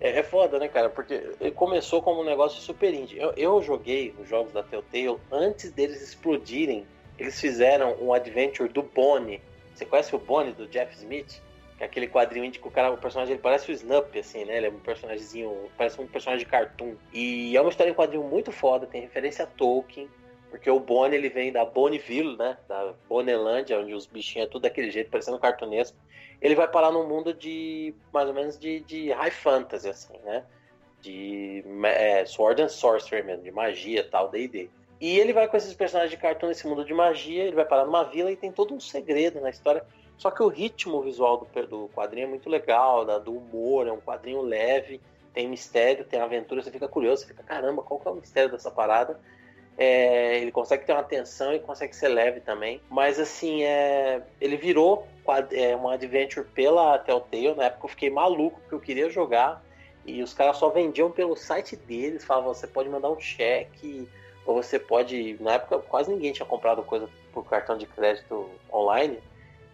É, 0.00 0.18
é 0.18 0.22
foda, 0.24 0.58
né, 0.58 0.66
cara? 0.66 0.90
Porque 0.90 1.20
começou 1.54 2.02
como 2.02 2.22
um 2.22 2.24
negócio 2.24 2.60
super 2.60 2.92
indie. 2.92 3.18
Eu, 3.18 3.32
eu 3.36 3.62
joguei 3.62 4.12
os 4.20 4.28
jogos 4.28 4.52
da 4.52 4.64
Telltale 4.64 5.16
antes 5.30 5.70
deles 5.70 6.02
explodirem. 6.02 6.84
Eles 7.18 7.40
fizeram 7.40 7.96
um 8.00 8.12
adventure 8.12 8.68
do 8.68 8.82
Bonnie. 8.82 9.40
Você 9.74 9.84
conhece 9.84 10.14
o 10.14 10.18
Bonnie 10.18 10.52
do 10.52 10.66
Jeff 10.66 10.94
Smith? 10.94 11.40
Que 11.76 11.84
é 11.84 11.86
aquele 11.86 12.08
quadrinho 12.08 12.50
que 12.50 12.66
o 12.66 12.70
cara, 12.70 12.90
o 12.90 12.96
personagem 12.96 13.34
ele 13.34 13.42
parece 13.42 13.70
o 13.70 13.74
Snup, 13.74 14.18
assim, 14.18 14.44
né? 14.44 14.56
Ele 14.56 14.66
é 14.66 14.70
um 14.70 14.78
personagemzinho, 14.78 15.54
parece 15.76 16.00
um 16.00 16.06
personagem 16.06 16.44
de 16.44 16.50
cartoon. 16.50 16.94
E 17.12 17.54
é 17.56 17.60
uma 17.60 17.70
história 17.70 17.90
em 17.90 17.94
quadrinho 17.94 18.24
muito 18.24 18.50
foda, 18.50 18.86
tem 18.86 19.02
referência 19.02 19.44
a 19.44 19.46
Tolkien. 19.46 20.08
Porque 20.50 20.70
o 20.70 20.80
Bonnie 20.80 21.18
ele 21.18 21.28
vem 21.28 21.52
da 21.52 21.64
Bonneville, 21.64 22.36
né? 22.36 22.56
Da 22.66 22.94
Bonelândia, 23.08 23.78
onde 23.78 23.92
os 23.92 24.06
bichinhos 24.06 24.48
é 24.48 24.50
tudo 24.50 24.62
daquele 24.62 24.90
jeito, 24.90 25.10
parecendo 25.10 25.38
cartunesco. 25.38 25.96
Ele 26.40 26.54
vai 26.54 26.68
parar 26.68 26.90
num 26.90 27.06
mundo 27.06 27.34
de 27.34 27.94
mais 28.12 28.28
ou 28.28 28.34
menos 28.34 28.58
de, 28.58 28.80
de 28.80 29.10
high 29.10 29.30
fantasy, 29.30 29.88
assim, 29.88 30.16
né? 30.24 30.44
De 31.00 31.62
é, 31.84 32.24
Sword 32.24 32.62
and 32.62 32.68
Sorcery 32.68 33.22
mesmo, 33.22 33.42
de 33.42 33.50
magia 33.50 34.02
tal, 34.08 34.30
D&D. 34.30 34.70
E 35.00 35.18
ele 35.18 35.32
vai 35.32 35.46
com 35.46 35.56
esses 35.56 35.74
personagens 35.74 36.10
de 36.10 36.16
cartão 36.16 36.48
nesse 36.48 36.66
mundo 36.66 36.84
de 36.84 36.94
magia, 36.94 37.44
ele 37.44 37.54
vai 37.54 37.64
parar 37.64 37.84
numa 37.84 38.04
vila 38.04 38.30
e 38.30 38.36
tem 38.36 38.50
todo 38.50 38.74
um 38.74 38.80
segredo 38.80 39.40
na 39.40 39.50
história. 39.50 39.84
Só 40.16 40.30
que 40.30 40.42
o 40.42 40.48
ritmo 40.48 41.02
visual 41.02 41.38
do, 41.38 41.66
do 41.66 41.88
quadrinho 41.94 42.24
é 42.24 42.30
muito 42.30 42.48
legal, 42.48 43.04
da, 43.04 43.18
do 43.18 43.36
humor, 43.36 43.86
é 43.86 43.92
um 43.92 44.00
quadrinho 44.00 44.40
leve, 44.40 45.00
tem 45.34 45.46
mistério, 45.46 46.04
tem 46.04 46.18
aventura, 46.20 46.62
você 46.62 46.70
fica 46.70 46.88
curioso, 46.88 47.22
você 47.22 47.28
fica, 47.28 47.42
caramba, 47.42 47.82
qual 47.82 48.00
que 48.00 48.08
é 48.08 48.10
o 48.10 48.14
mistério 48.14 48.50
dessa 48.50 48.70
parada? 48.70 49.20
É, 49.78 50.38
ele 50.38 50.50
consegue 50.50 50.86
ter 50.86 50.92
uma 50.92 51.02
atenção 51.02 51.52
e 51.52 51.58
consegue 51.58 51.94
ser 51.94 52.08
leve 52.08 52.40
também. 52.40 52.80
Mas 52.88 53.20
assim, 53.20 53.62
é, 53.62 54.22
ele 54.40 54.56
virou 54.56 55.06
é, 55.52 55.76
um 55.76 55.88
adventure 55.88 56.46
pela 56.46 56.98
Telltale. 56.98 57.54
Na 57.54 57.64
época 57.64 57.84
eu 57.84 57.90
fiquei 57.90 58.08
maluco 58.08 58.58
porque 58.60 58.74
eu 58.74 58.80
queria 58.80 59.10
jogar. 59.10 59.62
E 60.06 60.22
os 60.22 60.32
caras 60.32 60.56
só 60.56 60.70
vendiam 60.70 61.10
pelo 61.10 61.36
site 61.36 61.76
deles. 61.76 62.24
Falavam, 62.24 62.54
você 62.54 62.66
pode 62.66 62.88
mandar 62.88 63.10
um 63.10 63.20
cheque. 63.20 64.08
Ou 64.46 64.62
você 64.62 64.78
pode. 64.78 65.36
Na 65.40 65.54
época 65.54 65.78
quase 65.80 66.10
ninguém 66.10 66.32
tinha 66.32 66.46
comprado 66.46 66.82
coisa 66.82 67.08
por 67.32 67.44
cartão 67.44 67.76
de 67.76 67.86
crédito 67.86 68.48
online 68.72 69.18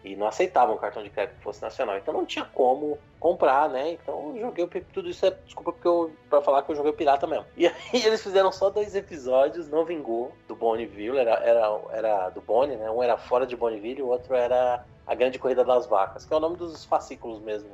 e 0.04 0.16
não 0.16 0.26
aceitavam 0.26 0.76
cartão 0.76 1.02
de 1.02 1.10
crédito 1.10 1.36
que 1.36 1.44
fosse 1.44 1.62
nacional. 1.62 1.96
Então 1.96 2.12
não 2.12 2.26
tinha 2.26 2.44
como 2.44 2.98
comprar, 3.20 3.68
né? 3.68 3.92
Então 3.92 4.34
eu 4.36 4.40
joguei 4.56 4.66
tudo 4.92 5.08
isso 5.08 5.24
é 5.24 5.30
desculpa 5.30 5.72
porque 5.72 5.86
eu 5.86 6.12
para 6.28 6.42
falar 6.42 6.62
que 6.62 6.72
eu 6.72 6.76
joguei 6.76 6.90
o 6.90 6.96
pirata 6.96 7.26
mesmo. 7.26 7.46
E 7.56 7.66
aí 7.66 7.74
eles 8.04 8.22
fizeram 8.22 8.50
só 8.50 8.70
dois 8.70 8.94
episódios, 8.94 9.68
não 9.68 9.84
vingou 9.84 10.32
do 10.48 10.56
Bonneville, 10.56 11.18
era 11.18 11.34
era 11.34 11.80
era 11.92 12.30
do 12.30 12.40
Bonnie, 12.40 12.76
né? 12.76 12.90
Um 12.90 13.02
era 13.02 13.16
fora 13.16 13.46
de 13.46 13.56
Bonneville, 13.56 14.00
e 14.00 14.02
o 14.02 14.08
outro 14.08 14.34
era 14.34 14.84
a 15.06 15.14
Grande 15.14 15.38
Corrida 15.38 15.64
das 15.64 15.86
Vacas, 15.86 16.24
que 16.24 16.32
é 16.32 16.36
o 16.36 16.40
nome 16.40 16.56
dos 16.56 16.84
fascículos 16.84 17.40
mesmo 17.40 17.70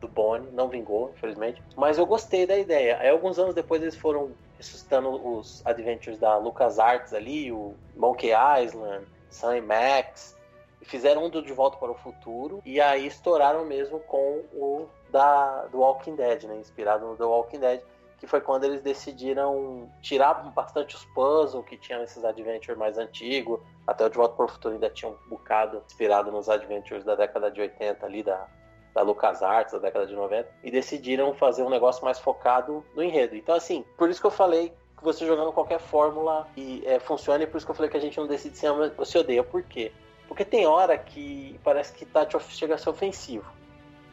do 0.00 0.08
Bonnie, 0.08 0.50
não 0.52 0.68
vingou, 0.68 1.12
infelizmente. 1.14 1.62
Mas 1.76 1.98
eu 1.98 2.06
gostei 2.06 2.46
da 2.46 2.58
ideia. 2.58 2.98
Aí 2.98 3.08
alguns 3.08 3.38
anos 3.38 3.54
depois 3.54 3.82
eles 3.82 3.96
foram 3.96 4.32
ressuscitando 4.60 5.10
os 5.38 5.66
adventures 5.66 6.18
da 6.18 6.36
LucasArts 6.36 7.14
ali, 7.14 7.50
o 7.50 7.74
Monkey 7.96 8.30
Island, 8.62 9.06
Sam 9.30 9.62
Max, 9.62 10.36
e 10.82 10.84
fizeram 10.84 11.24
um 11.24 11.30
do 11.30 11.42
De 11.42 11.52
Volta 11.52 11.78
para 11.78 11.90
o 11.90 11.94
Futuro, 11.94 12.60
e 12.64 12.78
aí 12.78 13.06
estouraram 13.06 13.64
mesmo 13.64 14.00
com 14.00 14.44
o 14.52 14.86
da, 15.10 15.64
do 15.66 15.78
Walking 15.78 16.14
Dead, 16.14 16.44
né? 16.44 16.56
Inspirado 16.56 17.06
no 17.06 17.16
The 17.16 17.24
Walking 17.24 17.58
Dead, 17.58 17.80
que 18.18 18.26
foi 18.26 18.42
quando 18.42 18.64
eles 18.64 18.82
decidiram 18.82 19.90
tirar 20.02 20.34
bastante 20.52 20.94
os 20.94 21.06
puzzles 21.06 21.64
que 21.64 21.78
tinha 21.78 21.98
nesses 21.98 22.22
adventures 22.22 22.78
mais 22.78 22.98
antigos. 22.98 23.60
Até 23.86 24.04
o 24.04 24.10
De 24.10 24.16
Volta 24.18 24.34
para 24.36 24.44
o 24.44 24.48
Futuro 24.48 24.74
ainda 24.74 24.90
tinha 24.90 25.10
um 25.10 25.16
bocado 25.28 25.82
inspirado 25.86 26.30
nos 26.30 26.50
adventures 26.50 27.02
da 27.02 27.14
década 27.14 27.50
de 27.50 27.62
80 27.62 28.04
ali, 28.04 28.22
da, 28.22 28.46
da 28.94 29.02
LucasArts, 29.02 29.72
da 29.72 29.78
década 29.78 30.06
de 30.06 30.14
90, 30.14 30.48
e 30.62 30.70
decidiram 30.70 31.32
fazer 31.34 31.62
um 31.62 31.70
negócio 31.70 32.04
mais 32.04 32.18
focado 32.18 32.84
no 32.94 33.02
enredo. 33.02 33.36
Então, 33.36 33.54
assim, 33.54 33.84
por 33.96 34.10
isso 34.10 34.20
que 34.20 34.26
eu 34.26 34.30
falei 34.30 34.72
que 34.96 35.04
você 35.04 35.26
jogando 35.26 35.52
qualquer 35.52 35.80
fórmula 35.80 36.46
e 36.56 36.82
é, 36.84 36.98
funciona, 36.98 37.42
e 37.42 37.46
por 37.46 37.56
isso 37.56 37.66
que 37.66 37.70
eu 37.70 37.76
falei 37.76 37.90
que 37.90 37.96
a 37.96 38.00
gente 38.00 38.18
não 38.18 38.26
decide 38.26 38.58
se 38.58 38.66
ama 38.66 38.92
ou 38.96 39.04
se 39.04 39.16
odeia. 39.16 39.42
Por 39.42 39.62
quê? 39.62 39.92
Porque 40.28 40.44
tem 40.44 40.66
hora 40.66 40.96
que 40.96 41.58
parece 41.64 41.92
que 41.92 42.04
tá, 42.04 42.26
chega 42.50 42.74
a 42.74 42.78
ser 42.78 42.90
ofensivo. 42.90 43.50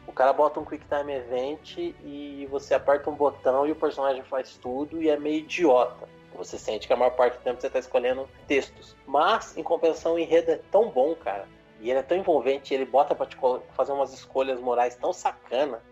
O 0.06 0.12
cara 0.12 0.32
bota 0.32 0.58
um 0.58 0.64
Quick 0.64 0.86
Time 0.88 1.12
Event 1.12 1.76
e 1.76 2.48
você 2.50 2.74
aperta 2.74 3.10
um 3.10 3.14
botão 3.14 3.66
e 3.66 3.72
o 3.72 3.76
personagem 3.76 4.22
faz 4.22 4.56
tudo 4.56 5.02
e 5.02 5.10
é 5.10 5.18
meio 5.18 5.40
idiota. 5.40 6.08
Você 6.34 6.56
sente 6.56 6.86
que 6.86 6.92
a 6.92 6.96
maior 6.96 7.10
parte 7.10 7.36
do 7.36 7.42
tempo 7.42 7.60
você 7.60 7.66
está 7.66 7.78
escolhendo 7.78 8.28
textos. 8.46 8.96
Mas, 9.06 9.56
em 9.56 9.62
compensação, 9.62 10.14
o 10.14 10.18
enredo 10.18 10.50
é 10.50 10.60
tão 10.70 10.88
bom, 10.88 11.14
cara. 11.14 11.46
E 11.80 11.90
ele 11.90 11.98
é 11.98 12.02
tão 12.02 12.16
envolvente, 12.16 12.74
ele 12.74 12.84
bota 12.84 13.14
pra 13.14 13.26
te 13.26 13.36
fazer 13.72 13.92
umas 13.92 14.12
escolhas 14.12 14.60
morais 14.60 14.96
tão 14.96 15.12
sacana. 15.12 15.82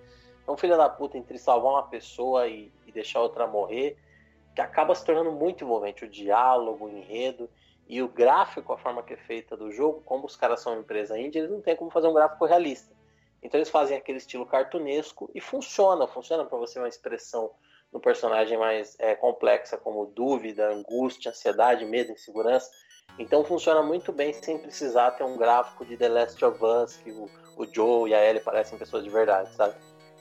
É 0.47 0.51
um 0.51 0.57
filho 0.57 0.77
da 0.77 0.89
puta 0.89 1.17
entre 1.17 1.39
salvar 1.39 1.73
uma 1.73 1.83
pessoa 1.85 2.47
e, 2.47 2.73
e 2.87 2.93
deixar 2.93 3.21
outra 3.21 3.47
morrer, 3.47 3.97
que 4.55 4.61
acaba 4.61 4.95
se 4.95 5.05
tornando 5.05 5.33
muito 5.33 5.65
envolvente. 5.65 6.05
O 6.05 6.09
diálogo, 6.09 6.87
o 6.87 6.89
enredo. 6.89 7.49
E 7.89 8.03
o 8.03 8.09
gráfico, 8.09 8.73
a 8.73 8.79
forma 8.79 9.03
que 9.03 9.15
é 9.15 9.17
feita 9.17 9.57
do 9.57 9.71
jogo, 9.71 10.03
como 10.05 10.27
os 10.27 10.35
caras 10.35 10.61
são 10.61 10.73
uma 10.73 10.81
empresa 10.81 11.17
índia, 11.19 11.39
eles 11.39 11.51
não 11.51 11.61
têm 11.61 11.77
como 11.77 11.91
fazer 11.91 12.09
um 12.09 12.15
gráfico 12.15 12.45
realista. 12.45 12.93
Então 13.41 13.59
eles 13.59 13.71
fazem 13.71 13.97
aquele 13.97 14.19
estilo 14.19 14.45
cartunesco 14.45 15.31
e 15.33 15.41
funciona, 15.41 16.09
funciona 16.09 16.45
para 16.45 16.59
você 16.59 16.81
uma 16.81 16.89
expressão 16.89 17.53
no 17.93 18.01
personagem 18.01 18.59
mais 18.59 18.97
é, 18.99 19.15
complexa, 19.15 19.77
como 19.77 20.07
dúvida, 20.07 20.69
angústia, 20.69 21.31
ansiedade, 21.31 21.85
medo, 21.85 22.11
insegurança. 22.11 22.71
Então 23.19 23.45
funciona 23.45 23.83
muito 23.83 24.13
bem 24.13 24.33
sem 24.33 24.59
precisar 24.59 25.13
ter 25.13 25.25
um 25.25 25.37
gráfico 25.37 25.85
de 25.85 25.97
The 25.97 26.09
Last 26.09 26.45
of 26.45 26.63
Us, 26.63 26.97
que 26.97 27.11
o, 27.11 27.31
o 27.57 27.67
Joe 27.67 28.11
e 28.11 28.15
a 28.15 28.23
Ellie 28.23 28.43
parecem 28.43 28.79
pessoas 28.79 29.05
de 29.05 29.11
verdade, 29.11 29.55
sabe? 29.55 29.75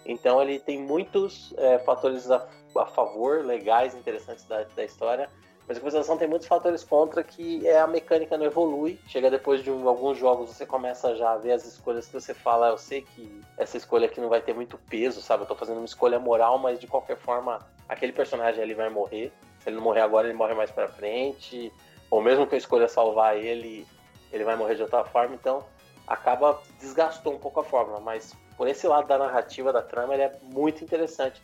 Então 0.06 0.42
ele 0.42 0.60
tem 0.60 0.82
muitos 0.82 1.54
é, 1.58 1.80
fatores 1.80 2.30
a, 2.32 2.48
a, 2.78 2.86
favor, 2.86 3.44
legais, 3.44 3.96
interessantes 3.96 4.46
da, 4.46 4.64
da 4.64 4.86
história, 4.86 5.30
mas 5.68 5.78
a 5.78 5.80
compensação 5.80 6.16
tem 6.16 6.28
muitos 6.28 6.48
fatores 6.48 6.84
contra 6.84 7.24
que 7.24 7.68
é 7.68 7.80
a 7.80 7.88
mecânica 7.88 8.38
não 8.38 8.46
evolui. 8.46 9.00
Chega 9.08 9.32
depois 9.32 9.64
de 9.64 9.72
um, 9.72 9.90
alguns 9.90 10.18
jogos, 10.18 10.52
você 10.52 10.66
começa 10.66 11.16
já 11.16 11.34
a 11.34 11.38
ver 11.38 11.54
as 11.54 11.66
escolhas 11.66 12.06
que 12.06 12.14
você 12.14 12.34
fala, 12.34 12.70
eu 12.70 12.78
sei 12.78 13.02
que 13.02 13.42
essa 13.58 13.76
escolha 13.76 14.06
aqui 14.06 14.22
não 14.22 14.30
vai 14.30 14.42
ter 14.42 14.54
muito 14.54 14.78
peso, 14.90 15.22
sabe? 15.22 15.44
Eu 15.44 15.48
tô 15.48 15.56
fazendo 15.56 15.78
uma 15.78 15.86
escolha 15.86 16.20
moral, 16.20 16.60
mas 16.60 16.80
de 16.80 16.86
qualquer 16.86 17.18
forma, 17.18 17.60
aquele 17.90 18.14
personagem 18.14 18.62
ali 18.62 18.76
vai 18.76 18.90
morrer. 18.90 19.34
Se 19.60 19.70
ele 19.70 19.78
não 19.78 19.84
morrer 19.84 20.02
agora, 20.02 20.28
ele 20.28 20.38
morre 20.38 20.54
mais 20.54 20.70
pra 20.70 20.88
frente. 20.88 21.74
Ou 22.10 22.22
mesmo 22.22 22.48
que 22.48 22.56
eu 22.56 22.58
escolha 22.58 22.88
salvar 22.88 23.38
ele, 23.38 23.86
ele 24.32 24.44
vai 24.44 24.56
morrer 24.56 24.76
de 24.76 24.82
outra 24.82 25.04
forma. 25.04 25.36
Então, 25.36 25.66
acaba 26.08 26.62
desgastou 26.80 27.34
um 27.34 27.40
pouco 27.40 27.60
a 27.60 27.64
fórmula, 27.64 28.00
mas 28.00 28.36
por 28.58 28.68
esse 28.68 28.88
lado 28.88 29.08
da 29.08 29.18
narrativa, 29.18 29.74
da 29.74 29.82
trama, 29.82 30.14
ele 30.14 30.24
é 30.24 30.38
muito 30.44 30.84
interessante. 30.84 31.42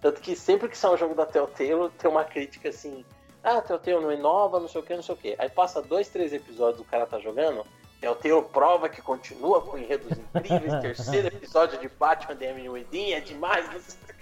Tanto 0.00 0.20
que 0.20 0.34
sempre 0.34 0.68
que 0.68 0.76
sai 0.76 0.92
um 0.92 0.96
jogo 0.96 1.14
da 1.14 1.26
Telltale, 1.26 1.90
tem 1.98 2.10
uma 2.10 2.24
crítica 2.24 2.70
assim 2.70 3.04
ah, 3.42 3.60
Telltale 3.60 4.00
não 4.00 4.12
inova, 4.12 4.60
não 4.60 4.68
sei 4.68 4.80
o 4.80 4.84
que, 4.84 4.94
não 4.94 5.02
sei 5.02 5.14
o 5.14 5.18
que. 5.18 5.34
Aí 5.38 5.48
passa 5.48 5.80
dois, 5.80 6.08
três 6.08 6.32
episódios, 6.32 6.80
o 6.80 6.84
cara 6.84 7.06
tá 7.06 7.18
jogando, 7.18 7.64
Telltale 8.00 8.42
prova 8.52 8.88
que 8.88 9.00
continua 9.00 9.62
com 9.62 9.78
enredos 9.78 10.18
incríveis, 10.18 10.74
terceiro 10.80 11.28
episódio 11.28 11.78
de 11.78 11.88
Batman 11.88 12.36
The 12.36 12.52
Within, 12.68 13.12
é 13.12 13.20
demais, 13.20 13.64
não 13.72 13.80
sei 13.80 13.98
o 14.02 14.14
que. 14.14 14.19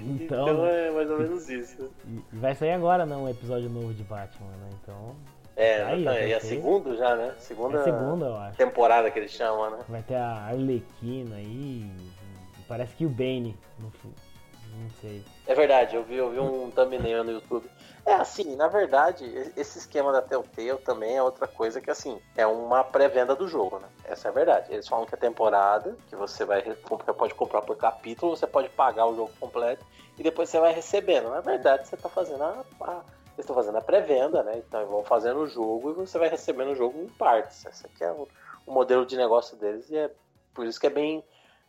Então, 0.00 0.48
então 0.48 0.66
é 0.66 0.90
mais 0.90 1.10
ou 1.10 1.18
menos 1.18 1.48
isso. 1.48 1.90
Vai 2.32 2.54
sair 2.54 2.72
agora, 2.72 3.04
não, 3.04 3.24
um 3.24 3.28
episódio 3.28 3.68
novo 3.68 3.92
de 3.92 4.02
Batman, 4.02 4.46
né? 4.46 4.68
Então. 4.82 5.16
É, 5.56 5.82
aí, 5.82 6.04
não, 6.04 6.12
e 6.12 6.32
a 6.32 6.40
segunda 6.40 6.94
já, 6.96 7.16
né? 7.16 7.34
Segunda, 7.38 7.80
é 7.80 7.82
segunda, 7.82 8.26
eu 8.26 8.36
acho. 8.36 8.56
temporada 8.56 9.10
que 9.10 9.18
eles 9.18 9.32
chamam, 9.32 9.70
né? 9.70 9.78
Vai 9.88 10.02
ter 10.02 10.14
a 10.14 10.46
Arlequina 10.46 11.36
aí. 11.36 11.90
Parece 12.68 12.94
que 12.94 13.04
o 13.04 13.08
Bane. 13.08 13.56
Não, 13.80 13.90
não 14.78 14.90
sei. 15.00 15.24
É 15.46 15.54
verdade, 15.54 15.96
eu 15.96 16.02
vi, 16.02 16.16
eu 16.16 16.30
vi 16.30 16.38
um 16.38 16.70
thumbnail 16.72 17.24
no 17.24 17.32
YouTube. 17.32 17.70
É 18.06 18.14
assim, 18.14 18.56
na 18.56 18.68
verdade, 18.68 19.24
esse 19.56 19.78
esquema 19.78 20.10
da 20.12 20.22
Telltale 20.22 20.78
também 20.78 21.16
é 21.16 21.22
outra 21.22 21.46
coisa 21.46 21.80
que, 21.80 21.90
assim, 21.90 22.18
é 22.36 22.46
uma 22.46 22.82
pré-venda 22.82 23.36
do 23.36 23.46
jogo, 23.46 23.78
né? 23.78 23.88
Essa 24.04 24.28
é 24.28 24.30
a 24.30 24.34
verdade. 24.34 24.72
Eles 24.72 24.88
falam 24.88 25.04
que 25.04 25.14
a 25.14 25.18
temporada, 25.18 25.96
que 26.08 26.16
você 26.16 26.44
vai 26.44 26.62
você 26.88 27.12
pode 27.12 27.34
comprar 27.34 27.60
por 27.62 27.76
capítulo, 27.76 28.36
você 28.36 28.46
pode 28.46 28.70
pagar 28.70 29.06
o 29.06 29.14
jogo 29.14 29.32
completo 29.38 29.84
e 30.18 30.22
depois 30.22 30.48
você 30.48 30.58
vai 30.58 30.72
recebendo. 30.72 31.28
Na 31.28 31.40
verdade, 31.40 31.86
você 31.86 31.96
está 31.96 32.08
fazendo 32.08 32.42
a, 32.42 32.64
a 32.80 33.02
eles 33.38 33.44
estão 33.44 33.54
fazendo 33.54 33.78
a 33.78 33.80
pré-venda, 33.80 34.42
né? 34.42 34.58
Então 34.58 34.84
vão 34.86 35.04
fazendo 35.04 35.40
o 35.40 35.46
jogo 35.46 35.90
e 35.90 35.94
você 35.94 36.18
vai 36.18 36.28
recebendo 36.28 36.72
o 36.72 36.74
jogo 36.74 37.00
em 37.00 37.08
partes. 37.08 37.64
Esse 37.66 37.86
aqui 37.86 38.02
é 38.02 38.10
o, 38.10 38.26
o 38.66 38.72
modelo 38.72 39.06
de 39.06 39.16
negócio 39.16 39.56
deles 39.56 39.88
e 39.90 39.96
é 39.96 40.10
por 40.52 40.66
isso 40.66 40.80
que 40.80 40.88
é 40.88 40.90
bem 40.90 41.22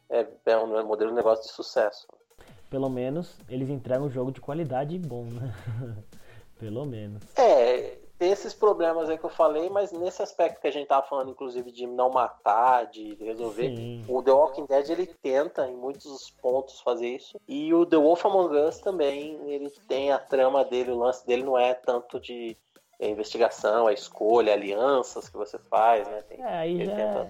é, 0.09 0.25
é 0.47 0.57
um 0.57 0.83
modelo 0.83 1.11
de 1.11 1.15
negócio 1.15 1.45
de 1.45 1.51
sucesso. 1.51 2.07
Pelo 2.69 2.89
menos 2.89 3.35
eles 3.49 3.69
entregam 3.69 4.07
um 4.07 4.11
jogo 4.11 4.31
de 4.31 4.41
qualidade 4.41 4.97
bom, 4.99 5.25
né? 5.25 5.53
Pelo 6.59 6.85
menos. 6.85 7.23
É, 7.37 7.97
tem 8.19 8.31
esses 8.31 8.53
problemas 8.53 9.09
aí 9.09 9.17
que 9.17 9.23
eu 9.23 9.29
falei, 9.29 9.69
mas 9.69 9.93
nesse 9.93 10.21
aspecto 10.21 10.59
que 10.59 10.67
a 10.67 10.71
gente 10.71 10.87
tava 10.87 11.07
falando, 11.07 11.31
inclusive, 11.31 11.71
de 11.71 11.87
não 11.87 12.09
matar, 12.09 12.85
de 12.87 13.15
resolver, 13.15 13.73
Sim. 13.73 14.03
o 14.09 14.21
The 14.21 14.31
Walking 14.31 14.65
Dead 14.65 14.89
ele 14.89 15.07
tenta 15.07 15.65
em 15.65 15.75
muitos 15.75 16.29
pontos 16.41 16.81
fazer 16.81 17.07
isso. 17.07 17.39
E 17.47 17.73
o 17.73 17.85
The 17.85 17.95
Wolf 17.95 18.25
Among 18.25 18.53
Us 18.57 18.79
também, 18.79 19.39
ele 19.49 19.69
tem 19.87 20.11
a 20.11 20.19
trama 20.19 20.65
dele, 20.65 20.91
o 20.91 20.97
lance 20.97 21.25
dele 21.25 21.43
não 21.43 21.57
é 21.57 21.73
tanto 21.73 22.19
de 22.19 22.57
investigação, 22.99 23.87
a 23.87 23.93
escolha, 23.93 24.51
alianças 24.51 25.29
que 25.29 25.37
você 25.37 25.57
faz, 25.57 26.05
né? 26.05 26.21
Tem, 26.27 26.41
é, 26.41 26.57
aí 26.57 26.85
já, 26.85 26.95
tenta... 26.95 27.29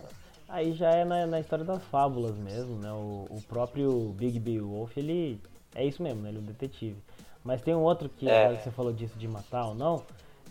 aí 0.50 0.74
já 0.74 0.90
é 0.92 1.06
na, 1.06 1.26
na, 1.26 1.40
história 1.40 1.64
das 1.64 1.84
fábulas 1.86 2.36
mesmo, 2.38 2.76
né? 2.76 2.92
O, 2.92 3.26
o 3.30 3.42
próprio 3.48 4.10
Big 4.10 4.40
B 4.40 4.60
Wolf, 4.60 4.98
ele 4.98 5.40
é 5.76 5.86
isso 5.86 6.02
mesmo, 6.02 6.22
né? 6.22 6.30
Ele 6.30 6.40
é 6.40 6.42
um 6.42 6.46
detetive. 6.46 6.98
Mas 7.44 7.62
tem 7.62 7.74
um 7.74 7.82
outro 7.82 8.10
que, 8.10 8.30
é. 8.30 8.56
você 8.56 8.70
falou 8.72 8.92
disso 8.92 9.18
de 9.18 9.28
matar 9.28 9.68
ou 9.68 9.76
não, 9.76 10.04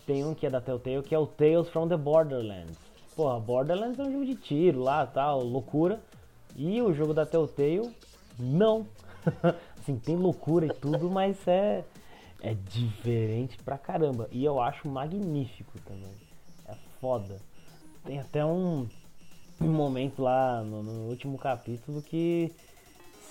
tem 0.07 0.25
um 0.25 0.35
que 0.35 0.47
é 0.47 0.51
da 0.51 0.61
Telltale, 0.61 1.03
que 1.03 1.15
é 1.15 1.19
o 1.19 1.27
Tales 1.27 1.69
from 1.69 1.89
the 1.89 1.97
Borderlands. 1.97 2.79
Porra, 3.15 3.39
Borderlands 3.39 3.99
é 3.99 4.03
um 4.03 4.13
jogo 4.13 4.25
de 4.25 4.37
tiro 4.37 4.81
lá, 4.81 5.05
tal, 5.05 5.43
loucura. 5.43 6.01
E 6.57 6.81
o 6.81 6.95
jogo 6.95 7.13
da 7.13 7.27
Telltale, 7.27 7.95
não. 8.39 8.87
assim, 9.79 9.99
tem 9.99 10.17
loucura 10.17 10.67
e 10.67 10.71
tudo, 10.71 11.11
mas 11.11 11.47
é, 11.47 11.85
é 12.43 12.55
diferente 12.55 13.59
pra 13.59 13.77
caramba. 13.77 14.29
E 14.31 14.45
eu 14.45 14.61
acho 14.61 14.89
magnífico 14.89 15.79
também. 15.81 16.15
É 16.67 16.75
foda. 17.01 17.37
Tem 18.05 18.19
até 18.19 18.45
um, 18.45 18.87
um 19.61 19.73
momento 19.73 20.23
lá 20.23 20.63
no, 20.63 20.83
no 20.83 21.09
último 21.09 21.39
capítulo 21.39 22.03
que 22.03 22.53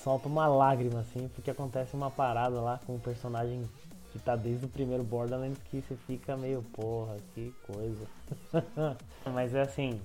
solta 0.04 0.28
uma 0.28 0.48
lágrima, 0.48 1.02
assim, 1.02 1.30
porque 1.34 1.52
acontece 1.52 1.96
uma 1.96 2.10
parada 2.10 2.60
lá 2.62 2.80
com 2.86 2.96
um 2.96 3.00
personagem 3.00 3.68
que 4.12 4.20
tá 4.20 4.36
desde 4.36 4.66
o 4.66 4.70
primeiro 4.70 5.04
Borderlands 5.04 5.60
que 5.70 5.82
você 5.82 5.96
fica 6.08 6.38
meio, 6.38 6.64
porra, 6.74 7.18
que 7.34 7.54
coisa. 7.66 8.06
Mas 9.34 9.54
é 9.54 9.62
assim, 9.62 10.00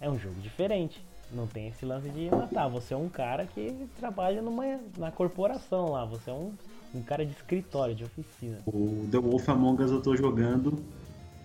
é 0.00 0.08
um 0.08 0.18
jogo 0.18 0.40
diferente. 0.40 1.02
Não 1.30 1.46
tem 1.46 1.68
esse 1.68 1.84
lance 1.84 2.08
de 2.08 2.30
matar. 2.30 2.68
Você 2.68 2.94
é 2.94 2.96
um 2.96 3.08
cara 3.08 3.44
que 3.46 3.86
trabalha 3.98 4.40
numa, 4.40 4.80
na 4.96 5.10
corporação 5.10 5.90
lá. 5.90 6.04
Você 6.06 6.30
é 6.30 6.32
um, 6.32 6.52
um 6.94 7.02
cara 7.02 7.24
de 7.24 7.32
escritório, 7.32 7.94
de 7.94 8.04
oficina. 8.04 8.58
O 8.66 9.06
The 9.10 9.18
Wolf 9.18 9.48
Among 9.48 9.82
Us 9.82 9.90
eu 9.90 10.00
tô 10.00 10.16
jogando 10.16 10.78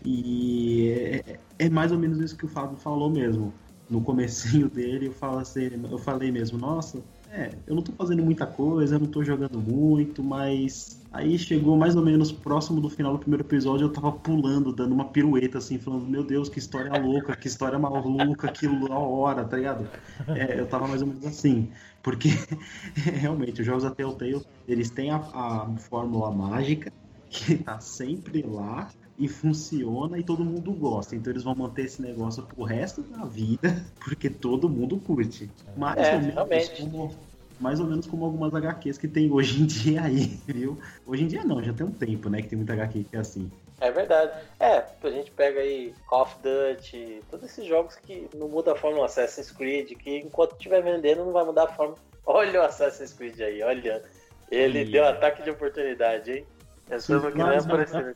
e 0.05 1.21
é, 1.25 1.39
é 1.59 1.69
mais 1.69 1.91
ou 1.91 1.97
menos 1.97 2.19
isso 2.19 2.37
que 2.37 2.45
o 2.45 2.49
Fábio 2.49 2.77
falou 2.77 3.09
mesmo. 3.09 3.53
No 3.89 4.01
comecinho 4.01 4.69
dele 4.69 5.07
eu, 5.07 5.11
falo 5.11 5.39
assim, 5.39 5.69
eu 5.89 5.97
falei 5.97 6.31
mesmo, 6.31 6.57
nossa, 6.57 7.03
é, 7.35 7.49
eu 7.65 7.75
não 7.75 7.81
tô 7.81 7.91
fazendo 7.93 8.23
muita 8.23 8.45
coisa, 8.45 8.95
eu 8.95 8.99
não 8.99 9.07
tô 9.07 9.23
jogando 9.23 9.59
muito, 9.59 10.23
mas 10.23 11.01
aí 11.11 11.37
chegou 11.37 11.75
mais 11.75 11.95
ou 11.95 12.03
menos 12.03 12.31
próximo 12.31 12.79
do 12.79 12.89
final 12.89 13.13
do 13.13 13.19
primeiro 13.19 13.43
episódio, 13.43 13.85
eu 13.85 13.91
tava 13.91 14.11
pulando, 14.11 14.71
dando 14.71 14.93
uma 14.93 15.05
pirueta 15.05 15.57
assim, 15.57 15.79
falando, 15.79 16.07
meu 16.07 16.23
Deus, 16.23 16.47
que 16.47 16.59
história 16.59 16.91
louca, 17.01 17.35
que 17.35 17.47
história 17.47 17.79
maluca, 17.79 18.51
que 18.51 18.67
hora, 18.67 19.43
tá 19.43 19.57
ligado? 19.57 19.87
É, 20.29 20.59
eu 20.59 20.67
tava 20.67 20.87
mais 20.87 21.01
ou 21.01 21.07
menos 21.07 21.25
assim, 21.25 21.71
porque 22.03 22.29
realmente 22.95 23.61
os 23.61 23.65
jogos 23.65 23.83
da 23.83 23.89
Telltale, 23.89 24.41
eles 24.67 24.91
têm 24.91 25.09
a, 25.09 25.17
a 25.17 25.75
fórmula 25.89 26.31
mágica 26.31 26.93
que 27.29 27.57
tá 27.57 27.79
sempre 27.79 28.43
lá, 28.43 28.89
e 29.23 29.27
funciona 29.27 30.17
e 30.17 30.23
todo 30.23 30.43
mundo 30.43 30.71
gosta. 30.73 31.15
Então 31.15 31.31
eles 31.31 31.43
vão 31.43 31.55
manter 31.55 31.85
esse 31.85 32.01
negócio 32.01 32.43
pro 32.43 32.63
resto 32.63 33.01
da 33.01 33.25
vida, 33.25 33.83
porque 34.03 34.29
todo 34.29 34.69
mundo 34.69 34.97
curte. 34.97 35.49
Mais 35.77 35.97
É, 35.97 36.13
ou 36.15 36.19
menos 36.19 36.33
realmente. 36.35 36.81
como 36.81 37.11
mais 37.59 37.79
ou 37.79 37.85
menos 37.85 38.05
como 38.07 38.25
algumas 38.25 38.53
HQs 38.53 38.97
que 38.97 39.07
tem 39.07 39.31
hoje 39.31 39.61
em 39.61 39.65
dia 39.67 40.01
aí, 40.01 40.37
viu? 40.45 40.77
Hoje 41.05 41.23
em 41.23 41.27
dia 41.27 41.43
não, 41.45 41.63
já 41.63 41.71
tem 41.71 41.85
um 41.85 41.91
tempo, 41.91 42.27
né, 42.29 42.41
que 42.41 42.49
tem 42.49 42.57
muita 42.57 42.73
HQ 42.73 43.05
que 43.05 43.15
é 43.15 43.19
assim. 43.19 43.49
É 43.79 43.91
verdade. 43.91 44.31
É, 44.59 44.83
a 45.01 45.09
gente 45.09 45.31
pega 45.31 45.59
aí 45.61 45.93
Call 46.07 46.23
of 46.23 46.35
Duty, 46.41 47.21
todos 47.29 47.45
esses 47.49 47.65
jogos 47.65 47.95
que 47.95 48.27
não 48.35 48.47
muda 48.49 48.73
a 48.73 48.75
fórmula 48.75 49.05
Assassin's 49.05 49.51
Creed, 49.51 49.91
que 49.97 50.17
enquanto 50.17 50.53
estiver 50.53 50.81
vendendo 50.81 51.23
não 51.25 51.31
vai 51.31 51.45
mudar 51.45 51.63
a 51.65 51.67
forma. 51.67 51.95
Olha 52.25 52.61
o 52.61 52.63
Assassin's 52.65 53.13
Creed 53.13 53.39
aí, 53.41 53.61
olha. 53.61 54.03
Ele 54.51 54.81
Ih. 54.83 54.91
deu 54.91 55.05
ataque 55.05 55.41
de 55.43 55.49
oportunidade, 55.49 56.31
hein? 56.31 56.45
Essa 56.89 57.19
que 57.31 57.37
não 57.37 57.51
é 57.51 57.55
Mas- 57.55 57.65
apareceu. 57.65 58.01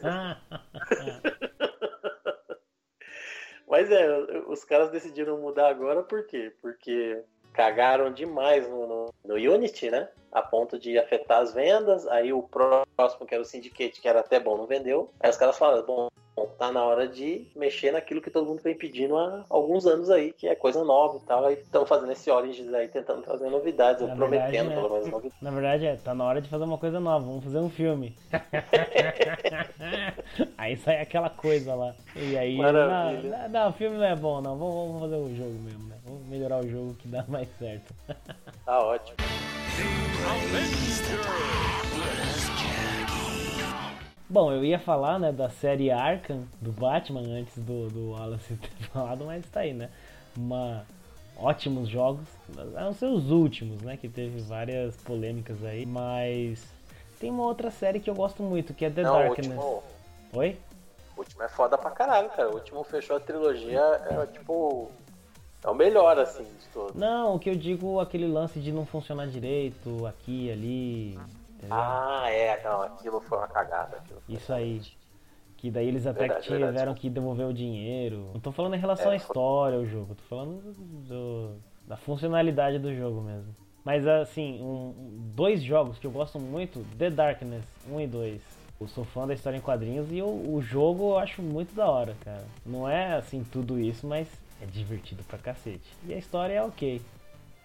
Mas 3.68 3.92
é, 3.92 4.18
os 4.48 4.64
caras 4.64 4.90
decidiram 4.92 5.38
mudar 5.40 5.68
agora 5.68 6.02
por 6.02 6.26
quê? 6.26 6.56
Porque 6.62 7.22
cagaram 7.52 8.12
demais 8.14 8.68
no, 8.70 8.88
no, 8.88 9.14
no 9.26 9.36
Unity, 9.36 9.92
né? 9.92 10.08
A 10.32 10.42
ponto 10.42 10.80
de 10.80 10.98
afetar 10.98 11.42
as 11.42 11.54
vendas. 11.54 12.08
Aí 12.08 12.32
o 12.32 12.44
próximo, 12.44 13.26
que 13.26 13.34
era 13.34 13.42
o 13.42 13.46
Syndicate, 13.46 14.00
que 14.00 14.08
era 14.08 14.22
até 14.22 14.40
bom, 14.40 14.58
não 14.58 14.66
vendeu. 14.66 15.12
Aí 15.20 15.30
os 15.30 15.36
caras 15.38 15.58
falaram, 15.58 15.86
bom, 15.86 16.08
tá 16.46 16.72
na 16.72 16.84
hora 16.84 17.08
de 17.08 17.48
mexer 17.56 17.92
naquilo 17.92 18.22
que 18.22 18.30
todo 18.30 18.46
mundo 18.46 18.62
vem 18.62 18.76
pedindo 18.76 19.18
há 19.18 19.46
alguns 19.50 19.86
anos 19.86 20.10
aí, 20.10 20.34
que 20.34 20.48
é 20.48 20.56
coisa 20.56 20.84
nova 20.84 21.18
e 21.18 21.22
tal. 21.22 21.46
Aí 21.46 21.56
estão 21.56 21.86
fazendo 21.86 22.12
esse 22.12 22.30
Origins 22.30 22.74
aí, 22.74 22.88
tentando 22.88 23.22
trazer 23.22 23.50
novidades, 23.50 24.02
ou 24.02 24.10
prometendo 24.16 24.52
verdade, 24.52 24.72
é. 24.72 24.76
pelo 24.76 24.90
menos 24.90 25.08
novidades. 25.08 25.42
Na 25.42 25.52
verdade, 25.52 25.86
é, 25.86 25.96
tá 25.96 26.14
na 26.14 26.26
hora 26.26 26.42
de 26.42 26.50
fazer 26.50 26.64
uma 26.64 26.78
coisa 26.78 27.00
nova, 27.00 27.26
vamos 27.26 27.44
fazer 27.44 27.60
um 27.60 27.70
filme. 27.70 28.16
aí 30.58 30.78
sai 30.78 31.02
aquela 31.02 31.30
coisa 31.30 31.74
lá. 31.74 31.96
E 32.16 32.38
aí, 32.38 32.58
Maravilha. 32.58 33.38
não, 33.44 33.50
não, 33.50 33.70
o 33.70 33.74
filme 33.74 33.98
não 33.98 34.06
é 34.06 34.16
bom, 34.16 34.42
não. 34.42 34.58
Vamos, 34.58 34.76
vamos 34.76 35.02
fazer 35.02 35.16
o 35.16 35.36
jogo 35.36 35.60
mesmo, 35.64 35.88
né? 35.88 35.96
Vamos 36.06 36.28
melhorar 36.28 36.60
o 36.60 36.68
jogo 36.68 36.94
que 36.96 37.08
dá 37.08 37.24
mais 37.28 37.48
certo. 37.58 37.94
Tá 38.66 38.80
ótimo. 38.80 39.18
Bom, 44.30 44.52
eu 44.52 44.64
ia 44.64 44.78
falar, 44.78 45.20
né, 45.20 45.32
da 45.32 45.50
série 45.50 45.90
Arkham 45.90 46.44
do 46.62 46.72
Batman 46.72 47.22
antes 47.22 47.58
do, 47.58 47.88
do 47.90 48.12
Wallace 48.12 48.56
ter 48.58 48.86
falado, 48.88 49.26
mas 49.26 49.46
tá 49.50 49.62
aí, 49.62 49.74
né? 49.74 49.90
Uma 50.36 50.86
ótimos 51.38 51.88
jogos, 51.88 52.28
os 53.02 53.32
últimos, 53.32 53.82
né, 53.82 53.96
que 53.96 54.10
teve 54.10 54.42
várias 54.42 54.98
polêmicas 54.98 55.64
aí, 55.64 55.86
mas 55.86 56.64
tem 57.20 57.30
uma 57.30 57.44
outra 57.44 57.70
série 57.72 58.00
que 58.00 58.10
eu 58.10 58.16
gosto 58.16 58.42
muito, 58.44 58.74
que 58.74 58.86
é 58.86 58.90
The 58.90 59.04
Não, 59.04 59.12
o 59.12 59.14
Darkness. 59.14 59.48
último, 59.48 59.84
Oi? 60.34 60.58
o 61.16 61.20
último 61.20 61.44
é 61.44 61.48
foda 61.50 61.78
pra 61.78 61.92
caralho, 61.92 62.30
cara. 62.30 62.50
O 62.50 62.56
último 62.56 62.84
fechou 62.84 63.18
a 63.18 63.20
trilogia, 63.20 63.82
é 64.10 64.26
tipo. 64.28 64.92
É 65.64 65.70
o 65.70 65.74
melhor, 65.74 66.20
assim, 66.20 66.44
de 66.44 66.68
todos. 66.72 66.96
Não, 66.96 67.36
o 67.36 67.40
que 67.40 67.50
eu 67.50 67.56
digo, 67.56 68.00
aquele 68.00 68.28
lance 68.28 68.60
de 68.60 68.72
não 68.72 68.86
funcionar 68.86 69.28
direito 69.28 70.06
aqui 70.06 70.52
ali. 70.52 71.20
Entendeu? 71.58 71.76
Ah, 71.78 72.26
é, 72.30 72.64
não, 72.64 72.82
aquilo 72.84 73.20
foi 73.22 73.38
uma 73.38 73.48
cagada. 73.48 74.02
foi 74.08 74.18
Isso 74.36 74.52
aí. 74.54 74.82
Que 75.58 75.72
daí 75.72 75.88
eles 75.88 76.06
até 76.06 76.20
Verdade, 76.20 76.42
que 76.42 76.48
tiveram 76.54 76.74
verdade. 76.74 77.00
que 77.00 77.10
devolver 77.10 77.48
o 77.48 77.54
dinheiro. 77.54 78.30
Não 78.34 78.40
tô 78.40 78.52
falando 78.52 78.76
em 78.76 78.80
relação 78.80 79.12
É, 79.12 79.16
à 79.16 79.20
foi- 79.20 79.28
história, 79.28 79.80
o 79.80 79.86
jogo. 79.88 80.14
Tô 80.16 80.24
falando 80.24 80.62
do- 81.08 81.56
da 81.88 81.98
funcionalidade 81.98 82.78
do 82.78 82.94
jogo 82.96 83.22
mesmo. 83.22 83.56
Mas 83.84 84.06
assim, 84.06 84.62
um- 84.62 84.94
dois 85.36 85.64
jogos 85.64 85.98
que 85.98 86.06
eu 86.06 86.12
gosto 86.12 86.38
muito, 86.40 86.86
The 86.98 87.10
Darkness 87.10 87.64
1 87.90 88.00
e 88.02 88.06
2. 88.08 88.42
Eu 88.80 88.88
sou 88.88 89.04
fã 89.04 89.26
da 89.26 89.34
história 89.34 89.58
em 89.58 89.62
quadrinhos 89.62 90.12
e 90.12 90.22
o, 90.22 90.28
o 90.28 90.62
jogo 90.62 91.14
eu 91.14 91.18
acho 91.18 91.42
muito 91.42 91.74
da 91.74 91.90
hora, 91.90 92.16
cara. 92.24 92.46
Não 92.64 92.88
é 92.88 93.14
assim 93.16 93.44
tudo 93.44 93.80
isso, 93.80 94.06
mas 94.06 94.28
é 94.62 94.66
divertido 94.68 95.24
pra 95.24 95.40
cacete. 95.40 95.92
E 96.06 96.14
a 96.14 96.18
história 96.18 96.54
é 96.54 96.62
ok. 96.64 97.02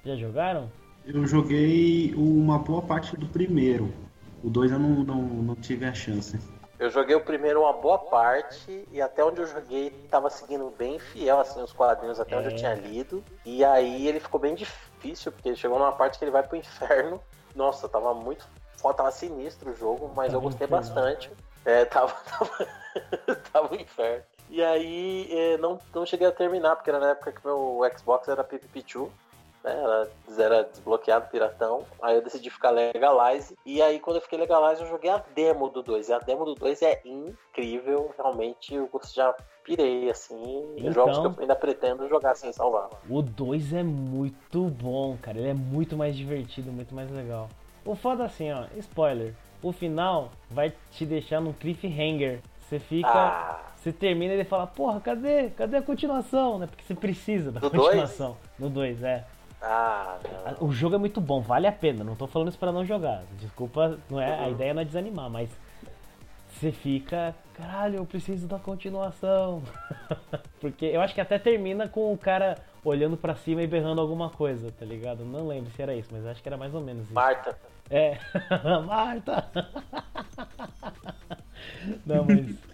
Já 0.02 0.16
jogaram? 0.16 0.70
Eu 1.04 1.26
joguei 1.26 2.14
uma 2.16 2.58
boa 2.58 2.80
parte 2.80 3.16
do 3.16 3.26
primeiro. 3.26 3.92
O 4.42 4.48
dois 4.48 4.70
eu 4.70 4.78
não, 4.78 5.04
não, 5.04 5.22
não 5.22 5.54
tive 5.56 5.84
a 5.84 5.92
chance. 5.92 6.38
Eu 6.78 6.90
joguei 6.90 7.14
o 7.14 7.20
primeiro 7.20 7.60
uma 7.60 7.72
boa 7.72 7.98
parte 7.98 8.84
e 8.90 9.00
até 9.00 9.24
onde 9.24 9.40
eu 9.40 9.46
joguei 9.46 9.90
tava 10.10 10.28
seguindo 10.30 10.72
bem 10.76 10.98
fiel 10.98 11.38
assim 11.38 11.62
os 11.62 11.72
quadrinhos 11.72 12.18
até 12.18 12.36
onde 12.36 12.48
É. 12.48 12.52
eu 12.52 12.56
tinha 12.56 12.74
lido. 12.74 13.22
E 13.44 13.64
aí 13.64 14.06
ele 14.06 14.18
ficou 14.20 14.40
bem 14.40 14.54
difícil 14.54 15.30
porque 15.32 15.48
ele 15.48 15.56
chegou 15.56 15.78
numa 15.78 15.92
parte 15.92 16.18
que 16.18 16.24
ele 16.24 16.32
vai 16.32 16.42
pro 16.42 16.56
inferno. 16.56 17.20
Nossa, 17.54 17.88
tava 17.88 18.14
muito 18.14 18.46
foda, 18.76 18.94
tava 18.98 19.10
sinistro 19.12 19.70
o 19.70 19.76
jogo, 19.76 20.10
mas 20.14 20.26
Tava 20.28 20.38
eu 20.38 20.40
gostei 20.40 20.66
bastante. 20.66 21.30
É, 21.64 21.84
tava 21.86 22.12
tava, 22.28 22.68
tava 23.52 23.74
um 23.74 23.78
inferno. 23.78 24.24
E 24.50 24.62
aí 24.62 25.28
é, 25.30 25.58
não, 25.58 25.78
não 25.94 26.04
cheguei 26.04 26.26
a 26.26 26.32
terminar 26.32 26.76
porque 26.76 26.90
era 26.90 26.98
na 26.98 27.10
época 27.10 27.32
que 27.32 27.46
meu 27.46 27.80
Xbox 27.96 28.28
era 28.28 28.42
PPP2 28.44 29.08
né? 29.64 29.72
Era, 29.82 30.08
era 30.38 30.62
desbloqueado 30.64 31.28
piratão. 31.30 31.84
Aí 32.00 32.14
eu 32.16 32.22
decidi 32.22 32.50
ficar 32.50 32.70
legalize. 32.70 33.56
E 33.64 33.80
aí, 33.82 33.98
quando 34.00 34.16
eu 34.16 34.22
fiquei 34.22 34.38
legalize, 34.38 34.82
eu 34.82 34.88
joguei 34.88 35.10
a 35.10 35.22
demo 35.34 35.68
do 35.68 35.82
2. 35.82 36.08
E 36.08 36.12
a 36.12 36.18
demo 36.18 36.44
do 36.44 36.54
2 36.54 36.82
é 36.82 37.00
incrível. 37.04 38.12
Realmente, 38.16 38.74
eu 38.74 38.88
já 39.12 39.34
pirei, 39.64 40.10
assim. 40.10 40.74
Então- 40.76 40.92
Jogos 40.92 41.18
que 41.18 41.26
eu 41.26 41.34
ainda 41.40 41.54
pretendo 41.56 42.08
jogar 42.08 42.34
sem 42.34 42.52
salvar. 42.52 42.88
O 43.08 43.22
2 43.22 43.72
é 43.72 43.82
muito 43.82 44.64
bom, 44.64 45.16
cara. 45.20 45.38
Ele 45.38 45.48
é 45.48 45.54
muito 45.54 45.96
mais 45.96 46.16
divertido, 46.16 46.72
muito 46.72 46.94
mais 46.94 47.10
legal. 47.10 47.48
O 47.84 47.94
foda 47.94 48.24
assim, 48.24 48.50
ó, 48.52 48.64
spoiler. 48.78 49.34
O 49.62 49.72
final 49.72 50.30
vai 50.50 50.72
te 50.92 51.06
deixar 51.06 51.40
num 51.40 51.52
cliffhanger. 51.52 52.40
Você 52.60 52.78
fica. 52.78 53.08
Ah, 53.08 53.60
Você 53.76 53.92
termina 53.92 54.32
e 54.32 54.36
ele 54.36 54.44
fala, 54.44 54.66
porra, 54.66 55.00
cadê? 55.00 55.50
Cadê 55.50 55.76
a 55.76 55.82
continuação? 55.82 56.58
Né? 56.58 56.66
Porque 56.68 56.84
você 56.84 56.94
precisa 56.94 57.50
da 57.50 57.58
dois? 57.60 57.72
continuação. 57.72 58.36
No 58.58 58.70
2, 58.70 59.02
é. 59.02 59.24
Ah, 59.62 60.18
não. 60.60 60.68
O 60.68 60.72
jogo 60.72 60.96
é 60.96 60.98
muito 60.98 61.20
bom, 61.20 61.40
vale 61.40 61.66
a 61.66 61.72
pena. 61.72 62.02
Não 62.02 62.16
tô 62.16 62.26
falando 62.26 62.48
isso 62.48 62.58
pra 62.58 62.72
não 62.72 62.84
jogar. 62.84 63.22
Desculpa, 63.38 63.98
não 64.10 64.20
é, 64.20 64.44
a 64.44 64.50
ideia 64.50 64.74
não 64.74 64.82
é 64.82 64.84
desanimar, 64.84 65.30
mas 65.30 65.48
você 66.50 66.72
fica, 66.72 67.34
caralho, 67.54 67.96
eu 67.96 68.04
preciso 68.04 68.48
da 68.48 68.58
continuação. 68.58 69.62
Porque 70.60 70.86
eu 70.86 71.00
acho 71.00 71.14
que 71.14 71.20
até 71.20 71.38
termina 71.38 71.88
com 71.88 72.12
o 72.12 72.18
cara 72.18 72.58
olhando 72.84 73.16
pra 73.16 73.36
cima 73.36 73.62
e 73.62 73.66
berrando 73.66 74.00
alguma 74.00 74.30
coisa, 74.30 74.70
tá 74.72 74.84
ligado? 74.84 75.24
Não 75.24 75.46
lembro 75.46 75.70
se 75.70 75.80
era 75.80 75.94
isso, 75.94 76.08
mas 76.12 76.26
acho 76.26 76.42
que 76.42 76.48
era 76.48 76.56
mais 76.56 76.74
ou 76.74 76.80
menos 76.80 77.04
isso. 77.04 77.14
Marta. 77.14 77.56
É, 77.88 78.18
Marta! 78.84 79.48
Não, 82.04 82.24
mas. 82.24 82.71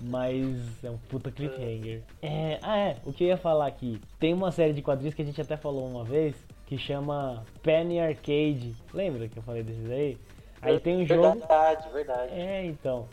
Mas 0.00 0.84
é 0.84 0.90
um 0.90 0.98
puta 0.98 1.30
cliffhanger. 1.30 2.02
É, 2.20 2.58
ah, 2.62 2.78
é, 2.78 2.96
o 3.04 3.12
que 3.12 3.24
eu 3.24 3.28
ia 3.28 3.36
falar 3.36 3.66
aqui. 3.66 4.00
Tem 4.18 4.34
uma 4.34 4.50
série 4.50 4.72
de 4.72 4.82
quadrinhos 4.82 5.14
que 5.14 5.22
a 5.22 5.24
gente 5.24 5.40
até 5.40 5.56
falou 5.56 5.88
uma 5.88 6.04
vez 6.04 6.34
que 6.66 6.76
chama 6.76 7.44
Penny 7.62 8.00
Arcade. 8.00 8.74
Lembra 8.92 9.28
que 9.28 9.36
eu 9.38 9.42
falei 9.42 9.62
desses 9.62 9.90
aí? 9.90 10.18
Aí 10.60 10.80
tem 10.80 10.96
um 10.96 11.06
jogo. 11.06 11.38
Verdade, 11.38 11.88
verdade. 11.92 12.32
É, 12.32 12.64
então. 12.64 13.08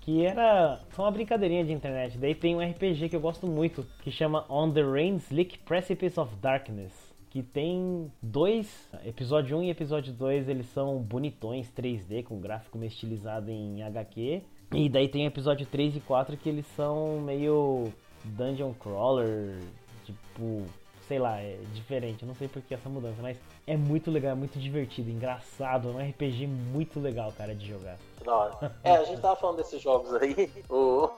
Que 0.00 0.26
era 0.26 0.80
só 0.94 1.02
uma 1.02 1.10
brincadeirinha 1.10 1.64
de 1.64 1.72
internet. 1.72 2.18
Daí 2.18 2.34
tem 2.34 2.54
um 2.54 2.60
RPG 2.60 3.08
que 3.08 3.16
eu 3.16 3.20
gosto 3.20 3.46
muito, 3.46 3.86
que 4.02 4.10
chama 4.10 4.44
On 4.50 4.70
the 4.70 4.82
Rain 4.82 5.16
Slick 5.16 5.58
Precipice 5.60 6.18
of 6.20 6.34
Darkness. 6.36 6.92
que 7.30 7.42
tem 7.42 8.12
dois, 8.22 8.88
episódio 9.04 9.56
1 9.58 9.64
e 9.64 9.70
episódio 9.70 10.12
2, 10.12 10.48
eles 10.48 10.66
são 10.66 10.98
bonitões 10.98 11.68
3D 11.68 12.22
com 12.22 12.38
gráfico 12.38 12.78
meio 12.78 12.90
estilizado 12.90 13.50
em 13.50 13.82
HQ. 13.82 14.42
E 14.76 14.88
daí 14.88 15.08
tem 15.08 15.24
episódio 15.24 15.64
3 15.66 15.96
e 15.96 16.00
4 16.00 16.36
que 16.36 16.48
eles 16.48 16.66
são 16.74 17.20
meio 17.20 17.92
dungeon 18.24 18.72
crawler, 18.74 19.56
tipo, 20.04 20.64
sei 21.06 21.18
lá, 21.18 21.38
é 21.38 21.58
diferente. 21.72 22.22
Eu 22.22 22.28
não 22.28 22.34
sei 22.34 22.48
por 22.48 22.60
que 22.60 22.74
essa 22.74 22.88
mudança, 22.88 23.22
mas 23.22 23.38
é 23.66 23.76
muito 23.76 24.10
legal, 24.10 24.32
é 24.32 24.34
muito 24.34 24.58
divertido, 24.58 25.10
engraçado, 25.10 25.88
é 25.88 25.92
um 25.92 26.10
RPG 26.10 26.46
muito 26.46 27.00
legal, 27.00 27.32
cara, 27.32 27.54
de 27.54 27.66
jogar. 27.66 27.96
Hora. 28.26 28.74
É, 28.82 28.96
a 28.96 29.04
gente 29.04 29.20
tava 29.20 29.36
falando 29.36 29.58
desses 29.58 29.80
jogos 29.80 30.14
aí. 30.14 30.50
O... 30.68 31.10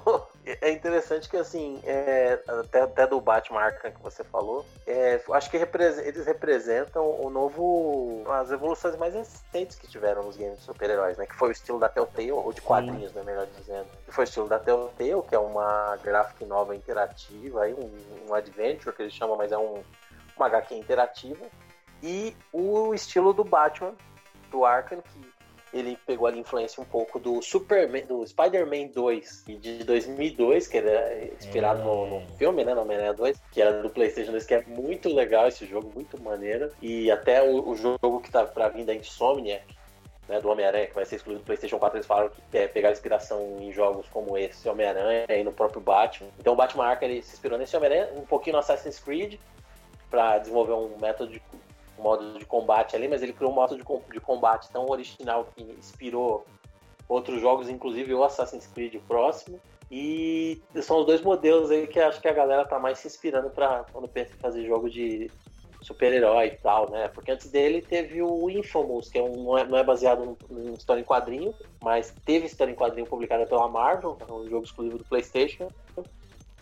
É 0.44 0.70
interessante 0.70 1.28
que, 1.28 1.36
assim, 1.36 1.80
é, 1.84 2.40
até, 2.46 2.82
até 2.82 3.06
do 3.06 3.20
Batman 3.20 3.60
Arkham 3.60 3.90
que 3.90 4.02
você 4.02 4.22
falou, 4.22 4.64
é, 4.86 5.20
acho 5.32 5.50
que 5.50 5.56
eles 5.56 6.26
representam 6.26 7.04
o 7.20 7.30
novo. 7.30 8.22
as 8.28 8.50
evoluções 8.50 8.96
mais 8.96 9.14
recentes 9.14 9.76
que 9.76 9.88
tiveram 9.88 10.22
nos 10.22 10.36
games 10.36 10.58
de 10.58 10.64
super-heróis, 10.64 11.16
né? 11.16 11.26
Que 11.26 11.34
foi 11.34 11.48
o 11.48 11.52
estilo 11.52 11.78
da 11.78 11.88
Telltale, 11.88 12.32
ou 12.32 12.52
de 12.52 12.60
quadrinhos, 12.60 13.12
né, 13.12 13.22
melhor 13.24 13.46
dizendo. 13.56 13.86
Que 14.04 14.12
foi 14.12 14.24
o 14.24 14.26
estilo 14.26 14.48
da 14.48 14.58
Telltale, 14.58 15.22
que 15.28 15.34
é 15.34 15.38
uma 15.38 15.96
gráfica 16.02 16.44
nova 16.46 16.74
interativa, 16.76 17.62
aí, 17.62 17.74
um, 17.74 18.28
um 18.28 18.34
adventure 18.34 18.94
que 18.94 19.02
eles 19.02 19.14
chamam, 19.14 19.36
mas 19.36 19.52
é 19.52 19.58
um, 19.58 19.82
uma 20.36 20.46
HQ 20.46 20.74
interativa. 20.74 21.44
E 22.06 22.36
o 22.52 22.94
estilo 22.94 23.32
do 23.32 23.42
Batman, 23.42 23.92
do 24.48 24.64
Arkham, 24.64 25.00
que 25.00 25.26
ele 25.76 25.98
pegou 26.06 26.28
ali 26.28 26.38
influência 26.38 26.80
um 26.80 26.86
pouco 26.86 27.18
do 27.18 27.42
Superman, 27.42 28.06
do 28.06 28.24
Spider-Man 28.24 28.92
2 28.94 29.44
de 29.60 29.82
2002, 29.82 30.68
que 30.68 30.78
era 30.78 31.26
inspirado 31.34 31.80
é. 31.80 31.84
no, 31.84 32.20
no, 32.20 32.26
filme, 32.36 32.64
né, 32.64 32.74
no 32.74 32.82
Homem-Aranha 32.82 33.12
2, 33.12 33.42
que 33.50 33.60
era 33.60 33.82
do 33.82 33.90
PlayStation 33.90 34.30
2, 34.30 34.46
que 34.46 34.54
é 34.54 34.62
muito 34.68 35.12
legal 35.12 35.48
esse 35.48 35.66
jogo, 35.66 35.90
muito 35.92 36.22
maneiro. 36.22 36.70
E 36.80 37.10
até 37.10 37.42
o, 37.42 37.68
o 37.68 37.74
jogo 37.74 38.20
que 38.20 38.30
tá 38.30 38.44
para 38.44 38.68
vir 38.68 38.84
da 38.84 38.94
Insomniac, 38.94 39.64
né, 40.28 40.40
do 40.40 40.48
Homem-Aranha, 40.48 40.86
que 40.86 40.94
vai 40.94 41.04
ser 41.04 41.16
excluído 41.16 41.42
do 41.42 41.44
PlayStation 41.44 41.78
4, 41.80 41.98
eles 41.98 42.06
falaram 42.06 42.30
que 42.30 42.56
é 42.56 42.68
pegar 42.68 42.92
inspiração 42.92 43.58
em 43.60 43.72
jogos 43.72 44.06
como 44.10 44.38
esse, 44.38 44.68
Homem-Aranha, 44.68 45.26
e 45.28 45.42
no 45.42 45.52
próprio 45.52 45.80
Batman. 45.80 46.28
Então 46.38 46.52
o 46.52 46.56
Batman 46.56 46.86
Arkham 46.86 47.08
ele 47.08 47.20
se 47.20 47.34
inspirou 47.34 47.58
nesse 47.58 47.76
Homem-Aranha, 47.76 48.12
um 48.14 48.24
pouquinho 48.24 48.54
no 48.54 48.60
Assassin's 48.60 49.00
Creed, 49.00 49.40
para 50.08 50.38
desenvolver 50.38 50.72
um 50.72 50.96
método 51.00 51.32
de 51.32 51.42
modo 51.98 52.38
de 52.38 52.44
combate 52.44 52.96
ali, 52.96 53.08
mas 53.08 53.22
ele 53.22 53.32
criou 53.32 53.52
um 53.52 53.54
modo 53.54 53.76
de, 53.76 54.20
combate 54.20 54.70
tão 54.70 54.86
original 54.88 55.48
que 55.54 55.62
inspirou 55.62 56.44
outros 57.08 57.40
jogos, 57.40 57.68
inclusive 57.68 58.14
o 58.14 58.24
Assassin's 58.24 58.66
Creed 58.66 58.96
próximo. 59.06 59.60
E 59.90 60.60
são 60.82 61.00
os 61.00 61.06
dois 61.06 61.22
modelos 61.22 61.70
aí 61.70 61.86
que 61.86 62.00
acho 62.00 62.20
que 62.20 62.28
a 62.28 62.32
galera 62.32 62.64
tá 62.64 62.78
mais 62.78 62.98
se 62.98 63.06
inspirando 63.06 63.50
para 63.50 63.84
quando 63.92 64.08
pensa 64.08 64.34
em 64.34 64.38
fazer 64.38 64.66
jogo 64.66 64.90
de 64.90 65.30
super-herói 65.80 66.46
e 66.46 66.56
tal, 66.56 66.90
né? 66.90 67.06
Porque 67.08 67.30
antes 67.30 67.48
dele 67.50 67.80
teve 67.80 68.20
o 68.20 68.50
Infamous, 68.50 69.08
que 69.08 69.18
é 69.18 69.22
um, 69.22 69.44
não, 69.44 69.58
é, 69.58 69.64
não 69.64 69.78
é 69.78 69.84
baseado 69.84 70.36
em 70.50 70.72
história 70.72 71.00
em 71.00 71.04
quadrinho, 71.04 71.54
mas 71.80 72.12
teve 72.24 72.46
história 72.46 72.72
em 72.72 72.74
quadrinho 72.74 73.06
publicada 73.06 73.46
pela 73.46 73.68
Marvel, 73.68 74.18
é 74.20 74.32
um 74.32 74.48
jogo 74.48 74.64
exclusivo 74.64 74.98
do 74.98 75.04
PlayStation. 75.04 75.68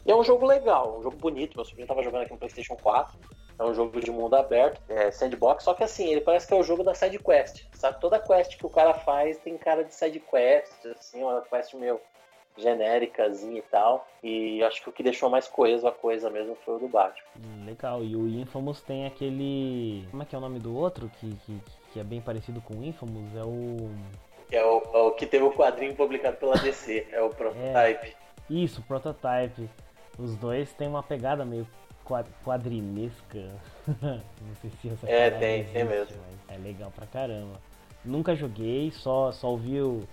E 0.06 0.10
é 0.10 0.14
um 0.14 0.22
jogo 0.22 0.44
legal, 0.44 0.98
um 0.98 1.02
jogo 1.02 1.16
bonito. 1.16 1.56
Meu 1.56 1.64
sobrinho 1.64 1.88
tava 1.88 2.02
jogando 2.02 2.22
aqui 2.22 2.32
no 2.32 2.38
PlayStation 2.38 2.76
4. 2.76 3.18
É 3.58 3.62
um 3.62 3.74
jogo 3.74 4.00
de 4.00 4.10
mundo 4.10 4.34
aberto, 4.34 4.80
é 4.88 5.10
sandbox, 5.10 5.64
só 5.64 5.74
que 5.74 5.84
assim, 5.84 6.08
ele 6.08 6.20
parece 6.20 6.46
que 6.46 6.54
é 6.54 6.56
o 6.56 6.62
jogo 6.62 6.82
da 6.82 6.94
side 6.94 7.18
quest. 7.18 7.64
Sabe? 7.74 8.00
Toda 8.00 8.18
quest 8.18 8.56
que 8.56 8.66
o 8.66 8.70
cara 8.70 8.94
faz 8.94 9.38
tem 9.38 9.56
cara 9.56 9.84
de 9.84 9.94
side 9.94 10.20
quest, 10.20 10.86
assim, 10.86 11.22
uma 11.22 11.40
quest 11.42 11.72
meio 11.74 12.00
genéricazinha 12.56 13.58
e 13.58 13.62
tal. 13.62 14.06
E 14.22 14.62
acho 14.62 14.82
que 14.82 14.88
o 14.88 14.92
que 14.92 15.02
deixou 15.02 15.28
mais 15.28 15.46
coeso 15.48 15.86
a 15.86 15.92
coisa 15.92 16.30
mesmo 16.30 16.56
foi 16.64 16.76
o 16.76 16.78
do 16.78 16.88
Batman. 16.88 17.26
Hum, 17.36 17.64
legal, 17.64 18.02
e 18.02 18.16
o 18.16 18.28
Infamous 18.28 18.80
tem 18.80 19.06
aquele. 19.06 20.06
Como 20.10 20.22
é 20.22 20.26
que 20.26 20.34
é 20.34 20.38
o 20.38 20.40
nome 20.40 20.58
do 20.58 20.76
outro? 20.76 21.10
Que, 21.20 21.34
que, 21.46 21.60
que 21.92 22.00
é 22.00 22.04
bem 22.04 22.20
parecido 22.20 22.60
com 22.60 22.74
o 22.74 22.84
Infamous? 22.84 23.36
É 23.36 23.44
o. 23.44 23.90
É 24.52 24.64
o, 24.64 24.82
é 24.94 24.98
o 24.98 25.10
que 25.12 25.26
teve 25.26 25.44
o 25.44 25.52
quadrinho 25.52 25.94
publicado 25.96 26.36
pela 26.36 26.56
DC, 26.56 27.08
é 27.10 27.20
o 27.20 27.30
Prototype. 27.30 27.64
É, 27.72 28.14
isso, 28.48 28.82
Prototype. 28.82 29.68
Os 30.18 30.36
dois 30.36 30.72
têm 30.74 30.86
uma 30.86 31.02
pegada 31.02 31.44
meio 31.44 31.66
quadrinesca. 32.44 33.50
Não 33.86 34.54
sei 34.60 34.70
se 34.80 34.88
essa 34.90 35.08
É, 35.08 35.30
tem, 35.30 35.60
existe, 35.60 35.72
tem 35.72 35.84
mesmo. 35.84 36.16
É 36.48 36.56
legal 36.56 36.90
pra 36.94 37.06
caramba. 37.06 37.60
Nunca 38.04 38.34
joguei, 38.34 38.90
só, 38.90 39.32
só 39.32 39.48
ouvi 39.48 39.80
o 39.80 40.06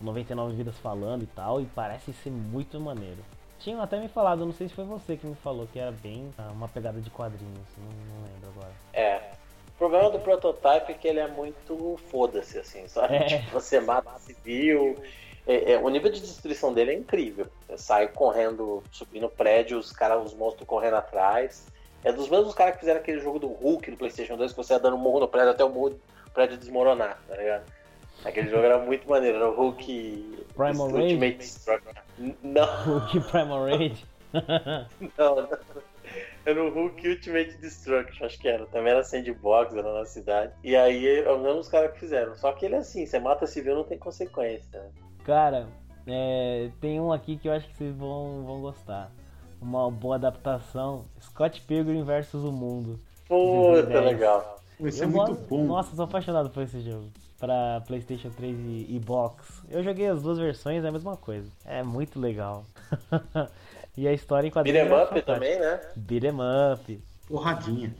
99 0.00 0.54
Vidas 0.54 0.76
falando 0.78 1.22
e 1.22 1.26
tal, 1.26 1.60
e 1.60 1.66
parece 1.66 2.12
ser 2.12 2.30
muito 2.30 2.78
maneiro. 2.80 3.18
Tinham 3.58 3.80
até 3.80 3.98
me 3.98 4.08
falado, 4.08 4.44
não 4.44 4.52
sei 4.52 4.68
se 4.68 4.74
foi 4.74 4.84
você 4.84 5.16
que 5.16 5.26
me 5.26 5.34
falou, 5.36 5.66
que 5.72 5.78
era 5.78 5.92
bem 5.92 6.30
ah, 6.36 6.50
uma 6.52 6.68
pegada 6.68 7.00
de 7.00 7.08
quadrinhos, 7.08 7.68
não, 7.78 8.16
não 8.16 8.24
lembro 8.24 8.50
agora. 8.50 8.72
É. 8.92 9.30
O 9.68 9.78
problema 9.78 10.10
do 10.10 10.18
prototype 10.18 10.92
é 10.92 10.94
que 10.94 11.06
ele 11.06 11.20
é 11.20 11.28
muito 11.28 11.98
foda-se, 12.10 12.58
assim, 12.58 12.86
sabe? 12.88 13.14
É. 13.14 13.24
Tipo, 13.24 13.50
você 13.52 13.80
mata 13.80 14.10
civil, 14.18 14.96
é, 15.46 15.72
é, 15.72 15.78
o 15.78 15.88
nível 15.88 16.10
de 16.10 16.20
destruição 16.20 16.74
dele 16.74 16.90
é 16.90 16.94
incrível. 16.94 17.46
Sai 17.76 18.08
correndo, 18.08 18.82
subindo 18.90 19.28
prédios, 19.28 19.86
os 19.86 19.92
caras, 19.92 20.24
os 20.24 20.34
monstros 20.34 20.66
correndo 20.66 20.96
atrás. 20.96 21.66
É 22.02 22.12
dos 22.12 22.28
mesmos 22.28 22.54
caras 22.54 22.74
que 22.74 22.80
fizeram 22.80 23.00
aquele 23.00 23.20
jogo 23.20 23.38
do 23.38 23.48
Hulk 23.48 23.90
no 23.90 23.96
PlayStation 23.96 24.36
2, 24.36 24.52
que 24.52 24.56
você 24.56 24.72
ia 24.72 24.78
dando 24.78 24.98
morro 24.98 25.20
no 25.20 25.28
prédio 25.28 25.50
até 25.50 25.64
o, 25.64 25.94
prédio 26.34 26.56
desmoronar, 26.56 27.18
tá 27.28 27.36
ligado? 27.36 27.64
Aquele 28.24 28.50
jogo 28.50 28.64
era 28.64 28.78
muito 28.78 29.08
maneiro, 29.08 29.36
era 29.36 29.48
o 29.48 29.54
Hulk 29.54 30.46
Primal 30.54 30.88
Rage? 30.88 31.02
Ultimate 31.02 31.36
Destruction. 31.38 31.92
Não. 32.42 32.66
Hulk 32.84 33.20
Primal 33.30 33.64
Rage? 33.64 34.06
não, 35.16 35.36
não. 35.36 35.58
Era 36.44 36.62
o 36.62 36.70
Hulk 36.70 37.08
Ultimate 37.08 37.56
Destruction, 37.58 38.24
acho 38.24 38.38
que 38.38 38.48
era. 38.48 38.66
Também 38.66 38.92
era 38.92 39.02
sandbox, 39.02 39.74
era 39.74 39.92
na 39.92 40.04
cidade. 40.04 40.52
E 40.62 40.76
aí, 40.76 41.20
é 41.20 41.30
os 41.30 41.40
mesmos 41.40 41.68
caras 41.68 41.92
que 41.92 42.00
fizeram. 42.00 42.34
Só 42.36 42.52
que 42.52 42.66
ele 42.66 42.76
é 42.76 42.78
assim, 42.78 43.06
você 43.06 43.18
mata 43.18 43.46
civil 43.46 43.74
não 43.74 43.84
tem 43.84 43.98
consequência. 43.98 44.90
Cara, 45.26 45.66
é, 46.06 46.70
tem 46.80 47.00
um 47.00 47.12
aqui 47.12 47.36
que 47.36 47.48
eu 47.48 47.52
acho 47.52 47.66
que 47.66 47.76
vocês 47.76 47.96
vão, 47.96 48.44
vão 48.46 48.60
gostar. 48.60 49.10
Uma 49.60 49.90
boa 49.90 50.14
adaptação. 50.14 51.04
Scott 51.20 51.60
Pilgrim 51.62 52.04
versus 52.04 52.44
o 52.44 52.52
Mundo. 52.52 53.00
Puta, 53.26 54.00
legal. 54.00 54.60
Esse 54.78 55.02
é 55.02 55.06
muito 55.06 55.34
bom. 55.34 55.64
Nossa, 55.64 55.96
sou 55.96 56.04
apaixonado 56.04 56.48
por 56.50 56.62
esse 56.62 56.80
jogo. 56.80 57.08
Pra 57.40 57.82
Playstation 57.88 58.30
3 58.30 58.56
e, 58.56 58.86
e 58.88 59.00
Box. 59.04 59.64
Eu 59.68 59.82
joguei 59.82 60.06
as 60.06 60.22
duas 60.22 60.38
versões, 60.38 60.84
é 60.84 60.88
a 60.88 60.92
mesma 60.92 61.16
coisa. 61.16 61.50
É 61.64 61.82
muito 61.82 62.20
legal. 62.20 62.64
e 63.96 64.06
a 64.06 64.12
história 64.12 64.46
em 64.46 64.50
quadrinhos. 64.52 64.88
Beat'em 64.88 65.00
é 65.00 65.04
up 65.04 65.22
também, 65.22 65.58
né? 65.58 65.80
Beat'em 65.96 66.36
up. 66.72 67.02
Porradinha. 67.26 67.92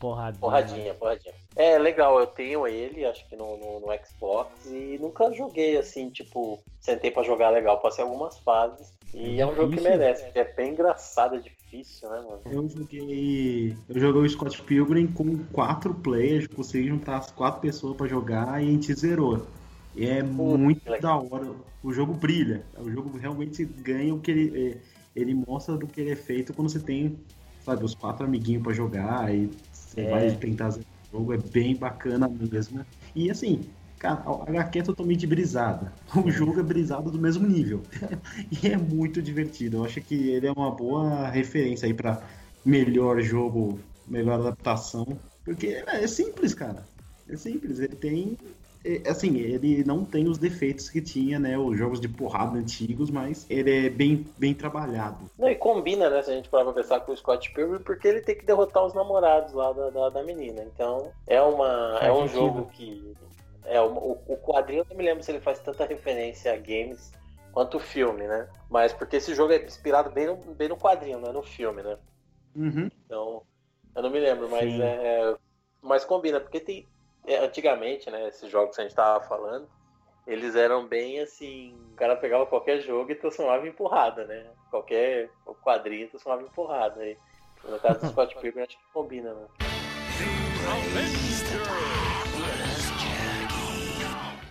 Porradinha. 0.00 0.40
Porradinha, 0.40 0.94
porradinha. 0.94 1.34
É 1.54 1.78
legal, 1.78 2.18
eu 2.18 2.26
tenho 2.26 2.66
ele, 2.66 3.04
acho 3.04 3.28
que 3.28 3.36
no, 3.36 3.58
no, 3.58 3.80
no, 3.80 3.86
Xbox, 4.04 4.50
e 4.66 4.98
nunca 4.98 5.30
joguei 5.32 5.76
assim, 5.76 6.08
tipo, 6.08 6.58
sentei 6.80 7.10
pra 7.10 7.22
jogar 7.22 7.50
legal, 7.50 7.78
passei 7.80 8.02
algumas 8.02 8.38
fases. 8.38 8.98
E 9.12 9.38
é, 9.38 9.42
é 9.42 9.46
um 9.46 9.54
jogo 9.54 9.74
que 9.74 9.80
merece, 9.80 10.24
porque 10.24 10.38
é 10.38 10.52
bem 10.54 10.72
engraçado, 10.72 11.36
é 11.36 11.38
difícil, 11.38 12.08
né, 12.08 12.16
mano? 12.20 12.40
Eu 12.46 12.68
joguei. 12.68 13.76
Eu 13.88 14.00
joguei 14.00 14.22
o 14.22 14.28
Scott 14.28 14.62
Pilgrim 14.62 15.06
com 15.08 15.38
quatro 15.52 15.92
players, 15.92 16.46
consegui 16.46 16.88
juntar 16.88 17.18
as 17.18 17.30
quatro 17.30 17.60
pessoas 17.60 17.94
pra 17.94 18.06
jogar 18.06 18.62
e 18.62 18.68
a 18.68 18.70
gente 18.70 18.94
zerou. 18.94 19.46
E 19.94 20.06
é 20.06 20.22
muito 20.22 20.82
da 21.00 21.16
hora. 21.16 21.50
O 21.82 21.92
jogo 21.92 22.14
brilha. 22.14 22.64
O 22.78 22.88
jogo 22.90 23.18
realmente 23.18 23.64
ganha 23.64 24.14
o 24.14 24.20
que 24.20 24.30
ele. 24.30 24.70
É, 24.70 24.78
ele 25.14 25.34
mostra 25.34 25.76
do 25.76 25.86
que 25.88 26.00
ele 26.00 26.12
é 26.12 26.16
feito 26.16 26.54
quando 26.54 26.70
você 26.70 26.78
tem, 26.78 27.18
sabe, 27.64 27.84
os 27.84 27.96
quatro 27.96 28.24
amiguinhos 28.24 28.62
pra 28.62 28.72
jogar 28.72 29.34
e 29.34 29.50
você 29.90 30.02
é. 30.02 30.10
vai 30.10 30.30
tentar 30.36 30.68
o 30.68 30.80
jogo, 31.12 31.34
é 31.34 31.36
bem 31.36 31.74
bacana 31.74 32.28
mesmo. 32.28 32.86
E 33.14 33.28
assim, 33.28 33.62
cara, 33.98 34.22
a 34.24 34.48
HQ 34.48 34.78
é 34.78 34.82
totalmente 34.82 35.26
brisada. 35.26 35.92
O 36.24 36.30
jogo 36.30 36.60
é 36.60 36.62
brisado 36.62 37.10
do 37.10 37.18
mesmo 37.18 37.46
nível. 37.46 37.82
e 38.62 38.68
é 38.68 38.76
muito 38.76 39.20
divertido. 39.20 39.78
Eu 39.78 39.84
acho 39.84 40.00
que 40.00 40.14
ele 40.14 40.46
é 40.46 40.52
uma 40.52 40.70
boa 40.70 41.28
referência 41.28 41.86
aí 41.86 41.94
para 41.94 42.22
melhor 42.64 43.20
jogo, 43.20 43.80
melhor 44.06 44.40
adaptação. 44.40 45.18
Porque 45.44 45.82
é 45.86 46.06
simples, 46.06 46.54
cara. 46.54 46.84
É 47.28 47.36
simples. 47.36 47.80
Ele 47.80 47.96
tem 47.96 48.38
é, 48.42 48.59
assim, 49.06 49.36
ele 49.38 49.84
não 49.84 50.04
tem 50.04 50.28
os 50.28 50.38
defeitos 50.38 50.88
que 50.88 51.00
tinha, 51.00 51.38
né, 51.38 51.58
os 51.58 51.76
jogos 51.76 52.00
de 52.00 52.08
porrada 52.08 52.58
antigos, 52.58 53.10
mas 53.10 53.46
ele 53.50 53.86
é 53.86 53.90
bem, 53.90 54.26
bem 54.38 54.54
trabalhado. 54.54 55.30
Não, 55.38 55.48
e 55.48 55.54
combina, 55.54 56.08
né, 56.08 56.22
se 56.22 56.30
a 56.30 56.34
gente 56.34 56.48
parar 56.48 56.64
pra 56.64 56.72
pensar 56.72 57.00
com 57.00 57.12
o 57.12 57.16
Scott 57.16 57.52
Pilgrim, 57.52 57.82
porque 57.82 58.08
ele 58.08 58.20
tem 58.20 58.36
que 58.36 58.44
derrotar 58.44 58.84
os 58.84 58.94
namorados 58.94 59.52
lá 59.52 59.72
da, 59.72 59.90
da, 59.90 60.08
da 60.10 60.22
menina. 60.22 60.62
Então, 60.62 61.10
é, 61.26 61.40
uma, 61.40 61.98
é 62.00 62.12
um 62.12 62.26
jogo 62.26 62.70
que... 62.72 63.14
É, 63.66 63.80
o, 63.80 64.18
o 64.26 64.36
quadrinho, 64.38 64.80
eu 64.80 64.86
não 64.88 64.96
me 64.96 65.04
lembro 65.04 65.22
se 65.22 65.30
ele 65.30 65.40
faz 65.40 65.60
tanta 65.60 65.84
referência 65.84 66.52
a 66.52 66.56
games 66.56 67.12
quanto 67.52 67.76
o 67.76 67.80
filme, 67.80 68.26
né? 68.26 68.48
Mas 68.68 68.92
porque 68.92 69.16
esse 69.16 69.34
jogo 69.34 69.52
é 69.52 69.64
inspirado 69.64 70.10
bem 70.10 70.26
no, 70.26 70.36
bem 70.36 70.68
no 70.68 70.76
quadrinho, 70.76 71.20
não 71.20 71.28
é 71.28 71.32
no 71.32 71.42
filme, 71.42 71.82
né? 71.82 71.96
Uhum. 72.56 72.90
Então, 73.04 73.42
eu 73.94 74.02
não 74.02 74.10
me 74.10 74.18
lembro, 74.18 74.48
mas 74.48 74.72
é, 74.80 75.36
mas 75.82 76.04
combina, 76.04 76.40
porque 76.40 76.60
tem, 76.60 76.86
é, 76.86 76.89
antigamente, 77.28 78.10
né, 78.10 78.28
esses 78.28 78.50
jogos 78.50 78.74
que 78.74 78.82
a 78.82 78.84
gente 78.84 78.96
tava 78.96 79.24
falando, 79.24 79.68
eles 80.26 80.54
eram 80.54 80.86
bem 80.86 81.20
assim, 81.20 81.74
o 81.92 81.96
cara 81.96 82.16
pegava 82.16 82.46
qualquer 82.46 82.80
jogo 82.80 83.10
e 83.10 83.14
transformava 83.14 83.66
em 83.66 83.72
porrada, 83.72 84.24
né? 84.26 84.46
Qualquer 84.70 85.30
quadrinho 85.62 86.08
transformava 86.08 86.42
em 86.42 86.50
porrada. 86.50 87.00
Aí, 87.00 87.16
no 87.64 87.78
caso 87.78 88.00
do 88.00 88.06
Scott 88.08 88.36
Pilgrim, 88.40 88.62
acho 88.62 88.76
que 88.78 88.84
combina, 88.92 89.34
né? 89.34 89.46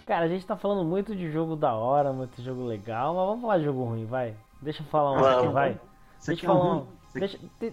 Cara, 0.05 0.25
a 0.25 0.27
gente 0.27 0.45
tá 0.45 0.57
falando 0.57 0.83
muito 0.83 1.15
de 1.15 1.31
jogo 1.31 1.55
da 1.55 1.75
hora, 1.75 2.11
muito 2.11 2.41
jogo 2.41 2.65
legal, 2.65 3.13
mas 3.13 3.25
vamos 3.27 3.41
falar 3.41 3.57
de 3.59 3.63
jogo 3.65 3.83
ruim, 3.83 4.05
vai. 4.05 4.35
Deixa 4.61 4.81
eu 4.81 4.87
falar 4.87 5.11
um 5.11 5.23
aqui, 5.23 5.47
vai. 5.49 5.79
Deixa 6.25 6.45
eu 6.45 6.49
falar 6.49 6.75
um. 6.75 6.87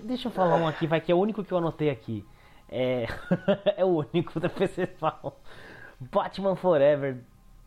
Deixa 0.04 0.28
eu 0.28 0.32
falar 0.32 0.56
um 0.56 0.68
aqui, 0.68 0.86
vai, 0.86 1.00
que 1.00 1.10
é 1.10 1.14
o 1.14 1.18
único 1.18 1.42
que 1.42 1.52
eu 1.52 1.58
anotei 1.58 1.88
aqui. 1.90 2.24
É. 2.68 3.06
é 3.76 3.84
o 3.84 3.98
único 4.12 4.38
da 4.40 4.48
PC 4.48 4.86
Fal. 4.86 5.40
Batman 6.00 6.56
Forever 6.56 7.18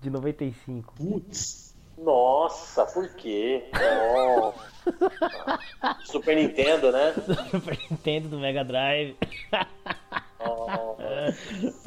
de 0.01 0.09
95. 0.09 0.93
Putz, 0.95 1.75
Nossa, 1.97 2.85
por 2.85 3.07
quê? 3.15 3.69
Nossa. 3.73 4.69
Super 6.05 6.35
Nintendo, 6.35 6.91
né? 6.91 7.13
Super 7.49 7.77
Nintendo 7.89 8.29
do 8.29 8.39
Mega 8.39 8.63
Drive. 8.63 9.15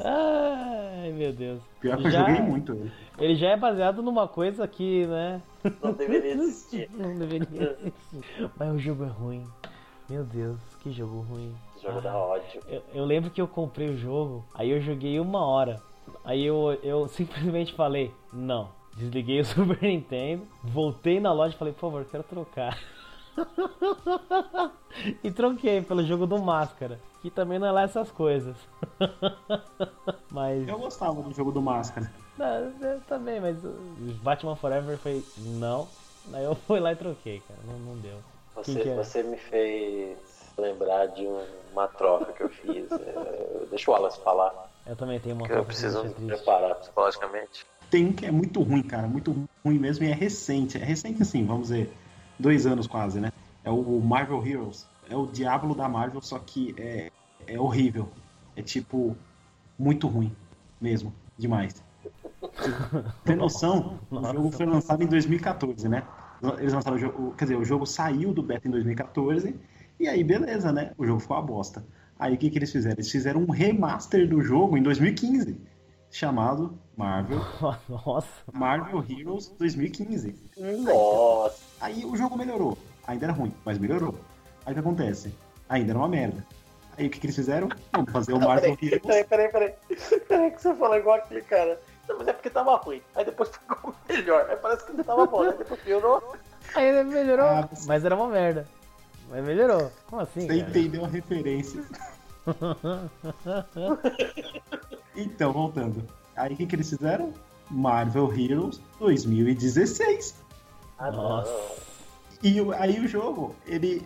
Ai, 0.03 1.11
meu 1.11 1.33
Deus. 1.33 1.61
pior 1.79 1.97
que 1.97 2.07
eu 2.07 2.11
Já- 2.11 2.19
joguei 2.27 2.41
muito 2.41 2.73
ele. 2.73 2.91
Ele 3.17 3.35
já 3.35 3.49
é 3.49 3.57
baseado 3.57 4.01
numa 4.01 4.27
coisa 4.27 4.67
que, 4.67 5.05
né? 5.07 5.41
Não 5.81 5.93
deveria 5.93 6.33
existir. 6.33 6.89
Não 6.93 7.17
deveria 7.17 7.77
existir. 7.81 8.51
Mas 8.57 8.73
o 8.73 8.79
jogo 8.79 9.03
é 9.05 9.07
ruim. 9.07 9.47
Meu 10.09 10.23
Deus, 10.23 10.59
que 10.81 10.91
jogo 10.91 11.21
ruim. 11.21 11.55
Jogo 11.83 12.01
dá 12.01 12.17
ódio. 12.17 12.61
Eu, 12.67 12.81
eu 12.93 13.05
lembro 13.05 13.29
que 13.29 13.41
eu 13.41 13.47
comprei 13.47 13.89
o 13.89 13.97
jogo, 13.97 14.45
aí 14.53 14.71
eu 14.71 14.79
joguei 14.81 15.19
uma 15.19 15.45
hora. 15.45 15.81
Aí 16.23 16.45
eu, 16.45 16.79
eu 16.81 17.07
simplesmente 17.11 17.73
falei, 17.73 18.11
não. 18.31 18.69
Desliguei 18.95 19.41
o 19.41 19.45
Super 19.45 19.81
Nintendo, 19.81 20.47
voltei 20.63 21.19
na 21.19 21.33
loja 21.33 21.55
e 21.55 21.57
falei, 21.57 21.73
por 21.73 21.81
favor, 21.81 22.05
quero 22.05 22.23
trocar. 22.23 22.79
e 25.23 25.31
troquei 25.31 25.81
pelo 25.81 26.03
jogo 26.03 26.25
do 26.27 26.41
Máscara, 26.41 26.99
que 27.21 27.29
também 27.29 27.57
não 27.59 27.67
é 27.67 27.71
lá 27.71 27.81
essas 27.83 28.11
coisas. 28.11 28.55
mas. 30.31 30.67
Eu 30.67 30.77
gostava 30.77 31.21
do 31.21 31.33
jogo 31.33 31.51
do 31.51 31.61
Máscara. 31.61 32.09
Não, 32.37 32.47
eu 32.47 33.01
também, 33.01 33.41
mas 33.41 33.63
o 33.63 33.73
Batman 34.23 34.55
Forever 34.55 34.97
foi 34.97 35.23
não. 35.37 35.87
Aí 36.31 36.43
eu 36.43 36.55
fui 36.55 36.79
lá 36.79 36.93
e 36.93 36.95
troquei, 36.95 37.41
cara. 37.47 37.59
Não, 37.65 37.77
não 37.79 37.97
deu. 37.97 38.17
Quem 38.63 38.75
que 38.75 38.83
Você, 38.83 38.89
é? 38.89 38.95
você 38.95 39.23
me 39.23 39.37
fez 39.37 40.42
lembrar 40.57 41.07
de 41.07 41.21
um- 41.25 41.45
uma 41.71 41.87
troca 41.87 42.31
que 42.33 42.43
eu 42.43 42.49
fiz. 42.49 42.91
É, 42.91 43.65
Deixa 43.69 43.89
o 43.89 43.93
Wallace 43.93 44.19
falar, 44.23 44.53
Eu 44.85 44.95
também 44.95 45.19
tenho 45.19 45.35
uma 45.35 45.45
que 45.47 45.51
eu 45.53 45.63
coisa 45.63 45.69
que 45.69 45.81
preciso 45.81 46.03
me 46.03 46.13
triste. 46.13 46.43
preparar 46.43 46.75
psicologicamente. 46.75 47.65
Tem 47.89 48.05
um 48.07 48.13
que 48.13 48.25
é 48.25 48.31
muito 48.31 48.61
ruim, 48.61 48.83
cara. 48.83 49.07
Muito 49.07 49.31
ruim 49.65 49.79
mesmo 49.79 50.03
e 50.05 50.09
é 50.09 50.13
recente. 50.13 50.77
É 50.77 50.83
recente 50.83 51.21
assim, 51.21 51.45
vamos 51.45 51.69
dizer, 51.69 51.91
dois 52.37 52.65
anos 52.65 52.85
quase, 52.87 53.19
né? 53.19 53.31
É 53.63 53.69
o 53.69 53.99
Marvel 53.99 54.45
Heroes. 54.45 54.87
É 55.09 55.15
o 55.15 55.25
Diablo 55.25 55.73
da 55.75 55.87
Marvel, 55.87 56.21
só 56.21 56.37
que 56.39 56.75
é, 56.77 57.11
é 57.47 57.59
horrível. 57.59 58.09
É 58.55 58.61
tipo, 58.61 59.15
muito 59.79 60.07
ruim 60.07 60.35
mesmo. 60.81 61.13
Demais. 61.37 61.83
Tem 63.23 63.35
noção? 63.35 63.99
O 64.11 64.15
Nossa. 64.15 64.33
jogo 64.33 64.51
foi 64.51 64.65
lançado 64.65 65.03
em 65.03 65.07
2014, 65.07 65.87
né? 65.89 66.03
Eles 66.59 66.73
lançaram 66.73 66.97
o 66.97 66.99
jogo. 66.99 67.33
Quer 67.37 67.45
dizer, 67.45 67.55
o 67.57 67.63
jogo 67.63 67.85
saiu 67.85 68.33
do 68.33 68.43
beta 68.43 68.67
em 68.67 68.71
2014. 68.71 69.55
E 69.99 70.07
aí, 70.07 70.23
beleza, 70.23 70.71
né? 70.71 70.91
O 70.97 71.05
jogo 71.05 71.19
ficou 71.19 71.37
uma 71.37 71.43
bosta. 71.43 71.83
Aí 72.19 72.33
o 72.33 72.37
que, 72.37 72.49
que 72.49 72.57
eles 72.57 72.71
fizeram? 72.71 72.95
Eles 72.95 73.11
fizeram 73.11 73.41
um 73.41 73.51
remaster 73.51 74.27
do 74.27 74.41
jogo 74.41 74.77
em 74.77 74.83
2015. 74.83 75.59
Chamado 76.11 76.77
Marvel 76.95 77.39
Nossa. 77.89 78.27
Marvel 78.51 79.03
Heroes 79.09 79.47
2015. 79.57 80.35
Nossa, 80.83 81.57
Aí 81.81 82.05
o 82.05 82.15
jogo 82.15 82.37
melhorou. 82.37 82.77
Ainda 83.07 83.25
era 83.25 83.33
ruim, 83.33 83.53
mas 83.65 83.77
melhorou. 83.79 84.15
Aí 84.65 84.71
o 84.71 84.75
que 84.75 84.79
acontece? 84.79 85.33
Ainda 85.67 85.91
era 85.91 85.99
uma 85.99 86.07
merda. 86.07 86.45
Aí 86.97 87.07
o 87.07 87.09
que, 87.09 87.19
que 87.19 87.25
eles 87.25 87.35
fizeram? 87.35 87.67
Vamos 87.91 88.11
fazer 88.11 88.33
o 88.33 88.39
Marvel 88.39 88.77
peraí, 88.77 88.93
Heroes. 88.93 89.01
peraí, 89.01 89.23
peraí, 89.49 89.51
peraí. 89.51 90.19
Peraí 90.27 90.51
que 90.51 90.61
você 90.61 90.75
falou 90.75 90.95
igual 90.97 91.15
aquele 91.17 91.41
cara. 91.41 91.79
Não, 92.07 92.17
mas 92.19 92.27
é 92.27 92.33
porque 92.33 92.49
tava 92.51 92.75
ruim. 92.75 93.01
Aí 93.15 93.25
depois 93.25 93.49
ficou 93.49 93.93
melhor. 94.07 94.45
Aí 94.49 94.55
parece 94.57 94.85
que 94.85 94.93
não 94.93 95.03
tava 95.03 95.25
bom, 95.25 95.43
né? 95.43 95.55
Depois 95.57 95.79
piorou. 95.81 96.35
Aí 96.75 96.85
ele 96.85 97.03
melhorou, 97.05 97.45
Ah, 97.47 97.67
você- 97.71 97.87
mas 97.87 98.05
era 98.05 98.15
uma 98.15 98.27
merda. 98.27 98.67
Mas 99.29 99.43
melhorou. 99.45 99.91
Como 100.07 100.21
assim? 100.21 100.41
Você 100.41 100.47
cara? 100.59 100.69
entendeu 100.69 101.05
a 101.05 101.07
referência. 101.07 101.83
Então, 105.15 105.53
voltando. 105.53 106.03
Aí 106.35 106.53
o 106.53 106.57
que, 106.57 106.65
que 106.65 106.75
eles 106.75 106.89
fizeram? 106.89 107.33
Marvel 107.69 108.31
Heroes 108.33 108.81
2016. 108.99 110.35
Ah, 110.97 111.11
Nossa. 111.11 111.51
E 112.41 112.59
o- 112.59 112.73
aí 112.73 112.99
o 112.99 113.07
jogo, 113.07 113.55
ele 113.65 114.05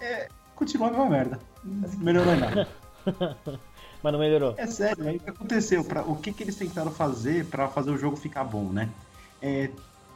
é, 0.00 0.28
continua 0.54 0.88
a 0.88 0.90
mesma 0.90 1.08
merda. 1.08 1.38
Não 1.64 1.88
melhorou 2.00 2.34
em 2.34 2.40
nada. 2.40 2.68
Mas 4.02 4.12
não 4.12 4.18
melhorou. 4.20 4.54
É 4.56 4.66
sério, 4.66 5.06
aí 5.08 5.16
o 5.16 5.20
que 5.20 5.30
aconteceu? 5.30 5.84
Pra, 5.84 6.02
o 6.02 6.16
que, 6.16 6.32
que 6.32 6.42
eles 6.42 6.56
tentaram 6.56 6.90
fazer 6.90 7.46
pra 7.46 7.68
fazer 7.68 7.90
o 7.90 7.98
jogo 7.98 8.16
ficar 8.16 8.44
bom, 8.44 8.64
né? 8.64 8.88
É, 9.40 9.70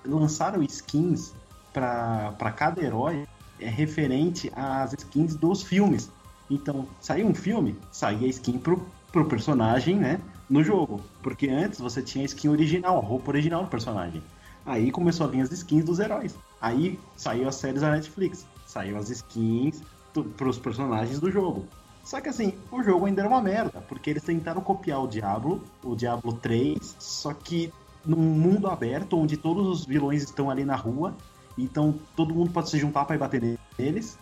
lançaram 0.05 0.63
skins 0.65 1.33
pra 1.73 2.53
cada 2.57 2.83
herói 2.83 3.27
é, 3.61 3.69
referente 3.69 4.51
às 4.55 4.93
skins 4.93 5.35
dos 5.35 5.63
filmes. 5.63 6.11
Então, 6.51 6.87
saiu 7.01 7.27
um 7.27 7.35
filme, 7.35 7.77
saía 7.91 8.29
skin 8.29 8.59
pro, 8.59 8.87
pro 9.11 9.25
personagem, 9.27 9.97
né? 9.97 10.21
No 10.49 10.63
jogo. 10.63 11.01
Porque 11.23 11.49
antes 11.49 11.81
você 11.81 12.03
tinha 12.03 12.25
a 12.25 12.27
skin 12.27 12.49
original, 12.49 12.99
a 12.99 13.01
roupa 13.01 13.31
original 13.31 13.65
do 13.65 13.71
personagem. 13.71 14.23
Aí 14.67 14.91
começou 14.91 15.27
a 15.27 15.31
vir 15.31 15.41
as 15.41 15.51
skins 15.51 15.85
dos 15.85 15.99
heróis. 15.99 16.35
Aí 16.61 16.99
saiu 17.17 17.49
as 17.49 17.55
séries 17.57 17.81
da 17.81 17.91
Netflix. 17.91 18.47
Saiu 18.67 18.97
as 18.97 19.11
skins 19.11 19.83
do, 20.13 20.25
pros 20.25 20.59
personagens 20.59 21.19
do 21.19 21.31
jogo. 21.31 21.67
Só 22.03 22.21
que 22.21 22.29
assim, 22.29 22.53
o 22.71 22.83
jogo 22.83 23.07
ainda 23.07 23.23
era 23.23 23.29
uma 23.29 23.41
merda, 23.41 23.81
porque 23.81 24.11
eles 24.11 24.23
tentaram 24.23 24.61
copiar 24.61 25.03
o 25.03 25.09
Diablo, 25.09 25.63
o 25.83 25.97
Diablo 25.97 26.35
3, 26.35 26.97
só 26.99 27.33
que 27.33 27.73
num 28.05 28.19
mundo 28.19 28.69
aberto, 28.69 29.19
onde 29.19 29.39
todos 29.39 29.67
os 29.67 29.87
vilões 29.87 30.23
estão 30.23 30.51
ali 30.51 30.65
na 30.65 30.77
rua, 30.77 31.15
então 31.57 31.99
todo 32.17 32.35
mundo 32.35 32.51
pode 32.51 32.71
se 32.71 32.79
juntar 32.79 33.05
para 33.05 33.17
ir 33.17 33.19
bater 33.19 33.59
neles, 33.79 34.19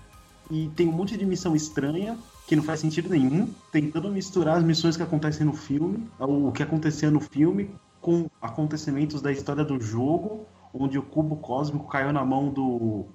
e 0.51 0.69
tem 0.77 0.89
um 0.89 0.93
monte 0.93 1.17
de 1.17 1.25
missão 1.25 1.57
estranha, 1.57 2.19
que 2.47 2.55
não 2.57 2.63
faz 2.63 2.81
sentido 2.81 3.09
nenhum, 3.09 3.49
tentando 3.71 4.11
misturar 4.11 4.59
as 4.59 4.65
missões 4.65 4.97
que 4.97 5.03
acontecem 5.03 5.47
no 5.47 5.55
filme, 5.55 6.07
o 6.19 6.53
que 6.53 6.63
acontecia 6.63 7.11
no 7.11 7.21
filme, 7.21 7.71
com 8.01 8.29
acontecimentos 8.41 9.23
da 9.23 9.33
história 9.33 9.65
do 9.65 9.81
jogo, 9.81 10.47
onde 10.75 10.99
o 10.99 11.03
cubo 11.03 11.37
cósmico 11.37 11.89
caiu 11.89 12.13
na 12.13 12.25
mão 12.25 12.51
do. 12.51 13.07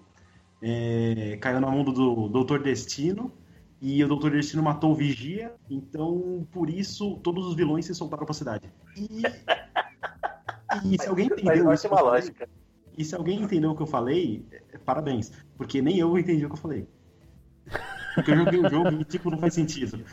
é, 0.61 1.38
caiu 1.41 1.60
na 1.60 1.69
mão 1.69 1.84
do, 1.84 1.91
do 1.91 2.30
Doutor 2.30 2.64
Destino, 2.64 3.31
e 3.80 4.03
o 4.03 4.07
Doutor 4.07 4.31
Destino 4.31 4.64
matou 4.64 4.91
o 4.91 4.95
Vigia, 4.95 5.53
então 5.69 6.48
por 6.52 6.69
isso 6.69 7.18
todos 7.18 7.45
os 7.45 7.56
vilões 7.56 7.85
se 7.85 7.94
soltaram 7.94 8.26
pra 8.26 8.34
cidade. 8.34 8.72
E, 8.95 9.22
e 10.85 10.98
se 10.99 11.07
alguém 11.07 11.27
entendeu 11.27 11.72
isso, 11.72 11.88
ótima 11.88 11.94
eu 11.94 12.06
falei- 12.06 12.22
lógica. 12.22 12.49
E 12.98 13.06
se 13.06 13.14
alguém 13.15 13.41
entendeu 13.41 13.72
o 13.72 13.76
que 13.76 13.84
eu 13.84 13.88
falei, 13.88 14.45
é, 14.52 14.78
parabéns, 14.80 15.32
porque 15.56 15.82
nem 15.82 15.99
eu 15.99 16.18
entendi 16.18 16.45
o 16.45 16.49
que 16.49 16.56
eu 16.56 16.60
falei. 16.60 16.88
Porque 18.15 18.32
eu 18.32 18.38
joguei 18.38 18.60
o 18.60 18.69
jogo 18.69 18.91
e 18.94 19.06
tipo 19.06 19.30
não 19.30 19.38
faz 19.38 19.53
sentido. 19.53 20.03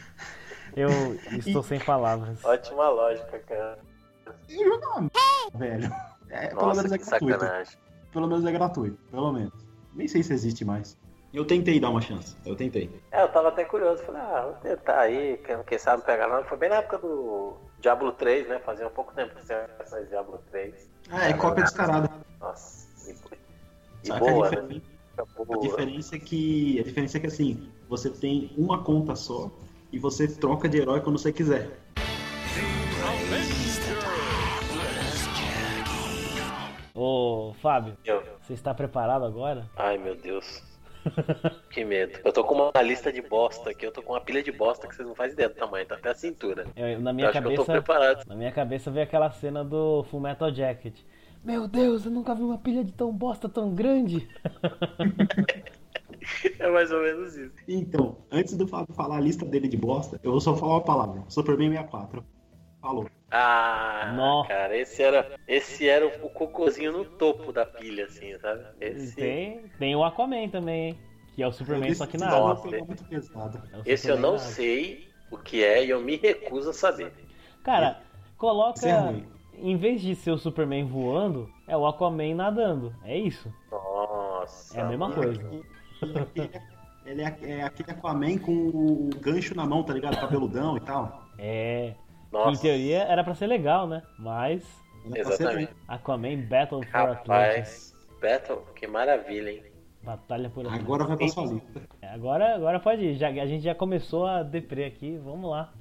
Eu 0.76 0.90
estou 1.38 1.62
sem 1.62 1.80
palavras. 1.80 2.44
Ótima 2.44 2.90
lógica, 2.90 3.38
cara. 3.38 3.78
E 4.48 4.56
o 4.62 4.68
jogo 4.68 4.84
é 4.84 4.88
uma 4.88 5.00
merda, 5.00 5.58
velho. 5.58 5.92
É, 6.28 6.48
pelo 6.48 6.62
Nossa, 6.62 6.82
menos 6.82 6.92
é 6.92 6.98
gratuito. 6.98 7.40
sacanagem. 7.40 7.78
Pelo 8.12 8.26
menos 8.28 8.44
é 8.44 8.52
gratuito, 8.52 8.98
pelo 9.10 9.32
menos. 9.32 9.66
Nem 9.94 10.06
sei 10.06 10.22
se 10.22 10.32
existe 10.34 10.64
mais. 10.64 10.98
Eu 11.32 11.44
tentei 11.44 11.80
dar 11.80 11.90
uma 11.90 12.00
chance, 12.00 12.36
eu 12.44 12.54
tentei. 12.54 12.90
É, 13.10 13.22
eu 13.22 13.28
tava 13.28 13.48
até 13.48 13.64
curioso. 13.64 14.02
Falei, 14.04 14.20
ah, 14.20 14.42
vou 14.42 14.54
tentar 14.54 15.00
aí, 15.00 15.38
quem, 15.38 15.62
quem 15.64 15.78
sabe 15.78 16.04
pegar 16.04 16.28
não. 16.28 16.44
Foi 16.44 16.58
bem 16.58 16.68
na 16.68 16.76
época 16.76 16.98
do 16.98 17.56
Diablo 17.80 18.12
3, 18.12 18.48
né? 18.48 18.60
Fazia 18.60 18.86
um 18.86 18.90
pouco 18.90 19.12
tempo 19.14 19.34
que 19.34 19.44
você 19.44 20.04
Diablo 20.06 20.38
3. 20.50 20.93
Ah, 21.10 21.28
é 21.28 21.32
cópia 21.34 21.64
descarada. 21.64 22.10
Nossa, 22.40 22.88
e, 23.08 23.12
e 24.02 24.06
Só 24.08 24.18
boa, 24.18 24.48
que 24.48 24.56
a, 24.56 24.62
né? 24.62 24.68
diferença, 24.68 24.84
a 25.18 25.44
Boa. 25.44 25.60
diferença 25.60 26.16
é 26.16 26.18
que. 26.18 26.80
A 26.80 26.82
diferença 26.82 27.16
é 27.16 27.20
que 27.20 27.26
assim, 27.26 27.68
você 27.88 28.10
tem 28.10 28.50
uma 28.56 28.82
conta 28.82 29.14
só 29.14 29.50
e 29.92 29.98
você 29.98 30.26
troca 30.28 30.68
de 30.68 30.78
herói 30.78 31.00
quando 31.00 31.18
você 31.18 31.32
quiser. 31.32 31.78
Ô, 36.94 37.52
Fábio, 37.60 37.96
Eu. 38.04 38.22
você 38.40 38.52
está 38.54 38.72
preparado 38.72 39.24
agora? 39.24 39.68
Ai, 39.76 39.98
meu 39.98 40.14
Deus. 40.16 40.62
Que 41.70 41.84
medo. 41.84 42.18
Eu 42.24 42.32
tô 42.32 42.42
com 42.44 42.54
uma 42.54 42.82
lista 42.82 43.12
de 43.12 43.20
bosta 43.22 43.70
aqui, 43.70 43.86
eu 43.86 43.92
tô 43.92 44.02
com 44.02 44.12
uma 44.12 44.20
pilha 44.20 44.42
de 44.42 44.50
bosta 44.52 44.86
que 44.88 44.94
vocês 44.94 45.06
não 45.06 45.14
fazem 45.14 45.34
ideia 45.34 45.48
do 45.48 45.54
tamanho, 45.54 45.86
tá 45.86 45.94
até 45.96 46.10
a 46.10 46.14
cintura. 46.14 46.66
Eu- 46.76 47.00
na 47.00 47.10
Eu 47.10 47.14
minha 47.14 47.28
acho 47.30 47.40
que 47.42 47.46
eu 47.46 47.54
tô 47.56 47.64
cabeça, 47.64 47.72
preparado. 47.72 48.26
na 48.28 48.34
minha 48.36 48.52
cabeça 48.52 48.90
veio 48.90 49.04
aquela 49.04 49.30
cena 49.30 49.64
do 49.64 50.04
Full 50.04 50.20
Metal 50.20 50.52
Jacket. 50.54 50.94
Meu 51.44 51.68
Deus, 51.68 52.06
eu 52.06 52.10
nunca 52.10 52.34
vi 52.34 52.42
uma 52.42 52.56
pilha 52.58 52.82
de 52.82 52.92
tão 52.92 53.12
bosta 53.12 53.48
tão 53.48 53.74
grande. 53.74 54.26
É 56.58 56.70
mais 56.70 56.90
ou 56.90 57.02
menos 57.02 57.36
isso. 57.36 57.52
Então, 57.68 58.16
antes 58.32 58.56
do 58.56 58.66
Fábio 58.66 58.94
falar 58.94 59.18
a 59.18 59.20
lista 59.20 59.44
dele 59.44 59.68
de 59.68 59.76
bosta, 59.76 60.18
eu 60.22 60.30
vou 60.30 60.40
só 60.40 60.56
falar 60.56 60.74
uma 60.74 60.80
palavra. 60.84 61.22
Superman 61.28 61.68
64. 61.70 62.24
Falou. 62.80 63.06
Ah, 63.36 64.12
Nó. 64.14 64.44
cara, 64.44 64.76
esse 64.76 65.02
era, 65.02 65.36
esse 65.48 65.88
era 65.88 66.06
o 66.06 66.30
cocôzinho 66.30 66.92
no 66.92 67.04
topo 67.04 67.52
da 67.52 67.66
pilha, 67.66 68.04
assim, 68.04 68.38
sabe? 68.38 68.62
Esse, 68.80 69.16
Tem, 69.16 69.60
tem 69.76 69.96
o 69.96 70.04
Aquaman 70.04 70.48
também, 70.48 70.90
hein? 70.90 70.98
Que 71.34 71.42
é 71.42 71.48
o 71.48 71.52
Superman, 71.52 71.90
Esse 71.90 71.98
só 71.98 72.06
que 72.06 72.16
na 72.16 72.26
não 72.26 72.36
água. 72.36 72.48
Nossa, 72.50 72.68
pegou 72.68 72.86
muito 72.86 73.04
pesado. 73.04 73.60
É 73.72 73.76
o 73.78 73.82
esse 73.84 74.08
eu 74.08 74.16
não 74.16 74.38
sei 74.38 75.08
o 75.32 75.36
que 75.36 75.64
é 75.64 75.84
e 75.84 75.90
eu 75.90 76.00
me 76.00 76.14
recuso 76.16 76.70
a 76.70 76.72
saber. 76.72 77.12
Cara, 77.64 78.02
coloca. 78.38 78.88
É. 78.88 79.22
Em 79.58 79.76
vez 79.76 80.00
de 80.00 80.14
ser 80.14 80.30
o 80.30 80.38
Superman 80.38 80.84
voando, 80.84 81.50
é 81.66 81.76
o 81.76 81.86
Aquaman 81.88 82.36
nadando. 82.36 82.94
É 83.04 83.18
isso. 83.18 83.52
Nossa. 83.68 84.78
É 84.78 84.82
a 84.82 84.84
mesma 84.86 85.08
mano. 85.08 85.20
coisa. 85.20 85.50
Ele 87.04 87.20
é, 87.22 87.36
é 87.42 87.62
aquele 87.64 87.90
Aquaman 87.90 88.38
com 88.38 88.52
o 88.52 89.10
gancho 89.20 89.56
na 89.56 89.66
mão, 89.66 89.82
tá 89.82 89.92
ligado? 89.92 90.20
Cabeludão 90.20 90.76
e 90.76 90.80
tal. 90.80 91.26
É. 91.36 91.94
Nossa. 92.34 92.50
Em 92.50 92.60
teoria 92.60 93.04
era 93.04 93.22
pra 93.22 93.32
ser 93.36 93.46
legal, 93.46 93.86
né? 93.86 94.02
Mas 94.18 94.64
Exatamente. 95.14 95.72
Aquaman 95.86 96.42
Battle 96.48 96.82
for 96.82 96.96
Atlantis. 96.96 97.28
Rapaz, 97.28 97.94
Battle, 98.20 98.66
que 98.74 98.88
maravilha, 98.88 99.50
hein? 99.50 99.62
Batalha 100.02 100.50
por 100.50 100.66
Atlantis. 100.66 100.84
Agora 100.84 101.04
vai 101.04 101.16
pra 101.16 101.28
sua 101.28 101.46
lista. 101.46 101.82
É, 102.02 102.08
Agora, 102.08 102.56
agora 102.56 102.80
pode 102.80 103.04
ir. 103.04 103.14
Já, 103.14 103.28
a 103.28 103.46
gente 103.46 103.62
já 103.62 103.74
começou 103.74 104.26
a 104.26 104.42
deprê 104.42 104.84
aqui. 104.84 105.16
Vamos 105.18 105.48
lá. 105.48 105.72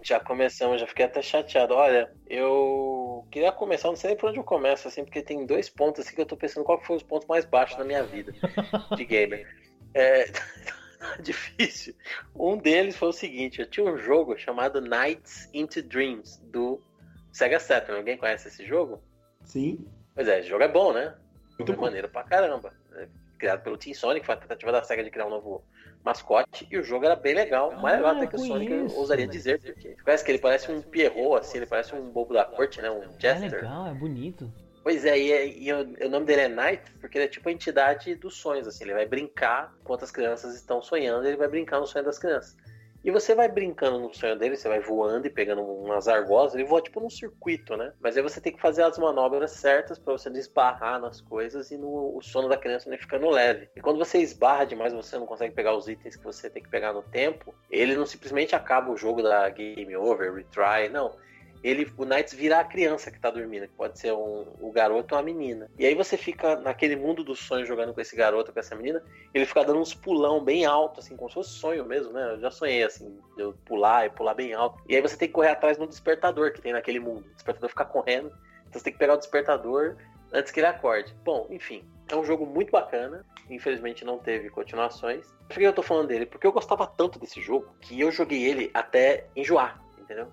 Já 0.00 0.20
começamos, 0.20 0.80
já 0.80 0.86
fiquei 0.86 1.06
até 1.06 1.20
chateado. 1.20 1.74
Olha, 1.74 2.08
eu 2.28 3.26
queria 3.28 3.50
começar, 3.50 3.88
não 3.88 3.96
sei 3.96 4.10
nem 4.10 4.16
por 4.16 4.30
onde 4.30 4.38
eu 4.38 4.44
começo, 4.44 4.86
assim, 4.86 5.04
porque 5.04 5.20
tem 5.20 5.44
dois 5.44 5.68
pontos 5.68 6.06
assim 6.06 6.14
que 6.14 6.20
eu 6.20 6.26
tô 6.26 6.36
pensando 6.36 6.62
qual 6.62 6.80
foi 6.80 6.94
os 6.94 7.02
pontos 7.02 7.26
mais 7.26 7.44
baixos 7.44 7.76
da 7.76 7.84
minha 7.84 8.04
vida 8.04 8.32
de 8.96 9.04
gamer. 9.04 9.44
É 9.98 10.26
difícil. 11.22 11.94
Um 12.34 12.56
deles 12.56 12.96
foi 12.96 13.08
o 13.08 13.12
seguinte: 13.12 13.60
eu 13.60 13.66
tinha 13.66 13.86
um 13.86 13.98
jogo 13.98 14.36
chamado 14.36 14.80
Nights 14.80 15.48
into 15.52 15.82
Dreams 15.82 16.38
do 16.44 16.80
Sega 17.32 17.60
Saturn. 17.60 17.98
Alguém 17.98 18.16
conhece 18.16 18.48
esse 18.48 18.66
jogo? 18.66 19.02
Sim. 19.44 19.86
Pois 20.14 20.28
é, 20.28 20.40
esse 20.40 20.48
jogo 20.48 20.64
é 20.64 20.68
bom, 20.68 20.92
né? 20.92 21.14
Muito 21.58 21.72
é 21.72 21.76
bom. 21.76 21.82
maneiro 21.82 22.08
pra 22.08 22.24
caramba. 22.24 22.72
É 22.94 23.08
criado 23.36 23.62
pelo 23.62 23.76
Team 23.76 23.94
Sonic, 23.94 24.24
foi 24.24 24.34
a 24.34 24.38
tentativa 24.38 24.72
da 24.72 24.82
SEGA 24.82 25.04
de 25.04 25.10
criar 25.10 25.26
um 25.26 25.30
novo 25.30 25.62
mascote, 26.04 26.66
e 26.70 26.78
o 26.78 26.82
jogo 26.82 27.04
era 27.04 27.16
bem 27.16 27.34
legal, 27.34 27.72
mais 27.80 27.96
legal 27.96 28.12
Ah, 28.12 28.16
até 28.16 28.26
que 28.28 28.36
o 28.36 28.38
Sonic 28.38 28.72
eu 28.72 28.86
ousaria 28.96 29.26
dizer, 29.26 29.60
porque 29.60 29.96
parece 30.04 30.24
que 30.24 30.30
ele 30.30 30.38
parece 30.38 30.70
um 30.70 30.80
Pierrot, 30.80 31.40
assim, 31.40 31.58
ele 31.58 31.66
parece 31.66 31.94
um 31.94 32.10
bobo 32.10 32.32
da 32.32 32.44
corte, 32.44 32.80
né, 32.80 32.90
um 32.90 33.02
É 33.02 33.08
Jester. 33.18 33.62
legal, 33.62 33.86
é 33.88 33.94
bonito. 33.94 34.50
Pois 34.86 35.04
é, 35.04 35.18
e, 35.18 35.32
é- 35.32 35.48
e 35.48 35.72
o, 35.72 36.06
o 36.06 36.08
nome 36.08 36.26
dele 36.26 36.42
é 36.42 36.48
Knight, 36.48 36.92
porque 37.00 37.18
ele 37.18 37.24
é 37.24 37.28
tipo 37.28 37.48
a 37.48 37.52
entidade 37.52 38.14
dos 38.14 38.36
sonhos, 38.36 38.68
assim, 38.68 38.84
ele 38.84 38.94
vai 38.94 39.04
brincar 39.04 39.74
enquanto 39.80 40.04
as 40.04 40.12
crianças 40.12 40.54
estão 40.54 40.80
sonhando, 40.80 41.26
ele 41.26 41.36
vai 41.36 41.48
brincar 41.48 41.80
no 41.80 41.88
sonho 41.88 42.04
das 42.04 42.20
crianças. 42.20 42.56
E 43.02 43.10
você 43.10 43.34
vai 43.34 43.48
brincando 43.48 43.98
no 43.98 44.14
sonho 44.14 44.38
dele, 44.38 44.56
você 44.56 44.68
vai 44.68 44.78
voando 44.78 45.26
e 45.26 45.30
pegando 45.30 45.60
umas 45.62 46.06
argosas, 46.06 46.54
ele 46.54 46.62
voa 46.68 46.80
tipo 46.80 47.00
num 47.00 47.10
circuito, 47.10 47.76
né? 47.76 47.92
Mas 48.00 48.16
aí 48.16 48.22
você 48.22 48.40
tem 48.40 48.52
que 48.52 48.60
fazer 48.60 48.84
as 48.84 48.96
manobras 48.96 49.50
certas 49.50 49.98
pra 49.98 50.12
você 50.12 50.30
não 50.30 50.38
esbarrar 50.38 51.00
nas 51.00 51.20
coisas 51.20 51.72
e 51.72 51.76
no, 51.76 52.16
o 52.16 52.22
sono 52.22 52.48
da 52.48 52.56
criança 52.56 52.88
não 52.88 52.96
ficando 52.96 53.28
leve. 53.28 53.68
E 53.74 53.80
quando 53.80 53.98
você 53.98 54.18
esbarra 54.18 54.66
demais, 54.66 54.92
você 54.92 55.18
não 55.18 55.26
consegue 55.26 55.52
pegar 55.52 55.74
os 55.74 55.88
itens 55.88 56.14
que 56.14 56.22
você 56.22 56.48
tem 56.48 56.62
que 56.62 56.70
pegar 56.70 56.92
no 56.92 57.02
tempo, 57.02 57.52
ele 57.68 57.96
não 57.96 58.06
simplesmente 58.06 58.54
acaba 58.54 58.92
o 58.92 58.96
jogo 58.96 59.20
da 59.20 59.48
game 59.48 59.96
over, 59.96 60.32
retry, 60.32 60.88
não 60.92 61.12
ele, 61.62 61.90
o 61.96 62.04
Knights 62.04 62.34
vira 62.34 62.58
a 62.60 62.64
criança 62.64 63.10
que 63.10 63.20
tá 63.20 63.30
dormindo, 63.30 63.68
que 63.68 63.74
pode 63.74 63.98
ser 63.98 64.12
um, 64.12 64.46
o 64.60 64.70
garoto 64.72 65.14
ou 65.14 65.20
a 65.20 65.22
menina. 65.22 65.70
E 65.78 65.86
aí 65.86 65.94
você 65.94 66.16
fica 66.16 66.56
naquele 66.56 66.96
mundo 66.96 67.24
dos 67.24 67.38
sonhos 67.38 67.68
jogando 67.68 67.92
com 67.94 68.00
esse 68.00 68.14
garoto, 68.16 68.52
com 68.52 68.60
essa 68.60 68.74
menina, 68.74 69.02
ele 69.32 69.46
fica 69.46 69.64
dando 69.64 69.80
uns 69.80 69.94
pulão 69.94 70.42
bem 70.42 70.64
alto, 70.64 71.00
assim, 71.00 71.16
como 71.16 71.28
se 71.28 71.34
fosse 71.34 71.50
sonho 71.50 71.84
mesmo, 71.84 72.12
né? 72.12 72.32
Eu 72.34 72.40
já 72.40 72.50
sonhei, 72.50 72.82
assim, 72.82 73.18
de 73.36 73.42
eu 73.42 73.52
pular 73.64 74.06
e 74.06 74.10
pular 74.10 74.34
bem 74.34 74.54
alto. 74.54 74.82
E 74.88 74.94
aí 74.94 75.02
você 75.02 75.16
tem 75.16 75.28
que 75.28 75.34
correr 75.34 75.50
atrás 75.50 75.76
do 75.76 75.86
despertador 75.86 76.52
que 76.52 76.60
tem 76.60 76.72
naquele 76.72 77.00
mundo. 77.00 77.26
O 77.26 77.34
despertador 77.34 77.68
fica 77.68 77.84
correndo, 77.84 78.28
então 78.62 78.78
você 78.78 78.84
tem 78.84 78.92
que 78.92 78.98
pegar 78.98 79.14
o 79.14 79.18
despertador 79.18 79.96
antes 80.32 80.52
que 80.52 80.60
ele 80.60 80.66
acorde. 80.66 81.14
Bom, 81.24 81.46
enfim, 81.50 81.84
é 82.10 82.16
um 82.16 82.24
jogo 82.24 82.46
muito 82.46 82.70
bacana. 82.70 83.24
Infelizmente 83.48 84.04
não 84.04 84.18
teve 84.18 84.50
continuações. 84.50 85.26
Por 85.48 85.56
que 85.56 85.62
eu 85.62 85.72
tô 85.72 85.82
falando 85.82 86.08
dele? 86.08 86.26
Porque 86.26 86.46
eu 86.46 86.52
gostava 86.52 86.86
tanto 86.86 87.18
desse 87.18 87.40
jogo 87.40 87.68
que 87.80 88.00
eu 88.00 88.10
joguei 88.10 88.44
ele 88.44 88.70
até 88.74 89.26
enjoar, 89.36 89.80
entendeu? 89.98 90.28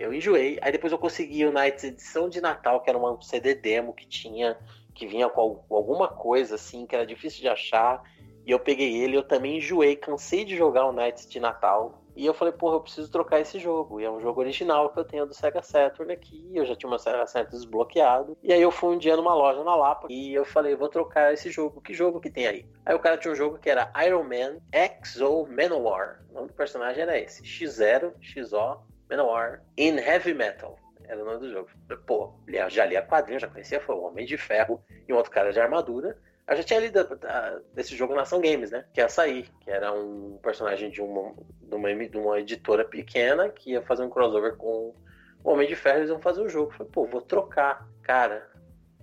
Eu 0.00 0.14
enjoei, 0.14 0.58
aí 0.62 0.72
depois 0.72 0.90
eu 0.92 0.98
consegui 0.98 1.44
o 1.44 1.52
Knights 1.52 1.84
edição 1.84 2.28
de 2.28 2.40
Natal, 2.40 2.80
que 2.80 2.88
era 2.88 2.98
um 2.98 3.20
CD 3.20 3.54
demo 3.54 3.92
que 3.92 4.06
tinha, 4.08 4.56
que 4.94 5.06
vinha 5.06 5.28
com 5.28 5.40
al- 5.42 5.64
com 5.68 5.76
alguma 5.76 6.08
coisa 6.08 6.54
assim, 6.54 6.86
que 6.86 6.94
era 6.96 7.06
difícil 7.06 7.42
de 7.42 7.48
achar. 7.48 8.02
E 8.46 8.50
eu 8.50 8.58
peguei 8.58 8.96
ele, 8.96 9.14
eu 9.16 9.22
também 9.22 9.58
enjoei, 9.58 9.94
cansei 9.94 10.44
de 10.46 10.56
jogar 10.56 10.86
o 10.86 10.92
Knights 10.92 11.28
de 11.28 11.38
Natal. 11.38 12.02
E 12.16 12.24
eu 12.26 12.32
falei, 12.34 12.52
porra, 12.52 12.76
eu 12.76 12.80
preciso 12.80 13.10
trocar 13.12 13.38
esse 13.40 13.58
jogo. 13.58 14.00
E 14.00 14.04
é 14.04 14.10
um 14.10 14.20
jogo 14.20 14.40
original 14.40 14.88
que 14.90 14.98
eu 14.98 15.04
tenho 15.04 15.26
do 15.26 15.34
Sega 15.34 15.62
Saturn 15.62 16.12
aqui. 16.12 16.50
Eu 16.52 16.64
já 16.66 16.74
tinha 16.74 16.90
uma 16.90 16.98
Sega 16.98 17.26
Saturn 17.26 17.50
desbloqueado. 17.50 18.36
E 18.42 18.52
aí 18.52 18.60
eu 18.60 18.70
fui 18.70 18.94
um 18.94 18.98
dia 18.98 19.16
numa 19.16 19.34
loja 19.34 19.62
na 19.62 19.76
Lapa 19.76 20.06
e 20.10 20.34
eu 20.34 20.44
falei, 20.44 20.74
vou 20.74 20.88
trocar 20.88 21.32
esse 21.32 21.50
jogo. 21.50 21.80
Que 21.80 21.92
jogo 21.94 22.20
que 22.20 22.30
tem 22.30 22.46
aí? 22.46 22.66
Aí 22.84 22.94
o 22.94 22.98
cara 22.98 23.16
tinha 23.18 23.32
um 23.32 23.36
jogo 23.36 23.58
que 23.58 23.70
era 23.70 23.92
Iron 24.04 24.24
Man 24.24 24.58
Exo 24.72 25.46
Manowar. 25.46 26.22
O 26.30 26.34
nome 26.34 26.48
do 26.48 26.54
personagem 26.54 27.02
era 27.02 27.18
esse: 27.18 27.42
X0, 27.42 28.12
XO, 28.20 28.80
Manowar 29.10 29.62
in 29.76 29.96
Heavy 29.98 30.32
Metal. 30.32 30.78
Era 31.04 31.20
o 31.20 31.24
nome 31.24 31.40
do 31.40 31.50
jogo. 31.50 31.68
Pô, 32.06 32.32
já 32.68 32.84
li 32.84 32.96
a 32.96 33.02
quadrinha, 33.02 33.40
já 33.40 33.48
conhecia, 33.48 33.80
foi 33.80 33.96
o 33.96 34.02
Homem 34.02 34.24
de 34.24 34.38
Ferro 34.38 34.80
e 35.08 35.12
um 35.12 35.16
outro 35.16 35.32
cara 35.32 35.52
de 35.52 35.58
armadura. 35.58 36.16
Eu 36.46 36.56
já 36.56 36.62
tinha 36.62 36.80
lido 36.80 37.18
ah, 37.24 37.60
desse 37.74 37.96
jogo 37.96 38.14
na 38.14 38.22
Ação 38.22 38.40
Games, 38.40 38.70
né? 38.70 38.84
Que 38.92 39.00
ia 39.00 39.08
sair, 39.08 39.48
que 39.60 39.70
era 39.70 39.92
um 39.92 40.38
personagem 40.42 40.90
de 40.90 41.00
uma, 41.00 41.34
de 41.62 41.74
uma, 41.74 41.94
de 41.94 42.16
uma 42.16 42.40
editora 42.40 42.84
pequena 42.84 43.48
que 43.48 43.72
ia 43.72 43.82
fazer 43.82 44.04
um 44.04 44.10
crossover 44.10 44.56
com 44.56 44.94
o 45.42 45.50
Homem 45.50 45.68
de 45.68 45.74
Ferro 45.74 45.98
e 45.98 46.00
eles 46.00 46.10
iam 46.10 46.20
fazer 46.20 46.42
o 46.42 46.48
jogo. 46.48 46.70
Eu 46.70 46.76
falei, 46.76 46.92
pô, 46.92 47.06
vou 47.06 47.20
trocar. 47.20 47.88
Cara, 48.02 48.48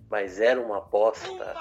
mas 0.09 0.39
era 0.39 0.59
uma 0.59 0.77
aposta 0.77 1.55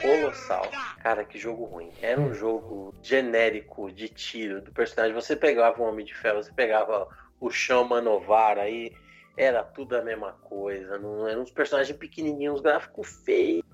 colossal. 0.00 0.68
Cara, 1.02 1.24
que 1.24 1.38
jogo 1.38 1.64
ruim. 1.64 1.90
Era 2.00 2.20
um 2.20 2.32
jogo 2.32 2.94
genérico 3.02 3.90
de 3.90 4.08
tiro 4.08 4.60
do 4.60 4.72
personagem. 4.72 5.14
Você 5.14 5.36
pegava 5.36 5.82
o 5.82 5.86
Homem 5.86 6.04
de 6.04 6.14
Ferro, 6.14 6.42
você 6.42 6.52
pegava 6.52 7.08
o 7.42 7.50
Chão 7.50 7.82
Manovar 7.82 8.56
aí, 8.56 8.92
era 9.36 9.64
tudo 9.64 9.96
a 9.96 10.02
mesma 10.02 10.32
coisa. 10.44 10.96
Não, 10.96 11.26
eram 11.26 11.42
uns 11.42 11.50
personagens 11.50 11.96
pequenininhos, 11.96 12.60
gráfico 12.60 13.02
feio. 13.02 13.64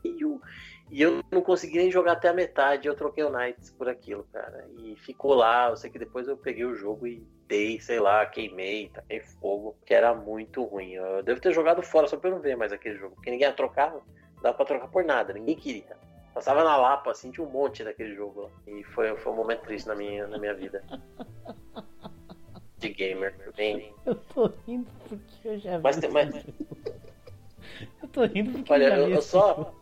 E 0.91 1.03
eu 1.03 1.23
não 1.31 1.43
consegui 1.43 1.77
nem 1.77 1.91
jogar 1.91 2.13
até 2.13 2.29
a 2.29 2.33
metade. 2.33 2.89
Eu 2.89 2.97
troquei 2.97 3.23
o 3.23 3.31
Knights 3.31 3.71
por 3.73 3.87
aquilo, 3.87 4.27
cara. 4.33 4.67
E 4.79 4.97
ficou 4.97 5.35
lá. 5.35 5.69
Eu 5.69 5.77
sei 5.77 5.91
que 5.91 5.99
depois 5.99 6.27
eu 6.27 6.37
peguei 6.37 6.65
o 6.65 6.75
jogo 6.75 7.07
e 7.07 7.23
dei, 7.47 7.79
sei 7.79 8.01
lá, 8.01 8.25
queimei, 8.25 8.89
taquei 8.89 9.21
fogo, 9.21 9.77
que 9.85 9.93
era 9.93 10.15
muito 10.15 10.65
ruim. 10.65 10.93
Eu 10.93 11.23
devo 11.23 11.41
ter 11.41 11.53
jogado 11.53 11.83
fora 11.83 12.07
só 12.07 12.17
pra 12.17 12.31
eu 12.31 12.37
não 12.37 12.41
ver 12.43 12.57
mais 12.57 12.73
aquele 12.73 12.97
jogo, 12.97 13.17
porque 13.17 13.31
ninguém 13.31 13.49
ia 13.49 13.53
trocar. 13.53 13.93
Não 13.93 14.03
dava 14.43 14.57
pra 14.57 14.65
trocar 14.65 14.89
por 14.89 15.05
nada, 15.05 15.35
ninguém 15.35 15.57
queria. 15.57 15.97
Passava 16.33 16.65
na 16.65 16.77
Lapa, 16.77 17.11
assim, 17.11 17.31
tinha 17.31 17.47
um 17.47 17.51
monte 17.51 17.85
daquele 17.85 18.15
jogo. 18.15 18.51
E 18.67 18.83
foi, 18.85 19.15
foi 19.17 19.33
um 19.33 19.37
momento 19.37 19.63
triste 19.63 19.87
na 19.87 19.95
minha, 19.95 20.27
na 20.27 20.39
minha 20.39 20.55
vida. 20.55 20.83
De 22.79 22.89
gamer. 22.91 23.35
Bem, 23.57 23.93
Eu 24.07 24.15
tô 24.15 24.51
rindo 24.67 24.89
porque 25.09 25.49
eu 25.49 25.59
já 25.59 25.77
vi. 25.79 25.83
Mas 25.83 25.97
tem- 25.97 26.11
mas-. 26.11 26.45
Eu 28.03 28.09
tô 28.09 28.25
rindo 28.25 28.53
porque 28.53 28.73
Olha, 28.73 28.85
eu 28.85 28.91
já 28.91 28.97
eu- 28.99 29.07
vi 29.07 29.13
eu 29.13 29.19
esse 29.19 29.29
só- 29.29 29.75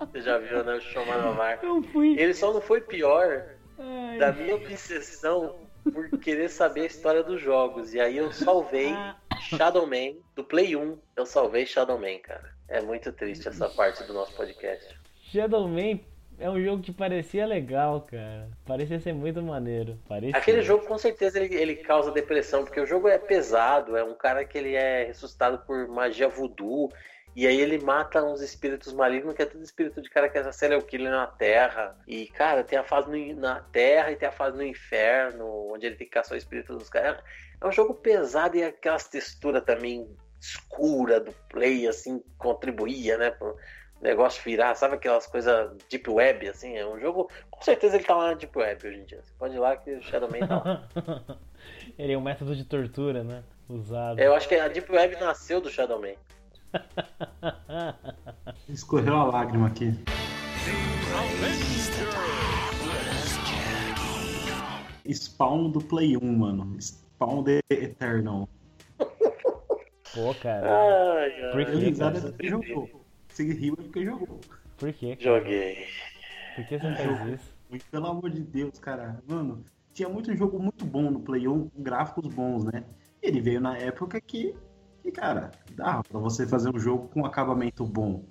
você 0.00 0.20
já 0.22 0.38
viu, 0.38 0.64
né? 0.64 0.74
O 0.74 0.80
Show 0.80 1.04
Manovar. 1.06 1.58
Eu 1.62 1.82
fui. 1.82 2.18
Ele 2.18 2.32
só 2.34 2.52
não 2.52 2.60
foi 2.60 2.80
pior 2.80 3.44
Ai. 3.78 4.18
da 4.18 4.32
minha 4.32 4.54
obsessão 4.54 5.56
por 5.92 6.08
querer 6.18 6.48
saber 6.48 6.82
a 6.82 6.86
história 6.86 7.22
dos 7.22 7.40
jogos. 7.40 7.92
E 7.94 8.00
aí 8.00 8.16
eu 8.16 8.32
salvei 8.32 8.92
Ah, 8.92 9.16
Shadow 9.40 9.86
Man, 9.86 10.14
do 10.34 10.44
Play 10.44 10.76
1. 10.76 10.98
Eu 11.16 11.26
salvei 11.26 11.66
Shadow 11.66 11.98
Man, 11.98 12.18
cara. 12.20 12.54
É 12.68 12.80
muito 12.80 13.12
triste 13.12 13.48
essa 13.48 13.68
parte 13.68 14.02
do 14.04 14.12
nosso 14.14 14.32
podcast. 14.34 14.96
Shadow 15.30 15.68
Man 15.68 15.98
é 16.38 16.50
um 16.50 16.62
jogo 16.62 16.82
que 16.82 16.92
parecia 16.92 17.46
legal, 17.46 18.02
cara. 18.02 18.48
Parecia 18.64 19.00
ser 19.00 19.12
muito 19.12 19.42
maneiro. 19.42 19.98
Parecia. 20.08 20.36
Aquele 20.36 20.62
jogo 20.62 20.86
com 20.86 20.98
certeza 20.98 21.38
ele, 21.40 21.54
ele 21.54 21.76
causa 21.76 22.10
depressão, 22.10 22.64
porque 22.64 22.80
o 22.80 22.86
jogo 22.86 23.08
é 23.08 23.18
pesado, 23.18 23.96
é 23.96 24.04
um 24.04 24.14
cara 24.14 24.44
que 24.44 24.56
ele 24.56 24.74
é 24.74 25.04
ressuscitado 25.04 25.58
por 25.66 25.88
magia 25.88 26.28
voodoo, 26.28 26.92
e 27.34 27.46
aí 27.46 27.60
ele 27.60 27.78
mata 27.78 28.24
uns 28.24 28.40
espíritos 28.40 28.92
malignos, 28.94 29.34
que 29.34 29.42
é 29.42 29.46
tudo 29.46 29.62
espírito 29.62 30.00
de 30.00 30.08
cara 30.08 30.28
que 30.28 30.38
é 30.38 30.52
serial 30.52 30.80
killer 30.80 31.10
na 31.10 31.26
Terra. 31.26 31.94
E, 32.06 32.26
cara, 32.28 32.64
tem 32.64 32.78
a 32.78 32.82
fase 32.84 33.10
no- 33.10 33.40
na 33.40 33.60
Terra 33.60 34.10
e 34.10 34.16
tem 34.16 34.26
a 34.26 34.32
fase 34.32 34.56
no 34.56 34.62
inferno, 34.62 35.70
onde 35.70 35.86
ele 35.86 35.96
tem 35.96 36.06
que 36.06 36.14
caçar 36.14 36.34
o 36.34 36.38
espírito 36.38 36.74
dos 36.74 36.88
caras. 36.88 37.22
É 37.60 37.66
um 37.66 37.72
jogo 37.72 37.92
pesado 37.92 38.56
e 38.56 38.64
aquelas 38.64 39.06
texturas 39.06 39.62
também 39.64 40.08
escura 40.40 41.20
do 41.20 41.32
play, 41.50 41.86
assim, 41.86 42.22
contribuía, 42.38 43.18
né, 43.18 43.30
pro 43.30 43.54
negócio 44.06 44.42
virar, 44.42 44.74
sabe 44.74 44.94
aquelas 44.94 45.26
coisas 45.26 45.76
deep 45.90 46.08
web, 46.08 46.48
assim, 46.48 46.76
é 46.76 46.86
um 46.86 46.98
jogo, 46.98 47.30
com 47.50 47.62
certeza 47.62 47.96
ele 47.96 48.04
tá 48.04 48.16
lá 48.16 48.28
na 48.28 48.34
deep 48.34 48.56
web 48.56 48.86
hoje 48.86 48.98
em 48.98 49.04
dia. 49.04 49.20
Você 49.22 49.32
pode 49.38 49.54
ir 49.54 49.58
lá 49.58 49.76
que 49.76 49.90
o 49.90 50.02
Shadow 50.02 50.30
Man 50.30 50.46
tá 50.46 50.62
lá. 50.64 51.36
Ele 51.98 52.12
é 52.12 52.18
um 52.18 52.20
método 52.20 52.54
de 52.54 52.64
tortura, 52.64 53.24
né? 53.24 53.42
Usado. 53.68 54.20
Eu 54.20 54.34
acho 54.34 54.48
que 54.48 54.54
a 54.54 54.68
Deep 54.68 54.90
Web 54.90 55.16
nasceu 55.16 55.60
do 55.60 55.70
Shadow 55.70 56.00
Man. 56.00 56.14
Escorreu 58.68 59.16
a 59.16 59.24
lágrima 59.24 59.66
aqui. 59.66 59.92
Spawn 65.12 65.70
do 65.70 65.80
Play 65.80 66.16
1, 66.16 66.20
mano. 66.24 66.76
Spawn 66.80 67.42
The 67.42 67.60
Eternal. 67.70 68.48
Pô, 70.14 70.34
cara. 70.40 70.66
Ai, 70.68 71.42
ai. 71.42 71.88
É 71.88 71.92
cara? 71.92 72.20
porque 72.20 72.48
jogou. 72.48 73.05
Se 73.36 73.44
riu 73.52 73.74
é 73.78 73.82
porque 73.82 74.02
jogou. 74.02 74.40
Por 74.78 74.90
quê? 74.94 75.14
Joguei. 75.20 75.88
Por 76.54 76.66
que 76.66 76.78
você 76.78 76.94
faz 76.94 77.34
isso? 77.34 77.84
Pelo 77.90 78.06
amor 78.06 78.30
de 78.30 78.40
Deus, 78.40 78.78
cara. 78.78 79.22
Mano, 79.28 79.62
tinha 79.92 80.08
muito 80.08 80.34
jogo 80.34 80.58
muito 80.58 80.86
bom 80.86 81.10
no 81.10 81.20
Play 81.20 81.46
1, 81.46 81.68
com 81.68 81.82
gráficos 81.82 82.32
bons, 82.32 82.64
né? 82.64 82.82
Ele 83.20 83.42
veio 83.42 83.60
na 83.60 83.76
época 83.76 84.18
que, 84.22 84.54
que 85.02 85.12
cara, 85.12 85.50
dava 85.72 86.02
pra 86.02 86.18
você 86.18 86.46
fazer 86.46 86.74
um 86.74 86.78
jogo 86.78 87.08
com 87.08 87.26
acabamento 87.26 87.84
bom. 87.84 88.24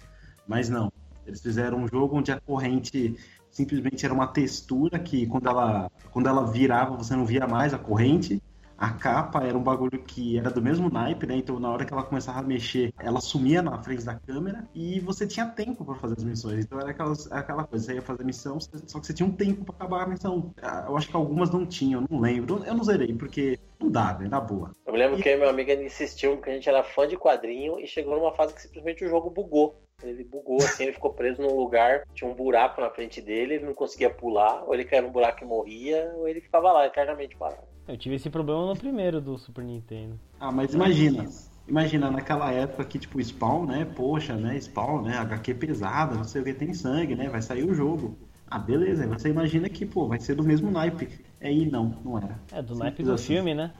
Mas 0.47 0.69
não. 0.69 0.91
Eles 1.23 1.39
fizeram 1.39 1.83
um 1.83 1.87
jogo 1.87 2.17
onde 2.17 2.31
a 2.31 2.41
corrente 2.41 3.15
simplesmente 3.51 4.03
era 4.05 4.13
uma 4.13 4.25
textura 4.25 4.97
que 4.97 5.27
quando 5.27 5.47
ela, 5.47 5.91
quando 6.09 6.27
ela 6.27 6.51
virava 6.51 6.97
você 6.97 7.15
não 7.15 7.27
via 7.27 7.45
mais 7.45 7.75
a 7.75 7.77
corrente 7.77 8.41
a 8.77 8.91
capa 8.91 9.43
era 9.43 9.57
um 9.57 9.63
bagulho 9.63 10.03
que 10.03 10.37
era 10.37 10.49
do 10.49 10.61
mesmo 10.61 10.89
naipe, 10.89 11.25
né? 11.25 11.35
Então 11.37 11.59
na 11.59 11.71
hora 11.71 11.85
que 11.85 11.93
ela 11.93 12.03
começava 12.03 12.39
a 12.39 12.43
mexer, 12.43 12.91
ela 12.99 13.21
sumia 13.21 13.61
na 13.61 13.81
frente 13.81 14.03
da 14.03 14.15
câmera 14.15 14.67
e 14.73 14.99
você 14.99 15.25
tinha 15.25 15.45
tempo 15.47 15.85
para 15.85 15.95
fazer 15.95 16.15
as 16.17 16.23
missões. 16.23 16.65
Então 16.65 16.79
era 16.79 16.91
aquelas, 16.91 17.31
aquela 17.31 17.63
coisa, 17.65 17.85
você 17.85 17.93
ia 17.95 18.01
fazer 18.01 18.21
a 18.21 18.25
missão, 18.25 18.59
só 18.59 18.99
que 18.99 19.05
você 19.07 19.13
tinha 19.13 19.27
um 19.27 19.31
tempo 19.31 19.63
para 19.63 19.75
acabar 19.75 20.03
a 20.03 20.07
missão. 20.07 20.51
Ah, 20.61 20.85
eu 20.87 20.97
acho 20.97 21.07
que 21.07 21.15
algumas 21.15 21.49
não 21.49 21.65
tinham, 21.65 22.03
não 22.09 22.19
lembro. 22.19 22.63
Eu 22.65 22.73
não 22.73 22.83
zerei, 22.83 23.13
porque 23.13 23.59
não 23.79 23.89
dá, 23.89 24.17
né? 24.19 24.27
Na 24.27 24.39
boa. 24.41 24.71
Eu 24.85 24.93
me 24.93 24.99
lembro 24.99 25.19
E- 25.19 25.23
que 25.23 25.35
meu 25.35 25.49
amigo 25.49 25.71
insistiu 25.71 26.37
que 26.41 26.49
a 26.49 26.53
gente 26.53 26.67
era 26.67 26.83
fã 26.83 27.07
de 27.07 27.17
quadrinho 27.17 27.79
e 27.79 27.87
chegou 27.87 28.15
numa 28.17 28.33
fase 28.33 28.53
que 28.53 28.61
simplesmente 28.61 29.05
o 29.05 29.09
jogo 29.09 29.29
bugou. 29.29 29.81
Ele 30.03 30.23
bugou 30.25 30.57
assim, 30.57 30.83
ele 30.83 30.93
ficou 30.93 31.13
preso 31.13 31.41
num 31.41 31.55
lugar, 31.55 32.03
tinha 32.13 32.29
um 32.29 32.33
buraco 32.35 32.81
na 32.81 32.89
frente 32.89 33.21
dele, 33.21 33.55
ele 33.55 33.65
não 33.65 33.73
conseguia 33.73 34.09
pular, 34.09 34.63
ou 34.65 34.73
ele 34.73 34.83
caía 34.83 35.01
num 35.01 35.11
buraco 35.11 35.43
e 35.43 35.47
morria, 35.47 36.11
ou 36.17 36.27
ele 36.27 36.41
ficava 36.41 36.71
lá 36.71 36.85
eternamente 36.85 37.35
parado. 37.37 37.74
Eu 37.87 37.97
tive 37.97 38.15
esse 38.15 38.29
problema 38.29 38.65
no 38.65 38.75
primeiro 38.75 39.21
do 39.21 39.37
Super 39.37 39.63
Nintendo. 39.63 40.19
Ah, 40.39 40.51
mas 40.51 40.73
imagina. 40.73 41.25
Imagina 41.67 42.11
naquela 42.11 42.51
época 42.51 42.83
que, 42.85 42.99
tipo, 42.99 43.23
Spawn, 43.23 43.65
né? 43.65 43.85
Poxa, 43.85 44.35
né? 44.35 44.59
Spawn, 44.59 45.01
né? 45.01 45.17
HQ 45.17 45.55
pesada, 45.55 46.15
não 46.15 46.23
sei 46.23 46.41
o 46.41 46.45
que, 46.45 46.53
tem 46.53 46.73
sangue, 46.73 47.15
né? 47.15 47.27
Vai 47.27 47.41
sair 47.41 47.63
o 47.63 47.73
jogo. 47.73 48.17
Ah, 48.47 48.59
beleza. 48.59 49.03
Aí 49.03 49.09
você 49.09 49.29
imagina 49.29 49.67
que, 49.67 49.85
pô, 49.85 50.07
vai 50.07 50.19
ser 50.19 50.35
do 50.35 50.43
mesmo 50.43 50.69
naipe. 50.69 51.25
Aí 51.41 51.65
não, 51.69 51.99
não 52.03 52.17
era. 52.17 52.39
É, 52.51 52.61
do 52.61 52.69
Simples 52.75 52.79
naipe 52.79 53.03
do 53.03 53.13
assim. 53.13 53.33
filme, 53.33 53.53
né? 53.55 53.73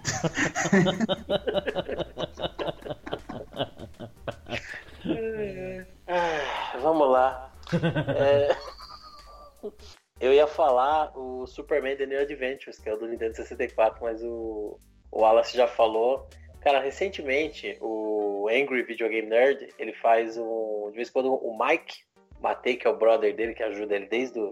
Ah, 6.07 6.77
vamos 6.81 7.09
lá. 7.11 7.51
É, 8.09 8.55
Eu 10.19 10.33
ia 10.33 10.47
falar 10.47 11.11
o 11.17 11.45
Superman 11.45 11.97
The 11.97 12.05
New 12.05 12.19
Adventures, 12.19 12.79
que 12.79 12.87
é 12.87 12.93
o 12.93 12.97
do 12.97 13.07
Nintendo 13.07 13.35
64, 13.35 14.01
mas 14.01 14.23
o, 14.23 14.79
o 15.11 15.19
Wallace 15.19 15.57
já 15.57 15.67
falou. 15.67 16.27
Cara, 16.61 16.79
recentemente, 16.79 17.77
o 17.81 18.47
Angry 18.49 18.83
Video 18.83 19.09
Game 19.09 19.27
Nerd, 19.27 19.73
ele 19.77 19.93
faz 19.93 20.37
um. 20.37 20.87
De 20.89 20.95
vez 20.95 21.09
em 21.09 21.11
quando, 21.11 21.33
o 21.33 21.57
Mike 21.57 22.03
Matei, 22.39 22.77
que 22.77 22.87
é 22.87 22.89
o 22.89 22.97
brother 22.97 23.35
dele, 23.35 23.53
que 23.53 23.61
ajuda 23.61 23.95
ele 23.95 24.07
desde 24.07 24.39
a 24.39 24.51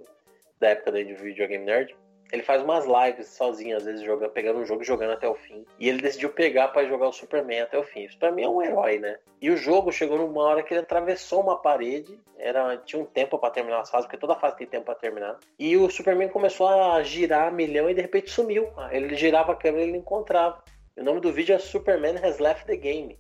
da 0.60 0.69
época 0.69 0.91
do 0.91 0.98
Video 0.98 1.48
Game 1.48 1.65
Nerd, 1.65 1.95
ele 2.34 2.41
faz 2.41 2.64
umas 2.64 2.84
lives 2.85 3.27
sozinho, 3.27 3.77
às 3.77 3.85
vezes 3.85 4.03
jogando, 4.03 4.31
pegando 4.31 4.57
um 4.60 4.65
jogo 4.65 4.81
e 4.81 4.85
jogando 4.85 5.11
até 5.11 5.30
o 5.30 5.35
fim. 5.35 5.64
E 5.80 5.88
ele 5.88 6.01
decidiu 6.01 6.30
pegar 6.31 6.69
pra 6.69 6.84
jogar 6.84 7.07
o 7.07 7.14
Superman 7.14 7.61
até 7.61 7.77
o 7.77 7.84
fim. 7.84 8.07
O 8.07 8.11
Superman 8.11 8.45
é 8.45 8.49
um 8.49 8.60
herói, 8.61 8.97
né? 8.97 9.19
E 9.39 9.51
o 9.51 9.55
jogo 9.55 9.91
chegou 9.91 10.18
numa 10.18 10.41
hora 10.41 10.64
que 10.64 10.73
ele 10.73 10.81
atravessou 10.81 11.41
uma 11.41 11.61
parede. 11.61 12.19
Era, 12.39 12.76
tinha 12.77 12.99
um 12.99 13.05
tempo 13.05 13.38
pra 13.38 13.51
terminar 13.51 13.81
as 13.81 13.91
fases, 13.91 14.07
porque 14.07 14.18
toda 14.19 14.35
fase 14.35 14.57
tem 14.57 14.65
tempo 14.65 14.85
pra 14.85 14.95
terminar. 14.95 15.38
E 15.60 15.77
o 15.77 15.88
Superman 15.91 16.27
começou 16.30 16.68
a 16.68 17.03
girar 17.03 17.49
a 17.49 17.51
milhão 17.51 17.88
e 17.88 17.93
de 17.93 18.01
repente 18.01 18.31
sumiu. 18.31 18.68
Ele 18.89 19.15
girava 19.15 19.51
a 19.51 19.55
câmera 19.55 19.85
e 19.85 19.89
ele 19.89 19.97
encontrava. 19.99 20.64
E 20.97 21.01
o 21.01 21.03
nome 21.03 21.22
do 21.22 21.31
vídeo 21.31 21.53
é 21.53 21.60
Superman 21.60 22.15
Has 22.18 22.39
Left 22.39 22.65
the 22.65 22.76
Game. 22.76 23.15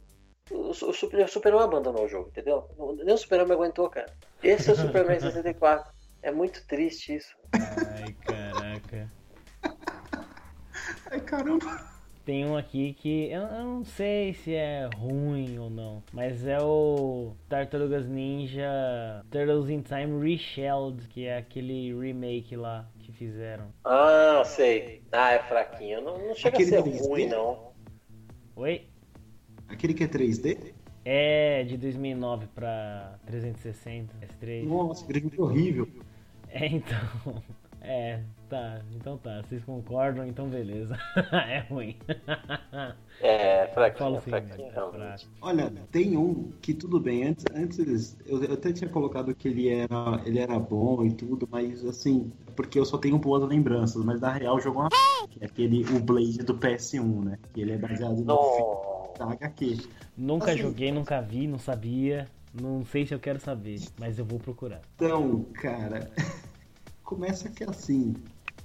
O, 0.49 0.69
o, 0.71 0.73
Super- 0.73 1.23
o 1.23 1.27
Superman 1.27 1.61
abandonou 1.65 2.05
o 2.05 2.09
jogo, 2.09 2.29
entendeu? 2.29 2.67
Nem 3.03 3.13
o 3.13 3.17
Superman 3.17 3.53
aguentou, 3.53 3.87
cara. 3.91 4.11
Esse 4.41 4.71
é 4.71 4.73
o 4.73 4.75
Superman 4.75 5.19
64. 5.21 5.93
É 6.23 6.31
muito 6.31 6.65
triste 6.67 7.15
isso. 7.15 7.35
Ai, 7.53 8.15
caraca. 8.53 9.11
Ai, 11.11 11.19
caramba. 11.21 11.93
Tem 12.25 12.45
um 12.45 12.55
aqui 12.55 12.93
que 12.93 13.29
eu, 13.29 13.41
eu 13.41 13.63
não 13.65 13.83
sei 13.83 14.33
se 14.33 14.53
é 14.53 14.89
ruim 14.95 15.59
ou 15.59 15.69
não, 15.69 16.01
mas 16.13 16.45
é 16.47 16.57
o 16.61 17.33
Tartarugas 17.49 18.07
Ninja 18.07 19.25
Turtles 19.29 19.69
in 19.69 19.81
Time 19.81 20.21
Reshelled, 20.23 21.05
que 21.09 21.25
é 21.25 21.37
aquele 21.37 21.93
remake 21.93 22.55
lá 22.55 22.89
que 22.99 23.11
fizeram. 23.11 23.73
Ah, 23.83 24.41
sei. 24.45 25.03
Ah, 25.11 25.33
é 25.33 25.39
fraquinho. 25.39 26.01
Não, 26.01 26.17
não 26.17 26.33
chega 26.33 26.55
Aquele 26.55 26.75
a 26.77 26.81
ser 26.81 26.89
3D? 26.89 27.07
ruim, 27.09 27.27
não. 27.27 27.73
Oi? 28.55 28.87
Aquele 29.67 29.93
que 29.93 30.05
é 30.05 30.07
3D? 30.07 30.73
É 31.03 31.65
de 31.65 31.75
2009 31.75 32.47
pra 32.55 33.19
360, 33.25 34.13
S3. 34.25 34.63
Nossa, 34.65 35.05
que 35.05 35.17
é 35.37 35.41
horrível. 35.41 35.89
É, 36.47 36.67
então. 36.67 37.43
É, 37.83 38.21
tá. 38.49 38.79
Então 38.95 39.17
tá. 39.17 39.41
Vocês 39.41 39.63
concordam, 39.63 40.25
então 40.25 40.47
beleza. 40.47 40.97
é 41.49 41.59
ruim. 41.69 41.97
É, 43.21 43.67
fraquinho, 43.67 43.99
Fala 43.99 44.17
assim, 44.19 44.29
fraquinho, 44.29 44.67
é 44.67 44.71
fraco. 44.71 45.25
Olha, 45.41 45.71
tem 45.91 46.15
um 46.17 46.51
que 46.61 46.73
tudo 46.73 46.99
bem, 46.99 47.25
antes, 47.25 47.45
antes 47.53 48.17
eu, 48.25 48.43
eu 48.43 48.53
até 48.53 48.71
tinha 48.71 48.89
colocado 48.89 49.35
que 49.35 49.47
ele 49.47 49.69
era, 49.69 50.21
ele 50.25 50.39
era 50.39 50.57
bom 50.57 51.03
e 51.05 51.11
tudo, 51.11 51.47
mas 51.51 51.85
assim, 51.85 52.31
porque 52.55 52.79
eu 52.79 52.85
só 52.85 52.97
tenho 52.97 53.17
boas 53.17 53.43
lembranças, 53.47 54.03
mas 54.03 54.21
na 54.21 54.31
real 54.31 54.55
o 54.55 54.59
jogo 54.61 54.79
é 54.79 54.81
uma 54.83 54.89
que 55.29 55.43
é 55.43 55.45
aquele, 55.45 55.83
o 55.95 55.99
Blade 55.99 56.37
do 56.39 56.55
PS1, 56.55 57.23
né? 57.23 57.39
Que 57.53 57.61
ele 57.61 57.73
é 57.73 57.77
baseado 57.77 58.15
no 58.17 58.23
Não. 58.23 59.13
da 59.17 59.33
HQ. 59.33 59.77
Nunca 60.17 60.51
Assim- 60.51 60.61
joguei, 60.61 60.91
nunca 60.91 61.21
vi, 61.21 61.47
não 61.47 61.59
sabia. 61.59 62.27
Não 62.53 62.85
sei 62.85 63.03
se 63.05 63.13
eu 63.15 63.19
quero 63.19 63.39
saber, 63.39 63.79
mas 63.99 64.19
eu 64.19 64.25
vou 64.25 64.37
procurar. 64.39 64.81
Então, 64.95 65.43
cara, 65.53 66.11
começa 67.15 67.49
que 67.49 67.63
assim, 67.63 68.13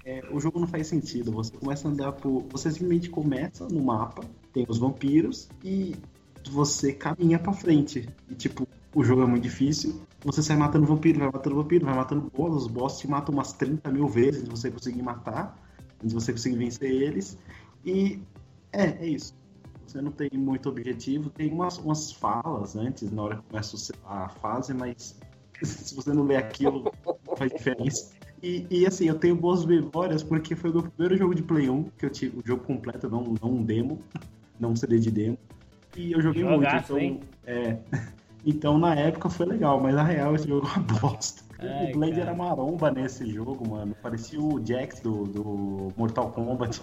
é, 0.05 0.23
o 0.31 0.41
jogo 0.41 0.59
não 0.59 0.67
faz 0.67 0.87
sentido. 0.87 1.31
Você 1.33 1.53
começa 1.57 1.87
a 1.87 1.91
andar 1.91 2.13
por. 2.13 2.45
Você 2.51 2.71
simplesmente 2.71 3.11
começa 3.11 3.69
no 3.69 3.83
mapa, 3.83 4.25
tem 4.53 4.65
os 4.69 4.79
vampiros 4.79 5.49
e 5.63 5.95
você 6.51 6.93
caminha 6.93 7.39
pra 7.39 7.53
frente. 7.53 8.09
E 8.29 8.35
tipo, 8.35 8.67
o 8.95 9.05
jogo 9.05 9.23
é 9.23 9.27
muito 9.27 9.43
difícil. 9.43 10.01
Você 10.25 10.43
sai 10.43 10.57
matando 10.57 10.87
vampiro, 10.87 11.19
vai 11.19 11.31
matando 11.31 11.57
vampiro, 11.57 11.85
vai 11.85 11.95
matando 11.95 12.31
boss. 12.35 12.65
Os 12.65 12.67
boss 12.69 12.99
te 12.99 13.09
matam 13.09 13.35
umas 13.35 13.53
30 13.53 13.91
mil 13.91 14.09
vezes 14.09 14.41
antes 14.41 14.45
de 14.45 14.51
você 14.51 14.71
conseguir 14.71 15.03
matar, 15.03 15.57
antes 15.97 16.09
de 16.09 16.15
você 16.15 16.33
conseguir 16.33 16.57
vencer 16.57 16.91
eles. 16.91 17.39
E 17.85 18.21
é, 18.73 18.85
é 18.85 19.07
isso. 19.07 19.35
Você 19.87 20.03
não 20.03 20.11
tem 20.11 20.31
muito 20.35 20.69
objetivo, 20.69 21.31
tem 21.31 21.51
umas, 21.51 21.79
umas 21.79 22.13
falas 22.13 22.77
antes, 22.77 23.11
na 23.11 23.23
hora 23.23 23.37
que 23.37 23.43
começa 23.43 23.95
a 24.05 24.29
fase, 24.29 24.75
mas 24.75 25.19
se 25.63 25.95
você 25.95 26.13
não 26.13 26.25
ler 26.25 26.37
aquilo, 26.37 26.93
faz 27.37 27.51
diferença. 27.53 28.18
E, 28.43 28.67
e, 28.71 28.87
assim, 28.87 29.07
eu 29.07 29.15
tenho 29.15 29.35
boas 29.35 29.65
memórias 29.65 30.23
porque 30.23 30.55
foi 30.55 30.71
o 30.71 30.75
meu 30.75 30.83
primeiro 30.85 31.17
jogo 31.17 31.35
de 31.35 31.43
Play 31.43 31.69
1, 31.69 31.85
que 31.99 32.07
eu 32.07 32.11
tive 32.11 32.39
o 32.39 32.43
jogo 32.47 32.65
completo, 32.65 33.09
não, 33.09 33.35
não 33.41 33.51
um 33.51 33.63
demo, 33.63 34.01
não 34.59 34.71
um 34.73 34.77
CD 34.77 34.99
de 34.99 35.11
demo. 35.11 35.39
E 35.97 36.13
eu 36.13 36.21
joguei 36.21 36.43
Jogaço, 36.43 36.93
muito, 36.93 37.25
então. 37.25 37.29
É. 37.47 37.79
Então 38.47 38.79
na 38.79 38.95
época 38.95 39.29
foi 39.29 39.47
legal, 39.47 39.81
mas 39.81 39.95
na 39.95 40.05
real 40.05 40.35
esse 40.35 40.49
jogo 40.49 40.67
é 40.67 40.79
uma 40.79 40.83
bosta. 41.01 41.43
Ai, 41.59 41.91
o 41.91 41.99
Blade 41.99 42.13
cara. 42.13 42.23
era 42.23 42.35
maromba 42.35 42.91
nesse 42.91 43.29
jogo, 43.31 43.69
mano. 43.69 43.95
Parecia 44.01 44.41
o 44.41 44.65
Jax 44.65 45.01
do, 45.01 45.25
do 45.25 45.93
Mortal 45.97 46.31
Kombat. 46.31 46.81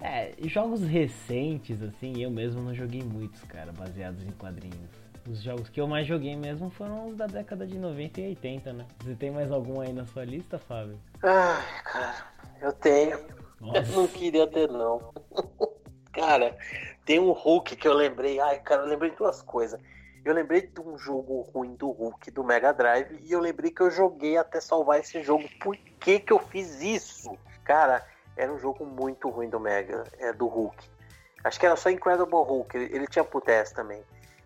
É, 0.00 0.32
e 0.38 0.48
jogos 0.48 0.82
recentes, 0.82 1.82
assim, 1.82 2.22
eu 2.22 2.30
mesmo 2.30 2.62
não 2.62 2.74
joguei 2.74 3.02
muitos, 3.02 3.42
cara, 3.42 3.70
baseados 3.72 4.22
em 4.24 4.30
quadrinhos. 4.30 5.07
Os 5.30 5.42
jogos 5.42 5.68
que 5.68 5.78
eu 5.78 5.86
mais 5.86 6.06
joguei 6.06 6.34
mesmo 6.34 6.70
foram 6.70 7.08
os 7.08 7.14
da 7.14 7.26
década 7.26 7.66
de 7.66 7.78
90 7.78 8.20
e 8.20 8.28
80, 8.28 8.72
né? 8.72 8.86
Você 9.00 9.14
tem 9.14 9.30
mais 9.30 9.52
algum 9.52 9.78
aí 9.78 9.92
na 9.92 10.06
sua 10.06 10.24
lista, 10.24 10.58
Fábio? 10.58 10.98
Ai, 11.22 11.82
cara, 11.84 12.26
eu 12.62 12.72
tenho. 12.72 13.18
Eu 13.60 13.66
Nossa. 13.66 13.92
não 13.92 14.08
queria 14.08 14.46
ter, 14.46 14.70
não. 14.70 15.12
cara, 16.14 16.56
tem 17.04 17.18
um 17.18 17.32
Hulk 17.32 17.76
que 17.76 17.86
eu 17.86 17.92
lembrei. 17.92 18.40
Ai, 18.40 18.58
cara, 18.60 18.82
eu 18.82 18.88
lembrei 18.88 19.10
de 19.10 19.18
duas 19.18 19.42
coisas. 19.42 19.78
Eu 20.24 20.32
lembrei 20.32 20.62
de 20.62 20.80
um 20.80 20.96
jogo 20.96 21.42
ruim 21.42 21.74
do 21.74 21.90
Hulk 21.90 22.30
do 22.30 22.42
Mega 22.42 22.72
Drive 22.72 23.20
e 23.22 23.30
eu 23.30 23.40
lembrei 23.40 23.70
que 23.70 23.82
eu 23.82 23.90
joguei 23.90 24.38
até 24.38 24.62
salvar 24.62 24.98
esse 24.98 25.22
jogo. 25.22 25.44
Por 25.60 25.76
que 26.00 26.20
que 26.20 26.32
eu 26.32 26.38
fiz 26.38 26.80
isso? 26.80 27.36
Cara, 27.64 28.02
era 28.34 28.50
um 28.50 28.58
jogo 28.58 28.86
muito 28.86 29.28
ruim 29.28 29.50
do 29.50 29.60
Mega, 29.60 30.04
é 30.18 30.32
do 30.32 30.46
Hulk. 30.46 30.88
Acho 31.44 31.60
que 31.60 31.66
era 31.66 31.76
só 31.76 31.90
Incredible 31.90 32.44
Hulk, 32.44 32.76
ele, 32.76 32.96
ele 32.96 33.06
tinha 33.06 33.24
pro 33.24 33.42
também. 33.74 34.02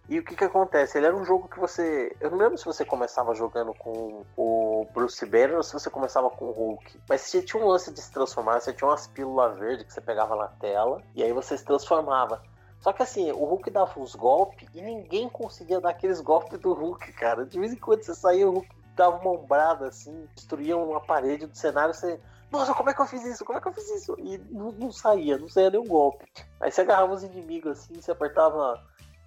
E 0.08 0.18
o 0.18 0.24
que 0.24 0.34
que 0.34 0.44
acontece? 0.44 0.98
Ele 0.98 1.06
era 1.06 1.16
um 1.16 1.24
jogo 1.24 1.48
que 1.48 1.58
você. 1.60 2.14
Eu 2.20 2.30
não 2.30 2.38
lembro 2.38 2.58
se 2.58 2.64
você 2.64 2.84
começava 2.84 3.34
jogando 3.34 3.72
com 3.74 4.24
o 4.36 4.86
Bruce 4.92 5.24
Banner 5.24 5.56
ou 5.56 5.62
se 5.62 5.72
você 5.72 5.88
começava 5.88 6.28
com 6.28 6.46
o 6.46 6.50
Hulk. 6.50 7.00
Mas 7.08 7.22
você 7.22 7.40
tinha 7.40 7.62
um 7.62 7.68
lance 7.68 7.92
de 7.92 8.00
se 8.00 8.12
transformar, 8.12 8.60
você 8.60 8.72
tinha 8.72 8.88
umas 8.88 9.06
pílulas 9.06 9.56
verdes 9.58 9.86
que 9.86 9.92
você 9.92 10.00
pegava 10.00 10.34
na 10.36 10.48
tela 10.48 11.02
e 11.14 11.22
aí 11.22 11.32
você 11.32 11.56
se 11.56 11.64
transformava. 11.64 12.42
Só 12.80 12.92
que 12.92 13.02
assim, 13.02 13.30
o 13.30 13.44
Hulk 13.44 13.70
dava 13.70 13.98
uns 14.00 14.16
golpes 14.16 14.68
e 14.74 14.82
ninguém 14.82 15.28
conseguia 15.28 15.80
dar 15.80 15.90
aqueles 15.90 16.20
golpes 16.20 16.58
do 16.58 16.72
Hulk, 16.72 17.12
cara. 17.12 17.46
De 17.46 17.58
vez 17.58 17.72
em 17.72 17.76
quando 17.76 18.02
você 18.02 18.12
saía, 18.12 18.48
o 18.48 18.54
Hulk 18.54 18.68
dava 18.96 19.18
uma 19.18 19.30
ombrada 19.30 19.86
assim, 19.86 20.28
destruía 20.34 20.76
uma 20.76 21.00
parede 21.00 21.46
do 21.46 21.56
cenário, 21.56 21.94
você. 21.94 22.20
Nossa, 22.50 22.74
como 22.74 22.90
é 22.90 22.94
que 22.94 23.00
eu 23.00 23.06
fiz 23.06 23.24
isso? 23.24 23.44
Como 23.44 23.56
é 23.56 23.62
que 23.62 23.68
eu 23.68 23.72
fiz 23.72 23.88
isso? 23.88 24.16
E 24.18 24.36
não, 24.50 24.72
não 24.72 24.90
saía, 24.90 25.38
não 25.38 25.48
saía 25.48 25.70
nenhum 25.70 25.86
golpe. 25.86 26.26
Aí 26.60 26.70
você 26.70 26.80
agarrava 26.82 27.14
os 27.14 27.22
inimigos 27.22 27.78
assim, 27.78 27.94
você 27.94 28.10
apertava 28.10 28.78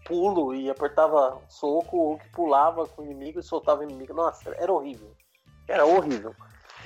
pulo 0.06 0.56
e 0.56 0.70
apertava 0.70 1.42
soco, 1.50 1.98
o 1.98 2.08
Hulk 2.12 2.30
pulava 2.30 2.88
com 2.88 3.02
o 3.02 3.06
inimigo 3.06 3.40
e 3.40 3.44
soltava 3.44 3.82
o 3.82 3.84
inimigo. 3.84 4.14
Nossa, 4.14 4.56
era 4.56 4.72
horrível. 4.72 5.12
Era 5.68 5.86
horrível. 5.86 6.34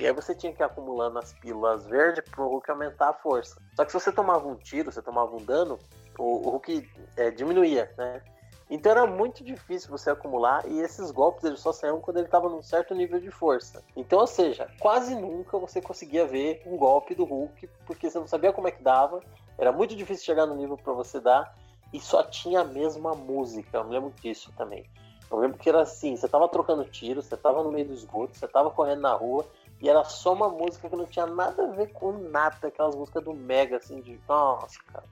E 0.00 0.06
aí 0.06 0.12
você 0.12 0.34
tinha 0.34 0.52
que 0.52 0.62
ir 0.62 0.64
acumulando 0.64 1.18
as 1.18 1.32
pílulas 1.34 1.86
verdes 1.86 2.24
pro 2.30 2.48
Hulk 2.48 2.70
aumentar 2.70 3.10
a 3.10 3.12
força. 3.12 3.60
Só 3.76 3.84
que 3.84 3.92
se 3.92 4.00
você 4.00 4.10
tomava 4.10 4.48
um 4.48 4.56
tiro, 4.56 4.90
você 4.90 5.02
tomava 5.02 5.36
um 5.36 5.44
dano, 5.44 5.78
o, 6.18 6.48
o 6.48 6.50
Hulk 6.50 6.90
é, 7.16 7.30
diminuía, 7.30 7.92
né? 7.96 8.22
Então 8.70 8.92
era 8.92 9.04
muito 9.04 9.42
difícil 9.42 9.90
você 9.90 10.10
acumular 10.10 10.64
e 10.66 10.80
esses 10.80 11.10
golpes 11.10 11.42
eles 11.42 11.58
só 11.58 11.72
saíam 11.72 12.00
quando 12.00 12.18
ele 12.18 12.26
estava 12.26 12.48
num 12.48 12.62
certo 12.62 12.94
nível 12.94 13.20
de 13.20 13.30
força. 13.30 13.82
Então, 13.96 14.20
ou 14.20 14.26
seja, 14.28 14.70
quase 14.78 15.14
nunca 15.14 15.58
você 15.58 15.82
conseguia 15.82 16.24
ver 16.24 16.62
um 16.64 16.76
golpe 16.76 17.14
do 17.14 17.24
Hulk 17.24 17.68
porque 17.84 18.08
você 18.08 18.18
não 18.18 18.28
sabia 18.28 18.52
como 18.52 18.68
é 18.68 18.70
que 18.70 18.82
dava. 18.82 19.20
Era 19.58 19.72
muito 19.72 19.96
difícil 19.96 20.24
chegar 20.24 20.46
no 20.46 20.54
nível 20.54 20.78
para 20.78 20.92
você 20.92 21.20
dar 21.20 21.52
e 21.92 22.00
só 22.00 22.22
tinha 22.22 22.60
a 22.60 22.64
mesma 22.64 23.14
música. 23.14 23.78
Eu 23.78 23.84
me 23.84 23.92
lembro 23.92 24.12
disso 24.22 24.52
também. 24.56 24.84
Eu 25.30 25.38
lembro 25.38 25.58
que 25.58 25.68
era 25.68 25.82
assim, 25.82 26.16
você 26.16 26.28
tava 26.28 26.48
trocando 26.48 26.84
tiro, 26.84 27.22
você 27.22 27.36
tava 27.36 27.62
no 27.62 27.70
meio 27.70 27.86
do 27.86 27.94
esgoto, 27.94 28.36
você 28.36 28.48
tava 28.48 28.70
correndo 28.70 29.02
na 29.02 29.12
rua 29.12 29.46
e 29.80 29.88
era 29.88 30.02
só 30.04 30.32
uma 30.32 30.48
música 30.48 30.88
que 30.88 30.96
não 30.96 31.06
tinha 31.06 31.26
nada 31.26 31.64
a 31.64 31.70
ver 31.70 31.92
com 31.92 32.12
nada, 32.12 32.66
aquelas 32.66 32.96
músicas 32.96 33.22
do 33.22 33.32
Mega 33.32 33.76
assim 33.76 34.00
de, 34.00 34.18
nossa, 34.28 34.78
cara. 34.92 35.04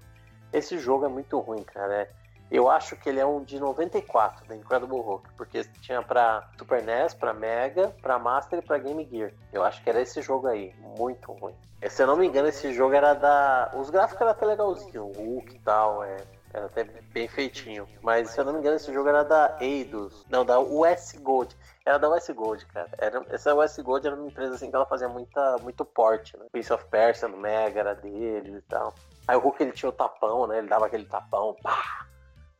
Esse 0.53 0.79
jogo 0.79 1.05
é 1.05 1.09
muito 1.09 1.39
ruim, 1.39 1.63
cara. 1.63 1.95
É 2.03 2.11
eu 2.51 2.71
acho 2.71 2.97
que 2.97 3.09
ele 3.09 3.21
é 3.21 3.27
um 3.27 3.45
de 3.45 3.61
94, 3.61 4.47
da 4.47 4.57
Incredible 4.57 5.01
Hulk, 5.01 5.29
porque 5.37 5.65
tinha 5.83 6.03
pra 6.03 6.49
Super 6.59 6.83
NES, 6.83 7.13
pra 7.13 7.35
Mega, 7.35 7.95
pra 8.01 8.19
Master 8.19 8.61
e 8.61 8.63
pra 8.63 8.79
Game 8.79 9.07
Gear. 9.11 9.33
Eu 9.53 9.63
acho 9.63 9.83
que 9.83 9.91
era 9.91 10.01
esse 10.01 10.23
jogo 10.23 10.47
aí, 10.47 10.75
muito 10.97 11.31
ruim. 11.33 11.55
Se 11.89 12.03
eu 12.03 12.07
não 12.07 12.17
me 12.17 12.27
engano, 12.27 12.49
esse 12.49 12.73
jogo 12.73 12.95
era 12.95 13.13
da. 13.13 13.71
Os 13.75 13.91
gráficos 13.91 14.23
eram 14.23 14.31
até 14.31 14.47
legalzinho, 14.47 15.05
o 15.05 15.13
Hulk 15.13 15.55
e 15.55 15.59
tal, 15.59 16.03
é. 16.03 16.17
Era 16.53 16.67
até 16.67 16.85
bem 16.85 17.29
feitinho. 17.29 17.87
Mas 18.03 18.31
se 18.31 18.41
eu 18.41 18.45
não 18.45 18.55
me 18.55 18.61
engano, 18.61 18.77
esse 18.77 18.93
jogo 18.93 19.09
era 19.09 19.23
da 19.23 19.57
Eidos. 19.61 20.25
Não, 20.31 20.45
da 20.45 20.59
US 20.59 21.15
Gold. 21.21 21.55
Era 21.85 21.99
da 21.99 22.09
US 22.09 22.29
Gold, 22.31 22.65
cara. 22.67 22.89
Era, 22.99 23.25
essa 23.31 23.55
US 23.55 23.79
Gold 23.79 24.07
era 24.07 24.17
uma 24.17 24.27
empresa 24.27 24.55
assim 24.55 24.71
que 24.71 24.77
ela 24.77 24.87
fazia 24.87 25.09
muita, 25.09 25.59
muito 25.59 25.85
porte, 25.85 26.37
né? 26.37 26.47
Prince 26.51 26.73
of 26.73 26.85
Persia 26.87 27.29
no 27.29 27.37
Mega 27.37 27.81
era 27.81 27.95
deles 27.95 28.55
e 28.55 28.63
tal. 28.63 28.95
Aí 29.27 29.37
o 29.37 29.41
Hulk 29.41 29.63
ele 29.63 29.73
tinha 29.73 29.91
o 29.91 29.93
tapão, 29.93 30.47
né? 30.47 30.59
Ele 30.59 30.69
dava 30.69 30.87
aquele 30.87 31.05
tapão, 31.05 31.55
pá! 31.63 32.07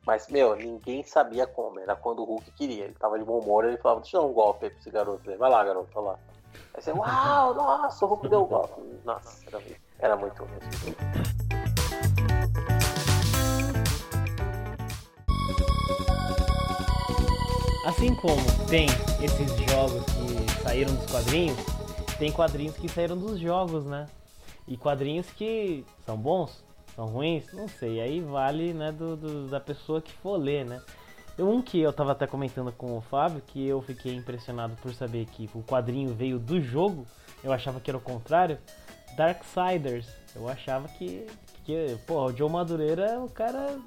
Mas, 0.05 0.27
meu, 0.27 0.55
ninguém 0.55 1.03
sabia 1.03 1.45
como. 1.45 1.79
Era 1.79 1.95
quando 1.95 2.19
o 2.19 2.25
Hulk 2.25 2.51
queria. 2.51 2.85
Ele 2.85 2.93
tava 2.93 3.17
de 3.17 3.25
bom 3.25 3.39
humor, 3.39 3.65
ele 3.65 3.77
falava, 3.77 4.01
deixa 4.01 4.17
eu 4.17 4.21
dar 4.21 4.27
um 4.27 4.33
golpe 4.33 4.65
aí 4.65 4.71
pra 4.71 4.79
esse 4.79 4.89
garoto. 4.89 5.37
Vai 5.37 5.49
lá, 5.49 5.63
garoto, 5.63 5.91
vai 5.93 6.03
lá. 6.03 6.19
Aí 6.73 6.81
você, 6.81 6.91
uau, 6.91 7.53
nossa, 7.53 8.05
o 8.05 8.07
Hulk 8.07 8.27
deu 8.27 8.43
um 8.43 8.47
golpe. 8.47 8.81
Nossa, 9.03 9.45
era, 9.47 9.63
era 9.99 10.15
muito 10.15 10.43
ruim. 10.43 11.48
Assim 17.89 18.13
como 18.13 18.39
tem 18.69 18.85
esses 19.19 19.71
jogos 19.71 20.03
que 20.05 20.61
saíram 20.61 20.93
dos 20.93 21.09
quadrinhos, 21.09 21.57
tem 22.19 22.31
quadrinhos 22.31 22.77
que 22.77 22.87
saíram 22.87 23.17
dos 23.17 23.39
jogos, 23.39 23.83
né? 23.83 24.05
E 24.67 24.77
quadrinhos 24.77 25.25
que 25.31 25.83
são 26.05 26.15
bons, 26.15 26.63
são 26.95 27.07
ruins? 27.07 27.51
Não 27.51 27.67
sei. 27.67 27.99
Aí 27.99 28.21
vale, 28.21 28.73
né, 28.73 28.91
do, 28.91 29.17
do, 29.17 29.47
da 29.47 29.59
pessoa 29.59 30.03
que 30.03 30.13
for 30.13 30.37
ler, 30.37 30.65
né? 30.65 30.79
Um 31.39 31.63
que 31.63 31.79
eu 31.79 31.91
tava 31.91 32.11
até 32.11 32.27
comentando 32.27 32.71
com 32.71 32.95
o 32.95 33.01
Fábio, 33.01 33.41
que 33.41 33.67
eu 33.67 33.81
fiquei 33.81 34.13
impressionado 34.13 34.75
por 34.83 34.93
saber 34.93 35.25
que 35.25 35.49
o 35.55 35.63
quadrinho 35.63 36.13
veio 36.13 36.37
do 36.37 36.61
jogo, 36.61 37.07
eu 37.43 37.51
achava 37.51 37.79
que 37.79 37.89
era 37.89 37.97
o 37.97 38.01
contrário. 38.01 38.59
Darksiders. 39.17 40.07
Eu 40.35 40.47
achava 40.47 40.87
que, 40.87 41.25
que 41.69 41.99
pô, 42.07 42.25
o 42.25 42.35
Joe 42.35 42.49
Madureira, 42.49 43.19
o 43.19 43.29
cara, 43.29 43.77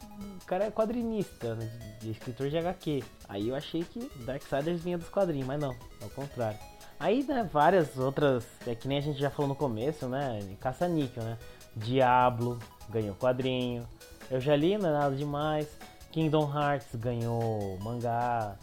o 0.41 0.47
cara 0.47 0.67
é 0.67 0.71
quadrinista, 0.71 1.57
né, 1.57 1.69
de 2.01 2.13
escritor 2.13 2.49
de 2.49 2.57
HQ. 2.57 3.03
Aí 3.29 3.49
eu 3.49 3.57
achei 3.57 3.83
que 3.83 4.09
Darksiders 4.25 4.83
vinha 4.83 4.97
dos 4.97 5.09
quadrinhos, 5.09 5.49
mas 5.49 5.61
não, 5.61 5.73
é 6.01 6.05
o 6.05 6.11
contrário. 6.11 6.59
Aí, 7.01 7.25
né, 7.25 7.49
várias 7.53 7.99
outras, 7.99 8.47
é 8.69 8.77
que 8.77 8.87
nem 8.87 8.99
a 8.99 9.01
gente 9.01 9.19
já 9.19 9.31
falou 9.31 9.49
no 9.49 9.57
começo, 9.57 10.07
né, 10.07 10.39
caça-níquel, 10.61 11.25
né? 11.25 11.37
Diablo, 11.75 12.61
ganhou 12.89 13.17
quadrinho. 13.17 13.85
Eu 14.31 14.41
já 14.41 14.55
li, 14.55 14.79
não 14.79 14.91
é 14.91 14.93
nada 14.93 15.17
demais. 15.17 15.67
Kingdom 16.13 16.49
Hearts 16.57 16.95
ganhou 16.95 17.79
mangá. 17.81 18.55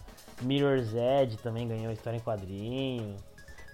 Mirror's 0.43 0.93
Edge 0.93 1.35
também 1.39 1.67
ganhou 1.67 1.91
história 1.91 2.15
em 2.15 2.21
quadrinho. 2.21 3.17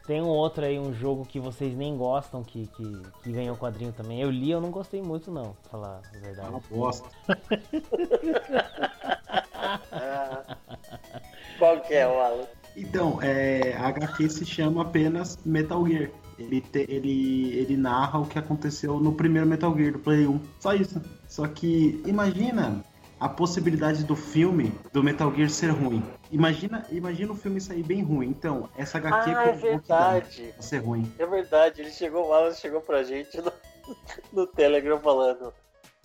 Tem 0.05 0.21
um 0.21 0.27
outro 0.27 0.63
aí, 0.63 0.77
um 0.77 0.93
jogo 0.93 1.25
que 1.25 1.39
vocês 1.39 1.75
nem 1.75 1.97
gostam, 1.97 2.43
que, 2.43 2.67
que, 2.67 3.01
que 3.23 3.31
ganhou 3.31 3.57
quadrinho 3.57 3.91
também. 3.91 4.21
Eu 4.21 4.29
li, 4.29 4.51
eu 4.51 4.61
não 4.61 4.69
gostei 4.69 5.01
muito 5.01 5.31
não, 5.31 5.55
pra 5.63 5.71
falar 5.71 6.01
a 6.13 6.17
verdade. 6.19 6.49
Uma 6.49 6.61
bosta. 6.69 7.09
Qual 11.57 11.81
que 11.81 11.95
é, 11.95 12.05
Wallace? 12.05 12.49
Então, 12.77 13.19
é, 13.21 13.73
a 13.73 13.87
HQ 13.87 14.29
se 14.29 14.45
chama 14.45 14.83
apenas 14.83 15.39
Metal 15.45 15.85
Gear. 15.87 16.11
Ele, 16.37 16.59
te, 16.61 16.85
ele, 16.89 17.57
ele 17.57 17.77
narra 17.77 18.19
o 18.19 18.27
que 18.27 18.37
aconteceu 18.37 18.99
no 18.99 19.13
primeiro 19.13 19.47
Metal 19.47 19.73
Gear 19.75 19.93
do 19.93 19.99
Play 19.99 20.27
1. 20.27 20.39
Só 20.59 20.73
isso. 20.73 21.01
Só 21.27 21.47
que 21.47 22.01
imagina 22.05 22.83
a 23.19 23.29
possibilidade 23.29 24.03
do 24.03 24.15
filme 24.15 24.71
do 24.91 25.01
Metal 25.01 25.33
Gear 25.33 25.49
ser 25.49 25.69
ruim. 25.69 26.03
Imagina, 26.35 26.85
imagina 26.91 27.31
o 27.31 27.35
filme 27.35 27.61
sair 27.61 27.81
bem 27.81 28.03
ruim. 28.03 28.27
Então, 28.27 28.69
essa 28.77 28.97
HQ 28.97 29.29
ah, 29.29 29.45
é 29.45 29.51
verdade. 29.53 30.53
ser 30.59 30.79
ruim. 30.79 31.09
É 31.17 31.25
verdade, 31.25 31.81
ele 31.81 31.91
chegou 31.91 32.27
mal, 32.27 32.53
chegou 32.53 32.81
pra 32.81 33.03
gente 33.03 33.39
no, 33.41 33.53
no 34.33 34.45
Telegram 34.45 34.99
falando. 34.99 35.53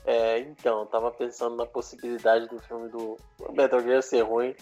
É, 0.07 0.39
então, 0.39 0.87
tava 0.87 1.11
pensando 1.11 1.57
na 1.57 1.67
possibilidade 1.67 2.49
do 2.49 2.61
filme 2.61 2.89
do 2.89 3.19
Metal 3.53 3.81
Gear 3.81 4.03
ser 4.05 4.23
ruim. 4.23 4.55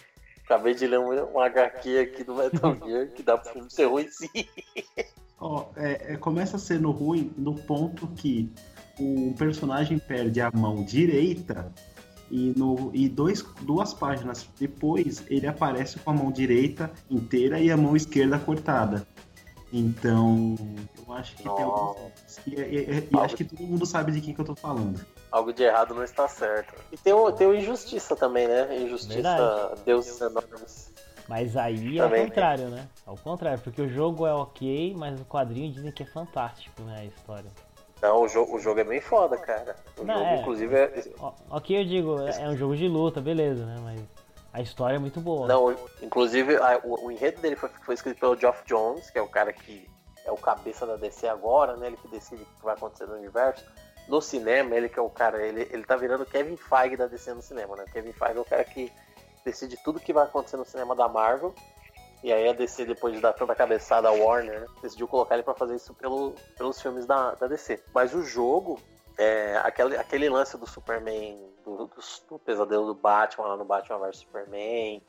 Acabei 0.43 0.73
de 0.73 0.87
ler 0.87 1.01
um, 1.01 1.35
um 1.35 1.39
HQ 1.39 1.99
aqui 1.99 2.25
do 2.25 2.35
Metal 2.35 2.75
Gear 2.83 3.09
que 3.09 3.23
dá 3.23 3.37
pro 3.37 3.53
filme 3.53 3.71
ser 3.71 3.85
ruim 3.85 4.09
sim. 4.09 4.31
Ó, 5.39 5.67
é, 5.77 6.15
é, 6.15 6.17
começa 6.17 6.57
sendo 6.57 6.91
ruim 6.91 7.31
no 7.37 7.55
ponto 7.55 8.07
que 8.07 8.51
o 8.99 9.35
personagem 9.37 9.99
perde 9.99 10.41
a 10.41 10.51
mão 10.51 10.83
direita 10.83 11.71
e, 12.31 12.53
no, 12.57 12.91
e 12.93 13.09
dois, 13.09 13.43
duas 13.63 13.95
páginas 13.95 14.49
depois 14.59 15.25
ele 15.29 15.47
aparece 15.47 15.99
com 15.99 16.11
a 16.11 16.15
mão 16.15 16.31
direita 16.31 16.91
inteira 17.11 17.61
e 17.61 17.71
a 17.71 17.77
mão 17.77 17.97
esquerda 17.97 18.39
cortada. 18.39 19.07
Então, 19.73 20.57
eu 20.97 21.13
acho 21.13 21.37
que 21.37 21.45
Nossa. 21.45 21.57
tem 21.57 21.65
alguns. 21.65 22.41
E, 22.47 22.55
e, 22.55 23.09
e 23.11 23.19
acho 23.19 23.37
que 23.37 23.45
todo 23.45 23.63
mundo 23.63 23.85
sabe 23.85 24.13
de 24.13 24.21
quem 24.21 24.35
que 24.35 24.41
eu 24.41 24.45
tô 24.45 24.55
falando. 24.55 25.05
Algo 25.31 25.53
de 25.53 25.63
errado 25.63 25.95
não 25.95 26.03
está 26.03 26.27
certo. 26.27 26.75
E 26.91 26.97
tem 26.97 27.13
o, 27.13 27.31
tem 27.31 27.47
o 27.47 27.55
Injustiça 27.55 28.17
também, 28.17 28.49
né? 28.49 28.83
Injustiça, 28.83 29.15
Verdade. 29.15 29.81
Deus 29.85 30.21
enormes. 30.21 30.91
Mas 31.29 31.55
aí 31.59 31.99
é 31.99 32.07
o 32.07 32.11
contrário, 32.11 32.69
né? 32.69 32.89
Ao 33.05 33.15
contrário, 33.15 33.61
porque 33.63 33.83
o 33.83 33.89
jogo 33.89 34.27
é 34.27 34.33
ok, 34.33 34.95
mas 34.97 35.21
o 35.21 35.25
quadrinho 35.27 35.71
dizem 35.71 35.93
que 35.93 36.03
é 36.03 36.07
fantástico, 36.07 36.81
né? 36.83 37.01
A 37.01 37.05
história. 37.05 37.51
Não, 38.01 38.23
o 38.23 38.29
jogo, 38.29 38.57
o 38.57 38.61
jogo 38.61 38.81
é 38.81 38.85
bem 38.85 39.01
foda, 39.01 39.37
cara. 39.37 39.75
O 39.97 40.05
Não, 40.05 40.15
jogo, 40.15 40.27
é, 40.27 40.41
inclusive, 40.41 40.75
é. 40.77 41.05
Ok, 41.51 41.81
eu 41.81 41.85
digo, 41.85 42.21
é 42.21 42.49
um 42.49 42.57
jogo 42.57 42.77
de 42.77 42.87
luta, 42.87 43.21
beleza, 43.21 43.65
né? 43.67 43.77
Mas 43.83 44.01
a 44.53 44.61
história 44.61 44.97
é 44.97 44.99
muito 44.99 45.21
boa. 45.21 45.47
Não, 45.49 45.77
inclusive, 46.03 46.57
a, 46.57 46.81
o, 46.85 47.07
o, 47.07 47.11
enredo 47.11 47.41
dele 47.41 47.57
foi, 47.57 47.69
foi 47.83 47.95
escrito 47.95 48.21
pelo 48.21 48.37
Geoff 48.37 48.63
Jones, 48.67 49.11
que 49.11 49.19
é 49.19 49.23
o 49.23 49.29
cara 49.29 49.53
que 49.53 49.89
é 50.25 50.31
o 50.31 50.37
cabeça 50.37 50.87
da 50.87 50.97
DC 50.97 51.27
agora, 51.27 51.77
né? 51.77 51.89
Ele 51.89 51.97
que 51.97 52.09
decide 52.09 52.43
o 52.43 52.47
que 52.47 52.65
vai 52.65 52.75
acontecer 52.75 53.07
no 53.07 53.15
universo. 53.15 53.65
No 54.09 54.23
cinema, 54.23 54.75
ele 54.75 54.89
que 54.89 54.99
é 54.99 55.03
o 55.03 55.11
cara, 55.11 55.45
ele, 55.45 55.69
ele 55.71 55.85
tá 55.85 55.97
virando 55.97 56.25
Kevin 56.25 56.57
Feige 56.57 56.97
da 56.97 57.07
DC 57.07 57.35
no 57.35 57.43
cinema, 57.43 57.77
né? 57.77 57.85
Kevin 57.93 58.13
Feige 58.13 58.39
é 58.39 58.41
o 58.41 58.45
cara 58.45 58.65
que 58.65 58.93
decide 59.45 59.77
tudo 59.83 60.01
que 60.01 60.13
vai 60.13 60.25
acontecer 60.25 60.57
no 60.57 60.65
cinema 60.65 60.95
da 60.95 61.09
Marvel. 61.09 61.55
E 62.23 62.33
aí 62.33 62.49
a 62.49 62.53
DC, 62.53 62.85
depois 62.85 63.15
de 63.15 63.21
dar 63.21 63.33
tanta 63.33 63.55
cabeçada 63.55 64.09
à 64.09 64.11
Warner, 64.11 64.67
decidiu 64.83 65.07
colocar 65.07 65.35
ele 65.35 65.45
para 65.45 65.55
fazer 65.55 65.77
isso 65.77 65.95
pelo, 65.95 66.35
pelos 66.57 66.81
filmes 66.81 67.07
da, 67.07 67.33
da 67.35 67.47
DC. 67.47 67.81
Mas 67.95 68.13
o 68.15 68.23
jogo, 68.23 68.81
é, 69.17 69.57
aquele, 69.63 69.97
aquele 69.97 70.29
lance 70.29 70.57
do 70.59 70.67
Superman, 70.67 71.39
do, 71.65 71.77
do, 71.77 71.91
do, 72.31 72.39
pesadelo 72.41 72.87
do 72.87 72.95
Batman 72.95 73.47
lá 73.47 73.57
no 73.57 73.65
Batman 73.65 73.99
vs 73.99 74.19
Superman, 74.19 75.01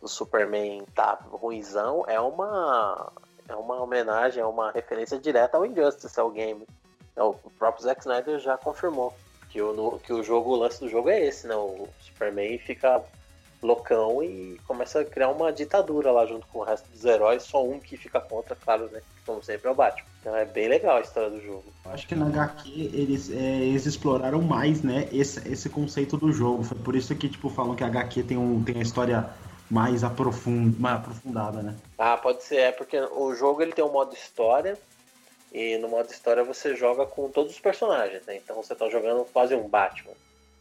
do 0.00 0.08
Superman 0.08 0.84
tá 0.94 1.18
ruizão, 1.30 2.04
é 2.08 2.20
uma, 2.20 3.12
é 3.48 3.54
uma 3.54 3.80
homenagem, 3.80 4.42
é 4.42 4.46
uma 4.46 4.72
referência 4.72 5.18
direta 5.18 5.56
ao 5.56 5.64
Injustice, 5.64 6.18
ao 6.18 6.30
game. 6.30 6.66
É, 7.14 7.22
o 7.22 7.34
próprio 7.58 7.84
Zack 7.84 8.00
Snyder 8.00 8.40
já 8.40 8.58
confirmou 8.58 9.14
que 9.48 9.62
o, 9.62 9.98
que 10.00 10.12
o 10.12 10.22
jogo, 10.22 10.50
o 10.50 10.56
lance 10.56 10.80
do 10.80 10.88
jogo 10.88 11.08
é 11.08 11.24
esse, 11.24 11.46
né? 11.46 11.54
O 11.54 11.88
Superman 12.00 12.58
fica 12.58 13.02
loucão 13.62 14.22
e 14.22 14.60
começa 14.66 15.00
a 15.00 15.04
criar 15.04 15.28
uma 15.28 15.52
ditadura 15.52 16.10
lá 16.12 16.26
junto 16.26 16.46
com 16.48 16.60
o 16.60 16.62
resto 16.62 16.88
dos 16.90 17.04
heróis, 17.04 17.42
só 17.42 17.64
um 17.64 17.78
que 17.78 17.96
fica 17.96 18.20
contra, 18.20 18.54
claro, 18.54 18.88
né? 18.90 19.00
Como 19.24 19.42
sempre 19.42 19.68
é 19.68 19.70
o 19.70 19.74
Batman. 19.74 20.06
Então 20.20 20.36
é 20.36 20.44
bem 20.44 20.68
legal 20.68 20.96
a 20.96 21.00
história 21.00 21.30
do 21.30 21.40
jogo. 21.40 21.64
Acho 21.86 22.06
que 22.06 22.14
na 22.14 22.26
HQ 22.26 22.90
eles, 22.92 23.30
é, 23.30 23.60
eles 23.62 23.86
exploraram 23.86 24.42
mais, 24.42 24.82
né, 24.82 25.08
esse, 25.12 25.46
esse 25.48 25.68
conceito 25.68 26.16
do 26.16 26.32
jogo. 26.32 26.62
Foi 26.62 26.78
por 26.78 26.94
isso 26.94 27.14
que, 27.14 27.28
tipo, 27.28 27.48
falam 27.48 27.74
que 27.74 27.84
a 27.84 27.86
HQ 27.86 28.22
tem, 28.24 28.36
um, 28.36 28.62
tem 28.62 28.78
a 28.78 28.82
história 28.82 29.30
mais, 29.70 30.04
aprofund, 30.04 30.78
mais 30.78 30.96
aprofundada, 30.96 31.62
né? 31.62 31.74
Ah, 31.98 32.16
pode 32.16 32.42
ser, 32.42 32.56
é 32.56 32.72
porque 32.72 32.98
o 33.00 33.34
jogo 33.34 33.62
ele 33.62 33.72
tem 33.72 33.84
um 33.84 33.92
modo 33.92 34.14
história 34.14 34.78
e 35.52 35.78
no 35.78 35.88
modo 35.88 36.10
história 36.10 36.44
você 36.44 36.74
joga 36.74 37.06
com 37.06 37.30
todos 37.30 37.52
os 37.52 37.60
personagens, 37.60 38.24
né? 38.26 38.36
Então 38.36 38.56
você 38.56 38.74
tá 38.74 38.88
jogando 38.88 39.24
quase 39.32 39.54
um 39.54 39.68
Batman. 39.68 40.12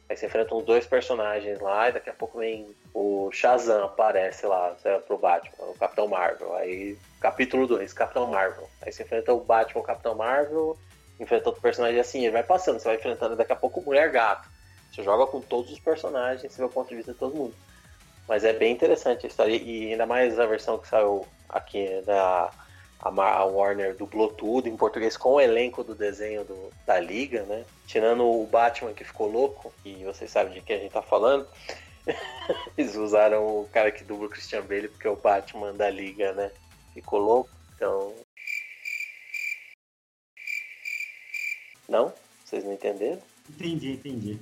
Aí 0.07 0.15
você 0.15 0.27
enfrenta 0.27 0.53
uns 0.53 0.63
dois 0.63 0.85
personagens 0.85 1.59
lá, 1.59 1.89
e 1.89 1.93
daqui 1.93 2.09
a 2.09 2.13
pouco 2.13 2.37
vem 2.39 2.75
o 2.93 3.29
Shazam 3.31 3.85
aparece 3.85 4.45
lá 4.45 4.75
é, 4.83 4.99
pro 4.99 5.17
Batman, 5.17 5.65
o 5.65 5.73
Capitão 5.75 6.07
Marvel. 6.07 6.55
Aí, 6.55 6.97
capítulo 7.19 7.65
2, 7.65 7.91
Capitão 7.91 8.27
Marvel. 8.27 8.69
Aí 8.81 8.91
você 8.91 9.03
enfrenta 9.03 9.33
o 9.33 9.39
Batman, 9.39 9.81
o 9.81 9.83
Capitão 9.83 10.15
Marvel, 10.15 10.77
enfrenta 11.19 11.49
outro 11.49 11.61
personagem 11.61 11.99
assim, 11.99 12.23
ele 12.23 12.31
vai 12.31 12.43
passando, 12.43 12.79
você 12.79 12.87
vai 12.87 12.97
enfrentando 12.97 13.35
daqui 13.35 13.51
a 13.51 13.55
pouco 13.55 13.81
Mulher 13.81 14.11
Gato. 14.11 14.47
Você 14.93 15.01
joga 15.01 15.25
com 15.25 15.41
todos 15.41 15.71
os 15.71 15.79
personagens, 15.79 16.51
você 16.51 16.57
vê 16.59 16.65
o 16.65 16.69
ponto 16.69 16.87
de 16.89 16.95
vista 16.95 17.11
de 17.11 17.19
todo 17.19 17.35
mundo. 17.35 17.55
Mas 18.27 18.43
é 18.43 18.53
bem 18.53 18.73
interessante 18.73 19.25
a 19.25 19.29
história, 19.29 19.55
e 19.55 19.91
ainda 19.91 20.05
mais 20.05 20.39
a 20.39 20.45
versão 20.45 20.77
que 20.77 20.87
saiu 20.87 21.25
aqui 21.49 22.01
da 22.05 22.51
a, 23.05 23.45
Warner 23.45 23.95
dublou 23.95 24.29
tudo 24.29 24.67
em 24.67 24.75
português 24.75 25.15
com 25.15 25.33
o 25.33 25.41
elenco 25.41 25.83
do 25.83 25.93
desenho 25.93 26.43
do, 26.43 26.71
da 26.87 26.99
Liga, 26.99 27.43
né? 27.43 27.63
Tirando 27.85 28.23
o 28.23 28.47
Batman 28.47 28.93
que 28.93 29.03
ficou 29.03 29.31
louco, 29.31 29.71
e 29.85 30.03
vocês 30.03 30.31
sabem 30.31 30.53
de 30.53 30.61
quem 30.61 30.77
a 30.77 30.79
gente 30.79 30.91
tá 30.91 31.03
falando. 31.03 31.47
Eles 32.75 32.95
usaram 32.95 33.61
o 33.61 33.69
cara 33.71 33.91
que 33.91 34.03
dubla 34.03 34.25
o 34.25 34.29
Christian 34.29 34.63
Bale 34.63 34.87
porque 34.87 35.07
o 35.07 35.15
Batman 35.15 35.73
da 35.73 35.89
Liga, 35.89 36.33
né? 36.33 36.51
Ficou 36.93 37.19
louco. 37.19 37.49
Então. 37.75 38.13
Não? 41.87 42.11
Vocês 42.43 42.63
não 42.63 42.73
entenderam? 42.73 43.21
Entendi, 43.49 43.93
entendi. 43.93 44.39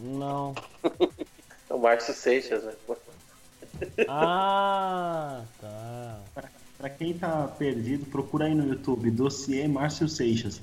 Não. 0.00 0.54
o 1.70 1.78
Márcio 1.78 2.12
Seixas, 2.12 2.64
né? 2.64 2.74
Ah, 4.06 5.44
tá. 5.60 6.20
Pra 6.78 6.90
quem 6.90 7.14
tá 7.14 7.48
perdido, 7.58 8.06
procura 8.06 8.46
aí 8.46 8.54
no 8.54 8.66
YouTube, 8.66 9.10
dossiê 9.10 9.66
Márcio 9.68 10.08
Seixas. 10.08 10.60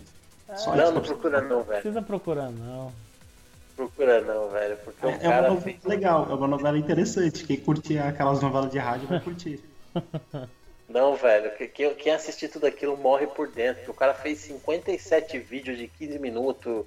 Só 0.56 0.76
não, 0.76 0.92
não 0.92 1.02
procura 1.02 1.42
não, 1.42 1.64
velho. 1.64 1.82
Precisa 1.82 2.02
procurar 2.02 2.52
não. 2.52 2.92
Procura 3.76 4.22
não, 4.22 4.50
velho, 4.50 4.78
porque 4.84 5.06
é, 5.06 5.10
é 5.10 5.30
uma 5.30 5.42
novela 5.42 5.62
fez... 5.62 5.84
legal, 5.84 6.28
é 6.30 6.34
uma 6.34 6.48
novela 6.48 6.78
interessante. 6.78 7.46
Quem 7.46 7.58
curte 7.58 7.98
aquelas 7.98 8.42
novelas 8.42 8.70
de 8.70 8.78
rádio 8.78 9.08
vai 9.08 9.20
curtir. 9.20 9.60
Não, 10.92 11.16
velho, 11.16 11.52
quem, 11.74 11.96
quem 11.96 12.12
assistir 12.12 12.50
tudo 12.50 12.66
aquilo 12.68 12.98
morre 12.98 13.26
por 13.26 13.48
dentro. 13.48 13.90
O 13.92 13.94
cara 13.94 14.14
fez 14.14 14.40
57 14.40 15.40
vídeos 15.40 15.78
de 15.78 15.88
15 15.88 16.20
minutos. 16.20 16.86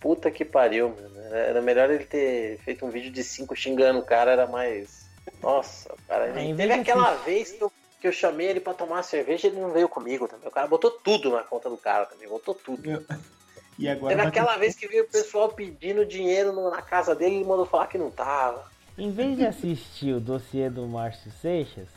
Puta 0.00 0.30
que 0.30 0.42
pariu, 0.42 0.88
mano. 0.88 1.34
Era 1.34 1.60
melhor 1.60 1.90
ele 1.90 2.04
ter 2.04 2.58
feito 2.60 2.84
um 2.86 2.90
vídeo 2.90 3.10
de 3.10 3.22
5 3.22 3.54
xingando 3.54 3.98
o 3.98 4.04
cara, 4.04 4.32
era 4.32 4.46
mais. 4.46 5.06
Nossa, 5.42 5.94
cara. 6.08 6.28
É, 6.28 6.54
teve 6.54 6.72
aquela 6.72 7.14
vez 7.16 7.52
que 7.52 7.62
eu 7.62 7.70
que 8.02 8.08
eu 8.08 8.12
chamei 8.12 8.48
ele 8.48 8.58
para 8.58 8.74
tomar 8.74 9.04
cerveja 9.04 9.46
ele 9.46 9.60
não 9.60 9.70
veio 9.70 9.88
comigo 9.88 10.26
também. 10.26 10.48
O 10.48 10.50
cara 10.50 10.66
botou 10.66 10.90
tudo 10.90 11.30
na 11.30 11.44
conta 11.44 11.70
do 11.70 11.76
cara 11.76 12.04
também, 12.04 12.28
botou 12.28 12.52
tudo. 12.54 12.90
Eu... 12.90 13.02
E 13.78 13.88
agora 13.88 14.14
Teve 14.14 14.28
aquela 14.28 14.52
ter... 14.52 14.60
vez 14.60 14.76
que 14.76 14.86
veio 14.86 15.04
o 15.04 15.08
pessoal 15.08 15.48
pedindo 15.48 16.04
dinheiro 16.04 16.52
na 16.70 16.82
casa 16.82 17.14
dele 17.14 17.36
e 17.36 17.38
ele 17.38 17.44
mandou 17.46 17.64
falar 17.64 17.86
que 17.86 17.96
não 17.96 18.10
tava. 18.10 18.70
Em 18.98 19.10
vez 19.10 19.34
de 19.38 19.46
assistir 19.46 20.12
o 20.12 20.20
dossiê 20.20 20.68
do 20.68 20.86
Márcio 20.86 21.32
Seixas, 21.40 21.88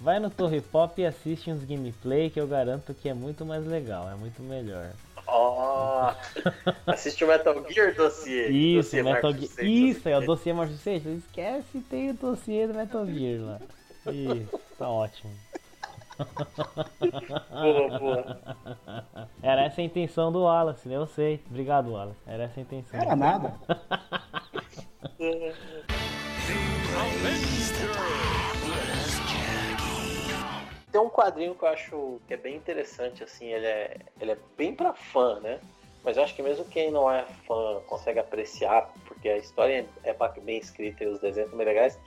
vai 0.00 0.18
no 0.18 0.30
Torre 0.30 0.62
Pop 0.62 0.98
e 0.98 1.04
assiste 1.04 1.50
uns 1.50 1.62
gameplay 1.64 2.30
que 2.30 2.40
eu 2.40 2.46
garanto 2.46 2.94
que 2.94 3.10
é 3.10 3.14
muito 3.14 3.44
mais 3.44 3.64
legal, 3.66 4.10
é 4.10 4.14
muito 4.14 4.42
melhor. 4.42 4.90
Ó, 5.26 6.10
oh, 6.10 6.50
assiste 6.90 7.22
o 7.22 7.28
Metal 7.28 7.54
Gear 7.68 7.94
dossiê. 7.94 8.48
Isso, 8.48 8.84
dossiê 8.84 9.02
Metal 9.02 9.32
Gear. 9.34 9.64
Isso, 9.64 10.08
é 10.08 10.16
o 10.16 10.22
dossiê 10.22 10.52
Márcio 10.54 10.78
Seixas. 10.78 11.18
Esquece, 11.18 11.80
tem 11.90 12.10
o 12.10 12.14
dossiê 12.14 12.66
do 12.66 12.72
Metal 12.72 13.06
Gear 13.06 13.42
lá. 13.42 13.60
Isso, 14.12 14.58
tá 14.78 14.88
ótimo. 14.88 15.32
boa, 17.50 17.98
boa. 17.98 18.40
Era 19.42 19.62
essa 19.62 19.80
a 19.80 19.84
intenção 19.84 20.32
do 20.32 20.42
Wallace, 20.42 20.90
eu 20.90 21.06
sei. 21.06 21.42
Obrigado, 21.48 21.92
Wallace. 21.92 22.18
Era 22.26 22.44
essa 22.44 22.58
a 22.58 22.62
intenção. 22.62 23.00
Era 23.00 23.14
nada. 23.14 23.54
Tem 30.90 31.00
um 31.00 31.10
quadrinho 31.10 31.54
que 31.54 31.64
eu 31.64 31.68
acho 31.68 32.20
que 32.26 32.34
é 32.34 32.36
bem 32.36 32.56
interessante, 32.56 33.22
assim, 33.22 33.46
ele 33.46 33.66
é, 33.66 33.98
ele 34.20 34.32
é 34.32 34.38
bem 34.56 34.74
pra 34.74 34.94
fã, 34.94 35.38
né? 35.40 35.60
Mas 36.02 36.16
eu 36.16 36.22
acho 36.22 36.34
que 36.34 36.42
mesmo 36.42 36.64
quem 36.64 36.90
não 36.90 37.10
é 37.10 37.24
fã 37.46 37.80
consegue 37.86 38.18
apreciar, 38.18 38.90
porque 39.06 39.28
a 39.28 39.36
história 39.36 39.86
é 40.04 40.16
bem 40.40 40.58
escrita 40.58 41.04
e 41.04 41.06
os 41.06 41.20
desenhos 41.20 41.50
são 41.50 41.58
bem 41.58 41.66
legais, 41.66 41.98